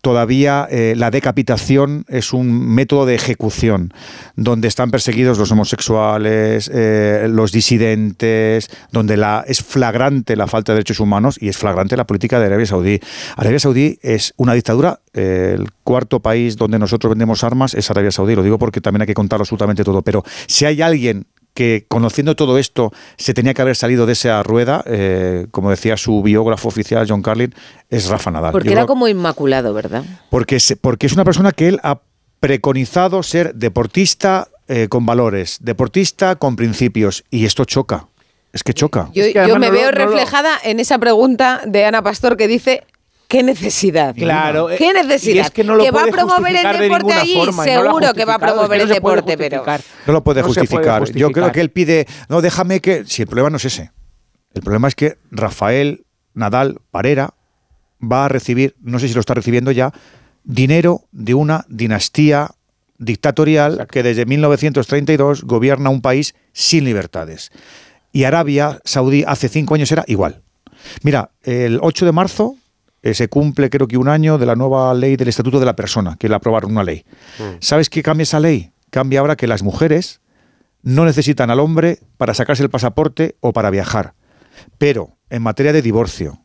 todavía 0.00 0.66
eh, 0.70 0.94
la 0.96 1.10
decapitación 1.10 2.04
es 2.08 2.32
un 2.32 2.74
método 2.74 3.06
de 3.06 3.14
ejecución, 3.14 3.92
donde 4.34 4.68
están 4.68 4.90
perseguidos 4.90 5.38
los 5.38 5.50
homosexuales, 5.50 6.70
eh, 6.72 7.26
los 7.30 7.52
disidentes, 7.52 8.70
donde 8.92 9.16
la, 9.16 9.44
es 9.46 9.62
flagrante 9.62 10.36
la 10.36 10.46
falta 10.46 10.72
de 10.72 10.76
derechos 10.76 11.00
humanos 11.00 11.38
y 11.40 11.48
es 11.48 11.56
flagrante 11.56 11.96
la 11.96 12.06
política 12.06 12.38
de 12.38 12.46
Arabia 12.46 12.66
Saudí. 12.66 13.00
Arabia 13.36 13.58
Saudí 13.58 13.98
es 14.02 14.34
una 14.36 14.54
dictadura, 14.54 15.00
eh, 15.14 15.56
el 15.58 15.70
cuarto 15.84 16.20
país 16.20 16.56
donde 16.56 16.78
nosotros 16.78 17.10
vendemos 17.10 17.44
armas 17.44 17.74
es 17.74 17.90
Arabia 17.90 18.10
Saudí, 18.10 18.34
lo 18.34 18.42
digo 18.42 18.58
porque 18.58 18.80
también 18.80 19.02
hay 19.02 19.06
que 19.06 19.14
contar 19.14 19.40
absolutamente 19.40 19.84
todo, 19.84 20.02
pero 20.02 20.24
si 20.46 20.64
hay 20.64 20.82
alguien 20.82 21.26
que 21.56 21.84
conociendo 21.88 22.36
todo 22.36 22.58
esto 22.58 22.92
se 23.16 23.34
tenía 23.34 23.52
que 23.54 23.62
haber 23.62 23.74
salido 23.74 24.06
de 24.06 24.12
esa 24.12 24.40
rueda, 24.44 24.84
eh, 24.86 25.46
como 25.50 25.70
decía 25.70 25.96
su 25.96 26.22
biógrafo 26.22 26.68
oficial 26.68 27.06
John 27.08 27.22
Carlin, 27.22 27.52
es 27.90 28.06
Rafa 28.08 28.30
Nadal. 28.30 28.52
Porque 28.52 28.66
Yo 28.68 28.72
era 28.72 28.82
creo- 28.82 28.86
como 28.86 29.08
inmaculado, 29.08 29.74
¿verdad? 29.74 30.04
porque, 30.30 30.60
se- 30.60 30.76
porque 30.76 31.06
es 31.06 31.14
una 31.14 31.24
persona 31.24 31.50
que 31.50 31.66
él 31.68 31.80
ha 31.82 31.98
preconizado 32.38 33.22
ser 33.22 33.54
deportista 33.54 34.48
eh, 34.68 34.88
con 34.88 35.06
valores, 35.06 35.58
deportista 35.62 36.36
con 36.36 36.54
principios, 36.56 37.24
y 37.30 37.44
esto 37.46 37.64
choca. 37.64 38.06
Es 38.52 38.62
que 38.62 38.72
choca. 38.74 39.10
Yo, 39.14 39.26
yo 39.26 39.58
me 39.58 39.70
veo 39.70 39.90
reflejada 39.90 40.58
en 40.64 40.80
esa 40.80 40.98
pregunta 40.98 41.60
de 41.66 41.84
Ana 41.84 42.02
Pastor 42.02 42.36
que 42.36 42.48
dice. 42.48 42.84
¿Qué 43.28 43.42
necesidad? 43.42 44.14
Claro, 44.14 44.68
¿Qué 44.68 44.90
eh, 44.90 44.94
necesidad? 44.94 45.46
es 45.46 45.50
que 45.50 45.64
no 45.64 45.74
lo 45.74 45.84
va 45.92 46.04
a 46.04 46.06
promover 46.06 46.54
el 46.56 46.62
de 46.62 46.78
deporte 46.84 47.06
ninguna 47.06 47.20
allí, 47.20 47.34
forma, 47.34 47.66
no 47.66 47.72
seguro 47.72 48.14
que 48.14 48.24
va 48.24 48.34
a 48.34 48.36
es 48.36 48.42
promover 48.42 48.78
que 48.78 48.82
el 48.82 48.88
no 48.88 48.94
deporte, 48.94 49.38
pero 49.38 49.64
No 50.06 50.12
lo 50.12 50.22
puede 50.22 50.42
No 50.42 50.48
se 50.48 50.54
puede 50.54 50.66
justificar. 50.66 51.12
Yo 51.12 51.30
creo 51.32 51.50
que 51.52 51.60
él 51.60 51.70
pide, 51.70 52.06
no, 52.28 52.40
déjame 52.40 52.80
que... 52.80 53.04
Si 53.04 53.22
el 53.22 53.28
problema 53.28 53.50
no 53.50 53.56
es 53.56 53.64
ese. 53.64 53.90
El 54.54 54.62
problema 54.62 54.88
es 54.88 54.94
que 54.94 55.18
Rafael 55.30 56.06
Nadal 56.34 56.78
Parera 56.90 57.34
va 58.00 58.26
a 58.26 58.28
recibir, 58.28 58.76
no 58.80 58.98
sé 58.98 59.08
si 59.08 59.14
lo 59.14 59.20
está 59.20 59.34
recibiendo 59.34 59.70
ya, 59.72 59.92
dinero 60.44 61.02
de 61.10 61.34
una 61.34 61.64
dinastía 61.68 62.52
dictatorial 62.98 63.86
que 63.90 64.02
desde 64.02 64.24
1932 64.24 65.42
gobierna 65.42 65.90
un 65.90 66.00
país 66.00 66.34
sin 66.52 66.84
libertades. 66.84 67.50
Y 68.12 68.24
Arabia 68.24 68.80
Saudí 68.84 69.24
hace 69.26 69.48
cinco 69.48 69.74
años 69.74 69.90
era 69.92 70.04
igual. 70.06 70.42
Mira, 71.02 71.32
el 71.42 71.78
8 71.82 72.06
de 72.06 72.12
marzo 72.12 72.56
eh, 73.06 73.14
se 73.14 73.28
cumple 73.28 73.70
creo 73.70 73.86
que 73.86 73.96
un 73.96 74.08
año 74.08 74.36
de 74.36 74.46
la 74.46 74.56
nueva 74.56 74.92
ley 74.92 75.14
del 75.14 75.28
Estatuto 75.28 75.60
de 75.60 75.66
la 75.66 75.76
Persona, 75.76 76.16
que 76.18 76.28
la 76.28 76.38
aprobaron 76.38 76.72
una 76.72 76.82
ley. 76.82 77.04
¿Sabes 77.60 77.88
qué 77.88 78.02
cambia 78.02 78.24
esa 78.24 78.40
ley? 78.40 78.72
Cambia 78.90 79.20
ahora 79.20 79.36
que 79.36 79.46
las 79.46 79.62
mujeres 79.62 80.20
no 80.82 81.04
necesitan 81.04 81.50
al 81.50 81.60
hombre 81.60 82.00
para 82.16 82.34
sacarse 82.34 82.64
el 82.64 82.68
pasaporte 82.70 83.36
o 83.38 83.52
para 83.52 83.70
viajar. 83.70 84.14
Pero 84.76 85.16
en 85.30 85.42
materia 85.42 85.72
de 85.72 85.82
divorcio, 85.82 86.42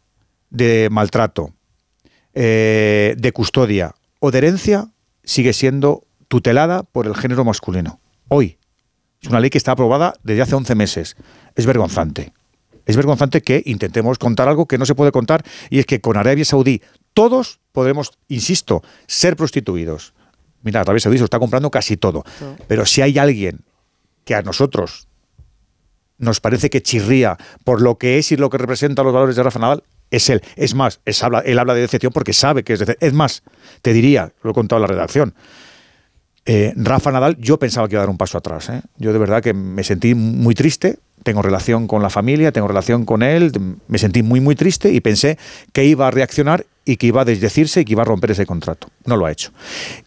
de 0.51 0.89
maltrato, 0.91 1.51
eh, 2.35 3.15
de 3.17 3.31
custodia 3.31 3.95
o 4.19 4.29
de 4.29 4.37
herencia, 4.37 4.91
sigue 5.23 5.53
siendo 5.53 6.05
tutelada 6.27 6.83
por 6.83 7.07
el 7.07 7.15
género 7.15 7.43
masculino. 7.43 7.99
Hoy. 8.27 8.59
Es 9.19 9.29
una 9.29 9.39
ley 9.39 9.49
que 9.49 9.57
está 9.57 9.71
aprobada 9.71 10.13
desde 10.21 10.43
hace 10.43 10.53
11 10.53 10.75
meses. 10.75 11.15
Es 11.55 11.65
vergonzante. 11.65 12.33
Es 12.91 12.97
vergonzante 12.97 13.41
que 13.41 13.63
intentemos 13.65 14.19
contar 14.19 14.49
algo 14.49 14.65
que 14.65 14.77
no 14.77 14.85
se 14.85 14.95
puede 14.95 15.11
contar 15.11 15.43
y 15.69 15.79
es 15.79 15.85
que 15.85 16.01
con 16.01 16.17
Arabia 16.17 16.43
Saudí 16.43 16.81
todos 17.13 17.61
podremos, 17.71 18.11
insisto, 18.27 18.83
ser 19.07 19.37
prostituidos. 19.37 20.13
Mira, 20.61 20.81
Arabia 20.81 20.99
Saudí 20.99 21.17
se 21.17 21.21
lo 21.21 21.25
está 21.25 21.39
comprando 21.39 21.71
casi 21.71 21.95
todo. 21.97 22.23
Pero 22.67 22.85
si 22.85 23.01
hay 23.01 23.17
alguien 23.17 23.61
que 24.25 24.35
a 24.35 24.41
nosotros 24.41 25.07
nos 26.17 26.41
parece 26.41 26.69
que 26.69 26.83
chirría 26.83 27.37
por 27.63 27.81
lo 27.81 27.97
que 27.97 28.17
es 28.19 28.31
y 28.31 28.37
lo 28.37 28.49
que 28.49 28.57
representa 28.57 29.03
los 29.03 29.13
valores 29.13 29.35
de 29.35 29.43
Rafa 29.43 29.59
Nadal, 29.59 29.83
es 30.11 30.29
él. 30.29 30.41
Es 30.57 30.75
más, 30.75 30.99
es 31.05 31.23
habla, 31.23 31.39
él 31.39 31.57
habla 31.57 31.73
de 31.73 31.81
decepción 31.81 32.11
porque 32.11 32.33
sabe 32.33 32.63
que 32.63 32.73
es 32.73 32.79
decepción. 32.79 33.07
Es 33.07 33.13
más, 33.13 33.43
te 33.81 33.93
diría, 33.93 34.33
lo 34.43 34.51
he 34.51 34.53
contado 34.53 34.79
en 34.79 34.81
la 34.81 34.87
redacción, 34.87 35.33
eh, 36.45 36.73
Rafa 36.75 37.11
Nadal, 37.11 37.37
yo 37.37 37.59
pensaba 37.59 37.87
que 37.87 37.95
iba 37.95 38.01
a 38.01 38.05
dar 38.05 38.09
un 38.09 38.17
paso 38.17 38.37
atrás. 38.37 38.69
¿eh? 38.69 38.81
Yo 38.97 39.13
de 39.13 39.19
verdad 39.19 39.43
que 39.43 39.53
me 39.53 39.83
sentí 39.83 40.15
muy 40.15 40.55
triste. 40.55 40.99
Tengo 41.23 41.41
relación 41.41 41.87
con 41.87 42.01
la 42.01 42.09
familia, 42.09 42.51
tengo 42.51 42.67
relación 42.67 43.05
con 43.05 43.23
él. 43.23 43.51
Me 43.87 43.97
sentí 43.97 44.23
muy, 44.23 44.39
muy 44.39 44.55
triste 44.55 44.91
y 44.91 45.01
pensé 45.01 45.37
que 45.73 45.85
iba 45.85 46.07
a 46.07 46.11
reaccionar 46.11 46.65
y 46.83 46.97
que 46.97 47.07
iba 47.07 47.21
a 47.21 47.25
desdecirse 47.25 47.81
y 47.81 47.85
que 47.85 47.93
iba 47.93 48.01
a 48.01 48.05
romper 48.05 48.31
ese 48.31 48.45
contrato. 48.45 48.87
No 49.05 49.17
lo 49.17 49.25
ha 49.25 49.31
hecho. 49.31 49.51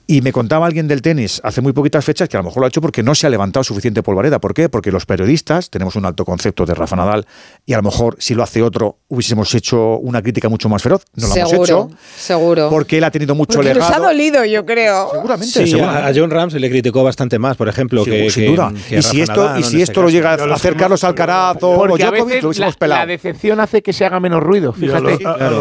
Y 0.07 0.21
me 0.21 0.33
contaba 0.33 0.67
alguien 0.67 0.87
del 0.87 1.01
tenis 1.01 1.41
hace 1.45 1.63
muy 1.63 1.73
poquitas 1.73 2.05
fechas 2.05 2.29
que 2.29 2.37
a 2.37 2.41
lo 2.41 2.45
mejor 2.45 2.61
lo 2.61 2.67
ha 2.67 2.69
hecho 2.69 2.83
porque 2.83 3.03
no 3.03 3.15
se 3.15 3.27
ha 3.27 3.31
levantado 3.31 3.65
suficiente 3.65 4.03
polvareda. 4.03 4.39
¿Por 4.39 4.53
qué? 4.53 4.69
Porque 4.69 4.93
los 4.93 5.07
periodistas 5.07 5.71
tenemos 5.71 5.97
un 5.97 6.05
alto 6.05 6.27
concepto 6.27 6.67
de 6.67 6.75
Rafa 6.75 6.95
Nadal 6.97 7.27
y 7.65 7.73
a 7.73 7.79
lo 7.79 7.85
mejor 7.85 8.17
si 8.19 8.35
lo 8.35 8.43
hace 8.43 8.61
otro 8.63 8.99
hubiésemos 9.09 9.55
hecho 9.55 9.97
una 9.99 10.21
crítica 10.21 10.51
mucho 10.51 10.69
más 10.69 10.83
feroz. 10.83 11.05
No 11.15 11.29
lo 11.29 11.35
hemos 11.37 11.49
seguro, 11.51 11.65
hecho. 11.65 11.99
seguro. 12.19 12.69
Porque 12.69 12.99
él 12.99 13.05
ha 13.05 13.11
tenido 13.11 13.35
mucho 13.35 13.57
Porque 13.57 13.73
nos 13.73 13.85
ha 13.85 13.89
legado. 13.89 14.05
dolido, 14.05 14.45
yo 14.45 14.67
creo. 14.67 15.09
Seguramente. 15.13 15.67
Sí, 15.67 15.81
a 15.81 16.07
a 16.09 16.13
John 16.15 16.31
Ram 16.31 16.51
se 16.51 16.59
le 16.61 16.69
criticó 16.69 17.03
bastante 17.03 17.39
más, 17.39 17.57
por 17.57 17.69
ejemplo, 17.71 18.05
Sí, 18.05 18.11
que, 18.11 18.31
sin 18.31 18.43
que- 18.45 18.51
duda. 18.51 18.73
que 18.89 18.97
y 18.97 18.99
a 18.99 19.03
si 19.03 19.21
esto, 19.23 19.43
Nadal, 19.45 19.59
y 19.59 19.63
¿no? 19.63 19.69
si 19.71 19.81
esto 19.83 20.03
lo 20.03 20.11
llega 20.11 20.35
a 20.35 20.55
hacer 20.55 20.77
Carlos 20.77 21.03
Alcaraz 21.05 21.57
o 21.63 21.87
Djokovic, 21.87 22.43
lo 22.43 22.49
hubiésemos 22.51 22.77
pelado. 22.77 23.01
la 23.01 23.07
decepción 23.07 23.59
hace 23.61 23.83
que 23.83 23.95
se 23.95 24.05
haga 24.05 24.21
menos 24.21 24.43
ruido, 24.43 24.75
fíjate. 24.75 25.19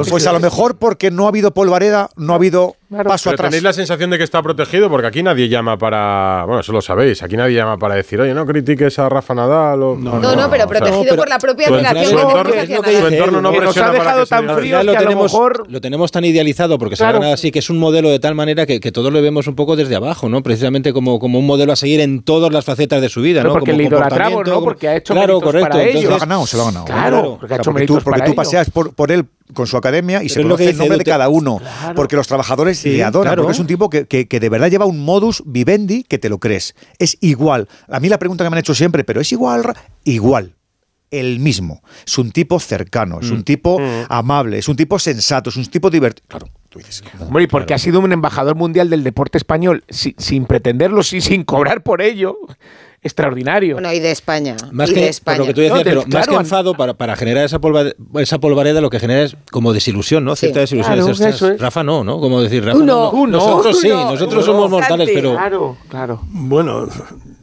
Pues 0.09 0.27
a 0.27 0.33
lo 0.33 0.41
mejor 0.41 0.75
porque 0.77 1.11
no 1.11 1.25
ha 1.25 1.29
habido 1.29 1.53
polvareda, 1.53 2.09
no 2.17 2.33
ha 2.33 2.35
habido 2.35 2.75
paso 3.03 3.29
Pero 3.29 3.35
atrás. 3.35 3.49
tenéis 3.49 3.63
la 3.63 3.73
sensación 3.73 4.09
de 4.09 4.17
que 4.17 4.23
está 4.23 4.41
protegido 4.41 4.89
porque 4.89 5.07
aquí 5.07 5.23
nadie 5.23 5.49
llama 5.49 5.77
para. 5.77 6.43
Bueno, 6.45 6.61
eso 6.61 6.71
lo 6.71 6.81
sabéis. 6.81 7.23
Aquí 7.23 7.35
nadie 7.35 7.55
llama 7.55 7.77
para 7.77 7.95
decir, 7.95 8.19
oye, 8.21 8.33
no 8.33 8.45
critiques 8.45 8.99
a 8.99 9.09
Rafa 9.09 9.33
Nadal. 9.33 9.81
O, 9.83 9.95
no, 9.95 10.19
No, 10.19 10.35
no, 10.35 10.49
pero 10.49 10.67
protegido 10.67 11.15
por 11.15 11.29
la 11.29 11.39
propia 11.39 11.67
su 11.67 11.73
relación 11.75 12.19
entorno- 12.19 12.43
que 12.51 12.75
su 12.75 12.81
tenemos 12.81 13.11
entorno- 13.11 13.35
su 13.37 13.41
no 13.41 13.51
Que 13.51 13.59
nos 13.61 13.77
ha 13.77 13.81
para 13.81 13.93
dejado 13.93 14.19
que 14.21 14.25
se 14.25 14.29
tan 14.29 14.47
lo 14.47 14.55
que 14.57 14.75
a 14.75 14.83
lo 14.83 14.93
tenemos, 14.93 15.31
mejor- 15.33 15.63
lo 15.71 15.81
tenemos 15.81 16.11
tan 16.11 16.25
idealizado 16.25 16.77
porque 16.77 16.95
se 16.95 17.03
Claro. 17.03 17.17
ha 17.17 17.19
ganado 17.19 17.33
así, 17.33 17.51
que 17.51 17.59
es 17.59 17.69
un 17.69 17.79
modelo 17.79 18.09
de 18.09 18.19
tal 18.19 18.35
manera 18.35 18.65
que, 18.65 18.79
que 18.79 18.91
todos 18.91 19.11
lo 19.11 19.21
vemos 19.21 19.47
un 19.47 19.55
poco 19.55 19.75
desde 19.75 19.95
abajo, 19.95 20.29
¿no? 20.29 20.43
Precisamente 20.43 20.93
como, 20.93 21.19
como 21.19 21.39
un 21.39 21.45
modelo 21.45 21.73
a 21.73 21.75
seguir 21.75 21.99
en 22.01 22.21
todas 22.23 22.51
las 22.51 22.65
facetas 22.65 23.01
de 23.01 23.09
su 23.09 23.21
vida, 23.21 23.39
Pero 23.41 23.49
¿no? 23.49 23.53
porque 23.59 23.71
como 23.71 23.81
le 23.81 23.87
idolatramos, 23.87 24.47
¿no? 24.47 24.61
Porque 24.61 24.87
ha 24.87 24.95
hecho 24.97 25.13
Claro, 25.13 25.39
correcto. 25.41 25.69
para. 25.69 25.83
Se 25.93 26.01
lo 26.03 26.15
ha 26.15 26.19
ganado, 26.19 26.47
se 26.47 26.57
lo 26.57 26.63
ha 26.63 26.65
ganado. 26.67 26.85
Claro, 26.85 27.37
porque 27.39 27.53
ha 27.53 27.57
hecho 27.57 27.71
porque 27.71 27.85
tú, 27.85 27.99
porque 28.03 28.33
paseas 28.33 28.69
por, 28.69 28.93
por 28.93 29.11
él 29.11 29.25
con 29.53 29.67
su 29.67 29.77
academia 29.77 30.23
y 30.23 30.29
se 30.29 30.35
Pero 30.35 30.49
conoce 30.49 30.69
el 30.69 30.77
nombre 30.77 30.97
de 30.97 31.03
cada 31.03 31.29
uno. 31.29 31.57
Claro. 31.59 31.95
Porque 31.95 32.15
los 32.15 32.27
trabajadores 32.27 32.79
Sí, 32.79 32.91
le 32.97 33.03
adoran, 33.03 33.31
claro. 33.31 33.43
porque 33.43 33.53
es 33.53 33.59
un 33.59 33.67
tipo 33.67 33.89
que, 33.89 34.05
que- 34.07 34.27
que 34.27 34.39
de 34.39 34.49
verdad 34.49 34.69
lleva 34.69 34.85
un 34.85 35.03
modus 35.03 35.43
vivendi 35.45 36.03
que 36.03 36.17
te 36.17 36.29
lo 36.29 36.39
crees. 36.39 36.75
Es 36.99 37.17
igual. 37.21 37.67
A 37.87 37.99
mí 37.99 38.09
la 38.09 38.17
pregunta 38.19 38.43
que 38.43 38.49
me 38.49 38.55
han 38.55 38.59
hecho 38.59 38.73
siempre, 38.75 39.03
pero 39.03 39.21
es 39.21 39.31
igual, 39.31 39.63
igual. 40.05 40.55
El 41.11 41.39
mismo. 41.39 41.83
Es 42.07 42.17
un 42.17 42.31
tipo 42.31 42.59
cercano, 42.59 43.19
es 43.21 43.29
un 43.29 43.43
tipo 43.43 43.79
amable, 44.09 44.57
es 44.57 44.67
un 44.67 44.75
tipo 44.75 44.97
sensato, 44.97 45.51
es 45.51 45.57
un 45.57 45.65
tipo 45.67 45.91
divertido. 45.91 46.25
Claro, 46.27 46.47
tú 46.69 46.79
dices. 46.79 47.03
Hombre, 47.19 47.43
y 47.43 47.47
porque 47.47 47.75
ha 47.75 47.77
sido 47.77 47.99
un 47.99 48.11
embajador 48.11 48.55
mundial 48.55 48.89
del 48.89 49.03
deporte 49.03 49.37
español 49.37 49.83
si- 49.89 50.15
sin 50.17 50.45
pretenderlo 50.45 51.01
y 51.01 51.21
sin 51.21 51.43
cobrar 51.43 51.83
por 51.83 52.01
ello. 52.01 52.35
Extraordinario. 53.03 53.75
Bueno, 53.75 53.91
y 53.93 53.99
de 53.99 54.11
España. 54.11 54.55
Más 54.71 54.89
y 54.89 54.93
que 54.93 54.99
de 55.01 55.05
por 55.05 55.09
España. 55.09 55.37
lo 55.39 55.45
que 55.45 55.53
tú 55.53 55.61
decías, 55.61 55.77
No, 55.79 55.83
del- 55.83 55.85
pero 55.85 55.99
más 56.01 56.05
que 56.25 56.29
claro, 56.29 56.39
enfado 56.39 56.73
para, 56.75 56.93
para 56.93 57.15
generar 57.17 57.43
esa, 57.45 57.59
polva- 57.59 57.93
esa 58.21 58.39
polvareda, 58.39 58.79
lo 58.81 58.89
que 58.89 58.99
genera 58.99 59.23
es 59.23 59.35
como 59.51 59.73
desilusión, 59.73 60.23
¿no? 60.23 60.35
Cierta 60.35 60.61
desilusión. 60.61 60.95
Claro, 60.95 61.11
Es, 61.11 61.19
"Ostras, 61.19 61.35
eso 61.35 61.49
es. 61.51 61.59
Rafa 61.59 61.83
no, 61.83 62.03
¿no? 62.03 62.19
Como 62.19 62.41
decir, 62.41 62.63
Rafa 62.63 62.77
Uno, 62.77 62.85
no, 62.85 63.03
no. 63.03 63.11
uno, 63.11 63.37
Nosotros 63.39 63.79
sí, 63.79 63.89
nosotros 63.89 64.45
uno. 64.45 64.53
somos 64.53 64.69
mortales, 64.71 65.07
Santi. 65.07 65.13
pero 65.13 65.31
Claro, 65.33 65.77
claro. 65.89 66.21
Bueno, 66.29 66.87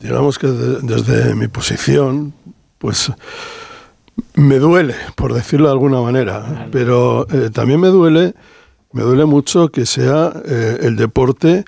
digamos 0.01 0.39
que 0.39 0.47
de- 0.47 0.81
desde 0.81 1.35
mi 1.35 1.49
posición, 1.49 2.33
pues 2.79 3.13
me 4.35 4.59
duele, 4.59 4.95
por 5.15 5.35
decirlo 5.35 5.67
de 5.67 5.73
alguna 5.73 6.01
manera, 6.01 6.69
pero 6.73 7.27
eh, 7.31 7.51
también 7.53 7.81
me 7.81 7.89
duele, 7.89 8.35
me 8.93 9.03
duele 9.03 9.25
mucho 9.25 9.69
que 9.69 9.87
sea 9.87 10.33
eh, 10.47 10.79
el 10.83 10.97
deporte, 10.97 11.65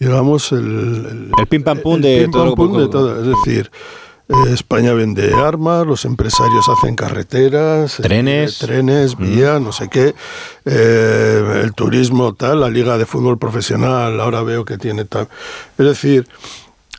digamos, 0.00 0.50
el, 0.52 1.30
el 1.38 1.46
pim 1.46 1.62
pam 1.62 1.78
pum 1.78 2.00
de 2.00 2.22
pim 2.22 2.30
todo 2.32 2.42
pam 2.42 2.48
lo 2.50 2.56
pum 2.56 2.66
poco- 2.68 2.80
de 2.80 2.88
todo. 2.88 3.20
Es 3.20 3.26
decir, 3.44 3.70
eh, 4.28 4.52
España 4.52 4.92
vende 4.94 5.32
armas, 5.34 5.86
los 5.86 6.04
empresarios 6.04 6.68
hacen 6.68 6.96
carreteras, 6.96 8.00
eh, 8.00 8.02
Trenes. 8.02 8.58
trenes, 8.58 9.16
vías, 9.16 9.60
no 9.60 9.72
sé 9.72 9.88
qué, 9.88 10.14
eh, 10.64 11.60
el 11.64 11.72
turismo, 11.74 12.34
tal, 12.34 12.60
la 12.60 12.70
liga 12.70 12.96
de 12.96 13.06
fútbol 13.06 13.38
profesional, 13.38 14.18
ahora 14.20 14.42
veo 14.42 14.64
que 14.64 14.78
tiene 14.78 15.04
tal. 15.04 15.28
Es 15.78 15.84
decir, 15.86 16.26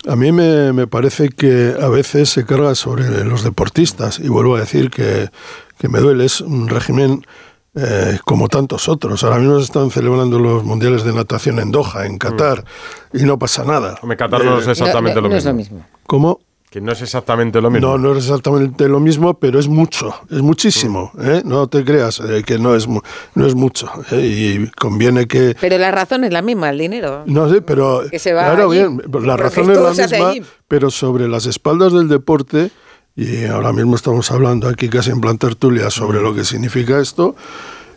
a 0.07 0.15
mí 0.15 0.32
me, 0.32 0.73
me 0.73 0.88
parece 0.88 1.30
que 1.30 1.73
a 1.82 1.88
veces 1.88 2.30
se 2.30 2.45
carga 2.45 2.76
sobre 2.76 3.23
los 3.23 3.44
deportistas, 3.44 4.19
y 4.19 4.28
vuelvo 4.28 4.56
a 4.57 4.60
decir 4.60 4.90
que, 4.91 5.30
que 5.80 5.88
me 5.90 5.99
duele, 5.99 6.26
es 6.26 6.41
un 6.41 6.68
régimen 6.68 7.26
eh, 7.76 8.19
como 8.26 8.48
tantos 8.49 8.89
otros. 8.89 9.23
Ahora 9.23 9.38
mismo 9.38 9.57
se 9.60 9.65
están 9.65 9.89
celebrando 9.91 10.39
los 10.39 10.64
mundiales 10.64 11.03
de 11.03 11.14
natación 11.14 11.60
en 11.60 11.72
Doha, 11.72 12.06
en 12.06 12.18
Qatar, 12.18 12.64
y 13.14 13.23
no 13.23 13.38
pasa 13.39 13.64
nada. 13.64 13.98
Hombre, 14.02 14.18
Qatar 14.18 14.43
no 14.43 14.60
es 14.60 14.68
exactamente 14.68 15.15
No, 15.15 15.22
lo 15.22 15.30
no 15.30 15.35
mismo. 15.35 15.38
es 15.38 15.45
lo 15.45 15.53
mismo. 15.53 15.85
¿Cómo? 16.07 16.39
Que 16.69 16.80
no 16.80 16.93
es 16.93 17.02
exactamente 17.02 17.60
lo 17.60 17.69
mismo. 17.69 17.85
No, 17.89 17.98
no 17.98 18.11
es 18.14 18.19
exactamente 18.26 18.88
lo 18.88 19.02
mismo, 19.02 19.34
pero 19.34 19.60
es 19.60 19.68
mucho, 19.68 20.14
es 20.30 20.41
muchísimo. 20.41 21.11
¿eh? 21.22 21.41
No 21.43 21.68
te 21.68 21.84
creas 21.84 22.22
eh, 22.22 22.43
que 22.45 22.57
no 22.60 22.76
es, 22.76 22.88
no 22.88 23.45
es 23.45 23.56
mucho. 23.56 23.89
¿eh? 24.11 24.22
Y 24.22 24.72
conviene 24.80 25.27
que... 25.27 25.53
Pero 25.60 25.77
la 25.77 25.91
razón 25.91 26.23
es 26.23 26.31
la 26.31 26.41
misma, 26.41 26.69
el 26.69 26.77
dinero. 26.77 27.23
No 27.26 27.49
sé, 27.49 27.61
pero 27.61 28.03
Que 28.10 28.19
se 28.19 28.31
va 28.31 28.43
claro, 28.53 28.72
allí, 28.72 28.80
bien, 28.80 29.02
la 29.26 29.35
razón 29.35 29.69
es 29.69 29.77
la 29.81 29.89
misma, 29.91 30.30
allí. 30.30 30.43
pero 30.69 30.89
sobre 30.91 31.27
las 31.27 31.45
espaldas 31.45 31.91
del 31.91 32.07
deporte, 32.07 32.72
y 33.15 33.45
ahora 33.45 33.73
mismo 33.73 33.95
estamos 33.95 34.31
hablando 34.31 34.67
aquí 34.67 34.89
casi 34.89 35.11
en 35.11 35.21
plan 35.21 35.38
tertulia 35.38 35.89
sobre 35.89 36.21
lo 36.21 36.33
que 36.33 36.43
significa 36.45 36.99
esto, 36.99 37.35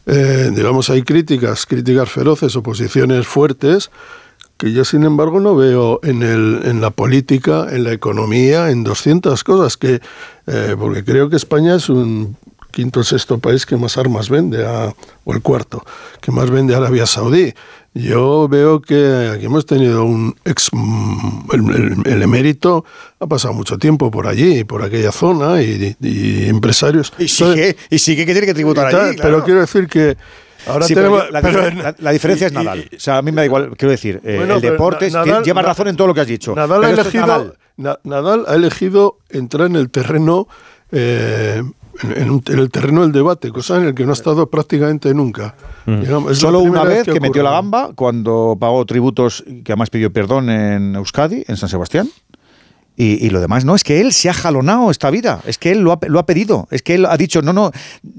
eh, 0.07 0.51
digamos, 0.55 0.91
hay 0.91 1.03
críticas, 1.03 1.67
críticas 1.67 2.11
feroces, 2.11 2.57
oposiciones 2.57 3.27
fuertes, 3.27 3.91
que 4.57 4.73
yo 4.73 4.85
sin 4.85 5.05
embargo 5.05 5.41
no 5.41 5.57
veo 5.57 5.99
en, 6.03 6.23
el, 6.23 6.61
en 6.65 6.81
la 6.81 6.91
política, 6.91 7.67
en 7.71 7.85
la 7.85 7.93
economía, 7.93 8.71
en 8.71 8.85
200 8.85 9.43
cosas, 9.45 9.77
que, 9.77 10.01
eh, 10.47 10.77
porque 10.79 11.05
creo 11.05 11.29
que 11.31 11.37
España 11.37 11.77
es 11.77 11.89
un 11.89 12.37
quinto 12.71 13.01
o 13.01 13.05
sexto 13.05 13.39
país 13.39 13.67
que 13.67 13.77
más 13.77 13.97
armas 13.97 14.29
vende, 14.29 14.67
a- 14.67 14.93
o 15.25 15.33
el 15.33 15.43
cuarto, 15.43 15.83
que 16.21 16.33
más 16.33 16.51
vende 16.51 16.75
a 16.75 16.79
Arabia 16.79 17.07
Saudí. 17.07 17.55
Yo 17.95 18.49
veo 18.49 18.81
que 18.83 19.31
aquí 19.33 19.47
hemos 19.47 19.67
tenido 19.67 20.05
un 20.05 20.35
ex, 20.45 20.69
el, 21.53 21.61
el- 22.05 22.13
el 22.13 22.23
emérito 22.23 22.85
ha 23.21 23.27
pasado 23.29 23.55
mucho 23.55 23.79
tiempo 23.79 24.11
por 24.11 24.27
allí, 24.27 24.65
por 24.65 24.83
aquella 24.83 25.13
zona, 25.13 25.63
y, 25.63 25.97
y 26.01 26.49
empresarios. 26.49 27.13
Y 27.19 27.29
sigue, 27.29 27.77
y 27.91 27.99
sigue 28.01 28.27
que 28.27 28.33
tiene 28.33 28.49
que 28.49 28.55
tributar 28.55 28.91
Tal, 28.91 29.09
allí. 29.11 29.19
Pero 29.23 29.45
quiero 29.45 29.61
decir 29.61 29.87
que 29.87 30.17
ahora 30.67 30.87
Sí, 30.89 30.95
tenemos... 30.95 31.31
la, 31.31 31.41
pero 31.41 31.61
difer- 31.63 31.69
en- 31.73 31.79
la- 31.85 31.95
la 31.97 32.11
diferencia 32.11 32.49
es 32.49 32.53
Nadal. 32.53 32.91
o 32.97 32.99
sea, 33.01 33.19
a 33.19 33.23
mí 33.23 33.31
me 33.31 33.43
da 33.43 33.47
igual, 33.47 33.77
quiero 33.77 33.93
decir, 33.93 34.21
eh, 34.25 34.37
Bueno, 34.39 34.57
el 34.57 34.61
deporte 34.61 35.09
lleva 35.45 35.63
razón 35.63 35.87
en 35.87 35.95
todo 35.97 36.09
lo 36.09 36.15
que 36.15 36.21
has 36.23 36.27
dicho. 36.27 36.53
Nadal 36.57 36.83
ha, 36.85 36.91
elegido, 36.91 37.27
Nadal. 37.29 37.55
Na- 37.77 37.99
Nadal 38.03 38.45
ha 38.49 38.55
elegido 38.57 39.19
entrar 39.31 39.69
en 39.69 39.77
el 39.77 39.89
terreno 39.91 40.49
eh, 40.91 41.63
en, 42.03 42.43
el 42.47 42.71
terreno 42.71 43.03
del 43.03 43.13
debate, 43.13 43.51
cosa 43.51 43.77
en 43.77 43.85
el 43.85 43.95
que 43.95 44.05
no 44.05 44.11
ha 44.11 44.15
estado 44.15 44.49
prácticamente 44.49 45.13
nunca. 45.15 45.55
Digamos, 45.87 46.33
la 46.33 46.35
Solo 46.37 46.61
una 46.61 46.85
vez 46.85 47.05
que, 47.05 47.21
metió 47.21 47.43
la 47.43 47.53
gamba 47.53 47.91
cuando 47.95 48.57
pagó 48.59 48.85
tributos 48.85 49.45
que 49.65 49.73
además 49.73 49.91
pidió 49.91 50.13
perdón 50.13 50.51
en 50.51 50.97
Euskadi, 50.97 51.45
en 51.47 51.57
San 51.57 51.69
Sebastián. 51.69 52.11
Y, 52.97 53.27
y 53.27 53.31
lo 53.31 53.41
demás, 53.41 53.65
no, 53.65 53.75
es 53.75 53.83
que 53.83 54.01
él 54.01 54.13
se 54.13 54.31
ha 54.31 54.35
jalonado 54.35 54.91
esta 54.93 55.11
vida, 55.11 55.41
es 55.47 55.59
que 55.59 55.73
él 55.73 55.81
lo 55.81 55.93
ha, 55.93 55.99
lo 56.07 56.21
ha 56.21 56.27
pedido, 56.27 56.69
es 56.71 56.81
que 56.83 56.95
él 56.95 57.07
ha 57.07 57.17
dicho, 57.17 57.43
no, 57.43 57.53
no, 57.53 57.73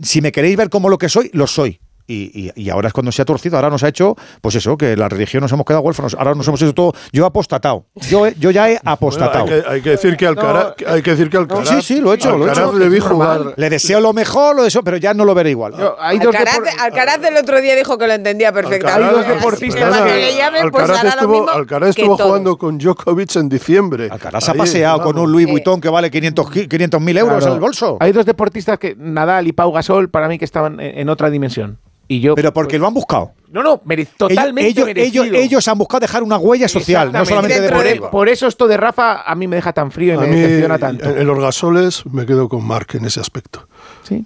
si 0.04 0.20
me 0.20 0.34
queréis 0.34 0.58
ver 0.58 0.70
como 0.70 0.90
lo 0.90 0.98
que 0.98 1.08
soy, 1.08 1.30
lo 1.32 1.48
soy. 1.48 1.80
Y, 2.08 2.50
y- 2.50 2.52
y 2.56 2.70
ahora 2.70 2.88
es 2.90 2.94
cuando 2.94 3.12
se 3.12 3.22
ha 3.24 3.26
torcido, 3.26 3.56
ahora 3.56 3.70
nos 3.72 3.84
ha 3.84 3.88
hecho, 3.88 4.16
pues 4.42 4.54
eso, 4.54 4.78
que 4.78 4.96
la 4.96 5.10
religión 5.10 5.42
nos 5.42 5.52
hemos 5.52 5.66
quedado 5.66 5.82
huérfanos, 5.82 6.14
ahora 6.14 6.36
nos 6.36 6.48
hemos 6.48 6.62
hecho 6.62 6.74
todo, 6.76 6.94
yo 7.12 7.24
he 7.24 7.28
apostatado, 7.28 7.86
yo, 8.10 8.28
he- 8.28 8.36
yo 8.38 8.52
ya 8.52 8.70
he 8.70 8.80
apostatado. 8.86 9.46
Bueno, 9.46 9.56
hay, 9.58 9.64
que, 9.64 9.70
hay 9.70 9.82
que 9.82 9.90
decir 9.90 10.16
que 10.16 10.28
Alcaraz, 10.28 10.76
hay 10.88 11.02
que 11.02 11.12
decir 11.12 11.30
que 11.32 11.38
Alcaraz, 11.38 11.68
sí, 11.68 11.82
sí, 11.82 12.00
lo 12.02 12.12
he 12.14 12.16
hecho, 12.18 12.38
lo 12.38 12.48
he 12.48 12.52
hecho. 12.52 12.74
le 12.74 12.90
vi 12.90 12.98
Es 12.98 13.04
normal. 13.06 13.38
jugar. 13.40 13.54
Le 13.58 13.70
deseo 13.72 14.00
lo 14.02 14.14
mejor, 14.14 14.56
lo 14.56 14.62
deseo, 14.64 14.84
pero 14.84 14.98
ya 14.98 15.16
no 15.16 15.26
lo 15.26 15.34
veré 15.34 15.50
igual. 15.50 15.74
Alcaraz, 16.00 16.60
Alcaraz 16.80 17.24
el 17.24 17.38
otro 17.38 17.60
día 17.60 17.76
dijo 17.76 17.98
que 17.98 18.06
lo 18.06 18.14
entendía 18.14 18.52
perfectamente. 18.54 19.22
Alcaraz- 19.22 20.06
que 20.06 20.36
llamen, 20.38 20.70
pues 20.72 20.84
Alcaraz 20.90 21.14
estuvo, 21.16 21.32
mismo 21.34 21.50
Alcaraz 21.50 21.96
que 21.96 22.02
estuvo 22.02 22.18
todos. 22.18 22.28
jugando 22.30 22.58
con 22.58 22.78
Djokovic 22.78 23.36
en 23.36 23.50
diciembre. 23.50 24.10
Alcaraz 24.12 24.48
ha 24.50 24.54
paseado 24.54 25.02
con 25.02 25.18
un 25.18 25.32
Louis 25.32 25.48
Vuitton 25.50 25.82
que 25.82 25.90
vale 25.90 26.12
500 26.12 27.02
mil 27.02 27.18
euros 27.18 27.38
Claro. 27.38 27.48
en 27.48 27.54
el 27.54 27.60
bolso. 27.60 27.98
Hay 28.00 28.12
dos 28.12 28.26
deportistas 28.26 28.78
que 28.80 28.96
Nadal 28.98 29.48
y 29.48 29.54
Pau 29.54 29.72
Gasol 29.72 30.10
para 30.10 30.28
mí 30.28 30.38
que 30.38 30.46
estaban 30.46 30.80
en, 30.80 31.00
en 31.00 31.10
otra 31.10 31.30
dimensión. 31.30 31.80
Y 32.08 32.20
yo, 32.20 32.36
Pero 32.36 32.54
porque 32.54 32.78
lo 32.78 32.86
han 32.88 32.94
buscado. 32.94 33.32
No, 33.52 33.64
no, 33.64 33.82
mere- 33.86 34.06
totalmente 34.06 34.70
ellos, 34.70 34.86
merecido. 34.86 35.24
ellos, 35.24 35.38
ellos 35.42 35.68
han 35.68 35.78
buscado 35.78 36.02
dejar 36.02 36.22
una 36.24 36.38
huella 36.38 36.68
social, 36.68 37.12
no 37.12 37.26
solamente 37.26 37.56
Exactamente. 37.58 38.00
por, 38.02 38.10
por 38.12 38.30
eso 38.30 38.48
esto 38.48 38.68
de 38.68 38.78
Rafa 38.78 39.22
a 39.22 39.34
mí 39.34 39.48
me 39.48 39.56
deja 39.56 39.74
tan 39.74 39.92
frío 39.92 40.14
y 40.14 40.18
A 40.18 40.20
me 40.22 40.28
mí, 40.28 40.36
decepciona 40.40 40.78
tanto. 40.78 41.10
en 41.10 41.26
los 41.26 41.40
gasoles 41.40 42.06
me 42.06 42.26
quedo 42.26 42.48
con 42.50 42.64
Marc 42.66 42.96
en 42.96 43.06
ese 43.06 43.20
aspecto. 43.22 43.68
Sí. 44.04 44.24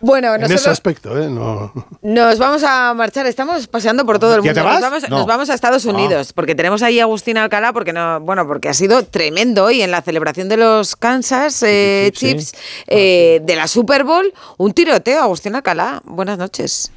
Bueno, 0.00 0.34
En 0.34 0.42
ese 0.44 0.68
aspecto, 0.68 1.18
¿eh? 1.20 1.28
No. 1.30 1.72
nos 2.02 2.38
vamos 2.38 2.62
a 2.64 2.92
marchar. 2.94 3.26
Estamos 3.26 3.66
paseando 3.66 4.04
por 4.04 4.18
todo 4.18 4.34
el 4.36 4.42
¿Ya 4.42 4.48
mundo. 4.52 4.60
te 4.60 4.64
vas? 4.64 4.74
Nos, 4.80 4.90
vamos, 4.90 5.10
No. 5.10 5.18
nos 5.18 5.26
vamos 5.26 5.50
a 5.50 5.54
Estados 5.54 5.86
Ah. 5.86 5.90
Unidos 5.90 6.32
porque 6.32 6.54
tenemos 6.54 6.82
ahí 6.82 7.00
a 7.00 7.04
Agustín 7.04 7.38
Alcalá 7.38 7.72
porque 7.72 7.92
no, 7.92 8.20
bueno, 8.20 8.46
porque 8.46 8.68
ha 8.68 8.74
sido 8.74 9.04
tremendo 9.04 9.64
hoy 9.64 9.82
en 9.82 9.90
la 9.90 10.02
celebración 10.02 10.48
de 10.48 10.58
los 10.58 10.96
Kansas 10.96 11.62
eh, 11.62 12.10
Chiefs 12.12 12.52
eh, 12.86 13.40
de 13.42 13.56
la 13.56 13.66
Super 13.68 14.04
Bowl. 14.04 14.32
Un 14.58 14.72
tiroteo, 14.72 15.22
Agustín 15.22 15.54
Alcalá. 15.54 16.02
Buenas 16.04 16.38
noches. 16.38 16.92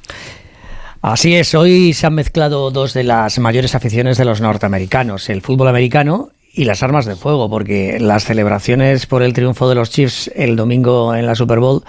Así 1.02 1.34
es, 1.34 1.54
hoy 1.54 1.94
se 1.94 2.06
han 2.06 2.14
mezclado 2.14 2.70
dos 2.70 2.92
de 2.92 3.04
las 3.04 3.38
mayores 3.38 3.74
aficiones 3.74 4.18
de 4.18 4.26
los 4.26 4.42
norteamericanos, 4.42 5.30
el 5.30 5.40
fútbol 5.40 5.68
americano 5.68 6.28
y 6.52 6.64
las 6.64 6.82
armas 6.82 7.06
de 7.06 7.16
fuego, 7.16 7.48
porque 7.48 7.98
las 7.98 8.24
celebraciones 8.24 9.06
por 9.06 9.22
el 9.22 9.32
triunfo 9.32 9.68
de 9.70 9.76
los 9.76 9.88
Chiefs 9.88 10.30
el 10.34 10.56
domingo 10.56 11.14
en 11.14 11.24
la 11.24 11.34
Super 11.34 11.58
Bowl 11.58 11.82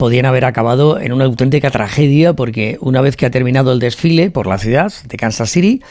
podían 0.00 0.24
haber 0.24 0.46
acabado 0.46 0.98
en 0.98 1.12
una 1.12 1.26
auténtica 1.26 1.70
tragedia, 1.70 2.32
porque 2.32 2.78
una 2.80 3.02
vez 3.02 3.18
que 3.18 3.26
ha 3.26 3.30
terminado 3.30 3.70
el 3.70 3.80
desfile 3.80 4.30
por 4.30 4.46
la 4.46 4.56
ciudad 4.56 4.90
de 5.04 5.16
Kansas 5.18 5.50
City, 5.50 5.82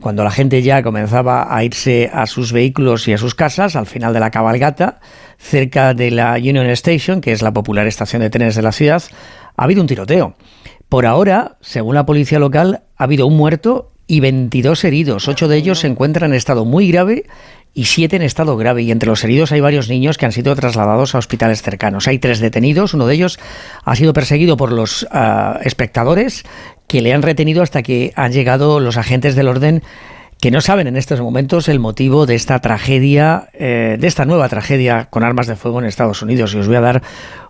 cuando 0.00 0.24
la 0.24 0.30
gente 0.30 0.62
ya 0.62 0.82
comenzaba 0.82 1.54
a 1.54 1.62
irse 1.64 2.10
a 2.10 2.24
sus 2.24 2.50
vehículos 2.50 3.06
y 3.08 3.12
a 3.12 3.18
sus 3.18 3.34
casas, 3.34 3.76
al 3.76 3.84
final 3.84 4.14
de 4.14 4.20
la 4.20 4.30
cabalgata, 4.30 5.00
cerca 5.36 5.92
de 5.92 6.10
la 6.10 6.36
Union 6.36 6.64
Station, 6.70 7.20
que 7.20 7.32
es 7.32 7.42
la 7.42 7.52
popular 7.52 7.86
estación 7.86 8.22
de 8.22 8.30
trenes 8.30 8.54
de 8.54 8.62
la 8.62 8.72
ciudad, 8.72 9.02
ha 9.54 9.64
habido 9.64 9.82
un 9.82 9.86
tiroteo. 9.86 10.34
Por 10.88 11.04
ahora, 11.04 11.58
según 11.60 11.94
la 11.94 12.06
policía 12.06 12.38
local, 12.38 12.84
ha 12.96 13.04
habido 13.04 13.26
un 13.26 13.36
muerto 13.36 13.92
y 14.08 14.20
22 14.20 14.82
heridos. 14.84 15.28
Ocho 15.28 15.46
de 15.46 15.58
ellos 15.58 15.80
se 15.80 15.86
encuentran 15.86 16.32
en 16.32 16.36
estado 16.36 16.64
muy 16.64 16.90
grave 16.90 17.26
y 17.74 17.84
siete 17.84 18.16
en 18.16 18.22
estado 18.22 18.56
grave. 18.56 18.82
Y 18.82 18.90
entre 18.90 19.08
los 19.08 19.22
heridos 19.22 19.52
hay 19.52 19.60
varios 19.60 19.88
niños 19.88 20.18
que 20.18 20.26
han 20.26 20.32
sido 20.32 20.56
trasladados 20.56 21.14
a 21.14 21.18
hospitales 21.18 21.62
cercanos. 21.62 22.08
Hay 22.08 22.18
tres 22.18 22.40
detenidos. 22.40 22.94
Uno 22.94 23.06
de 23.06 23.14
ellos 23.14 23.38
ha 23.84 23.94
sido 23.94 24.12
perseguido 24.14 24.56
por 24.56 24.72
los 24.72 25.06
ah, 25.12 25.60
espectadores 25.62 26.44
que 26.88 27.02
le 27.02 27.12
han 27.12 27.22
retenido 27.22 27.62
hasta 27.62 27.82
que 27.82 28.12
han 28.16 28.32
llegado 28.32 28.80
los 28.80 28.96
agentes 28.96 29.36
del 29.36 29.46
orden 29.46 29.82
que 30.40 30.50
no 30.50 30.60
saben 30.60 30.86
en 30.86 30.96
estos 30.96 31.20
momentos 31.20 31.68
el 31.68 31.80
motivo 31.80 32.24
de 32.24 32.36
esta 32.36 32.60
tragedia, 32.60 33.50
eh, 33.52 33.96
de 33.98 34.06
esta 34.06 34.24
nueva 34.24 34.48
tragedia 34.48 35.06
con 35.10 35.24
armas 35.24 35.48
de 35.48 35.56
fuego 35.56 35.80
en 35.80 35.86
Estados 35.86 36.22
Unidos. 36.22 36.54
Y 36.54 36.58
os 36.58 36.66
voy 36.66 36.76
a 36.76 36.80
dar 36.80 37.02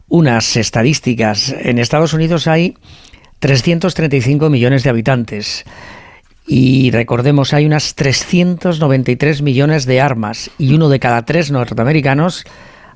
unas 0.08 0.56
estadísticas. 0.56 1.54
En 1.60 1.78
Estados 1.78 2.14
Unidos 2.14 2.48
hay 2.48 2.76
335 3.40 4.50
millones 4.50 4.82
de 4.82 4.90
habitantes. 4.90 5.64
Y 6.50 6.90
recordemos, 6.92 7.52
hay 7.52 7.66
unas 7.66 7.94
393 7.94 9.42
millones 9.42 9.84
de 9.84 10.00
armas 10.00 10.50
y 10.56 10.72
uno 10.72 10.88
de 10.88 10.98
cada 10.98 11.26
tres 11.26 11.50
norteamericanos 11.50 12.44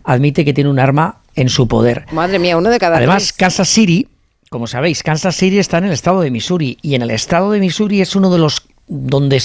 admite 0.04 0.46
que 0.46 0.54
tiene 0.54 0.70
un 0.70 0.78
arma 0.78 1.18
en 1.34 1.50
su 1.50 1.68
poder. 1.68 2.06
Madre 2.12 2.38
mía, 2.38 2.56
uno 2.56 2.70
de 2.70 2.78
cada 2.78 2.96
Además, 2.96 3.24
tres. 3.24 3.32
Kansas 3.34 3.68
City, 3.68 4.08
como 4.48 4.66
sabéis, 4.66 5.02
Kansas 5.02 5.36
City 5.36 5.58
está 5.58 5.78
en 5.78 5.84
el 5.84 5.92
estado 5.92 6.22
de 6.22 6.30
Missouri 6.30 6.78
y 6.80 6.94
en 6.94 7.02
el 7.02 7.10
estado 7.10 7.50
de 7.50 7.60
Missouri 7.60 8.00
es 8.00 8.16
uno 8.16 8.30
de 8.30 8.38
los 8.38 8.66
donde 8.88 9.42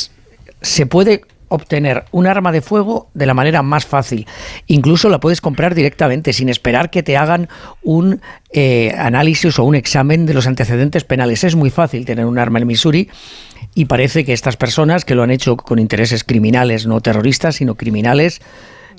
se 0.61 0.85
puede 0.85 1.21
obtener 1.49 2.05
un 2.11 2.27
arma 2.27 2.51
de 2.51 2.61
fuego 2.61 3.09
de 3.13 3.25
la 3.25 3.33
manera 3.33 3.61
más 3.61 3.85
fácil. 3.85 4.25
Incluso 4.67 5.09
la 5.09 5.19
puedes 5.19 5.41
comprar 5.41 5.75
directamente 5.75 6.33
sin 6.33 6.49
esperar 6.49 6.89
que 6.89 7.03
te 7.03 7.17
hagan 7.17 7.49
un 7.83 8.21
eh, 8.51 8.93
análisis 8.97 9.57
o 9.59 9.63
un 9.63 9.75
examen 9.75 10.25
de 10.25 10.33
los 10.33 10.47
antecedentes 10.47 11.03
penales. 11.03 11.43
Es 11.43 11.55
muy 11.55 11.69
fácil 11.69 12.05
tener 12.05 12.25
un 12.25 12.39
arma 12.39 12.59
en 12.59 12.67
Missouri 12.67 13.09
y 13.77 13.85
parece 13.85 14.25
que 14.25 14.33
estas 14.33 14.57
personas 14.57 15.05
que 15.05 15.13
lo 15.13 15.21
han 15.21 15.29
hecho 15.29 15.55
con 15.55 15.77
intereses 15.77 16.23
criminales, 16.23 16.87
no 16.87 16.99
terroristas, 16.99 17.57
sino 17.57 17.75
criminales, 17.75 18.41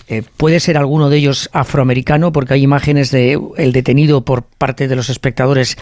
eh, 0.06 0.22
puede 0.36 0.60
ser 0.60 0.76
alguno 0.76 1.10
de 1.10 1.16
ellos 1.16 1.50
afroamericano, 1.52 2.30
porque 2.30 2.54
hay 2.54 2.62
imágenes 2.62 3.10
de 3.10 3.40
el 3.56 3.72
detenido 3.72 4.24
por 4.24 4.44
parte 4.44 4.86
de 4.86 4.94
los 4.94 5.10
espectadores 5.10 5.76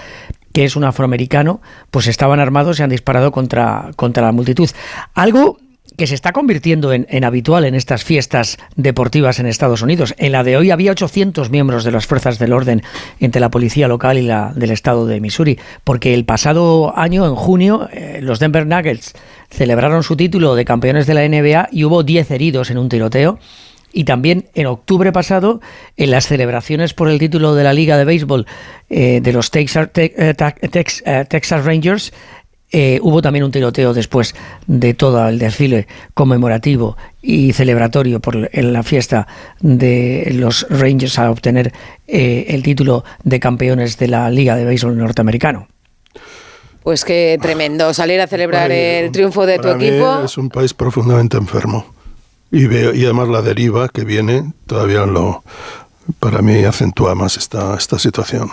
que 0.55 0.65
es 0.65 0.77
un 0.77 0.85
afroamericano, 0.85 1.61
pues 1.91 2.07
estaban 2.07 2.41
armados 2.41 2.81
y 2.81 2.85
han 2.85 2.89
disparado 2.89 3.33
contra, 3.33 3.91
contra 3.97 4.25
la 4.25 4.33
multitud. 4.33 4.71
Algo 5.13 5.59
que 5.97 6.07
se 6.07 6.15
está 6.15 6.33
convirtiendo 6.33 6.93
en, 6.93 7.07
en 7.11 7.25
habitual 7.25 7.65
en 7.65 7.75
estas 7.75 8.05
fiestas 8.05 8.59
deportivas 8.77 9.39
en 9.39 9.47
Estados 9.47 9.83
Unidos. 9.83 10.15
En 10.19 10.33
la 10.33 10.45
de 10.45 10.57
hoy 10.57 10.71
había 10.71 10.93
800 10.93 11.51
miembros 11.51 11.85
de 11.85 11.93
las 11.93 12.07
fuerzas 12.07 12.39
del 12.39 12.53
orden 12.53 12.83
entre 13.21 13.41
la 13.41 13.51
policía 13.51 13.89
local 13.89 14.19
y 14.19 14.23
la 14.23 14.53
del 14.55 14.71
estado 14.71 15.07
de 15.07 15.21
Missouri, 15.21 15.59
porque 15.85 16.15
el 16.15 16.25
pasado 16.25 16.97
año, 16.97 17.27
en 17.27 17.35
junio, 17.35 17.89
eh, 17.93 18.21
los 18.23 18.39
Denver 18.39 18.67
Nuggets 18.67 19.15
celebraron 19.51 20.03
su 20.03 20.17
título 20.17 20.55
de 20.55 20.65
campeones 20.65 21.07
de 21.07 21.15
la 21.15 21.29
NBA 21.29 21.69
y 21.73 21.85
hubo 21.85 22.03
10 22.03 22.31
heridos 22.31 22.71
en 22.71 22.79
un 22.79 22.89
tiroteo. 22.89 23.39
Y 23.93 24.05
también 24.05 24.49
en 24.55 24.67
octubre 24.67 25.11
pasado, 25.11 25.61
en 25.97 26.11
las 26.11 26.27
celebraciones 26.27 26.93
por 26.93 27.09
el 27.09 27.19
título 27.19 27.55
de 27.55 27.65
la 27.65 27.73
Liga 27.73 27.97
de 27.97 28.05
Béisbol 28.05 28.47
eh, 28.91 29.21
de 29.23 29.33
los 29.33 29.51
eh, 29.55 29.67
eh, 29.95 31.25
Texas 31.29 31.65
Rangers, 31.65 32.13
eh, 32.73 32.99
hubo 33.03 33.23
también 33.23 33.45
un 33.45 33.53
tiroteo 33.53 33.95
después 33.95 34.35
de 34.67 34.93
todo 34.95 35.29
el 35.29 35.39
desfile 35.39 35.87
conmemorativo 36.15 36.97
y 37.23 37.53
celebratorio 37.53 38.21
por 38.21 38.51
en 38.53 38.73
la 38.73 38.83
fiesta 38.83 39.29
de 39.61 40.31
los 40.33 40.67
Rangers 40.69 41.19
a 41.19 41.31
obtener 41.31 41.73
eh, 42.09 42.47
el 42.49 42.63
título 42.63 43.05
de 43.23 43.39
campeones 43.39 43.99
de 43.99 44.09
la 44.09 44.29
Liga 44.31 44.57
de 44.57 44.65
Béisbol 44.65 44.99
norteamericano. 44.99 45.69
Pues 46.83 47.05
qué 47.05 47.39
tremendo 47.41 47.93
salir 47.95 48.21
a 48.21 48.27
celebrar 48.27 48.71
el 48.71 49.11
triunfo 49.11 49.47
de 49.47 49.59
tu 49.59 49.69
equipo. 49.69 50.23
es 50.25 50.37
un 50.39 50.51
país 50.51 50.75
profundamente 50.75 51.37
enfermo. 51.37 51.87
Y, 52.53 52.67
veo, 52.67 52.95
y 52.95 53.05
además 53.05 53.29
la 53.29 53.43
deriva 53.43 53.89
que 53.89 54.05
viene 54.05 54.53
todavía 54.67 55.05
lo, 55.05 55.43
para 56.21 56.41
mí 56.43 56.65
acentúa 56.65 57.15
más 57.15 57.37
esta, 57.37 57.75
esta 57.77 57.99
situación. 57.99 58.51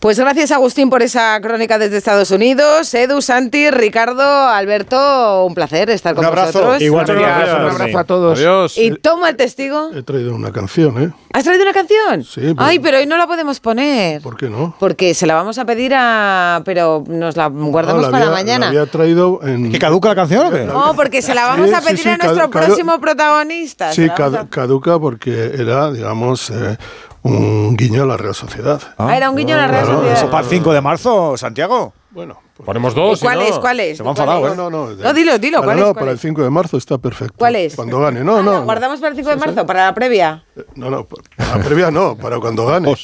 Pues 0.00 0.18
gracias 0.18 0.50
Agustín 0.52 0.90
por 0.90 1.02
esa 1.02 1.40
crónica 1.40 1.78
desde 1.78 1.96
Estados 1.96 2.30
Unidos. 2.30 2.92
Edu, 2.94 3.22
Santi, 3.22 3.70
Ricardo, 3.70 4.22
Alberto, 4.22 5.44
un 5.46 5.54
placer 5.54 5.90
estar 5.90 6.14
con 6.14 6.24
Un 6.24 6.28
abrazo. 6.28 6.58
vosotros. 6.60 6.82
Igual, 6.82 7.02
Muchas 7.02 7.16
gracias. 7.18 7.58
un 7.58 7.70
abrazo 7.70 7.98
a 7.98 8.04
todos. 8.04 8.38
Adiós. 8.38 8.78
Y 8.78 8.90
toma 8.92 9.30
el 9.30 9.36
testigo. 9.36 9.90
He 9.94 10.02
traído 10.02 10.34
una 10.34 10.52
canción, 10.52 11.02
¿eh? 11.02 11.10
¿Has 11.32 11.44
traído 11.44 11.62
una 11.64 11.72
canción? 11.72 12.22
Sí, 12.24 12.40
pero- 12.54 12.56
Ay, 12.58 12.78
pero 12.78 12.98
hoy 12.98 13.06
no 13.06 13.16
la 13.16 13.26
podemos 13.26 13.58
poner. 13.60 14.20
¿Por 14.22 14.36
qué 14.36 14.48
no? 14.48 14.76
Porque 14.78 15.14
se 15.14 15.26
la 15.26 15.34
vamos 15.34 15.58
a 15.58 15.64
pedir 15.64 15.92
a... 15.96 16.62
Pero 16.64 17.02
nos 17.08 17.36
la 17.36 17.48
guardamos 17.48 18.02
No, 18.02 18.08
la 18.08 18.12
para 18.12 18.24
había- 18.26 18.36
mañana. 18.36 18.66
la 18.66 18.80
había 18.82 18.86
traído 18.90 19.40
en... 19.42 19.72
¿Que 19.72 19.78
caduca 19.78 20.10
la 20.10 20.14
canción 20.14 20.46
o 20.46 20.50
qué? 20.50 20.64
No, 20.64 20.94
porque 20.94 21.22
se 21.22 21.34
la 21.34 21.46
vamos 21.46 21.68
Sí, 21.68 21.74
a 21.74 21.80
pedir 21.80 21.98
sí, 21.98 22.08
a 22.08 22.16
nuestro 22.18 22.50
próximo 22.50 23.00
protagonista. 23.00 23.92
Sí, 23.92 24.08
caduca 24.50 24.98
porque 24.98 25.52
era, 25.58 25.90
digamos, 25.90 26.50
eh, 26.50 26.76
un 27.22 27.76
guiño 27.76 28.02
a 28.02 28.06
la 28.06 28.16
Real 28.16 28.34
Sociedad. 28.34 28.80
Ah, 28.98 29.16
era 29.16 29.30
un 29.30 29.36
guiño 29.36 29.54
a 29.54 29.58
la 29.58 29.66
Real 29.68 29.86
Sociedad. 29.86 30.16
eso 30.18 30.30
Para 30.30 30.42
el 30.44 30.48
5 30.50 30.72
de 30.72 30.80
marzo, 30.80 31.36
Santiago. 31.36 31.92
Bueno. 32.10 32.40
Ponemos 32.64 32.94
dos, 32.94 33.18
¿Y 33.18 33.22
cuál 33.24 33.38
si 33.40 33.44
no, 33.44 33.50
es? 33.50 33.58
¿Cuál 33.58 33.80
es? 33.80 33.96
Se 33.96 34.04
me 34.04 34.10
han 34.10 34.14
¿Cuál 34.14 34.28
enfadado? 34.28 34.52
¿eh? 34.52 34.56
No, 34.56 34.70
no, 34.70 34.90
No, 34.94 35.12
dilo, 35.12 35.38
dilo, 35.40 35.58
Para, 35.58 35.66
¿cuál 35.72 35.76
no, 35.80 35.82
es? 35.86 35.92
¿Cuál 35.92 35.94
para 35.94 36.10
el 36.12 36.16
es? 36.16 36.20
5 36.22 36.42
de 36.44 36.50
marzo 36.50 36.76
está 36.76 36.98
perfecto. 36.98 37.34
¿Cuál 37.36 37.56
es? 37.56 37.74
Cuando 37.74 37.98
gane. 37.98 38.22
No, 38.22 38.36
Ah, 38.36 38.42
no. 38.42 38.52
¿lo 38.52 38.62
guardamos 38.62 39.00
para 39.00 39.10
el 39.10 39.16
5 39.16 39.30
de 39.30 39.36
marzo, 39.36 39.66
para 39.66 39.86
la 39.86 39.94
previa. 39.94 40.44
No, 40.76 40.88
no, 40.88 41.04
para 41.04 41.56
la 41.58 41.64
previa 41.64 41.90
no, 41.90 42.14
para 42.16 42.38
cuando 42.38 42.64
gane. 42.68 42.94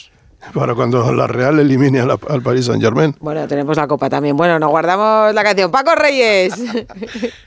Para 0.55 0.75
cuando 0.77 1.13
la 1.13 1.27
Real 1.27 1.59
elimine 1.59 2.07
la- 2.07 2.17
al 2.29 2.43
Paris 2.43 2.67
Saint 2.67 2.81
Germain. 2.81 3.17
Bueno, 3.19 3.49
tenemos 3.49 3.77
la 3.77 3.89
copa 3.89 4.09
también. 4.09 4.37
Bueno, 4.37 4.57
nos 4.61 4.71
guardamos 4.71 5.35
la 5.35 5.43
canción. 5.43 5.73
Paco 5.73 5.97
Reyes. 5.97 6.55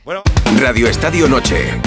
Radio 0.60 0.88
Estadio 0.90 1.30
Noche. 1.30 1.80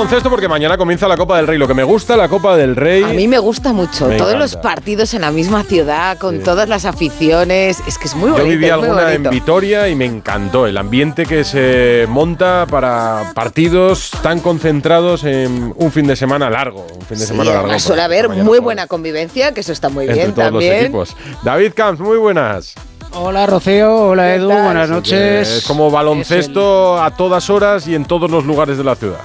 Baloncesto 0.00 0.30
porque 0.30 0.48
mañana 0.48 0.78
comienza 0.78 1.06
la 1.06 1.16
Copa 1.18 1.36
del 1.36 1.46
Rey. 1.46 1.58
Lo 1.58 1.68
que 1.68 1.74
me 1.74 1.84
gusta 1.84 2.16
la 2.16 2.26
Copa 2.28 2.56
del 2.56 2.74
Rey. 2.74 3.02
A 3.02 3.08
mí 3.08 3.28
me 3.28 3.38
gusta 3.38 3.72
mucho. 3.74 4.06
Me 4.08 4.16
Todos 4.16 4.34
los 4.38 4.56
partidos 4.56 5.12
en 5.12 5.20
la 5.20 5.30
misma 5.30 5.62
ciudad, 5.62 6.16
con 6.16 6.40
todas 6.42 6.68
las 6.70 6.86
aficiones. 6.86 7.82
Es 7.86 7.98
que 7.98 8.06
es 8.06 8.14
muy 8.14 8.30
bonito. 8.30 8.46
Yo 8.46 8.50
viví 8.50 8.64
es 8.66 8.72
alguna 8.72 9.12
en. 9.12 9.24
Vitoria 9.24 9.88
y 9.88 9.94
me 9.94 10.06
encantó 10.06 10.66
el 10.66 10.78
ambiente 10.78 11.26
que 11.26 11.44
se 11.44 12.06
monta 12.08 12.66
para 12.70 13.32
partidos 13.34 14.10
tan 14.22 14.40
concentrados 14.40 15.24
en 15.24 15.74
un 15.76 15.92
fin 15.92 16.06
de 16.06 16.16
semana 16.16 16.48
largo. 16.48 16.86
Un 16.98 17.02
fin 17.02 17.18
de 17.18 17.24
Sí, 17.24 17.26
semana 17.26 17.52
largo. 17.52 17.78
suele 17.78 18.00
haber 18.02 18.28
muy 18.30 18.58
buena 18.58 18.86
convivencia, 18.86 19.52
que 19.52 19.60
eso 19.60 19.72
está 19.72 19.90
muy 19.90 20.04
entre 20.04 20.14
bien 20.16 20.34
todos 20.34 20.50
los 20.52 20.62
también. 20.62 20.84
equipos. 20.86 21.14
David 21.44 21.72
Camps, 21.74 22.00
muy 22.00 22.16
buenas. 22.16 22.74
Hola 23.12 23.44
Rocío, 23.46 23.92
hola 23.94 24.34
Edu, 24.36 24.46
buenas 24.48 24.84
Es 24.84 24.90
noches. 24.90 25.64
como 25.66 25.90
baloncesto 25.90 27.02
a 27.02 27.10
todas 27.16 27.50
horas 27.50 27.86
y 27.88 27.94
en 27.96 28.04
todos 28.06 28.30
los 28.30 28.46
lugares 28.46 28.78
de 28.78 28.84
la 28.84 28.94
ciudad. 28.94 29.18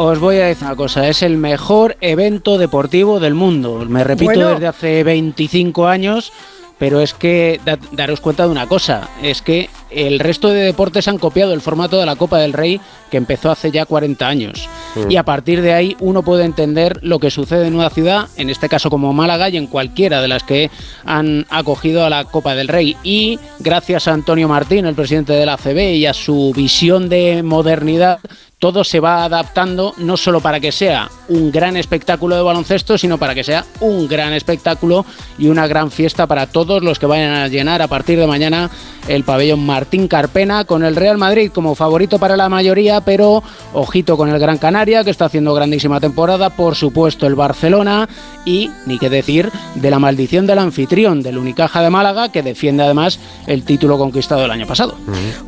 Os 0.00 0.20
voy 0.20 0.36
a 0.36 0.46
decir 0.46 0.64
una 0.64 0.76
cosa, 0.76 1.08
es 1.08 1.24
el 1.24 1.36
mejor 1.38 1.96
evento 2.00 2.56
deportivo 2.56 3.18
del 3.18 3.34
mundo. 3.34 3.84
Me 3.88 4.04
repito 4.04 4.26
Bueno. 4.30 4.50
desde 4.50 4.68
hace 4.68 5.02
25 5.02 5.88
años, 5.88 6.32
pero 6.78 7.00
es 7.00 7.14
que 7.14 7.60
da- 7.64 7.80
daros 7.90 8.20
cuenta 8.20 8.44
de 8.44 8.50
una 8.52 8.68
cosa, 8.68 9.08
es 9.24 9.42
que 9.42 9.68
el 9.90 10.20
resto 10.20 10.50
de 10.50 10.60
deportes 10.60 11.08
han 11.08 11.18
copiado 11.18 11.52
el 11.52 11.60
formato 11.60 11.98
de 11.98 12.06
la 12.06 12.14
Copa 12.14 12.38
del 12.38 12.52
Rey 12.52 12.80
que 13.10 13.16
empezó 13.16 13.50
hace 13.50 13.72
ya 13.72 13.86
40 13.86 14.28
años. 14.28 14.68
Mm. 14.94 15.10
Y 15.10 15.16
a 15.16 15.24
partir 15.24 15.62
de 15.62 15.72
ahí 15.72 15.96
uno 15.98 16.22
puede 16.22 16.44
entender 16.44 17.00
lo 17.02 17.18
que 17.18 17.32
sucede 17.32 17.66
en 17.66 17.74
una 17.74 17.90
ciudad, 17.90 18.28
en 18.36 18.50
este 18.50 18.68
caso 18.68 18.90
como 18.90 19.12
Málaga 19.12 19.48
y 19.48 19.56
en 19.56 19.66
cualquiera 19.66 20.20
de 20.22 20.28
las 20.28 20.44
que 20.44 20.70
han 21.04 21.44
acogido 21.50 22.04
a 22.04 22.10
la 22.10 22.22
Copa 22.22 22.54
del 22.54 22.68
Rey. 22.68 22.96
Y 23.02 23.40
gracias 23.58 24.06
a 24.06 24.12
Antonio 24.12 24.46
Martín, 24.46 24.86
el 24.86 24.94
presidente 24.94 25.32
de 25.32 25.44
la 25.44 25.54
ACB, 25.54 25.96
y 25.96 26.06
a 26.06 26.14
su 26.14 26.52
visión 26.54 27.08
de 27.08 27.42
modernidad, 27.42 28.20
todo 28.58 28.82
se 28.82 28.98
va 28.98 29.24
adaptando 29.24 29.94
no 29.98 30.16
solo 30.16 30.40
para 30.40 30.58
que 30.58 30.72
sea 30.72 31.08
un 31.28 31.52
gran 31.52 31.76
espectáculo 31.76 32.34
de 32.34 32.42
baloncesto, 32.42 32.98
sino 32.98 33.16
para 33.16 33.34
que 33.34 33.44
sea 33.44 33.64
un 33.80 34.08
gran 34.08 34.32
espectáculo 34.32 35.04
y 35.38 35.48
una 35.48 35.66
gran 35.66 35.90
fiesta 35.90 36.26
para 36.26 36.46
todos 36.46 36.82
los 36.82 36.98
que 36.98 37.06
vayan 37.06 37.34
a 37.34 37.48
llenar 37.48 37.82
a 37.82 37.88
partir 37.88 38.18
de 38.18 38.26
mañana 38.26 38.70
el 39.06 39.24
pabellón 39.24 39.64
Martín 39.64 40.08
Carpena 40.08 40.64
con 40.64 40.84
el 40.84 40.96
Real 40.96 41.18
Madrid 41.18 41.50
como 41.52 41.74
favorito 41.74 42.18
para 42.18 42.36
la 42.36 42.48
mayoría, 42.48 43.00
pero 43.00 43.42
ojito 43.72 44.16
con 44.16 44.28
el 44.28 44.38
Gran 44.38 44.58
Canaria 44.58 45.04
que 45.04 45.10
está 45.10 45.26
haciendo 45.26 45.54
grandísima 45.54 46.00
temporada, 46.00 46.50
por 46.50 46.74
supuesto 46.74 47.26
el 47.26 47.34
Barcelona 47.34 48.08
y 48.44 48.70
ni 48.86 48.98
qué 48.98 49.08
decir 49.08 49.50
de 49.76 49.90
la 49.90 49.98
maldición 49.98 50.46
del 50.46 50.58
anfitrión 50.58 51.22
del 51.22 51.38
Unicaja 51.38 51.80
de 51.80 51.90
Málaga 51.90 52.30
que 52.30 52.42
defiende 52.42 52.82
además 52.82 53.20
el 53.46 53.62
título 53.64 53.98
conquistado 53.98 54.44
el 54.44 54.50
año 54.50 54.66
pasado. 54.66 54.96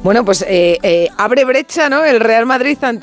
Bueno, 0.03 0.25
pues 0.25 0.43
eh, 0.49 0.79
eh, 0.83 1.09
abre 1.17 1.45
brecha, 1.45 1.89
¿no? 1.89 2.05
El 2.05 2.21
Real 2.21 2.47
Madrid 2.47 2.79
ante 2.83 3.00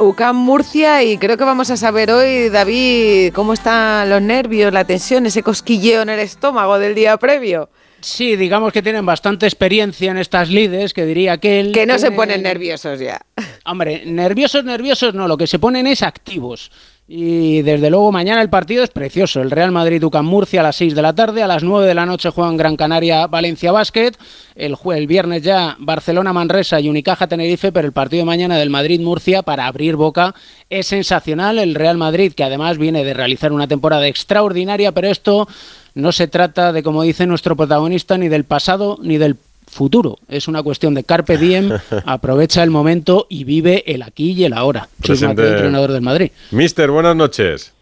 UCAM 0.00 0.36
Murcia 0.36 1.02
y 1.02 1.18
creo 1.18 1.36
que 1.36 1.44
vamos 1.44 1.70
a 1.70 1.76
saber 1.76 2.10
hoy, 2.10 2.48
David, 2.48 3.32
cómo 3.32 3.52
están 3.52 4.08
los 4.08 4.22
nervios, 4.22 4.72
la 4.72 4.84
tensión, 4.84 5.26
ese 5.26 5.42
cosquilleo 5.42 6.02
en 6.02 6.10
el 6.10 6.20
estómago 6.20 6.78
del 6.78 6.94
día 6.94 7.16
previo. 7.16 7.68
Sí, 8.00 8.36
digamos 8.36 8.72
que 8.72 8.82
tienen 8.82 9.04
bastante 9.04 9.46
experiencia 9.46 10.10
en 10.10 10.16
estas 10.16 10.48
lides, 10.48 10.94
que 10.94 11.04
diría 11.04 11.38
que 11.38 11.60
él... 11.60 11.72
Que 11.72 11.86
no 11.86 11.98
se 11.98 12.10
ponen 12.10 12.42
nerviosos 12.42 12.98
ya. 12.98 13.20
Hombre, 13.66 14.04
nerviosos, 14.06 14.64
nerviosos 14.64 15.14
no, 15.14 15.28
lo 15.28 15.36
que 15.36 15.46
se 15.46 15.58
ponen 15.58 15.86
es 15.86 16.02
activos. 16.02 16.70
Y 17.12 17.62
desde 17.62 17.90
luego 17.90 18.12
mañana 18.12 18.40
el 18.40 18.50
partido 18.50 18.84
es 18.84 18.90
precioso. 18.90 19.42
El 19.42 19.50
Real 19.50 19.72
Madrid 19.72 20.00
UCAM 20.04 20.24
Murcia 20.24 20.60
a 20.60 20.62
las 20.62 20.76
6 20.76 20.94
de 20.94 21.02
la 21.02 21.12
tarde, 21.12 21.42
a 21.42 21.48
las 21.48 21.64
9 21.64 21.84
de 21.84 21.94
la 21.94 22.06
noche 22.06 22.30
juegan 22.30 22.56
Gran 22.56 22.76
Canaria 22.76 23.26
Valencia 23.26 23.72
Basket, 23.72 24.12
el, 24.54 24.76
el 24.94 25.06
viernes 25.08 25.42
ya 25.42 25.74
Barcelona 25.80 26.32
Manresa 26.32 26.78
y 26.78 26.88
Unicaja 26.88 27.26
Tenerife, 27.26 27.72
pero 27.72 27.88
el 27.88 27.92
partido 27.92 28.20
de 28.20 28.26
mañana 28.26 28.58
del 28.58 28.70
Madrid 28.70 29.00
Murcia 29.00 29.42
para 29.42 29.66
abrir 29.66 29.96
boca 29.96 30.36
es 30.68 30.86
sensacional. 30.86 31.58
El 31.58 31.74
Real 31.74 31.98
Madrid 31.98 32.32
que 32.32 32.44
además 32.44 32.78
viene 32.78 33.02
de 33.02 33.12
realizar 33.12 33.52
una 33.52 33.66
temporada 33.66 34.06
extraordinaria, 34.06 34.92
pero 34.92 35.08
esto 35.08 35.48
no 35.94 36.12
se 36.12 36.28
trata 36.28 36.72
de, 36.72 36.84
como 36.84 37.02
dice 37.02 37.26
nuestro 37.26 37.56
protagonista, 37.56 38.18
ni 38.18 38.28
del 38.28 38.44
pasado 38.44 38.98
ni 39.02 39.18
del 39.18 39.36
futuro. 39.70 40.18
Es 40.28 40.48
una 40.48 40.62
cuestión 40.62 40.94
de 40.94 41.04
carpe 41.04 41.38
diem, 41.38 41.70
aprovecha 42.04 42.62
el 42.62 42.70
momento 42.70 43.26
y 43.28 43.44
vive 43.44 43.84
el 43.86 44.02
aquí 44.02 44.32
y 44.32 44.44
el 44.44 44.52
ahora. 44.52 44.88
Chus 45.02 45.20
Presente. 45.20 45.42
Mateo, 45.42 45.56
entrenador 45.56 45.92
del 45.92 46.02
Madrid. 46.02 46.30
Mister, 46.50 46.90
buenas 46.90 47.16
noches. 47.16 47.72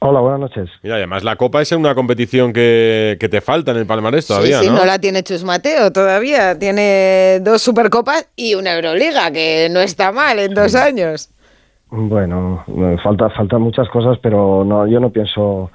Hola, 0.00 0.20
buenas 0.20 0.38
noches. 0.38 0.70
Mira, 0.82 0.94
además 0.94 1.24
la 1.24 1.34
Copa 1.34 1.60
es 1.60 1.72
una 1.72 1.94
competición 1.94 2.52
que, 2.52 3.16
que 3.18 3.28
te 3.28 3.40
falta 3.40 3.72
en 3.72 3.78
el 3.78 3.86
palmarés 3.86 4.26
todavía, 4.26 4.60
sí, 4.60 4.66
sí, 4.66 4.70
¿no? 4.70 4.78
no 4.78 4.84
la 4.84 5.00
tiene 5.00 5.24
Chus 5.24 5.42
Mateo 5.42 5.90
todavía. 5.92 6.56
Tiene 6.56 7.40
dos 7.42 7.62
Supercopas 7.62 8.28
y 8.36 8.54
una 8.54 8.74
Euroliga, 8.74 9.30
que 9.32 9.68
no 9.70 9.80
está 9.80 10.12
mal 10.12 10.38
en 10.38 10.54
dos 10.54 10.74
años. 10.76 11.30
Bueno, 11.90 12.64
eh, 12.68 12.96
falta 13.02 13.30
faltan 13.30 13.62
muchas 13.62 13.88
cosas, 13.88 14.18
pero 14.18 14.62
no, 14.62 14.86
yo 14.86 15.00
no 15.00 15.08
pienso 15.10 15.70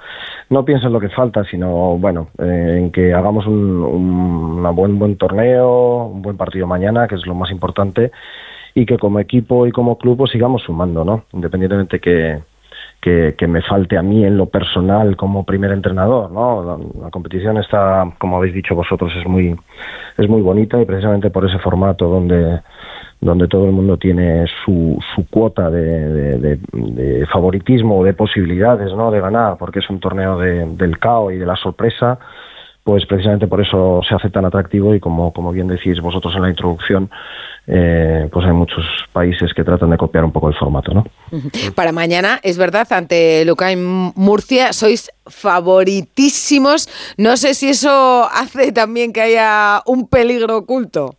no 0.50 0.64
pienso 0.64 0.88
en 0.88 0.94
lo 0.94 1.00
que 1.00 1.10
falta, 1.10 1.44
sino 1.44 1.98
bueno, 1.98 2.28
eh, 2.38 2.78
en 2.78 2.92
que 2.92 3.14
hagamos 3.14 3.48
un, 3.48 3.82
un 3.84 4.76
buen 4.76 5.00
buen 5.00 5.18
torneo, 5.18 6.06
un 6.06 6.22
buen 6.22 6.38
partido 6.38 6.68
mañana, 6.68 7.08
que 7.08 7.16
es 7.16 7.26
lo 7.26 7.34
más 7.34 7.50
importante, 7.50 8.12
y 8.76 8.86
que 8.86 9.00
como 9.00 9.20
equipo 9.20 9.66
y 9.66 9.72
como 9.72 9.98
club 9.98 10.18
pues, 10.18 10.32
sigamos 10.32 10.62
sumando, 10.64 11.04
¿no? 11.04 11.26
Independientemente 11.34 12.00
que, 12.00 12.42
que, 13.04 13.48
me 13.48 13.62
falte 13.62 13.98
a 13.98 14.02
mí 14.02 14.24
en 14.24 14.38
lo 14.38 14.46
personal 14.46 15.18
como 15.18 15.46
primer 15.46 15.72
entrenador, 15.72 16.32
¿no? 16.32 16.80
La, 17.02 17.10
competición 17.10 17.58
está, 17.58 18.10
como 18.18 18.38
habéis 18.38 18.54
dicho 18.54 18.76
vosotros, 18.76 19.12
es 19.20 19.28
muy 19.28 19.56
es 20.18 20.30
muy 20.30 20.42
bonita 20.42 20.82
y 20.82 20.86
precisamente 20.86 21.30
por 21.30 21.46
ese 21.46 21.60
formato 21.60 22.08
donde 22.08 22.62
donde 23.20 23.48
todo 23.48 23.66
el 23.66 23.72
mundo 23.72 23.98
tiene 23.98 24.46
su, 24.66 24.98
su 25.16 25.30
cuota 25.30 25.70
de, 25.70 26.38
de- 26.38 27.26
favoritismo 27.32 28.00
o 28.00 28.04
de 28.04 28.14
posibilidades 28.14 28.94
¿no? 28.94 29.12
de 29.12 29.22
ganar, 29.22 29.58
porque 29.58 29.80
es 29.80 29.90
un 29.90 30.00
torneo 30.00 30.38
de- 30.38 30.66
del 30.76 31.00
caos 31.00 31.32
y 31.32 31.38
de 31.38 31.46
la 31.46 31.56
sorpresa, 31.56 32.20
pues 32.84 33.06
precisamente 33.06 33.48
por 33.48 33.62
eso 33.62 34.02
se 34.08 34.14
hace 34.14 34.30
tan 34.30 34.44
atractivo 34.46 34.94
y 34.94 35.00
como, 35.00 35.32
como 35.32 35.52
bien 35.52 35.68
decís 35.68 36.02
vosotros 36.02 36.36
en 36.36 36.42
la 36.42 36.50
introducción, 36.50 37.10
eh, 37.66 38.28
pues 38.32 38.46
hay 38.46 38.52
muchos 38.52 38.84
países 39.14 39.54
que 39.54 39.64
tratan 39.64 39.90
de 39.90 39.98
copiar 39.98 40.26
un 40.26 40.34
poco 40.34 40.50
el 40.50 40.56
formato. 40.56 40.94
¿no? 40.94 41.06
Para 41.76 41.94
mañana, 41.94 42.40
es 42.44 42.58
verdad, 42.58 42.86
ante 42.92 43.46
Lucain 43.46 44.12
Murcia, 44.16 44.74
sois 44.74 45.10
favoritísimos. 45.26 46.90
No 47.18 47.38
sé 47.38 47.54
si 47.54 47.70
eso 47.70 48.26
hace 48.32 48.72
también 48.74 49.14
que 49.14 49.22
haya 49.22 49.82
un 49.86 50.08
peligro 50.08 50.58
oculto. 50.58 51.16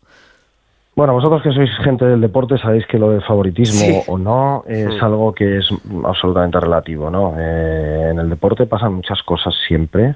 Bueno, 0.97 1.13
vosotros 1.15 1.43
que 1.43 1.51
sois 1.51 1.71
gente 1.83 2.05
del 2.05 2.21
deporte 2.21 2.57
sabéis 2.59 2.87
que 2.87 2.99
lo 2.99 3.11
del 3.11 3.23
favoritismo 3.23 3.81
Sí. 3.81 4.03
o 4.07 4.17
no 4.19 4.63
es 4.69 4.93
Sí. 4.95 4.99
algo 5.03 5.33
que 5.35 5.59
es 5.59 5.67
absolutamente 6.05 6.61
relativo, 6.61 7.11
¿no? 7.11 7.35
Eh, 7.39 8.11
en 8.13 8.19
el 8.21 8.29
deporte 8.31 8.67
pasan 8.67 8.95
muchas 8.95 9.21
cosas 9.25 9.55
siempre 9.67 10.15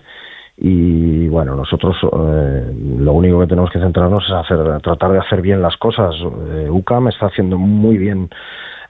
y 0.60 1.28
bueno, 1.28 1.54
nosotros 1.54 1.96
eh, 2.02 2.72
lo 2.98 3.12
único 3.12 3.38
que 3.38 3.46
tenemos 3.46 3.70
que 3.70 3.78
centrarnos 3.78 4.24
es 4.24 4.32
hacer, 4.32 4.80
tratar 4.80 5.12
de 5.12 5.18
hacer 5.18 5.40
bien 5.40 5.62
las 5.62 5.76
cosas. 5.76 6.16
Eh, 6.50 6.68
UCAM 6.68 7.08
está 7.08 7.26
haciendo 7.26 7.56
muy 7.56 7.96
bien 7.96 8.28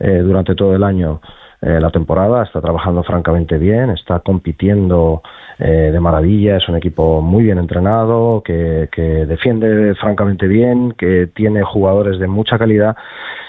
eh, 0.00 0.20
durante 0.24 0.54
todo 0.54 0.74
el 0.74 0.82
año 0.82 1.20
eh, 1.60 1.78
la 1.80 1.90
temporada, 1.90 2.44
está 2.44 2.60
trabajando 2.60 3.02
francamente 3.02 3.58
bien, 3.58 3.90
está 3.90 4.20
compitiendo 4.20 5.22
eh, 5.58 5.90
de 5.92 6.00
maravilla, 6.00 6.56
es 6.56 6.68
un 6.68 6.76
equipo 6.76 7.20
muy 7.20 7.42
bien 7.42 7.58
entrenado, 7.58 8.42
que, 8.44 8.88
que 8.92 9.26
defiende 9.26 9.94
francamente 9.96 10.46
bien, 10.46 10.92
que 10.92 11.28
tiene 11.34 11.64
jugadores 11.64 12.20
de 12.20 12.28
mucha 12.28 12.58
calidad 12.58 12.96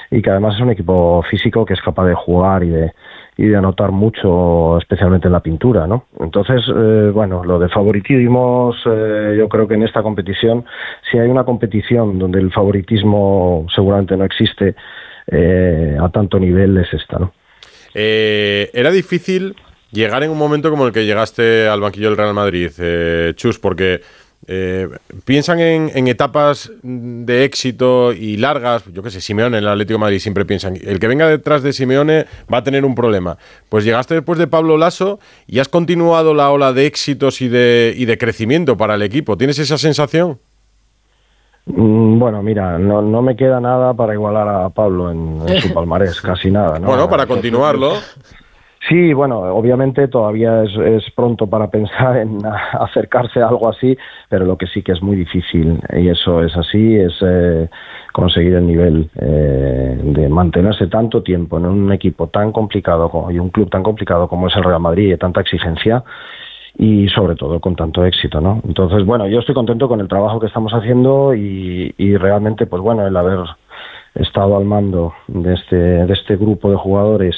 y 0.09 0.23
que 0.23 0.29
además 0.31 0.55
es 0.55 0.61
un 0.61 0.71
equipo 0.71 1.21
físico 1.29 1.65
que 1.65 1.75
es 1.75 1.81
capaz 1.81 2.07
de 2.07 2.15
jugar 2.15 2.63
y 2.63 2.69
de, 2.69 2.93
y 3.39 3.47
de 3.47 3.55
anotar 3.55 3.93
mucho, 3.93 4.77
especialmente 4.79 5.27
en 5.27 5.31
la 5.31 5.39
pintura, 5.39 5.87
¿no? 5.87 6.07
Entonces, 6.19 6.61
eh, 6.67 7.09
bueno, 7.13 7.41
lo 7.45 7.57
de 7.57 7.69
favoritismos, 7.69 8.75
eh, 8.85 9.35
yo 9.37 9.47
creo 9.47 9.65
que 9.65 9.75
en 9.75 9.83
esta 9.83 10.03
competición, 10.03 10.65
si 11.09 11.17
hay 11.17 11.29
una 11.29 11.45
competición 11.45 12.19
donde 12.19 12.39
el 12.39 12.51
favoritismo 12.51 13.65
seguramente 13.73 14.17
no 14.17 14.25
existe 14.25 14.75
eh, 15.27 15.97
a 15.97 16.09
tanto 16.09 16.37
nivel, 16.37 16.77
es 16.79 16.93
esta, 16.93 17.17
¿no? 17.17 17.31
Eh, 17.93 18.71
era 18.73 18.91
difícil 18.91 19.55
llegar 19.93 20.21
en 20.23 20.31
un 20.31 20.37
momento 20.37 20.69
como 20.69 20.85
el 20.85 20.91
que 20.91 21.05
llegaste 21.05 21.69
al 21.69 21.79
banquillo 21.79 22.09
del 22.09 22.17
Real 22.17 22.33
Madrid, 22.33 22.71
eh, 22.77 23.31
Chus, 23.37 23.57
porque 23.57 24.01
eh, 24.47 24.87
piensan 25.25 25.59
en, 25.59 25.91
en 25.93 26.07
etapas 26.07 26.71
de 26.81 27.43
éxito 27.43 28.13
y 28.13 28.37
largas. 28.37 28.83
Yo 28.91 29.03
qué 29.03 29.11
sé, 29.11 29.21
Simeone 29.21 29.57
en 29.57 29.63
el 29.63 29.69
Atlético 29.69 29.93
de 29.95 29.99
Madrid 29.99 30.19
siempre 30.19 30.45
piensan, 30.45 30.75
el 30.81 30.99
que 30.99 31.07
venga 31.07 31.27
detrás 31.27 31.61
de 31.61 31.73
Simeone 31.73 32.25
va 32.51 32.59
a 32.59 32.63
tener 32.63 32.85
un 32.85 32.95
problema. 32.95 33.37
Pues 33.69 33.83
llegaste 33.85 34.15
después 34.15 34.39
de 34.39 34.47
Pablo 34.47 34.77
Lasso 34.77 35.19
y 35.45 35.59
has 35.59 35.67
continuado 35.67 36.33
la 36.33 36.49
ola 36.51 36.73
de 36.73 36.85
éxitos 36.85 37.41
y 37.41 37.49
de, 37.49 37.93
y 37.95 38.05
de 38.05 38.17
crecimiento 38.17 38.77
para 38.77 38.95
el 38.95 39.01
equipo. 39.01 39.37
¿Tienes 39.37 39.59
esa 39.59 39.77
sensación? 39.77 40.39
Mm, 41.65 42.17
Bueno, 42.17 42.41
mira, 42.41 42.79
no, 42.79 43.01
no 43.01 43.21
me 43.21 43.35
queda 43.35 43.59
nada 43.59 43.93
para 43.93 44.13
igualar 44.13 44.47
a 44.47 44.69
Pablo 44.69 45.11
en, 45.11 45.41
en 45.47 45.61
su 45.61 45.73
palmarés, 45.73 46.19
casi 46.21 46.49
nada. 46.49 46.79
¿no? 46.79 46.87
Bueno, 46.87 47.09
para 47.09 47.27
continuarlo. 47.27 47.93
Sí, 48.87 49.13
bueno, 49.13 49.39
obviamente 49.41 50.07
todavía 50.07 50.63
es, 50.63 50.73
es 50.77 51.11
pronto 51.11 51.47
para 51.47 51.69
pensar 51.69 52.17
en 52.17 52.39
acercarse 52.79 53.41
a 53.41 53.47
algo 53.49 53.69
así, 53.69 53.97
pero 54.29 54.45
lo 54.45 54.57
que 54.57 54.67
sí 54.67 54.81
que 54.81 54.93
es 54.93 55.01
muy 55.01 55.15
difícil, 55.17 55.79
y 55.97 56.07
eso 56.07 56.41
es 56.43 56.55
así, 56.55 56.95
es 56.95 57.13
eh, 57.21 57.69
conseguir 58.13 58.53
el 58.53 58.65
nivel 58.65 59.09
eh, 59.19 59.99
de 60.01 60.29
mantenerse 60.29 60.87
tanto 60.87 61.21
tiempo 61.21 61.57
en 61.57 61.65
un 61.65 61.91
equipo 61.91 62.27
tan 62.27 62.51
complicado 62.53 63.09
como- 63.09 63.29
y 63.31 63.37
un 63.37 63.49
club 63.49 63.69
tan 63.69 63.83
complicado 63.83 64.27
como 64.29 64.47
es 64.47 64.55
el 64.55 64.63
Real 64.63 64.79
Madrid 64.79 65.09
de 65.11 65.17
tanta 65.17 65.41
exigencia 65.41 66.03
y 66.77 67.09
sobre 67.09 67.35
todo 67.35 67.59
con 67.59 67.75
tanto 67.75 68.05
éxito, 68.05 68.39
¿no? 68.39 68.61
Entonces, 68.65 69.05
bueno, 69.05 69.27
yo 69.27 69.39
estoy 69.39 69.53
contento 69.55 69.89
con 69.89 69.99
el 69.99 70.07
trabajo 70.07 70.39
que 70.39 70.47
estamos 70.47 70.71
haciendo 70.73 71.35
y, 71.35 71.93
y 71.97 72.15
realmente, 72.15 72.65
pues 72.65 72.81
bueno, 72.81 73.05
el 73.05 73.17
haber 73.17 73.39
estado 74.15 74.57
al 74.57 74.65
mando 74.65 75.13
de 75.27 75.53
este, 75.53 75.75
de 75.75 76.13
este 76.13 76.37
grupo 76.37 76.71
de 76.71 76.77
jugadores 76.77 77.35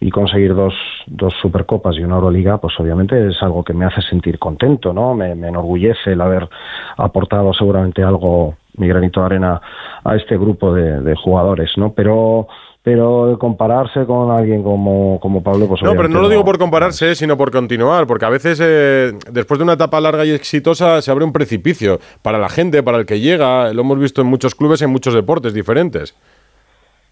y 0.00 0.10
conseguir 0.10 0.54
dos, 0.54 0.74
dos 1.06 1.32
Supercopas 1.40 1.96
y 1.96 2.04
una 2.04 2.16
Euroliga, 2.16 2.58
pues 2.58 2.74
obviamente 2.78 3.28
es 3.28 3.42
algo 3.42 3.64
que 3.64 3.72
me 3.72 3.86
hace 3.86 4.02
sentir 4.02 4.38
contento, 4.38 4.92
¿no? 4.92 5.14
Me, 5.14 5.34
me 5.34 5.48
enorgullece 5.48 6.12
el 6.12 6.20
haber 6.20 6.48
aportado 6.96 7.52
seguramente 7.54 8.02
algo, 8.02 8.56
mi 8.76 8.88
granito 8.88 9.20
de 9.20 9.26
arena, 9.26 9.60
a 10.04 10.16
este 10.16 10.36
grupo 10.36 10.74
de, 10.74 11.00
de 11.00 11.14
jugadores, 11.16 11.72
¿no? 11.76 11.92
Pero 11.92 12.46
pero 12.86 13.36
compararse 13.40 14.06
con 14.06 14.30
alguien 14.30 14.62
como, 14.62 15.18
como 15.18 15.42
Pablo, 15.42 15.66
pues 15.66 15.82
No, 15.82 15.96
pero 15.96 16.06
no 16.08 16.20
lo 16.20 16.28
digo 16.28 16.44
por 16.44 16.56
compararse, 16.56 17.16
sino 17.16 17.36
por 17.36 17.50
continuar, 17.50 18.06
porque 18.06 18.26
a 18.26 18.28
veces 18.28 18.60
eh, 18.62 19.12
después 19.28 19.58
de 19.58 19.64
una 19.64 19.72
etapa 19.72 20.00
larga 20.00 20.24
y 20.24 20.30
exitosa 20.30 21.02
se 21.02 21.10
abre 21.10 21.24
un 21.24 21.32
precipicio 21.32 21.98
para 22.22 22.38
la 22.38 22.48
gente, 22.48 22.84
para 22.84 22.98
el 22.98 23.04
que 23.04 23.18
llega. 23.18 23.72
Lo 23.72 23.80
hemos 23.80 23.98
visto 23.98 24.20
en 24.20 24.28
muchos 24.28 24.54
clubes, 24.54 24.82
en 24.82 24.90
muchos 24.90 25.14
deportes 25.14 25.52
diferentes. 25.52 26.14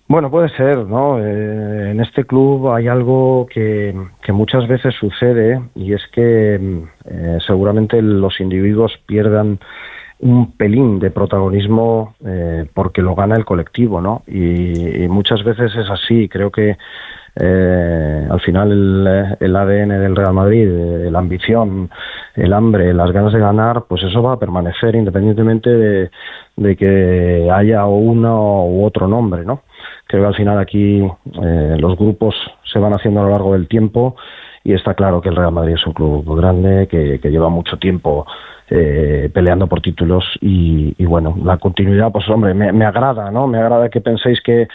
Bueno, 0.06 0.31
puede 0.31 0.51
ser, 0.51 0.78
¿no? 0.85 1.18
Eh, 1.18 1.90
en 1.93 2.01
este 2.01 2.24
club 2.24 2.70
hay 2.70 2.89
algo 2.89 3.47
que, 3.51 3.94
que 4.22 4.32
muchas 4.32 4.68
veces 4.68 4.94
sucede 5.01 5.62
y 5.74 5.94
es 5.94 6.02
que 6.12 6.59
mm, 6.60 6.82
eh, 7.06 7.39
seguramente 7.47 8.02
los 8.02 8.39
individuos 8.39 8.93
pierdan 9.06 9.59
un 10.18 10.52
pelín 10.52 10.98
de 10.98 11.10
protagonismo 11.10 12.14
eh, 12.24 12.66
porque 12.74 13.01
lo 13.01 13.14
gana 13.14 13.36
el 13.36 13.47
colectivo, 13.47 14.02
¿no? 14.02 14.22
Y, 14.26 15.05
y 15.05 15.09
muchas 15.09 15.43
veces 15.43 15.74
es 15.74 15.90
así. 15.90 16.28
Creo 16.28 16.51
que 16.51 16.76
eh, 17.36 18.28
al 18.31 18.40
final 18.40 19.36
el, 19.40 19.56
ADN 19.56 19.89
del 19.89 20.15
Real 20.15 20.32
Madrid, 20.32 20.69
eh, 20.69 21.11
la 21.11 21.19
ambición, 21.19 21.90
el 22.36 22.52
hambre, 22.52 22.94
las 22.94 23.11
ganas 23.11 23.32
de 23.32 23.40
ganar, 23.40 23.85
pues 23.89 24.05
eso 24.05 24.23
va 24.23 24.35
a 24.35 24.39
permanecer 24.39 24.94
independientemente 24.94 25.70
de, 25.70 26.77
que 26.77 27.51
haya 27.52 27.86
uno 27.86 28.66
u 28.66 28.85
otro 28.85 29.09
nombre, 29.09 29.44
¿no? 29.44 29.62
Creo 30.06 30.23
que 30.23 30.28
al 30.28 30.36
final 30.36 30.59
aquí 30.59 31.02
eh, 31.43 31.77
los 31.78 31.97
grupos 31.98 32.36
se 32.73 32.78
van 32.78 32.93
haciendo 32.93 33.20
a 33.20 33.24
lo 33.24 33.31
largo 33.31 33.55
del 33.55 33.66
tiempo 33.66 34.15
y 34.62 34.73
está 34.73 34.94
claro 34.94 35.20
que 35.20 35.28
el 35.28 35.36
Real 35.36 35.52
Madrid 35.52 35.74
es 35.74 35.86
un 35.86 35.93
club 35.93 36.36
grande, 36.36 36.86
que, 36.89 37.19
lleva 37.31 37.48
mucho 37.48 37.78
tiempo 37.78 38.27
eh, 38.70 39.28
peleando 39.35 39.66
por 39.66 39.81
títulos 39.81 40.24
y, 40.40 40.94
y 40.97 41.05
bueno, 41.05 41.36
la 41.43 41.59
continuidad, 41.59 42.12
pues 42.12 42.28
hombre, 42.28 42.55
me 42.55 42.85
agrada, 42.85 43.31
¿no? 43.31 43.47
Me 43.47 43.59
agrada 43.59 43.89
que 43.89 44.01
penséis 44.01 44.40
que, 44.40 44.69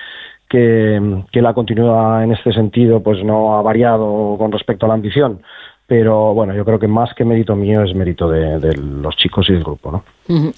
que, 0.50 1.24
que 1.32 1.42
la 1.42 1.54
continuidad 1.54 2.24
en 2.24 2.32
este 2.34 2.52
sentido 2.52 3.02
pues 3.02 3.24
no 3.24 3.58
ha 3.58 3.62
variado 3.62 4.36
con 4.38 4.52
respecto 4.52 4.86
a 4.86 4.90
la 4.90 4.96
ambición, 4.96 5.42
pero 5.88 6.34
bueno, 6.34 6.54
yo 6.54 6.66
creo 6.66 6.80
que 6.80 6.88
más 6.88 7.14
que 7.14 7.26
mérito 7.26 7.56
mío 7.56 7.84
es 7.84 7.96
mérito 7.96 8.30
de, 8.30 8.60
de 8.60 8.76
los 8.76 9.16
chicos 9.16 9.50
y 9.50 9.54
del 9.54 9.64
grupo, 9.64 9.92
¿no? 9.92 10.04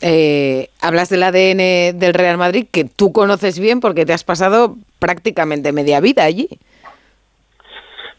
Eh, 0.02 0.70
hablas 0.82 1.10
del 1.10 1.24
ADN 1.24 1.98
del 2.00 2.14
Real 2.14 2.38
Madrid 2.38 2.68
que 2.70 2.86
tú 2.86 3.14
conoces 3.14 3.60
bien 3.60 3.80
porque 3.80 4.06
te 4.06 4.14
has 4.14 4.24
pasado 4.24 4.76
prácticamente 5.00 5.72
media 5.72 6.00
vida 6.00 6.24
allí. 6.24 6.50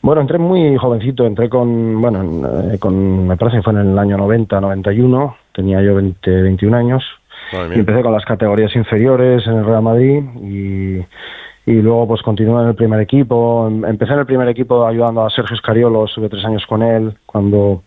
Bueno, 0.03 0.21
entré 0.21 0.39
muy 0.39 0.77
jovencito, 0.77 1.27
entré 1.27 1.49
con, 1.49 2.01
bueno, 2.01 2.73
eh, 2.73 2.79
con, 2.79 3.29
me 3.29 3.37
parece 3.37 3.59
que 3.59 3.63
fue 3.63 3.73
en 3.73 3.93
el 3.93 3.99
año 3.99 4.17
90, 4.17 4.61
91, 4.61 5.37
tenía 5.53 5.81
yo 5.81 5.95
20, 5.95 6.43
21 6.43 6.77
años, 6.77 7.05
y 7.53 7.79
empecé 7.79 8.03
con 8.03 8.13
las 8.13 8.25
categorías 8.25 8.75
inferiores 8.75 9.47
en 9.47 9.59
el 9.59 9.65
Real 9.65 9.83
Madrid 9.83 10.23
y, 10.43 11.05
y 11.67 11.75
luego 11.75 12.09
pues 12.09 12.23
continué 12.23 12.63
en 12.63 12.69
el 12.69 12.75
primer 12.75 13.01
equipo, 13.01 13.69
Em- 13.69 13.85
empecé 13.85 14.13
en 14.13 14.21
el 14.21 14.27
primer 14.27 14.49
equipo 14.49 14.87
ayudando 14.87 15.25
a 15.25 15.31
Sergio 15.31 15.55
Escariolo, 15.55 16.05
estuve 16.05 16.29
tres 16.29 16.45
años 16.45 16.67
con 16.67 16.83
él 16.83 17.15
cuando, 17.27 17.83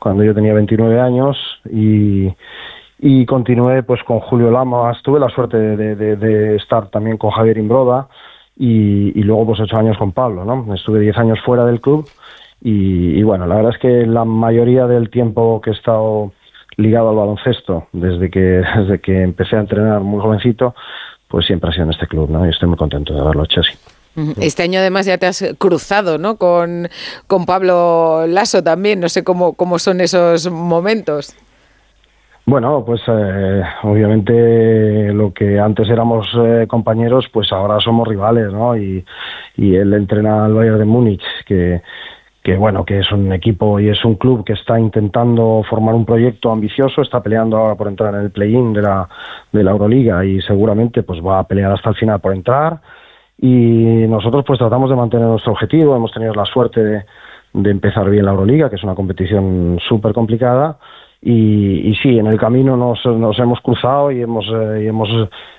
cuando 0.00 0.22
yo 0.22 0.34
tenía 0.34 0.54
29 0.54 1.00
años 1.00 1.36
y, 1.70 2.32
continué 3.26 3.82
pues 3.82 4.02
con 4.04 4.20
Julio 4.20 4.50
Lamas, 4.50 5.02
tuve 5.02 5.20
la 5.20 5.28
suerte 5.28 5.56
de, 5.58 6.56
estar 6.56 6.88
también 6.88 7.18
con 7.18 7.30
Javier 7.30 7.58
Imbroda 7.58 8.08
y, 8.56 9.18
y 9.18 9.22
luego 9.22 9.46
pues 9.46 9.60
ocho 9.60 9.76
años 9.76 9.98
con 9.98 10.12
Pablo, 10.12 10.44
¿no? 10.44 10.74
Estuve 10.74 11.00
diez 11.00 11.16
años 11.18 11.38
fuera 11.44 11.64
del 11.66 11.80
club 11.80 12.08
y, 12.62 13.18
y, 13.18 13.22
bueno, 13.22 13.46
la 13.46 13.56
verdad 13.56 13.72
es 13.74 13.78
que 13.78 14.06
la 14.06 14.24
mayoría 14.24 14.86
del 14.86 15.10
tiempo 15.10 15.60
que 15.60 15.70
he 15.70 15.72
estado 15.74 16.32
ligado 16.76 17.10
al 17.10 17.16
baloncesto, 17.16 17.86
desde 17.92 18.30
que, 18.30 18.40
desde 18.78 19.00
que 19.00 19.22
empecé 19.22 19.56
a 19.56 19.60
entrenar 19.60 20.00
muy 20.00 20.20
jovencito, 20.20 20.74
pues 21.28 21.46
siempre 21.46 21.70
ha 21.70 21.72
sido 21.72 21.84
en 21.84 21.90
este 21.90 22.06
club, 22.06 22.30
¿no? 22.30 22.46
Y 22.46 22.50
estoy 22.50 22.68
muy 22.68 22.78
contento 22.78 23.14
de 23.14 23.20
haberlo 23.20 23.44
hecho 23.44 23.60
así. 23.60 23.72
Este 24.40 24.62
año 24.62 24.78
además 24.78 25.04
ya 25.04 25.18
te 25.18 25.26
has 25.26 25.44
cruzado, 25.58 26.16
¿no? 26.16 26.36
Con, 26.36 26.88
con 27.26 27.44
Pablo 27.44 28.26
Lasso 28.26 28.62
también. 28.62 28.98
No 29.00 29.10
sé 29.10 29.22
cómo, 29.22 29.52
cómo 29.52 29.78
son 29.78 30.00
esos 30.00 30.50
momentos. 30.50 31.36
Bueno, 32.46 32.82
pues 32.86 33.02
eh, 33.08 33.62
obviamente 33.82 35.12
lo 35.12 35.34
que 35.34 35.58
antes 35.58 35.88
éramos 35.90 36.28
eh, 36.38 36.66
compañeros, 36.68 37.26
pues 37.30 37.52
ahora 37.52 37.78
somos 37.80 38.08
rivales, 38.08 38.52
¿no? 38.52 38.76
Y, 38.76 39.04
y 39.56 39.74
él 39.74 39.92
entrena 39.92 40.44
al 40.44 40.54
Bayern 40.54 40.78
de 40.78 40.84
Múnich, 40.84 41.24
que, 41.44 41.82
que 42.46 42.56
bueno, 42.56 42.84
que 42.84 43.00
es 43.00 43.10
un 43.10 43.32
equipo 43.32 43.80
y 43.80 43.88
es 43.88 44.04
un 44.04 44.14
club 44.14 44.44
que 44.44 44.52
está 44.52 44.78
intentando 44.78 45.64
formar 45.68 45.96
un 45.96 46.06
proyecto 46.06 46.52
ambicioso, 46.52 47.02
está 47.02 47.20
peleando 47.20 47.56
ahora 47.56 47.74
por 47.74 47.88
entrar 47.88 48.14
en 48.14 48.20
el 48.20 48.30
play-in 48.30 48.72
de 48.72 48.82
la, 48.82 49.08
de 49.50 49.64
la 49.64 49.72
Euroliga 49.72 50.24
y 50.24 50.40
seguramente 50.42 51.02
pues 51.02 51.18
va 51.20 51.40
a 51.40 51.48
pelear 51.48 51.72
hasta 51.72 51.90
el 51.90 51.96
final 51.96 52.20
por 52.20 52.32
entrar. 52.32 52.78
Y 53.36 54.06
nosotros 54.06 54.44
pues 54.46 54.60
tratamos 54.60 54.88
de 54.88 54.94
mantener 54.94 55.26
nuestro 55.26 55.54
objetivo, 55.54 55.96
hemos 55.96 56.12
tenido 56.12 56.34
la 56.34 56.44
suerte 56.44 56.84
de, 56.84 57.04
de 57.52 57.68
empezar 57.72 58.08
bien 58.08 58.24
la 58.24 58.30
Euroliga, 58.30 58.70
que 58.70 58.76
es 58.76 58.84
una 58.84 58.94
competición 58.94 59.80
súper 59.88 60.12
complicada. 60.12 60.78
Y, 61.20 61.96
sí, 62.00 62.16
en 62.16 62.28
el 62.28 62.38
camino 62.38 62.76
nos, 62.76 63.04
nos 63.06 63.36
hemos 63.40 63.60
cruzado 63.60 64.12
y 64.12 64.22
hemos, 64.22 64.46
eh, 64.46 64.84
y 64.84 64.86
hemos 64.86 65.08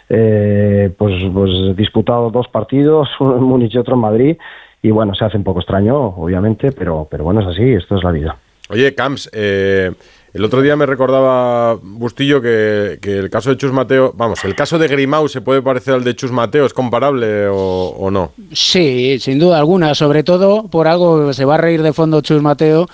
eh, 0.07 0.89
pues, 0.97 1.15
pues 1.33 1.75
disputado 1.75 2.29
dos 2.29 2.47
partidos, 2.47 3.09
uno 3.19 3.35
en 3.35 3.43
Múnich 3.43 3.75
y 3.75 3.77
otro 3.77 3.95
en 3.95 4.01
Madrid. 4.01 4.37
Y 4.81 4.91
bueno, 4.91 5.15
se 5.15 5.25
hace 5.25 5.37
un 5.37 5.43
poco 5.43 5.59
extraño, 5.59 5.97
obviamente, 5.97 6.71
pero, 6.71 7.07
pero 7.09 7.23
bueno, 7.23 7.41
es 7.41 7.47
así, 7.47 7.73
esto 7.73 7.97
es 7.97 8.03
la 8.03 8.11
vida. 8.11 8.37
Oye, 8.69 8.93
Camps, 8.93 9.29
eh, 9.33 9.91
el 10.33 10.43
otro 10.43 10.61
día 10.61 10.75
me 10.75 10.85
recordaba 10.85 11.75
Bustillo 11.81 12.41
que, 12.41 12.99
que 13.01 13.17
el 13.17 13.29
caso 13.29 13.49
de 13.49 13.57
Chus 13.57 13.71
Mateo, 13.71 14.13
vamos, 14.15 14.43
el 14.43 14.55
caso 14.55 14.77
de 14.77 14.87
Grimau 14.87 15.27
se 15.29 15.41
puede 15.41 15.61
parecer 15.61 15.93
al 15.93 16.03
de 16.03 16.15
Chus 16.15 16.31
Mateo, 16.31 16.65
¿es 16.65 16.73
comparable 16.73 17.47
o, 17.47 17.95
o 17.97 18.11
no? 18.11 18.33
Sí, 18.51 19.17
sin 19.19 19.39
duda 19.39 19.57
alguna, 19.57 19.95
sobre 19.95 20.23
todo 20.23 20.67
por 20.67 20.87
algo 20.87 21.27
que 21.27 21.33
se 21.33 21.45
va 21.45 21.55
a 21.55 21.59
reír 21.59 21.81
de 21.81 21.93
fondo 21.93 22.21
Chus 22.21 22.41
Mateo 22.41 22.87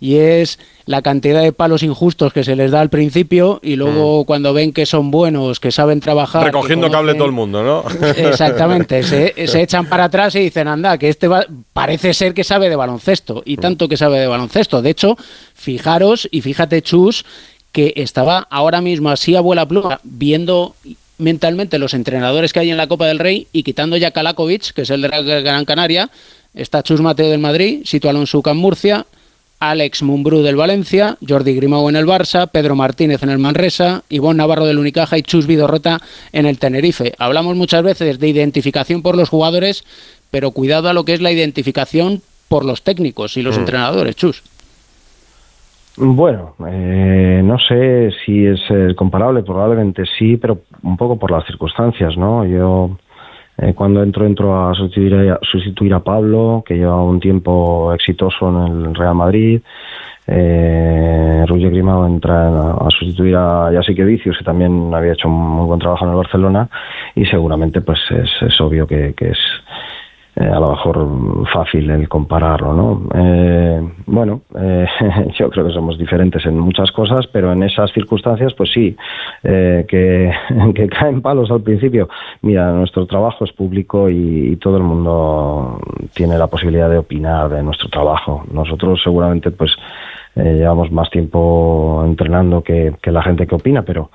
y 0.00 0.16
es 0.16 0.58
la 0.90 1.02
cantidad 1.02 1.40
de 1.40 1.52
palos 1.52 1.84
injustos 1.84 2.32
que 2.32 2.42
se 2.42 2.56
les 2.56 2.72
da 2.72 2.80
al 2.80 2.90
principio 2.90 3.60
y 3.62 3.76
luego 3.76 4.24
cuando 4.24 4.52
ven 4.52 4.72
que 4.72 4.86
son 4.86 5.12
buenos, 5.12 5.60
que 5.60 5.70
saben 5.70 6.00
trabajar. 6.00 6.42
Recogiendo 6.44 6.90
cable 6.90 7.12
conocen- 7.12 7.16
todo 7.18 7.26
el 7.26 7.32
mundo, 7.32 7.62
¿no? 7.62 7.84
Exactamente, 8.16 9.04
se, 9.04 9.46
se 9.46 9.62
echan 9.62 9.86
para 9.86 10.04
atrás 10.04 10.34
y 10.34 10.40
dicen, 10.40 10.66
anda, 10.66 10.98
que 10.98 11.08
este 11.08 11.28
va- 11.28 11.46
parece 11.72 12.12
ser 12.12 12.34
que 12.34 12.42
sabe 12.42 12.68
de 12.68 12.74
baloncesto, 12.74 13.42
y 13.46 13.56
tanto 13.56 13.88
que 13.88 13.96
sabe 13.96 14.18
de 14.18 14.26
baloncesto. 14.26 14.82
De 14.82 14.90
hecho, 14.90 15.16
fijaros, 15.54 16.28
y 16.32 16.40
fíjate, 16.40 16.82
Chus, 16.82 17.24
que 17.70 17.92
estaba 17.96 18.48
ahora 18.50 18.80
mismo 18.80 19.10
así 19.10 19.36
a 19.36 19.40
vuela 19.40 19.66
pluma, 19.68 20.00
viendo 20.02 20.74
mentalmente 21.18 21.78
los 21.78 21.94
entrenadores 21.94 22.52
que 22.52 22.60
hay 22.60 22.70
en 22.70 22.76
la 22.78 22.88
Copa 22.88 23.06
del 23.06 23.18
Rey 23.18 23.46
y 23.52 23.62
quitando 23.62 23.96
ya 23.96 24.10
Kalakovic, 24.10 24.72
que 24.72 24.82
es 24.82 24.90
el 24.90 25.02
de 25.02 25.42
Gran 25.42 25.64
Canaria, 25.66 26.10
está 26.54 26.82
Chus 26.82 27.00
Mateo 27.00 27.28
del 27.30 27.38
Madrid, 27.38 27.82
Sito 27.84 28.08
Alonso 28.08 28.42
en 28.44 28.56
Murcia, 28.56 29.06
Alex 29.60 30.02
Mumbrú 30.02 30.40
del 30.42 30.56
Valencia, 30.56 31.16
Jordi 31.26 31.54
Grimau 31.54 31.88
en 31.90 31.96
el 31.96 32.06
Barça, 32.06 32.48
Pedro 32.50 32.74
Martínez 32.76 33.22
en 33.22 33.28
el 33.30 33.38
Manresa, 33.38 34.02
Ivón 34.08 34.38
Navarro 34.38 34.64
del 34.66 34.78
Unicaja 34.78 35.18
y 35.18 35.22
Chus 35.22 35.46
Vidorrota 35.46 36.00
en 36.32 36.46
el 36.46 36.58
Tenerife. 36.58 37.12
Hablamos 37.18 37.56
muchas 37.56 37.82
veces 37.82 38.18
de 38.18 38.28
identificación 38.28 39.02
por 39.02 39.16
los 39.16 39.28
jugadores, 39.28 39.84
pero 40.30 40.50
cuidado 40.52 40.88
a 40.88 40.94
lo 40.94 41.04
que 41.04 41.12
es 41.12 41.20
la 41.20 41.30
identificación 41.30 42.22
por 42.48 42.64
los 42.64 42.82
técnicos 42.82 43.36
y 43.36 43.42
los 43.42 43.56
Mm. 43.56 43.60
entrenadores, 43.60 44.16
Chus. 44.16 44.42
Bueno, 45.96 46.54
eh, 46.66 47.42
no 47.44 47.58
sé 47.58 48.10
si 48.24 48.46
es 48.46 48.60
eh, 48.70 48.94
comparable, 48.96 49.42
probablemente 49.42 50.04
sí, 50.18 50.36
pero 50.38 50.60
un 50.82 50.96
poco 50.96 51.18
por 51.18 51.30
las 51.30 51.44
circunstancias, 51.46 52.16
¿no? 52.16 52.46
Yo 52.46 52.96
eh, 53.60 53.74
cuando 53.74 54.02
entro 54.02 54.26
entro 54.26 54.68
a 54.68 54.74
sustituir, 54.74 55.14
a 55.30 55.38
sustituir 55.42 55.94
a 55.94 56.00
Pablo, 56.00 56.62
que 56.66 56.76
lleva 56.76 57.02
un 57.02 57.20
tiempo 57.20 57.92
exitoso 57.92 58.48
en 58.48 58.72
el 58.88 58.94
Real 58.94 59.14
Madrid. 59.14 59.60
Eh, 60.26 61.44
Roger 61.46 61.70
Grimao 61.70 62.06
entra 62.06 62.48
a, 62.48 62.86
a 62.86 62.90
sustituir 62.90 63.34
a 63.36 63.70
Jasique 63.72 64.04
Vicius, 64.04 64.38
que 64.38 64.44
también 64.44 64.94
había 64.94 65.12
hecho 65.12 65.28
un 65.28 65.34
muy 65.34 65.66
buen 65.66 65.80
trabajo 65.80 66.04
en 66.04 66.10
el 66.12 66.16
Barcelona, 66.16 66.68
y 67.14 67.24
seguramente 67.26 67.80
pues 67.80 67.98
es, 68.10 68.30
es 68.40 68.60
obvio 68.60 68.86
que, 68.86 69.12
que 69.16 69.30
es 69.30 69.38
eh, 70.36 70.44
a 70.44 70.60
lo 70.60 70.70
mejor 70.70 71.46
fácil 71.52 71.90
el 71.90 72.08
compararlo, 72.08 72.72
¿no? 72.72 73.02
Eh, 73.14 73.82
bueno, 74.06 74.42
eh, 74.56 74.86
yo 75.38 75.50
creo 75.50 75.66
que 75.66 75.72
somos 75.72 75.98
diferentes 75.98 76.46
en 76.46 76.58
muchas 76.58 76.92
cosas, 76.92 77.26
pero 77.26 77.52
en 77.52 77.64
esas 77.64 77.92
circunstancias, 77.92 78.54
pues 78.54 78.70
sí, 78.72 78.96
que, 79.42 80.32
que, 80.74 80.88
caen 80.88 81.20
palos 81.20 81.50
al 81.50 81.62
principio. 81.62 82.08
Mira, 82.42 82.70
nuestro 82.72 83.06
trabajo 83.06 83.44
es 83.44 83.52
público 83.52 84.08
y, 84.08 84.56
todo 84.60 84.76
el 84.76 84.82
mundo 84.82 85.80
tiene 86.14 86.36
la 86.36 86.46
posibilidad 86.46 86.90
de 86.90 86.98
opinar 86.98 87.48
de 87.48 87.62
nuestro 87.62 87.88
trabajo. 87.88 88.44
Nosotros 88.52 89.00
seguramente, 89.02 89.50
pues, 89.50 89.72
llevamos 90.36 90.92
más 90.92 91.08
tiempo 91.10 92.02
entrenando 92.04 92.62
que, 92.62 92.94
que 93.02 93.10
la 93.10 93.22
gente 93.22 93.46
que 93.46 93.54
opina, 93.54 93.82
pero 93.82 94.10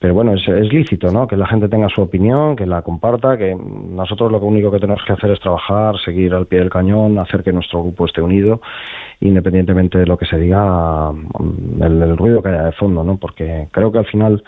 pero 0.00 0.14
bueno, 0.14 0.32
es, 0.34 0.46
lícito, 0.72 1.10
¿no? 1.10 1.26
Que 1.26 1.36
la 1.36 1.46
gente 1.48 1.68
tenga 1.68 1.88
su 1.88 2.00
opinión, 2.00 2.54
que 2.54 2.66
la 2.66 2.82
comparta, 2.82 3.36
que 3.36 3.56
nosotros 3.56 4.30
lo 4.30 4.38
único 4.38 4.70
que 4.70 4.78
tenemos 4.78 5.02
que 5.04 5.12
hacer 5.12 5.30
es 5.32 5.40
trabajar, 5.40 5.96
seguir 6.04 6.34
al 6.34 6.46
pie 6.46 6.60
del 6.60 6.70
cañón, 6.70 7.18
hacer 7.18 7.42
que 7.42 7.52
nuestro 7.52 7.82
grupo 7.82 8.06
esté 8.06 8.22
unido, 8.22 8.60
independientemente 9.20 9.98
de 9.98 10.06
lo 10.06 10.16
que 10.16 10.26
se 10.26 10.36
diga, 10.36 11.10
mm, 11.10 11.82
el, 11.82 12.16
ruido 12.16 12.40
que 12.42 12.48
haya 12.50 12.66
de 12.66 12.72
fondo, 12.72 13.02
¿no? 13.02 13.16
Porque 13.16 13.66
creo 13.72 13.90
que 13.90 13.98
al 13.98 14.06
final 14.06 14.44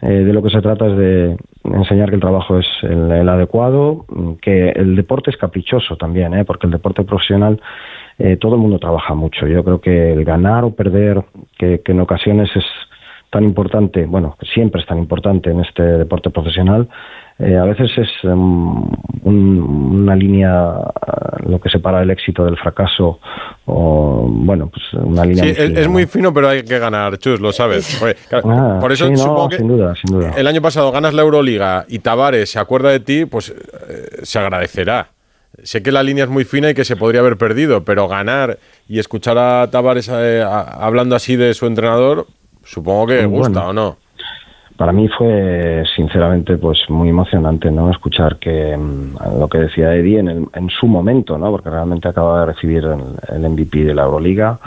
eh, 0.00 0.08
de 0.08 0.32
lo 0.32 0.42
que 0.42 0.48
se 0.48 0.62
trata 0.62 0.86
es 0.86 0.96
de 0.96 1.36
enseñar 1.64 2.08
que 2.08 2.14
el 2.14 2.22
trabajo 2.22 2.58
es 2.58 2.66
el, 2.82 3.28
adecuado, 3.28 4.06
que 4.40 4.70
el 4.70 4.96
deporte 4.96 5.30
es 5.30 5.36
caprichoso 5.36 5.96
también, 5.96 6.32
¿eh? 6.32 6.46
Porque 6.46 6.66
el 6.66 6.72
deporte 6.72 7.04
profesional 7.04 7.60
eh, 8.18 8.38
todo 8.38 8.54
el 8.54 8.60
mundo 8.62 8.78
trabaja 8.78 9.12
mucho. 9.12 9.46
Yo 9.46 9.62
creo 9.64 9.82
que 9.82 10.12
el 10.12 10.24
ganar 10.24 10.64
o 10.64 10.74
perder, 10.74 11.22
que 11.58 11.82
en 11.84 12.00
ocasiones 12.00 12.48
es 12.56 12.64
tan 13.34 13.42
importante, 13.42 14.06
bueno, 14.06 14.36
siempre 14.54 14.80
es 14.80 14.86
tan 14.86 14.96
importante 14.98 15.50
en 15.50 15.58
este 15.58 15.82
deporte 15.82 16.30
profesional, 16.30 16.88
eh, 17.40 17.56
a 17.56 17.64
veces 17.64 17.90
es 17.98 18.08
em, 18.22 18.84
una 19.24 20.14
línea 20.14 20.72
eh, 20.78 21.48
lo 21.48 21.60
que 21.60 21.68
separa 21.68 22.00
el 22.00 22.10
éxito 22.10 22.44
del 22.44 22.56
fracaso 22.56 23.18
o 23.64 24.28
bueno 24.30 24.68
pues 24.68 24.84
una 25.02 25.24
línea 25.24 25.42
sí, 25.42 25.50
es, 25.58 25.88
muy 25.88 26.06
fino 26.06 26.32
pero 26.32 26.50
hay 26.50 26.62
que 26.62 26.78
ganar 26.78 27.18
chus 27.18 27.40
lo 27.40 27.50
sabes. 27.50 28.00
Ah, 28.32 28.78
por 28.80 28.92
eso 28.92 29.08
supongo 29.16 29.48
que 29.48 29.56
sin 29.56 29.66
duda, 29.66 29.94
sin 29.96 30.16
duda. 30.16 30.30
el 30.36 30.46
año 30.46 30.62
pasado 30.62 30.92
ganas 30.92 31.12
la 31.12 31.22
Euroliga 31.22 31.86
y 31.88 31.98
Tavares 31.98 32.50
se 32.50 32.60
acuerda 32.60 32.90
de 32.90 33.00
ti 33.00 33.24
pues 33.24 33.48
eh, 33.50 34.20
se 34.22 34.38
agradecerá. 34.38 35.08
Sé 35.60 35.82
que 35.82 35.90
la 35.90 36.04
línea 36.04 36.24
es 36.24 36.30
muy 36.30 36.44
fina 36.44 36.70
y 36.70 36.74
que 36.74 36.84
se 36.84 36.94
podría 36.94 37.20
haber 37.20 37.36
perdido 37.36 37.84
pero 37.84 38.06
ganar 38.06 38.58
y 38.88 39.00
escuchar 39.00 39.38
a 39.38 39.68
Tavares 39.72 40.08
hablando 40.08 41.16
así 41.16 41.34
de 41.34 41.52
su 41.54 41.66
entrenador 41.66 42.28
Supongo 42.64 43.06
que 43.08 43.26
gusta 43.26 43.68
o 43.68 43.72
no. 43.72 43.96
Para 44.76 44.90
mí 44.90 45.08
fue 45.08 45.84
sinceramente 45.94 46.56
pues 46.56 46.78
muy 46.88 47.08
emocionante 47.08 47.70
no 47.70 47.90
escuchar 47.90 48.38
que 48.38 48.76
mm, 48.76 49.38
lo 49.38 49.48
que 49.48 49.58
decía 49.58 49.94
Eddie 49.94 50.18
en, 50.18 50.48
en, 50.52 50.70
su 50.70 50.88
momento, 50.88 51.38
¿no? 51.38 51.50
porque 51.52 51.70
realmente 51.70 52.08
acaba 52.08 52.40
de 52.40 52.46
recibir 52.46 52.84
el, 52.84 53.50
MVP 53.50 53.84
de 53.84 53.94
la 53.94 54.02
Euroliga, 54.02 54.58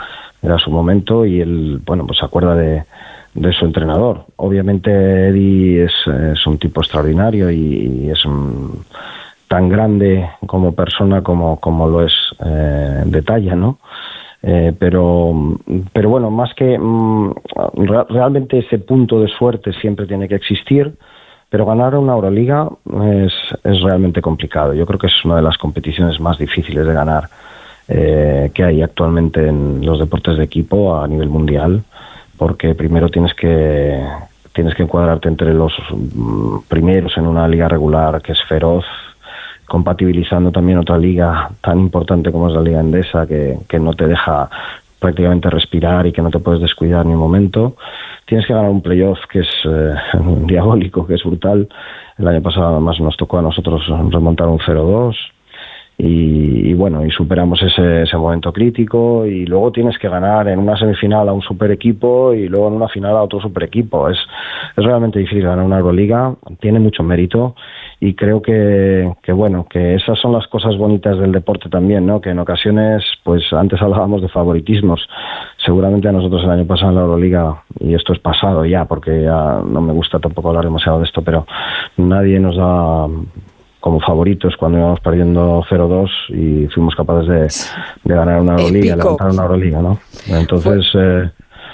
era 0.42 0.58
su 0.58 0.70
momento 0.70 1.26
y 1.26 1.42
él 1.42 1.82
bueno 1.84 2.06
pues 2.06 2.20
se 2.20 2.24
acuerda 2.24 2.54
de, 2.54 2.84
de 3.34 3.52
su 3.52 3.66
entrenador. 3.66 4.24
Obviamente 4.36 4.90
Eddie 5.28 5.84
es, 5.84 5.92
es 6.06 6.46
un 6.46 6.56
tipo 6.56 6.80
extraordinario 6.80 7.50
y, 7.50 8.10
es 8.10 8.22
tan 9.46 9.68
grande 9.68 10.28
como 10.46 10.72
persona 10.72 11.22
como, 11.22 11.60
como 11.60 11.86
lo 11.86 12.04
es 12.06 12.12
eh, 12.44 13.02
de 13.04 13.22
talla, 13.22 13.54
¿no? 13.54 13.78
Eh, 14.42 14.72
pero, 14.78 15.58
pero 15.92 16.10
bueno, 16.10 16.30
más 16.30 16.54
que 16.54 16.78
mm, 16.78 17.32
realmente 18.08 18.58
ese 18.58 18.78
punto 18.78 19.20
de 19.20 19.28
suerte 19.28 19.72
siempre 19.72 20.06
tiene 20.06 20.28
que 20.28 20.36
existir, 20.36 20.94
pero 21.50 21.66
ganar 21.66 21.96
una 21.96 22.12
Euroliga 22.12 22.68
es, 23.02 23.32
es 23.64 23.80
realmente 23.82 24.20
complicado. 24.20 24.74
Yo 24.74 24.86
creo 24.86 24.98
que 24.98 25.08
es 25.08 25.24
una 25.24 25.36
de 25.36 25.42
las 25.42 25.58
competiciones 25.58 26.20
más 26.20 26.38
difíciles 26.38 26.86
de 26.86 26.92
ganar 26.92 27.28
eh, 27.88 28.50
que 28.54 28.64
hay 28.64 28.82
actualmente 28.82 29.48
en 29.48 29.84
los 29.84 29.98
deportes 29.98 30.36
de 30.36 30.44
equipo 30.44 30.96
a 30.96 31.08
nivel 31.08 31.30
mundial, 31.30 31.82
porque 32.36 32.74
primero 32.74 33.08
tienes 33.08 33.34
que 33.34 33.98
tienes 34.52 34.74
que 34.74 34.82
encuadrarte 34.82 35.28
entre 35.28 35.54
los 35.54 35.72
mm, 35.90 36.58
primeros 36.68 37.16
en 37.16 37.26
una 37.26 37.48
liga 37.48 37.68
regular 37.68 38.20
que 38.20 38.32
es 38.32 38.42
feroz, 38.48 38.84
compatibilizando 39.68 40.50
también 40.50 40.78
otra 40.78 40.98
liga 40.98 41.50
tan 41.60 41.78
importante 41.78 42.32
como 42.32 42.48
es 42.48 42.54
la 42.54 42.62
Liga 42.62 42.80
Endesa, 42.80 43.26
que, 43.26 43.58
que 43.68 43.78
no 43.78 43.92
te 43.92 44.06
deja 44.08 44.48
prácticamente 44.98 45.48
respirar 45.50 46.06
y 46.06 46.12
que 46.12 46.22
no 46.22 46.30
te 46.30 46.40
puedes 46.40 46.60
descuidar 46.60 47.06
ni 47.06 47.12
un 47.12 47.20
momento. 47.20 47.76
Tienes 48.26 48.46
que 48.46 48.54
ganar 48.54 48.70
un 48.70 48.82
playoff 48.82 49.18
que 49.30 49.40
es 49.40 49.48
eh, 49.64 49.94
diabólico, 50.46 51.06
que 51.06 51.14
es 51.14 51.22
brutal. 51.22 51.68
El 52.18 52.28
año 52.28 52.42
pasado 52.42 52.68
además 52.68 52.98
nos 52.98 53.16
tocó 53.16 53.38
a 53.38 53.42
nosotros 53.42 53.82
remontar 54.10 54.48
un 54.48 54.58
0-2 54.58 55.14
y, 56.00 56.72
bueno, 56.74 57.04
y 57.04 57.10
superamos 57.10 57.60
ese, 57.60 58.02
ese 58.02 58.16
momento 58.16 58.52
crítico 58.52 59.26
y 59.26 59.44
luego 59.46 59.72
tienes 59.72 59.98
que 59.98 60.08
ganar 60.08 60.46
en 60.46 60.60
una 60.60 60.76
semifinal 60.78 61.28
a 61.28 61.32
un 61.32 61.42
super 61.42 61.72
equipo 61.72 62.32
y 62.32 62.48
luego 62.48 62.68
en 62.68 62.74
una 62.74 62.86
final 62.86 63.16
a 63.16 63.22
otro 63.22 63.40
super 63.40 63.64
equipo. 63.64 64.08
Es, 64.08 64.16
es 64.76 64.84
realmente 64.84 65.18
difícil 65.18 65.42
ganar 65.42 65.64
una 65.64 65.78
Euroliga, 65.78 66.36
tiene 66.60 66.78
mucho 66.78 67.02
mérito 67.02 67.56
y 67.98 68.14
creo 68.14 68.40
que, 68.40 69.12
que, 69.24 69.32
bueno, 69.32 69.66
que 69.68 69.96
esas 69.96 70.20
son 70.20 70.32
las 70.32 70.46
cosas 70.46 70.76
bonitas 70.76 71.18
del 71.18 71.32
deporte 71.32 71.68
también, 71.68 72.06
¿no? 72.06 72.20
Que 72.20 72.30
en 72.30 72.38
ocasiones, 72.38 73.02
pues 73.24 73.52
antes 73.52 73.82
hablábamos 73.82 74.22
de 74.22 74.28
favoritismos. 74.28 75.04
Seguramente 75.66 76.08
a 76.08 76.12
nosotros 76.12 76.44
el 76.44 76.50
año 76.50 76.64
pasado 76.64 76.90
en 76.90 76.94
la 76.94 77.02
Euroliga, 77.02 77.64
y 77.80 77.94
esto 77.94 78.12
es 78.12 78.20
pasado 78.20 78.64
ya, 78.64 78.84
porque 78.84 79.22
ya 79.22 79.60
no 79.68 79.80
me 79.80 79.92
gusta 79.92 80.20
tampoco 80.20 80.50
hablar 80.50 80.64
demasiado 80.64 81.00
de 81.00 81.06
esto, 81.06 81.22
pero 81.22 81.44
nadie 81.96 82.38
nos 82.38 82.56
da 82.56 83.08
como 83.80 84.00
favoritos 84.00 84.56
cuando 84.56 84.78
íbamos 84.78 85.00
perdiendo 85.00 85.62
0-2 85.68 86.10
y 86.30 86.66
fuimos 86.68 86.94
capaces 86.94 87.28
de, 87.28 88.08
de 88.08 88.14
ganar 88.14 88.40
una 88.40 88.52
Euroliga, 88.54 88.96
levantar 88.96 89.30
una 89.30 89.42
Euroliga, 89.42 89.82
¿no? 89.82 89.98
Entonces, 90.28 90.86
eh, 90.94 91.30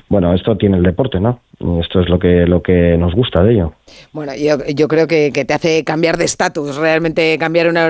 bueno, 0.09 0.35
esto 0.35 0.57
tiene 0.57 0.77
el 0.77 0.83
deporte, 0.83 1.19
¿no? 1.19 1.41
Esto 1.61 2.01
es 2.01 2.09
lo 2.09 2.19
que, 2.19 2.47
lo 2.47 2.63
que 2.63 2.97
nos 2.99 3.15
gusta 3.15 3.43
de 3.43 3.53
ello. 3.53 3.73
Bueno, 4.13 4.33
yo, 4.35 4.89
creo 4.89 5.07
que, 5.07 5.31
te 5.31 5.55
hace 5.55 5.85
cambiar 5.85 6.17
de 6.17 6.25
estatus, 6.25 6.77
realmente 6.77 7.39
cambiar 7.39 7.69
una 7.69 7.89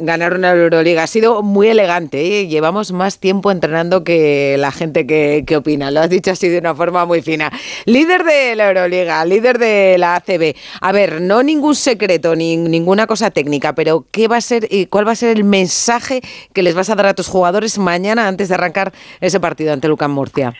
ganar 0.00 0.34
una 0.34 0.52
Euroliga. 0.52 1.02
Ha 1.02 1.06
sido 1.06 1.42
muy 1.42 1.68
elegante, 1.68 2.40
¿eh? 2.40 2.46
llevamos 2.46 2.92
más 2.92 3.18
tiempo 3.18 3.50
entrenando 3.50 4.02
que 4.02 4.56
la 4.58 4.72
gente 4.72 5.06
que, 5.06 5.56
opina. 5.56 5.90
Lo 5.90 6.00
has 6.00 6.10
dicho 6.10 6.30
así 6.30 6.48
de 6.48 6.58
una 6.58 6.74
forma 6.74 7.04
muy 7.04 7.20
fina. 7.20 7.50
Líder 7.84 8.24
de 8.24 8.56
la 8.56 8.68
Euroliga, 8.68 9.24
líder 9.24 9.58
de 9.58 9.96
la 9.98 10.16
ACB. 10.16 10.54
A 10.80 10.92
ver, 10.92 11.20
no 11.20 11.42
ningún 11.42 11.74
secreto 11.74 12.34
ni 12.34 12.56
ninguna 12.56 13.06
cosa 13.06 13.30
técnica, 13.30 13.74
pero 13.74 14.06
¿qué 14.10 14.28
va 14.28 14.38
a 14.38 14.40
ser 14.40 14.66
y 14.70 14.86
cuál 14.86 15.06
va 15.06 15.12
a 15.12 15.16
ser 15.16 15.36
el 15.36 15.44
mensaje 15.44 16.22
que 16.54 16.62
les 16.62 16.74
vas 16.74 16.88
a 16.88 16.94
dar 16.94 17.06
a 17.06 17.14
tus 17.14 17.28
jugadores 17.28 17.78
mañana 17.78 18.28
antes 18.28 18.48
de 18.48 18.54
arrancar 18.54 18.92
ese 19.20 19.38
partido 19.38 19.72
ante 19.72 19.88
Lucan 19.88 20.10
Murcia? 20.10 20.54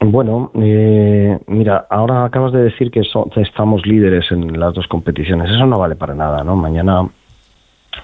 Bueno, 0.00 0.52
eh, 0.54 1.38
mira, 1.48 1.86
ahora 1.90 2.24
acabas 2.24 2.52
de 2.52 2.62
decir 2.62 2.90
que 2.90 3.02
estamos 3.36 3.84
líderes 3.84 4.30
en 4.30 4.58
las 4.58 4.72
dos 4.72 4.86
competiciones. 4.86 5.50
Eso 5.50 5.66
no 5.66 5.78
vale 5.78 5.96
para 5.96 6.14
nada, 6.14 6.44
¿no? 6.44 6.54
Mañana, 6.54 7.08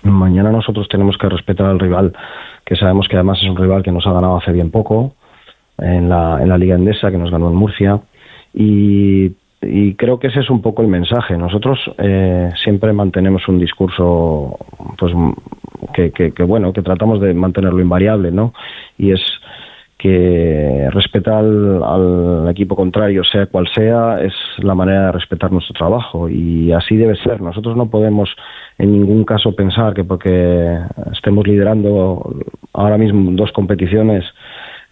mañana 0.02 0.50
nosotros 0.50 0.88
tenemos 0.88 1.16
que 1.16 1.28
respetar 1.28 1.66
al 1.66 1.78
rival, 1.78 2.12
que 2.64 2.74
sabemos 2.74 3.06
que 3.06 3.14
además 3.14 3.38
es 3.40 3.48
un 3.48 3.56
rival 3.56 3.84
que 3.84 3.92
nos 3.92 4.06
ha 4.08 4.12
ganado 4.12 4.36
hace 4.38 4.50
bien 4.50 4.72
poco 4.72 5.14
en 5.78 6.08
la, 6.08 6.42
en 6.42 6.48
la 6.48 6.58
Liga 6.58 6.74
Endesa, 6.74 7.12
que 7.12 7.18
nos 7.18 7.30
ganó 7.30 7.48
en 7.48 7.56
Murcia. 7.56 8.00
Y, 8.52 9.32
creo 9.96 10.18
que 10.18 10.26
ese 10.26 10.40
es 10.40 10.50
un 10.50 10.60
poco 10.60 10.82
el 10.82 10.88
mensaje. 10.88 11.38
Nosotros 11.38 11.78
eh, 11.96 12.50
siempre 12.62 12.92
mantenemos 12.92 13.48
un 13.48 13.58
discurso, 13.58 14.58
pues, 14.98 15.12
que, 15.94 16.10
que, 16.10 16.32
que 16.32 16.42
bueno, 16.42 16.72
que 16.72 16.82
tratamos 16.82 17.20
de 17.20 17.32
mantenerlo 17.32 17.80
invariable, 17.80 18.30
¿no? 18.30 18.52
Y 18.98 19.12
es 19.12 19.22
que 20.04 20.86
respetar 20.90 21.42
al, 21.42 22.46
equipo 22.50 22.76
contrario, 22.76 23.24
sea 23.24 23.46
cual 23.46 23.66
sea, 23.74 24.20
es 24.20 24.34
la 24.58 24.74
manera 24.74 25.06
de 25.06 25.12
respetar 25.12 25.50
nuestro 25.50 25.72
trabajo 25.72 26.28
y 26.28 26.72
así 26.72 26.94
debe 26.94 27.16
ser. 27.16 27.40
Nosotros 27.40 27.74
no 27.74 27.88
podemos 27.88 28.28
en 28.76 28.92
ningún 28.92 29.24
caso 29.24 29.56
pensar 29.56 29.94
que 29.94 30.04
porque 30.04 30.78
estemos 31.10 31.46
liderando 31.46 32.34
ahora 32.74 32.98
mismo 32.98 33.30
dos 33.32 33.50
competiciones, 33.52 34.26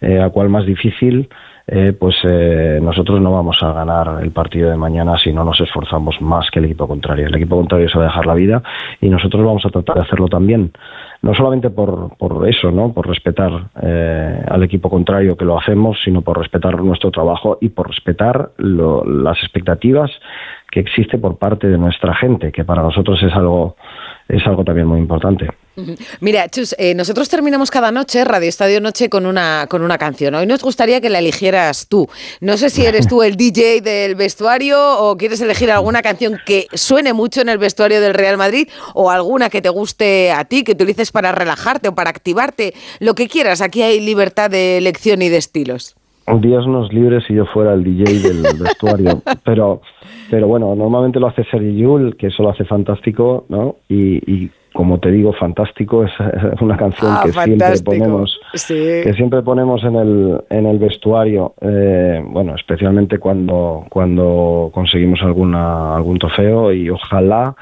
eh, 0.01 0.19
a 0.19 0.31
cual 0.31 0.49
más 0.49 0.65
difícil, 0.65 1.29
eh, 1.67 1.93
pues 1.93 2.15
eh, 2.27 2.79
nosotros 2.81 3.21
no 3.21 3.31
vamos 3.31 3.61
a 3.61 3.71
ganar 3.71 4.23
el 4.23 4.31
partido 4.31 4.71
de 4.71 4.77
mañana 4.77 5.19
si 5.19 5.31
no 5.31 5.45
nos 5.45 5.61
esforzamos 5.61 6.19
más 6.21 6.49
que 6.49 6.57
el 6.57 6.65
equipo 6.65 6.87
contrario. 6.87 7.27
El 7.27 7.35
equipo 7.35 7.55
contrario 7.55 7.87
se 7.87 7.99
va 7.99 8.05
a 8.05 8.07
dejar 8.07 8.25
la 8.25 8.33
vida 8.33 8.63
y 8.99 9.09
nosotros 9.09 9.45
vamos 9.45 9.63
a 9.63 9.69
tratar 9.69 9.97
de 9.97 10.01
hacerlo 10.01 10.27
también 10.27 10.71
no 11.23 11.33
solamente 11.33 11.69
por, 11.69 12.15
por 12.17 12.47
eso, 12.47 12.69
¿no? 12.69 12.91
por 12.91 13.07
respetar 13.07 13.69
eh, 13.81 14.45
al 14.45 14.61
equipo 14.61 14.89
contrario 14.89 15.37
que 15.37 15.45
lo 15.45 15.57
hacemos, 15.57 15.97
sino 16.03 16.21
por 16.21 16.37
respetar 16.37 16.79
nuestro 16.83 17.11
trabajo 17.11 17.57
y 17.61 17.69
por 17.69 17.87
respetar 17.87 18.51
las 18.57 19.37
expectativas 19.41 20.11
que 20.69 20.81
existe 20.81 21.17
por 21.17 21.37
parte 21.37 21.67
de 21.67 21.77
nuestra 21.77 22.13
gente, 22.13 22.51
que 22.51 22.65
para 22.65 22.81
nosotros 22.81 23.23
es 23.23 23.33
algo, 23.33 23.77
es 24.27 24.45
algo 24.45 24.65
también 24.65 24.87
muy 24.87 24.99
importante. 24.99 25.47
Mira, 26.19 26.47
Chus, 26.49 26.75
eh, 26.77 26.93
nosotros 26.93 27.29
terminamos 27.29 27.71
cada 27.71 27.91
noche, 27.91 28.23
Radio 28.23 28.49
Estadio 28.49 28.79
Noche, 28.81 29.09
con 29.09 29.25
una, 29.25 29.67
con 29.69 29.81
una 29.81 29.97
canción. 29.97 30.35
Hoy 30.35 30.45
nos 30.45 30.61
gustaría 30.61 31.01
que 31.01 31.09
la 31.09 31.19
eligieras 31.19 31.87
tú. 31.87 32.07
No 32.41 32.57
sé 32.57 32.69
si 32.69 32.85
eres 32.85 33.07
tú 33.07 33.23
el 33.23 33.35
DJ 33.35 33.81
del 33.81 34.15
vestuario 34.15 34.99
o 34.99 35.17
quieres 35.17 35.41
elegir 35.41 35.71
alguna 35.71 36.01
canción 36.01 36.39
que 36.45 36.67
suene 36.73 37.13
mucho 37.13 37.41
en 37.41 37.49
el 37.49 37.57
vestuario 37.57 38.01
del 38.01 38.13
Real 38.13 38.37
Madrid 38.37 38.69
o 38.93 39.09
alguna 39.09 39.49
que 39.49 39.61
te 39.61 39.69
guste 39.69 40.31
a 40.31 40.45
ti, 40.45 40.63
que 40.63 40.73
utilices 40.73 41.11
para 41.11 41.31
relajarte 41.31 41.89
o 41.89 41.95
para 41.95 42.09
activarte, 42.09 42.73
lo 42.99 43.15
que 43.15 43.27
quieras. 43.27 43.61
Aquí 43.61 43.81
hay 43.81 43.99
libertad 43.99 44.49
de 44.49 44.77
elección 44.77 45.21
y 45.21 45.29
de 45.29 45.37
estilos. 45.37 45.95
Dios 46.39 46.67
nos 46.67 46.91
libre 46.93 47.21
si 47.21 47.33
yo 47.33 47.45
fuera 47.45 47.73
el 47.73 47.83
DJ 47.83 48.19
del 48.19 48.43
vestuario, 48.59 49.21
pero, 49.43 49.81
pero 50.29 50.47
bueno, 50.47 50.73
normalmente 50.75 51.19
lo 51.19 51.27
hace 51.27 51.43
Sergi 51.45 51.75
Yul, 51.77 52.15
que 52.17 52.27
eso 52.27 52.43
lo 52.43 52.49
hace 52.49 52.65
fantástico, 52.65 53.45
¿no? 53.49 53.75
Y, 53.89 54.17
y 54.31 54.49
como 54.73 54.99
te 54.99 55.11
digo, 55.11 55.33
fantástico 55.33 56.03
es 56.03 56.11
una 56.61 56.75
canción 56.77 57.11
Ah, 57.11 57.21
que 57.25 57.31
siempre 57.31 57.73
ponemos, 57.83 58.39
Sí. 58.55 58.73
que 59.03 59.13
siempre 59.15 59.41
ponemos 59.43 59.83
en 59.83 59.95
el, 59.95 60.41
en 60.49 60.65
el 60.65 60.79
vestuario, 60.79 61.53
eh, 61.61 62.23
bueno, 62.25 62.55
especialmente 62.55 63.19
cuando, 63.19 63.85
cuando 63.89 64.71
conseguimos 64.73 65.21
alguna, 65.21 65.95
algún 65.95 66.17
trofeo 66.17 66.71
y 66.73 66.89
ojalá 66.89 67.55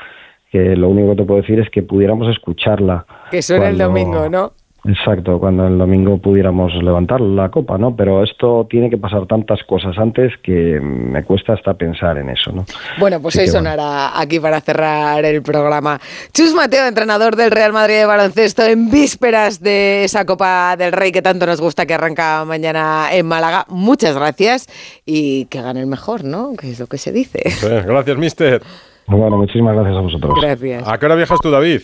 que 0.52 0.76
lo 0.76 0.90
único 0.90 1.12
que 1.12 1.16
te 1.18 1.24
puedo 1.24 1.42
decir 1.42 1.60
es 1.60 1.70
que 1.70 1.82
pudiéramos 1.82 2.28
escucharla. 2.30 3.06
Que 3.30 3.42
suene 3.42 3.70
el 3.70 3.78
domingo, 3.78 4.30
¿no? 4.30 4.52
Exacto, 4.84 5.40
cuando 5.40 5.68
el 5.68 5.78
domingo 5.78 6.18
pudiéramos 6.18 6.74
levantar 6.74 7.22
la 7.22 7.49
copa, 7.52 7.78
¿no? 7.78 7.95
Pero 7.95 8.24
esto 8.24 8.66
tiene 8.68 8.90
que 8.90 8.98
pasar 8.98 9.28
tantas 9.28 9.64
cosas 9.64 9.95
antes 9.99 10.34
que 10.41 10.80
me 10.82 11.24
cuesta 11.24 11.53
hasta 11.53 11.76
pensar 11.76 12.18
en 12.18 12.32
eso, 12.32 12.52
¿no? 12.52 12.66
Bueno, 12.98 13.22
pues 13.22 13.36
Así 13.36 13.44
hoy 13.44 13.52
bueno. 13.52 13.70
sonará 13.70 14.20
aquí 14.20 14.40
para 14.40 14.60
cerrar 14.60 15.24
el 15.24 15.44
programa. 15.44 15.99
Chus 16.34 16.56
Mateo, 16.56 16.88
entrenador 16.88 17.36
del 17.36 17.52
Real 17.52 17.74
Madrid 17.74 17.98
de 17.98 18.06
baloncesto, 18.06 18.64
en 18.64 18.90
vísperas 18.90 19.62
de 19.62 20.03
esa 20.03 20.26
Copa 20.26 20.76
del 20.76 20.94
Rey 20.94 21.12
que 21.12 21.22
tanto 21.22 21.45
nos 21.45 21.62
gusta 21.62 21.86
que 21.86 21.94
arranca 21.94 22.44
mañana 22.44 23.10
en 23.12 23.28
Málaga. 23.28 23.66
Muchas 23.70 24.16
gracias 24.16 24.68
y 25.06 25.45
que 25.45 25.62
gane 25.62 25.82
el 25.82 25.88
mejor, 25.88 26.24
¿no? 26.24 26.53
Que 26.60 26.72
es 26.72 26.80
lo 26.80 26.88
que 26.88 26.98
se 26.98 27.12
dice. 27.12 27.52
Sí, 27.52 27.68
gracias, 27.68 28.18
mister. 28.18 28.64
Bueno, 29.06 29.38
muchísimas 29.38 29.76
gracias 29.76 29.95
a 29.95 29.99
vosotros. 29.99 30.40
Gracias. 30.41 30.88
¿A 30.88 30.98
qué 30.98 31.06
hora 31.06 31.16
viajas 31.16 31.40
tú, 31.40 31.52
David? 31.52 31.82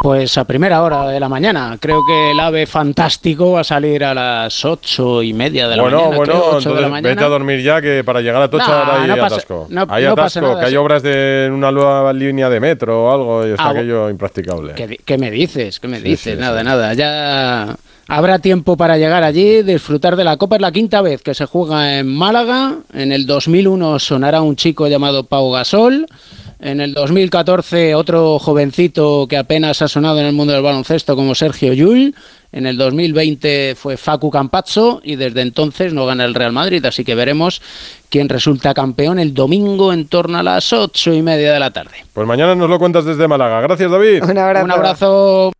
Pues 0.00 0.36
a 0.36 0.44
primera 0.44 0.82
hora 0.82 1.06
de 1.08 1.20
la 1.20 1.28
mañana. 1.28 1.76
Creo 1.78 2.00
que 2.04 2.32
el 2.32 2.40
ave 2.40 2.66
fantástico 2.66 3.52
va 3.52 3.60
a 3.60 3.64
salir 3.64 4.02
a 4.04 4.12
las 4.12 4.64
ocho 4.64 5.22
y 5.22 5.32
media 5.32 5.68
de 5.68 5.76
la 5.76 5.82
bueno, 5.82 5.98
mañana. 6.10 6.16
bueno, 6.16 6.32
de 6.32 6.38
entonces 6.56 7.02
vete 7.02 7.24
a 7.24 7.28
dormir 7.28 7.62
ya, 7.62 7.80
que 7.80 8.02
para 8.02 8.20
llegar 8.20 8.42
a 8.42 8.50
Tocha 8.50 8.66
No, 8.66 8.72
ahora 8.74 9.02
hay 9.02 9.08
no 9.08 9.16
pasa- 9.16 9.34
atasco. 9.36 9.66
no- 9.70 9.86
hay 9.88 10.04
atasco, 10.04 10.40
nada, 10.40 10.60
que 10.60 10.66
hay 10.66 10.76
obras 10.76 11.02
de 11.04 11.48
una 11.52 11.70
nueva 11.70 12.12
línea 12.12 12.48
de 12.50 12.58
metro 12.58 13.04
o 13.04 13.12
algo 13.12 13.46
y 13.46 13.50
está 13.52 13.64
Ah, 13.66 13.70
aquello 13.70 14.10
impracticable. 14.10 14.72
¿Qué, 14.74 14.98
qué 15.04 15.18
me 15.18 15.30
dices? 15.30 15.78
¿Qué 15.78 15.86
me 15.86 15.98
Sí, 15.98 16.02
dices? 16.04 16.34
sí, 16.34 16.40
nada, 16.40 16.58
sí. 16.60 16.66
nada. 16.66 16.94
Ya 16.94 17.76
habrá 18.08 18.40
tiempo 18.40 18.76
para 18.76 18.98
llegar 18.98 19.22
allí, 19.22 19.62
disfrutar 19.62 20.16
de 20.16 20.24
la 20.24 20.36
Copa. 20.36 20.56
Es 20.56 20.62
la 20.62 20.72
quinta 20.72 21.00
vez 21.00 21.22
que 21.22 21.32
se 21.34 21.46
juega 21.46 21.98
en 22.00 22.08
Málaga. 22.12 22.74
En 22.92 23.12
el 23.12 23.24
2001 23.24 24.00
sonará 24.00 24.42
un 24.42 24.56
chico 24.56 24.88
llamado 24.88 25.22
Pau 25.24 25.52
Gasol. 25.52 26.06
En 26.62 26.80
el 26.80 26.94
2014 26.94 27.96
otro 27.96 28.38
jovencito 28.38 29.26
que 29.28 29.36
apenas 29.36 29.82
ha 29.82 29.88
sonado 29.88 30.20
en 30.20 30.26
el 30.26 30.32
mundo 30.32 30.52
del 30.52 30.62
baloncesto 30.62 31.16
como 31.16 31.34
Sergio 31.34 31.72
Llull. 31.72 32.14
En 32.52 32.66
el 32.66 32.76
2020 32.76 33.74
fue 33.74 33.96
Facu 33.96 34.30
Campazzo 34.30 35.00
y 35.02 35.16
desde 35.16 35.40
entonces 35.40 35.92
no 35.92 36.06
gana 36.06 36.24
el 36.24 36.34
Real 36.34 36.52
Madrid, 36.52 36.84
así 36.84 37.04
que 37.04 37.16
veremos 37.16 37.60
quién 38.10 38.28
resulta 38.28 38.74
campeón 38.74 39.18
el 39.18 39.34
domingo 39.34 39.92
en 39.92 40.06
torno 40.06 40.38
a 40.38 40.44
las 40.44 40.72
ocho 40.72 41.12
y 41.12 41.20
media 41.20 41.52
de 41.52 41.58
la 41.58 41.72
tarde. 41.72 42.04
Pues 42.12 42.28
mañana 42.28 42.54
nos 42.54 42.70
lo 42.70 42.78
cuentas 42.78 43.04
desde 43.04 43.26
Málaga. 43.26 43.60
Gracias, 43.60 43.90
David. 43.90 44.22
Un 44.22 44.38
abrazo. 44.38 44.64
Un 44.64 44.70
abrazo. 44.70 45.52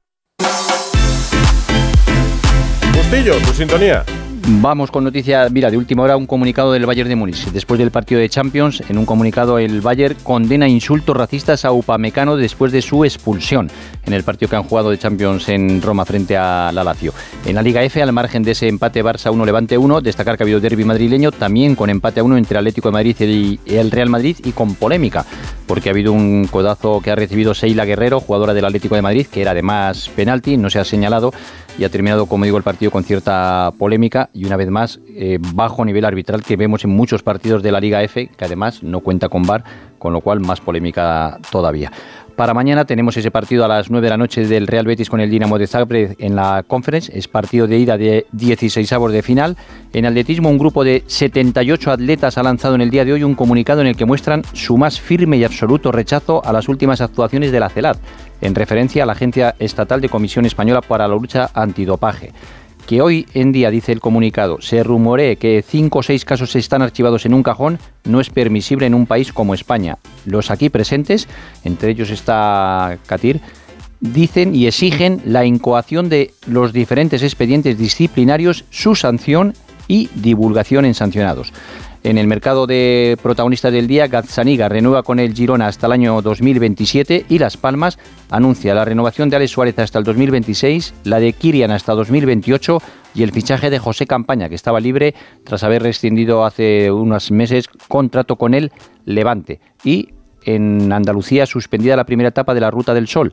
Bustillo, 2.94 3.34
tu 3.38 3.52
sintonía. 3.54 4.04
Vamos 4.44 4.90
con 4.90 5.04
noticias, 5.04 5.52
mira, 5.52 5.70
de 5.70 5.76
última 5.76 6.02
hora 6.02 6.16
un 6.16 6.26
comunicado 6.26 6.72
del 6.72 6.84
Bayern 6.84 7.08
de 7.08 7.14
Múnich. 7.14 7.46
Después 7.52 7.78
del 7.78 7.92
partido 7.92 8.20
de 8.20 8.28
Champions, 8.28 8.82
en 8.88 8.98
un 8.98 9.06
comunicado 9.06 9.56
el 9.58 9.80
Bayern 9.80 10.16
condena 10.24 10.68
insultos 10.68 11.16
racistas 11.16 11.64
a 11.64 11.70
Upamecano 11.70 12.36
después 12.36 12.72
de 12.72 12.82
su 12.82 13.04
expulsión 13.04 13.70
en 14.04 14.12
el 14.12 14.24
partido 14.24 14.50
que 14.50 14.56
han 14.56 14.64
jugado 14.64 14.90
de 14.90 14.98
Champions 14.98 15.48
en 15.48 15.80
Roma 15.80 16.04
frente 16.04 16.36
a 16.36 16.72
la 16.72 16.82
Lazio. 16.82 17.12
En 17.46 17.54
la 17.54 17.62
Liga 17.62 17.84
F, 17.84 18.02
al 18.02 18.12
margen 18.12 18.42
de 18.42 18.50
ese 18.50 18.66
empate 18.66 19.04
Barça 19.04 19.32
1 19.32 19.44
Levante 19.44 19.78
1, 19.78 20.00
destacar 20.00 20.36
que 20.36 20.42
ha 20.42 20.46
habido 20.46 20.58
derby 20.58 20.84
madrileño 20.84 21.30
también 21.30 21.76
con 21.76 21.88
empate 21.88 22.18
a 22.18 22.24
1 22.24 22.36
entre 22.36 22.58
Atlético 22.58 22.88
de 22.88 22.92
Madrid 22.92 23.16
y 23.20 23.60
el 23.66 23.92
Real 23.92 24.08
Madrid 24.08 24.36
y 24.44 24.50
con 24.50 24.74
polémica, 24.74 25.24
porque 25.66 25.88
ha 25.88 25.92
habido 25.92 26.12
un 26.12 26.46
codazo 26.50 27.00
que 27.00 27.10
ha 27.10 27.16
recibido 27.16 27.54
Seila 27.54 27.84
Guerrero, 27.84 28.20
jugadora 28.20 28.54
del 28.54 28.64
Atlético 28.64 28.94
de 28.94 29.02
Madrid, 29.02 29.26
que 29.26 29.42
era 29.42 29.52
además 29.52 30.10
penalti, 30.14 30.56
no 30.56 30.70
se 30.70 30.78
ha 30.78 30.84
señalado 30.84 31.32
y 31.78 31.84
ha 31.84 31.88
terminado, 31.88 32.26
como 32.26 32.44
digo, 32.44 32.58
el 32.58 32.62
partido 32.62 32.90
con 32.90 33.04
cierta 33.04 33.72
polémica 33.78 34.28
y 34.32 34.44
una 34.44 34.56
vez 34.56 34.70
más 34.70 35.00
eh, 35.08 35.38
bajo 35.54 35.84
nivel 35.84 36.04
arbitral 36.04 36.42
que 36.42 36.56
vemos 36.56 36.84
en 36.84 36.90
muchos 36.90 37.22
partidos 37.22 37.62
de 37.62 37.72
la 37.72 37.80
Liga 37.80 38.02
F, 38.02 38.28
que 38.36 38.44
además 38.44 38.82
no 38.82 39.00
cuenta 39.00 39.28
con 39.28 39.42
VAR, 39.42 39.64
con 39.98 40.12
lo 40.12 40.20
cual 40.20 40.40
más 40.40 40.60
polémica 40.60 41.38
todavía. 41.50 41.92
Para 42.42 42.54
mañana 42.54 42.84
tenemos 42.84 43.16
ese 43.16 43.30
partido 43.30 43.64
a 43.64 43.68
las 43.68 43.88
9 43.88 44.04
de 44.04 44.10
la 44.10 44.16
noche 44.16 44.44
del 44.44 44.66
Real 44.66 44.84
Betis 44.84 45.08
con 45.08 45.20
el 45.20 45.30
Dinamo 45.30 45.60
de 45.60 45.68
Zagreb 45.68 46.16
en 46.18 46.34
la 46.34 46.64
Conference. 46.66 47.16
Es 47.16 47.28
partido 47.28 47.68
de 47.68 47.78
ida 47.78 47.96
de 47.96 48.26
16 48.32 48.92
avos 48.92 49.12
de 49.12 49.22
final. 49.22 49.56
En 49.92 50.06
atletismo, 50.06 50.50
un 50.50 50.58
grupo 50.58 50.82
de 50.82 51.04
78 51.06 51.92
atletas 51.92 52.38
ha 52.38 52.42
lanzado 52.42 52.74
en 52.74 52.80
el 52.80 52.90
día 52.90 53.04
de 53.04 53.12
hoy 53.12 53.22
un 53.22 53.36
comunicado 53.36 53.80
en 53.80 53.86
el 53.86 53.94
que 53.94 54.06
muestran 54.06 54.42
su 54.54 54.76
más 54.76 55.00
firme 55.00 55.36
y 55.36 55.44
absoluto 55.44 55.92
rechazo 55.92 56.44
a 56.44 56.52
las 56.52 56.68
últimas 56.68 57.00
actuaciones 57.00 57.52
de 57.52 57.60
la 57.60 57.68
CELAD, 57.68 57.98
en 58.40 58.56
referencia 58.56 59.04
a 59.04 59.06
la 59.06 59.12
Agencia 59.12 59.54
Estatal 59.60 60.00
de 60.00 60.08
Comisión 60.08 60.44
Española 60.44 60.80
para 60.80 61.06
la 61.06 61.14
Lucha 61.14 61.48
Antidopaje 61.54 62.32
que 62.86 63.00
hoy 63.00 63.26
en 63.34 63.52
día, 63.52 63.70
dice 63.70 63.92
el 63.92 64.00
comunicado, 64.00 64.60
se 64.60 64.82
rumoree 64.82 65.36
que 65.36 65.64
cinco 65.66 66.00
o 66.00 66.02
seis 66.02 66.24
casos 66.24 66.54
están 66.56 66.82
archivados 66.82 67.26
en 67.26 67.34
un 67.34 67.42
cajón, 67.42 67.78
no 68.04 68.20
es 68.20 68.30
permisible 68.30 68.86
en 68.86 68.94
un 68.94 69.06
país 69.06 69.32
como 69.32 69.54
España. 69.54 69.98
Los 70.26 70.50
aquí 70.50 70.68
presentes, 70.68 71.28
entre 71.64 71.90
ellos 71.90 72.10
está 72.10 72.98
Katir, 73.06 73.40
dicen 74.00 74.54
y 74.54 74.66
exigen 74.66 75.22
la 75.24 75.44
incoación 75.44 76.08
de 76.08 76.32
los 76.46 76.72
diferentes 76.72 77.22
expedientes 77.22 77.78
disciplinarios, 77.78 78.64
su 78.70 78.94
sanción 78.94 79.54
y 79.88 80.08
divulgación 80.14 80.84
en 80.84 80.94
sancionados. 80.94 81.52
En 82.04 82.18
el 82.18 82.26
mercado 82.26 82.66
de 82.66 83.16
protagonistas 83.22 83.72
del 83.72 83.86
día, 83.86 84.08
Gazzaniga 84.08 84.68
renueva 84.68 85.04
con 85.04 85.20
el 85.20 85.34
Girona 85.34 85.68
hasta 85.68 85.86
el 85.86 85.92
año 85.92 86.20
2027 86.20 87.26
y 87.28 87.38
Las 87.38 87.56
Palmas 87.56 87.96
anuncia 88.28 88.74
la 88.74 88.84
renovación 88.84 89.30
de 89.30 89.36
Alex 89.36 89.52
Suárez 89.52 89.78
hasta 89.78 90.00
el 90.00 90.04
2026, 90.04 90.94
la 91.04 91.20
de 91.20 91.32
Kirian 91.32 91.70
hasta 91.70 91.94
2028 91.94 92.78
y 93.14 93.22
el 93.22 93.30
fichaje 93.30 93.70
de 93.70 93.78
José 93.78 94.08
Campaña, 94.08 94.48
que 94.48 94.56
estaba 94.56 94.80
libre 94.80 95.14
tras 95.44 95.62
haber 95.62 95.84
rescindido 95.84 96.44
hace 96.44 96.90
unos 96.90 97.30
meses 97.30 97.68
contrato 97.86 98.34
con 98.34 98.54
el 98.54 98.72
Levante. 99.04 99.60
Y 99.84 100.08
en 100.44 100.92
Andalucía 100.92 101.46
suspendida 101.46 101.94
la 101.94 102.04
primera 102.04 102.30
etapa 102.30 102.52
de 102.52 102.60
la 102.60 102.72
Ruta 102.72 102.94
del 102.94 103.06
Sol. 103.06 103.32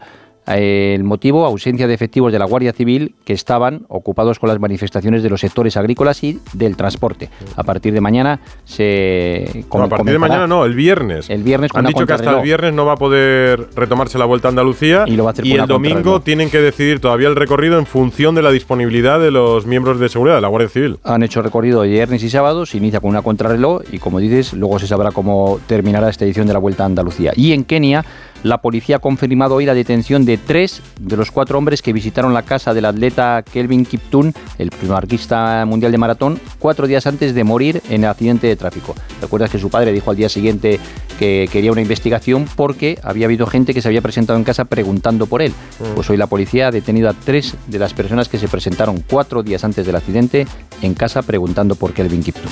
El 0.49 1.03
motivo, 1.03 1.45
ausencia 1.45 1.87
de 1.87 1.93
efectivos 1.93 2.31
de 2.31 2.39
la 2.39 2.45
Guardia 2.45 2.73
Civil 2.73 3.15
que 3.23 3.33
estaban 3.33 3.85
ocupados 3.87 4.39
con 4.39 4.49
las 4.49 4.59
manifestaciones 4.59 5.23
de 5.23 5.29
los 5.29 5.41
sectores 5.41 5.77
agrícolas 5.77 6.23
y 6.23 6.39
del 6.53 6.75
transporte. 6.75 7.29
A 7.55 7.63
partir 7.63 7.93
de 7.93 8.01
mañana 8.01 8.39
se... 8.65 9.65
No, 9.73 9.83
a 9.83 9.87
partir 9.87 10.13
de 10.13 10.19
mañana 10.19 10.47
no, 10.47 10.65
el 10.65 10.73
viernes. 10.73 11.29
El 11.29 11.43
viernes 11.43 11.71
con 11.71 11.85
Han 11.85 11.93
dicho 11.93 12.05
que 12.05 12.13
hasta 12.13 12.37
el 12.37 12.41
viernes 12.41 12.73
no 12.73 12.85
va 12.85 12.93
a 12.93 12.97
poder 12.97 13.69
retomarse 13.75 14.17
la 14.17 14.25
vuelta 14.25 14.47
a 14.47 14.49
Andalucía 14.49 15.03
Y 15.07 15.15
lo 15.15 15.23
va 15.23 15.31
a 15.31 15.33
hacer 15.33 15.45
con 15.45 15.59
el 15.59 15.67
domingo 15.67 16.21
tienen 16.21 16.49
que 16.49 16.59
decidir 16.59 16.99
todavía 16.99 17.27
el 17.27 17.35
recorrido 17.35 17.77
en 17.77 17.85
función 17.85 18.35
de 18.35 18.41
la 18.41 18.51
disponibilidad 18.51 19.19
de 19.19 19.31
los 19.31 19.65
miembros 19.65 19.99
de 19.99 20.09
seguridad 20.09 20.35
de 20.35 20.41
la 20.41 20.47
Guardia 20.47 20.69
Civil. 20.69 20.97
Han 21.03 21.23
hecho 21.23 21.41
recorrido 21.41 21.81
viernes 21.81 22.23
y 22.23 22.29
sábado, 22.29 22.65
se 22.65 22.77
inicia 22.77 22.99
con 22.99 23.09
una 23.09 23.21
contrarreloj 23.21 23.81
y 23.91 23.99
como 23.99 24.19
dices, 24.19 24.53
luego 24.53 24.79
se 24.79 24.87
sabrá 24.87 25.11
cómo 25.11 25.59
terminará 25.67 26.09
esta 26.09 26.25
edición 26.25 26.47
de 26.47 26.53
la 26.53 26.59
Vuelta 26.59 26.83
a 26.83 26.85
Andalucía. 26.85 27.33
Y 27.35 27.53
en 27.53 27.63
Kenia, 27.63 28.05
la 28.43 28.59
policía 28.59 28.97
ha 28.97 28.99
confirmado 28.99 29.55
hoy 29.55 29.65
la 29.65 29.73
detención 29.73 30.25
de 30.25 30.37
tres 30.37 30.81
de 30.99 31.17
los 31.17 31.31
cuatro 31.31 31.57
hombres 31.57 31.81
que 31.81 31.93
visitaron 31.93 32.33
la 32.33 32.43
casa 32.43 32.73
del 32.73 32.85
atleta 32.85 33.43
Kelvin 33.43 33.85
Kiptun, 33.85 34.33
el 34.57 34.69
primarquista 34.71 35.65
mundial 35.65 35.91
de 35.91 35.97
maratón, 35.97 36.39
cuatro 36.59 36.87
días 36.87 37.05
antes 37.07 37.33
de 37.33 37.43
morir 37.43 37.81
en 37.89 38.03
el 38.03 38.09
accidente 38.09 38.47
de 38.47 38.55
tráfico. 38.55 38.95
¿Recuerdas 39.21 39.49
que 39.49 39.59
su 39.59 39.69
padre 39.69 39.91
dijo 39.91 40.11
al 40.11 40.17
día 40.17 40.29
siguiente 40.29 40.79
que 41.17 41.49
quería 41.51 41.71
una 41.71 41.81
investigación 41.81 42.47
porque 42.55 42.97
había 43.03 43.25
habido 43.25 43.45
gente 43.45 43.73
que 43.73 43.81
se 43.81 43.87
había 43.87 44.01
presentado 44.01 44.37
en 44.39 44.45
casa 44.45 44.65
preguntando 44.65 45.25
por 45.25 45.41
él? 45.41 45.53
Pues 45.95 46.09
hoy 46.09 46.17
la 46.17 46.27
policía 46.27 46.67
ha 46.67 46.71
detenido 46.71 47.09
a 47.09 47.13
tres 47.13 47.55
de 47.67 47.79
las 47.79 47.93
personas 47.93 48.29
que 48.29 48.37
se 48.37 48.47
presentaron 48.47 49.03
cuatro 49.09 49.43
días 49.43 49.63
antes 49.63 49.85
del 49.85 49.95
accidente 49.95 50.47
en 50.81 50.93
casa 50.93 51.21
preguntando 51.21 51.75
por 51.75 51.93
Kelvin 51.93 52.23
Kiptun. 52.23 52.51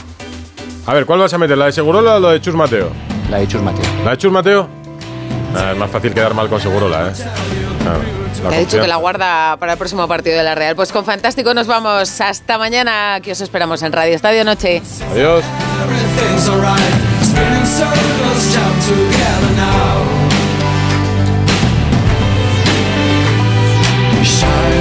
A 0.85 0.93
ver, 0.93 1.05
¿cuál 1.05 1.19
vas 1.19 1.34
a 1.34 1.38
meter? 1.38 1.57
¿La 1.57 1.65
de 1.65 1.73
Segurola 1.73 2.15
o 2.15 2.19
la 2.19 2.31
de 2.31 2.41
Chus 2.41 2.55
Mateo? 2.55 2.89
La 3.30 3.39
de 3.39 3.47
Chus 3.47 3.61
Mateo. 3.61 3.85
¿La 4.05 4.11
de 4.11 4.18
Chus 4.18 4.31
Mateo? 4.31 4.86
Ah, 5.57 5.71
es 5.71 5.77
más 5.77 5.89
fácil 5.89 6.13
quedar 6.13 6.34
mal 6.34 6.47
con 6.49 6.61
Segurola, 6.61 7.07
¿eh? 7.07 7.11
Claro, 7.81 7.99
la 8.43 8.49
Te 8.49 8.55
ha 8.55 8.59
dicho 8.59 8.79
que 8.79 8.88
la 8.88 8.97
guarda 8.97 9.57
para 9.57 9.73
el 9.73 9.77
próximo 9.77 10.07
partido 10.07 10.38
de 10.38 10.43
la 10.43 10.55
Real. 10.55 10.75
Pues 10.75 10.91
con 10.91 11.03
Fantástico 11.03 11.53
nos 11.53 11.67
vamos. 11.67 12.21
Hasta 12.21 12.57
mañana, 12.57 13.19
que 13.21 13.31
os 13.31 13.41
esperamos 13.41 13.81
en 13.81 13.91
Radio 13.91 14.15
Estadio 14.15 14.43
Noche. 14.45 14.81
Adiós. 15.11 15.43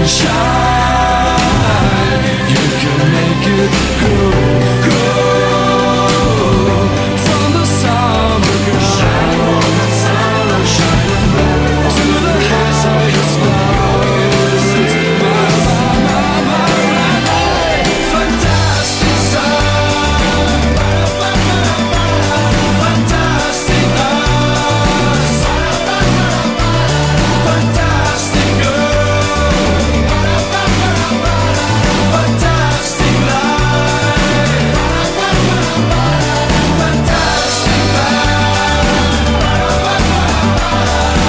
Shine 0.06 0.85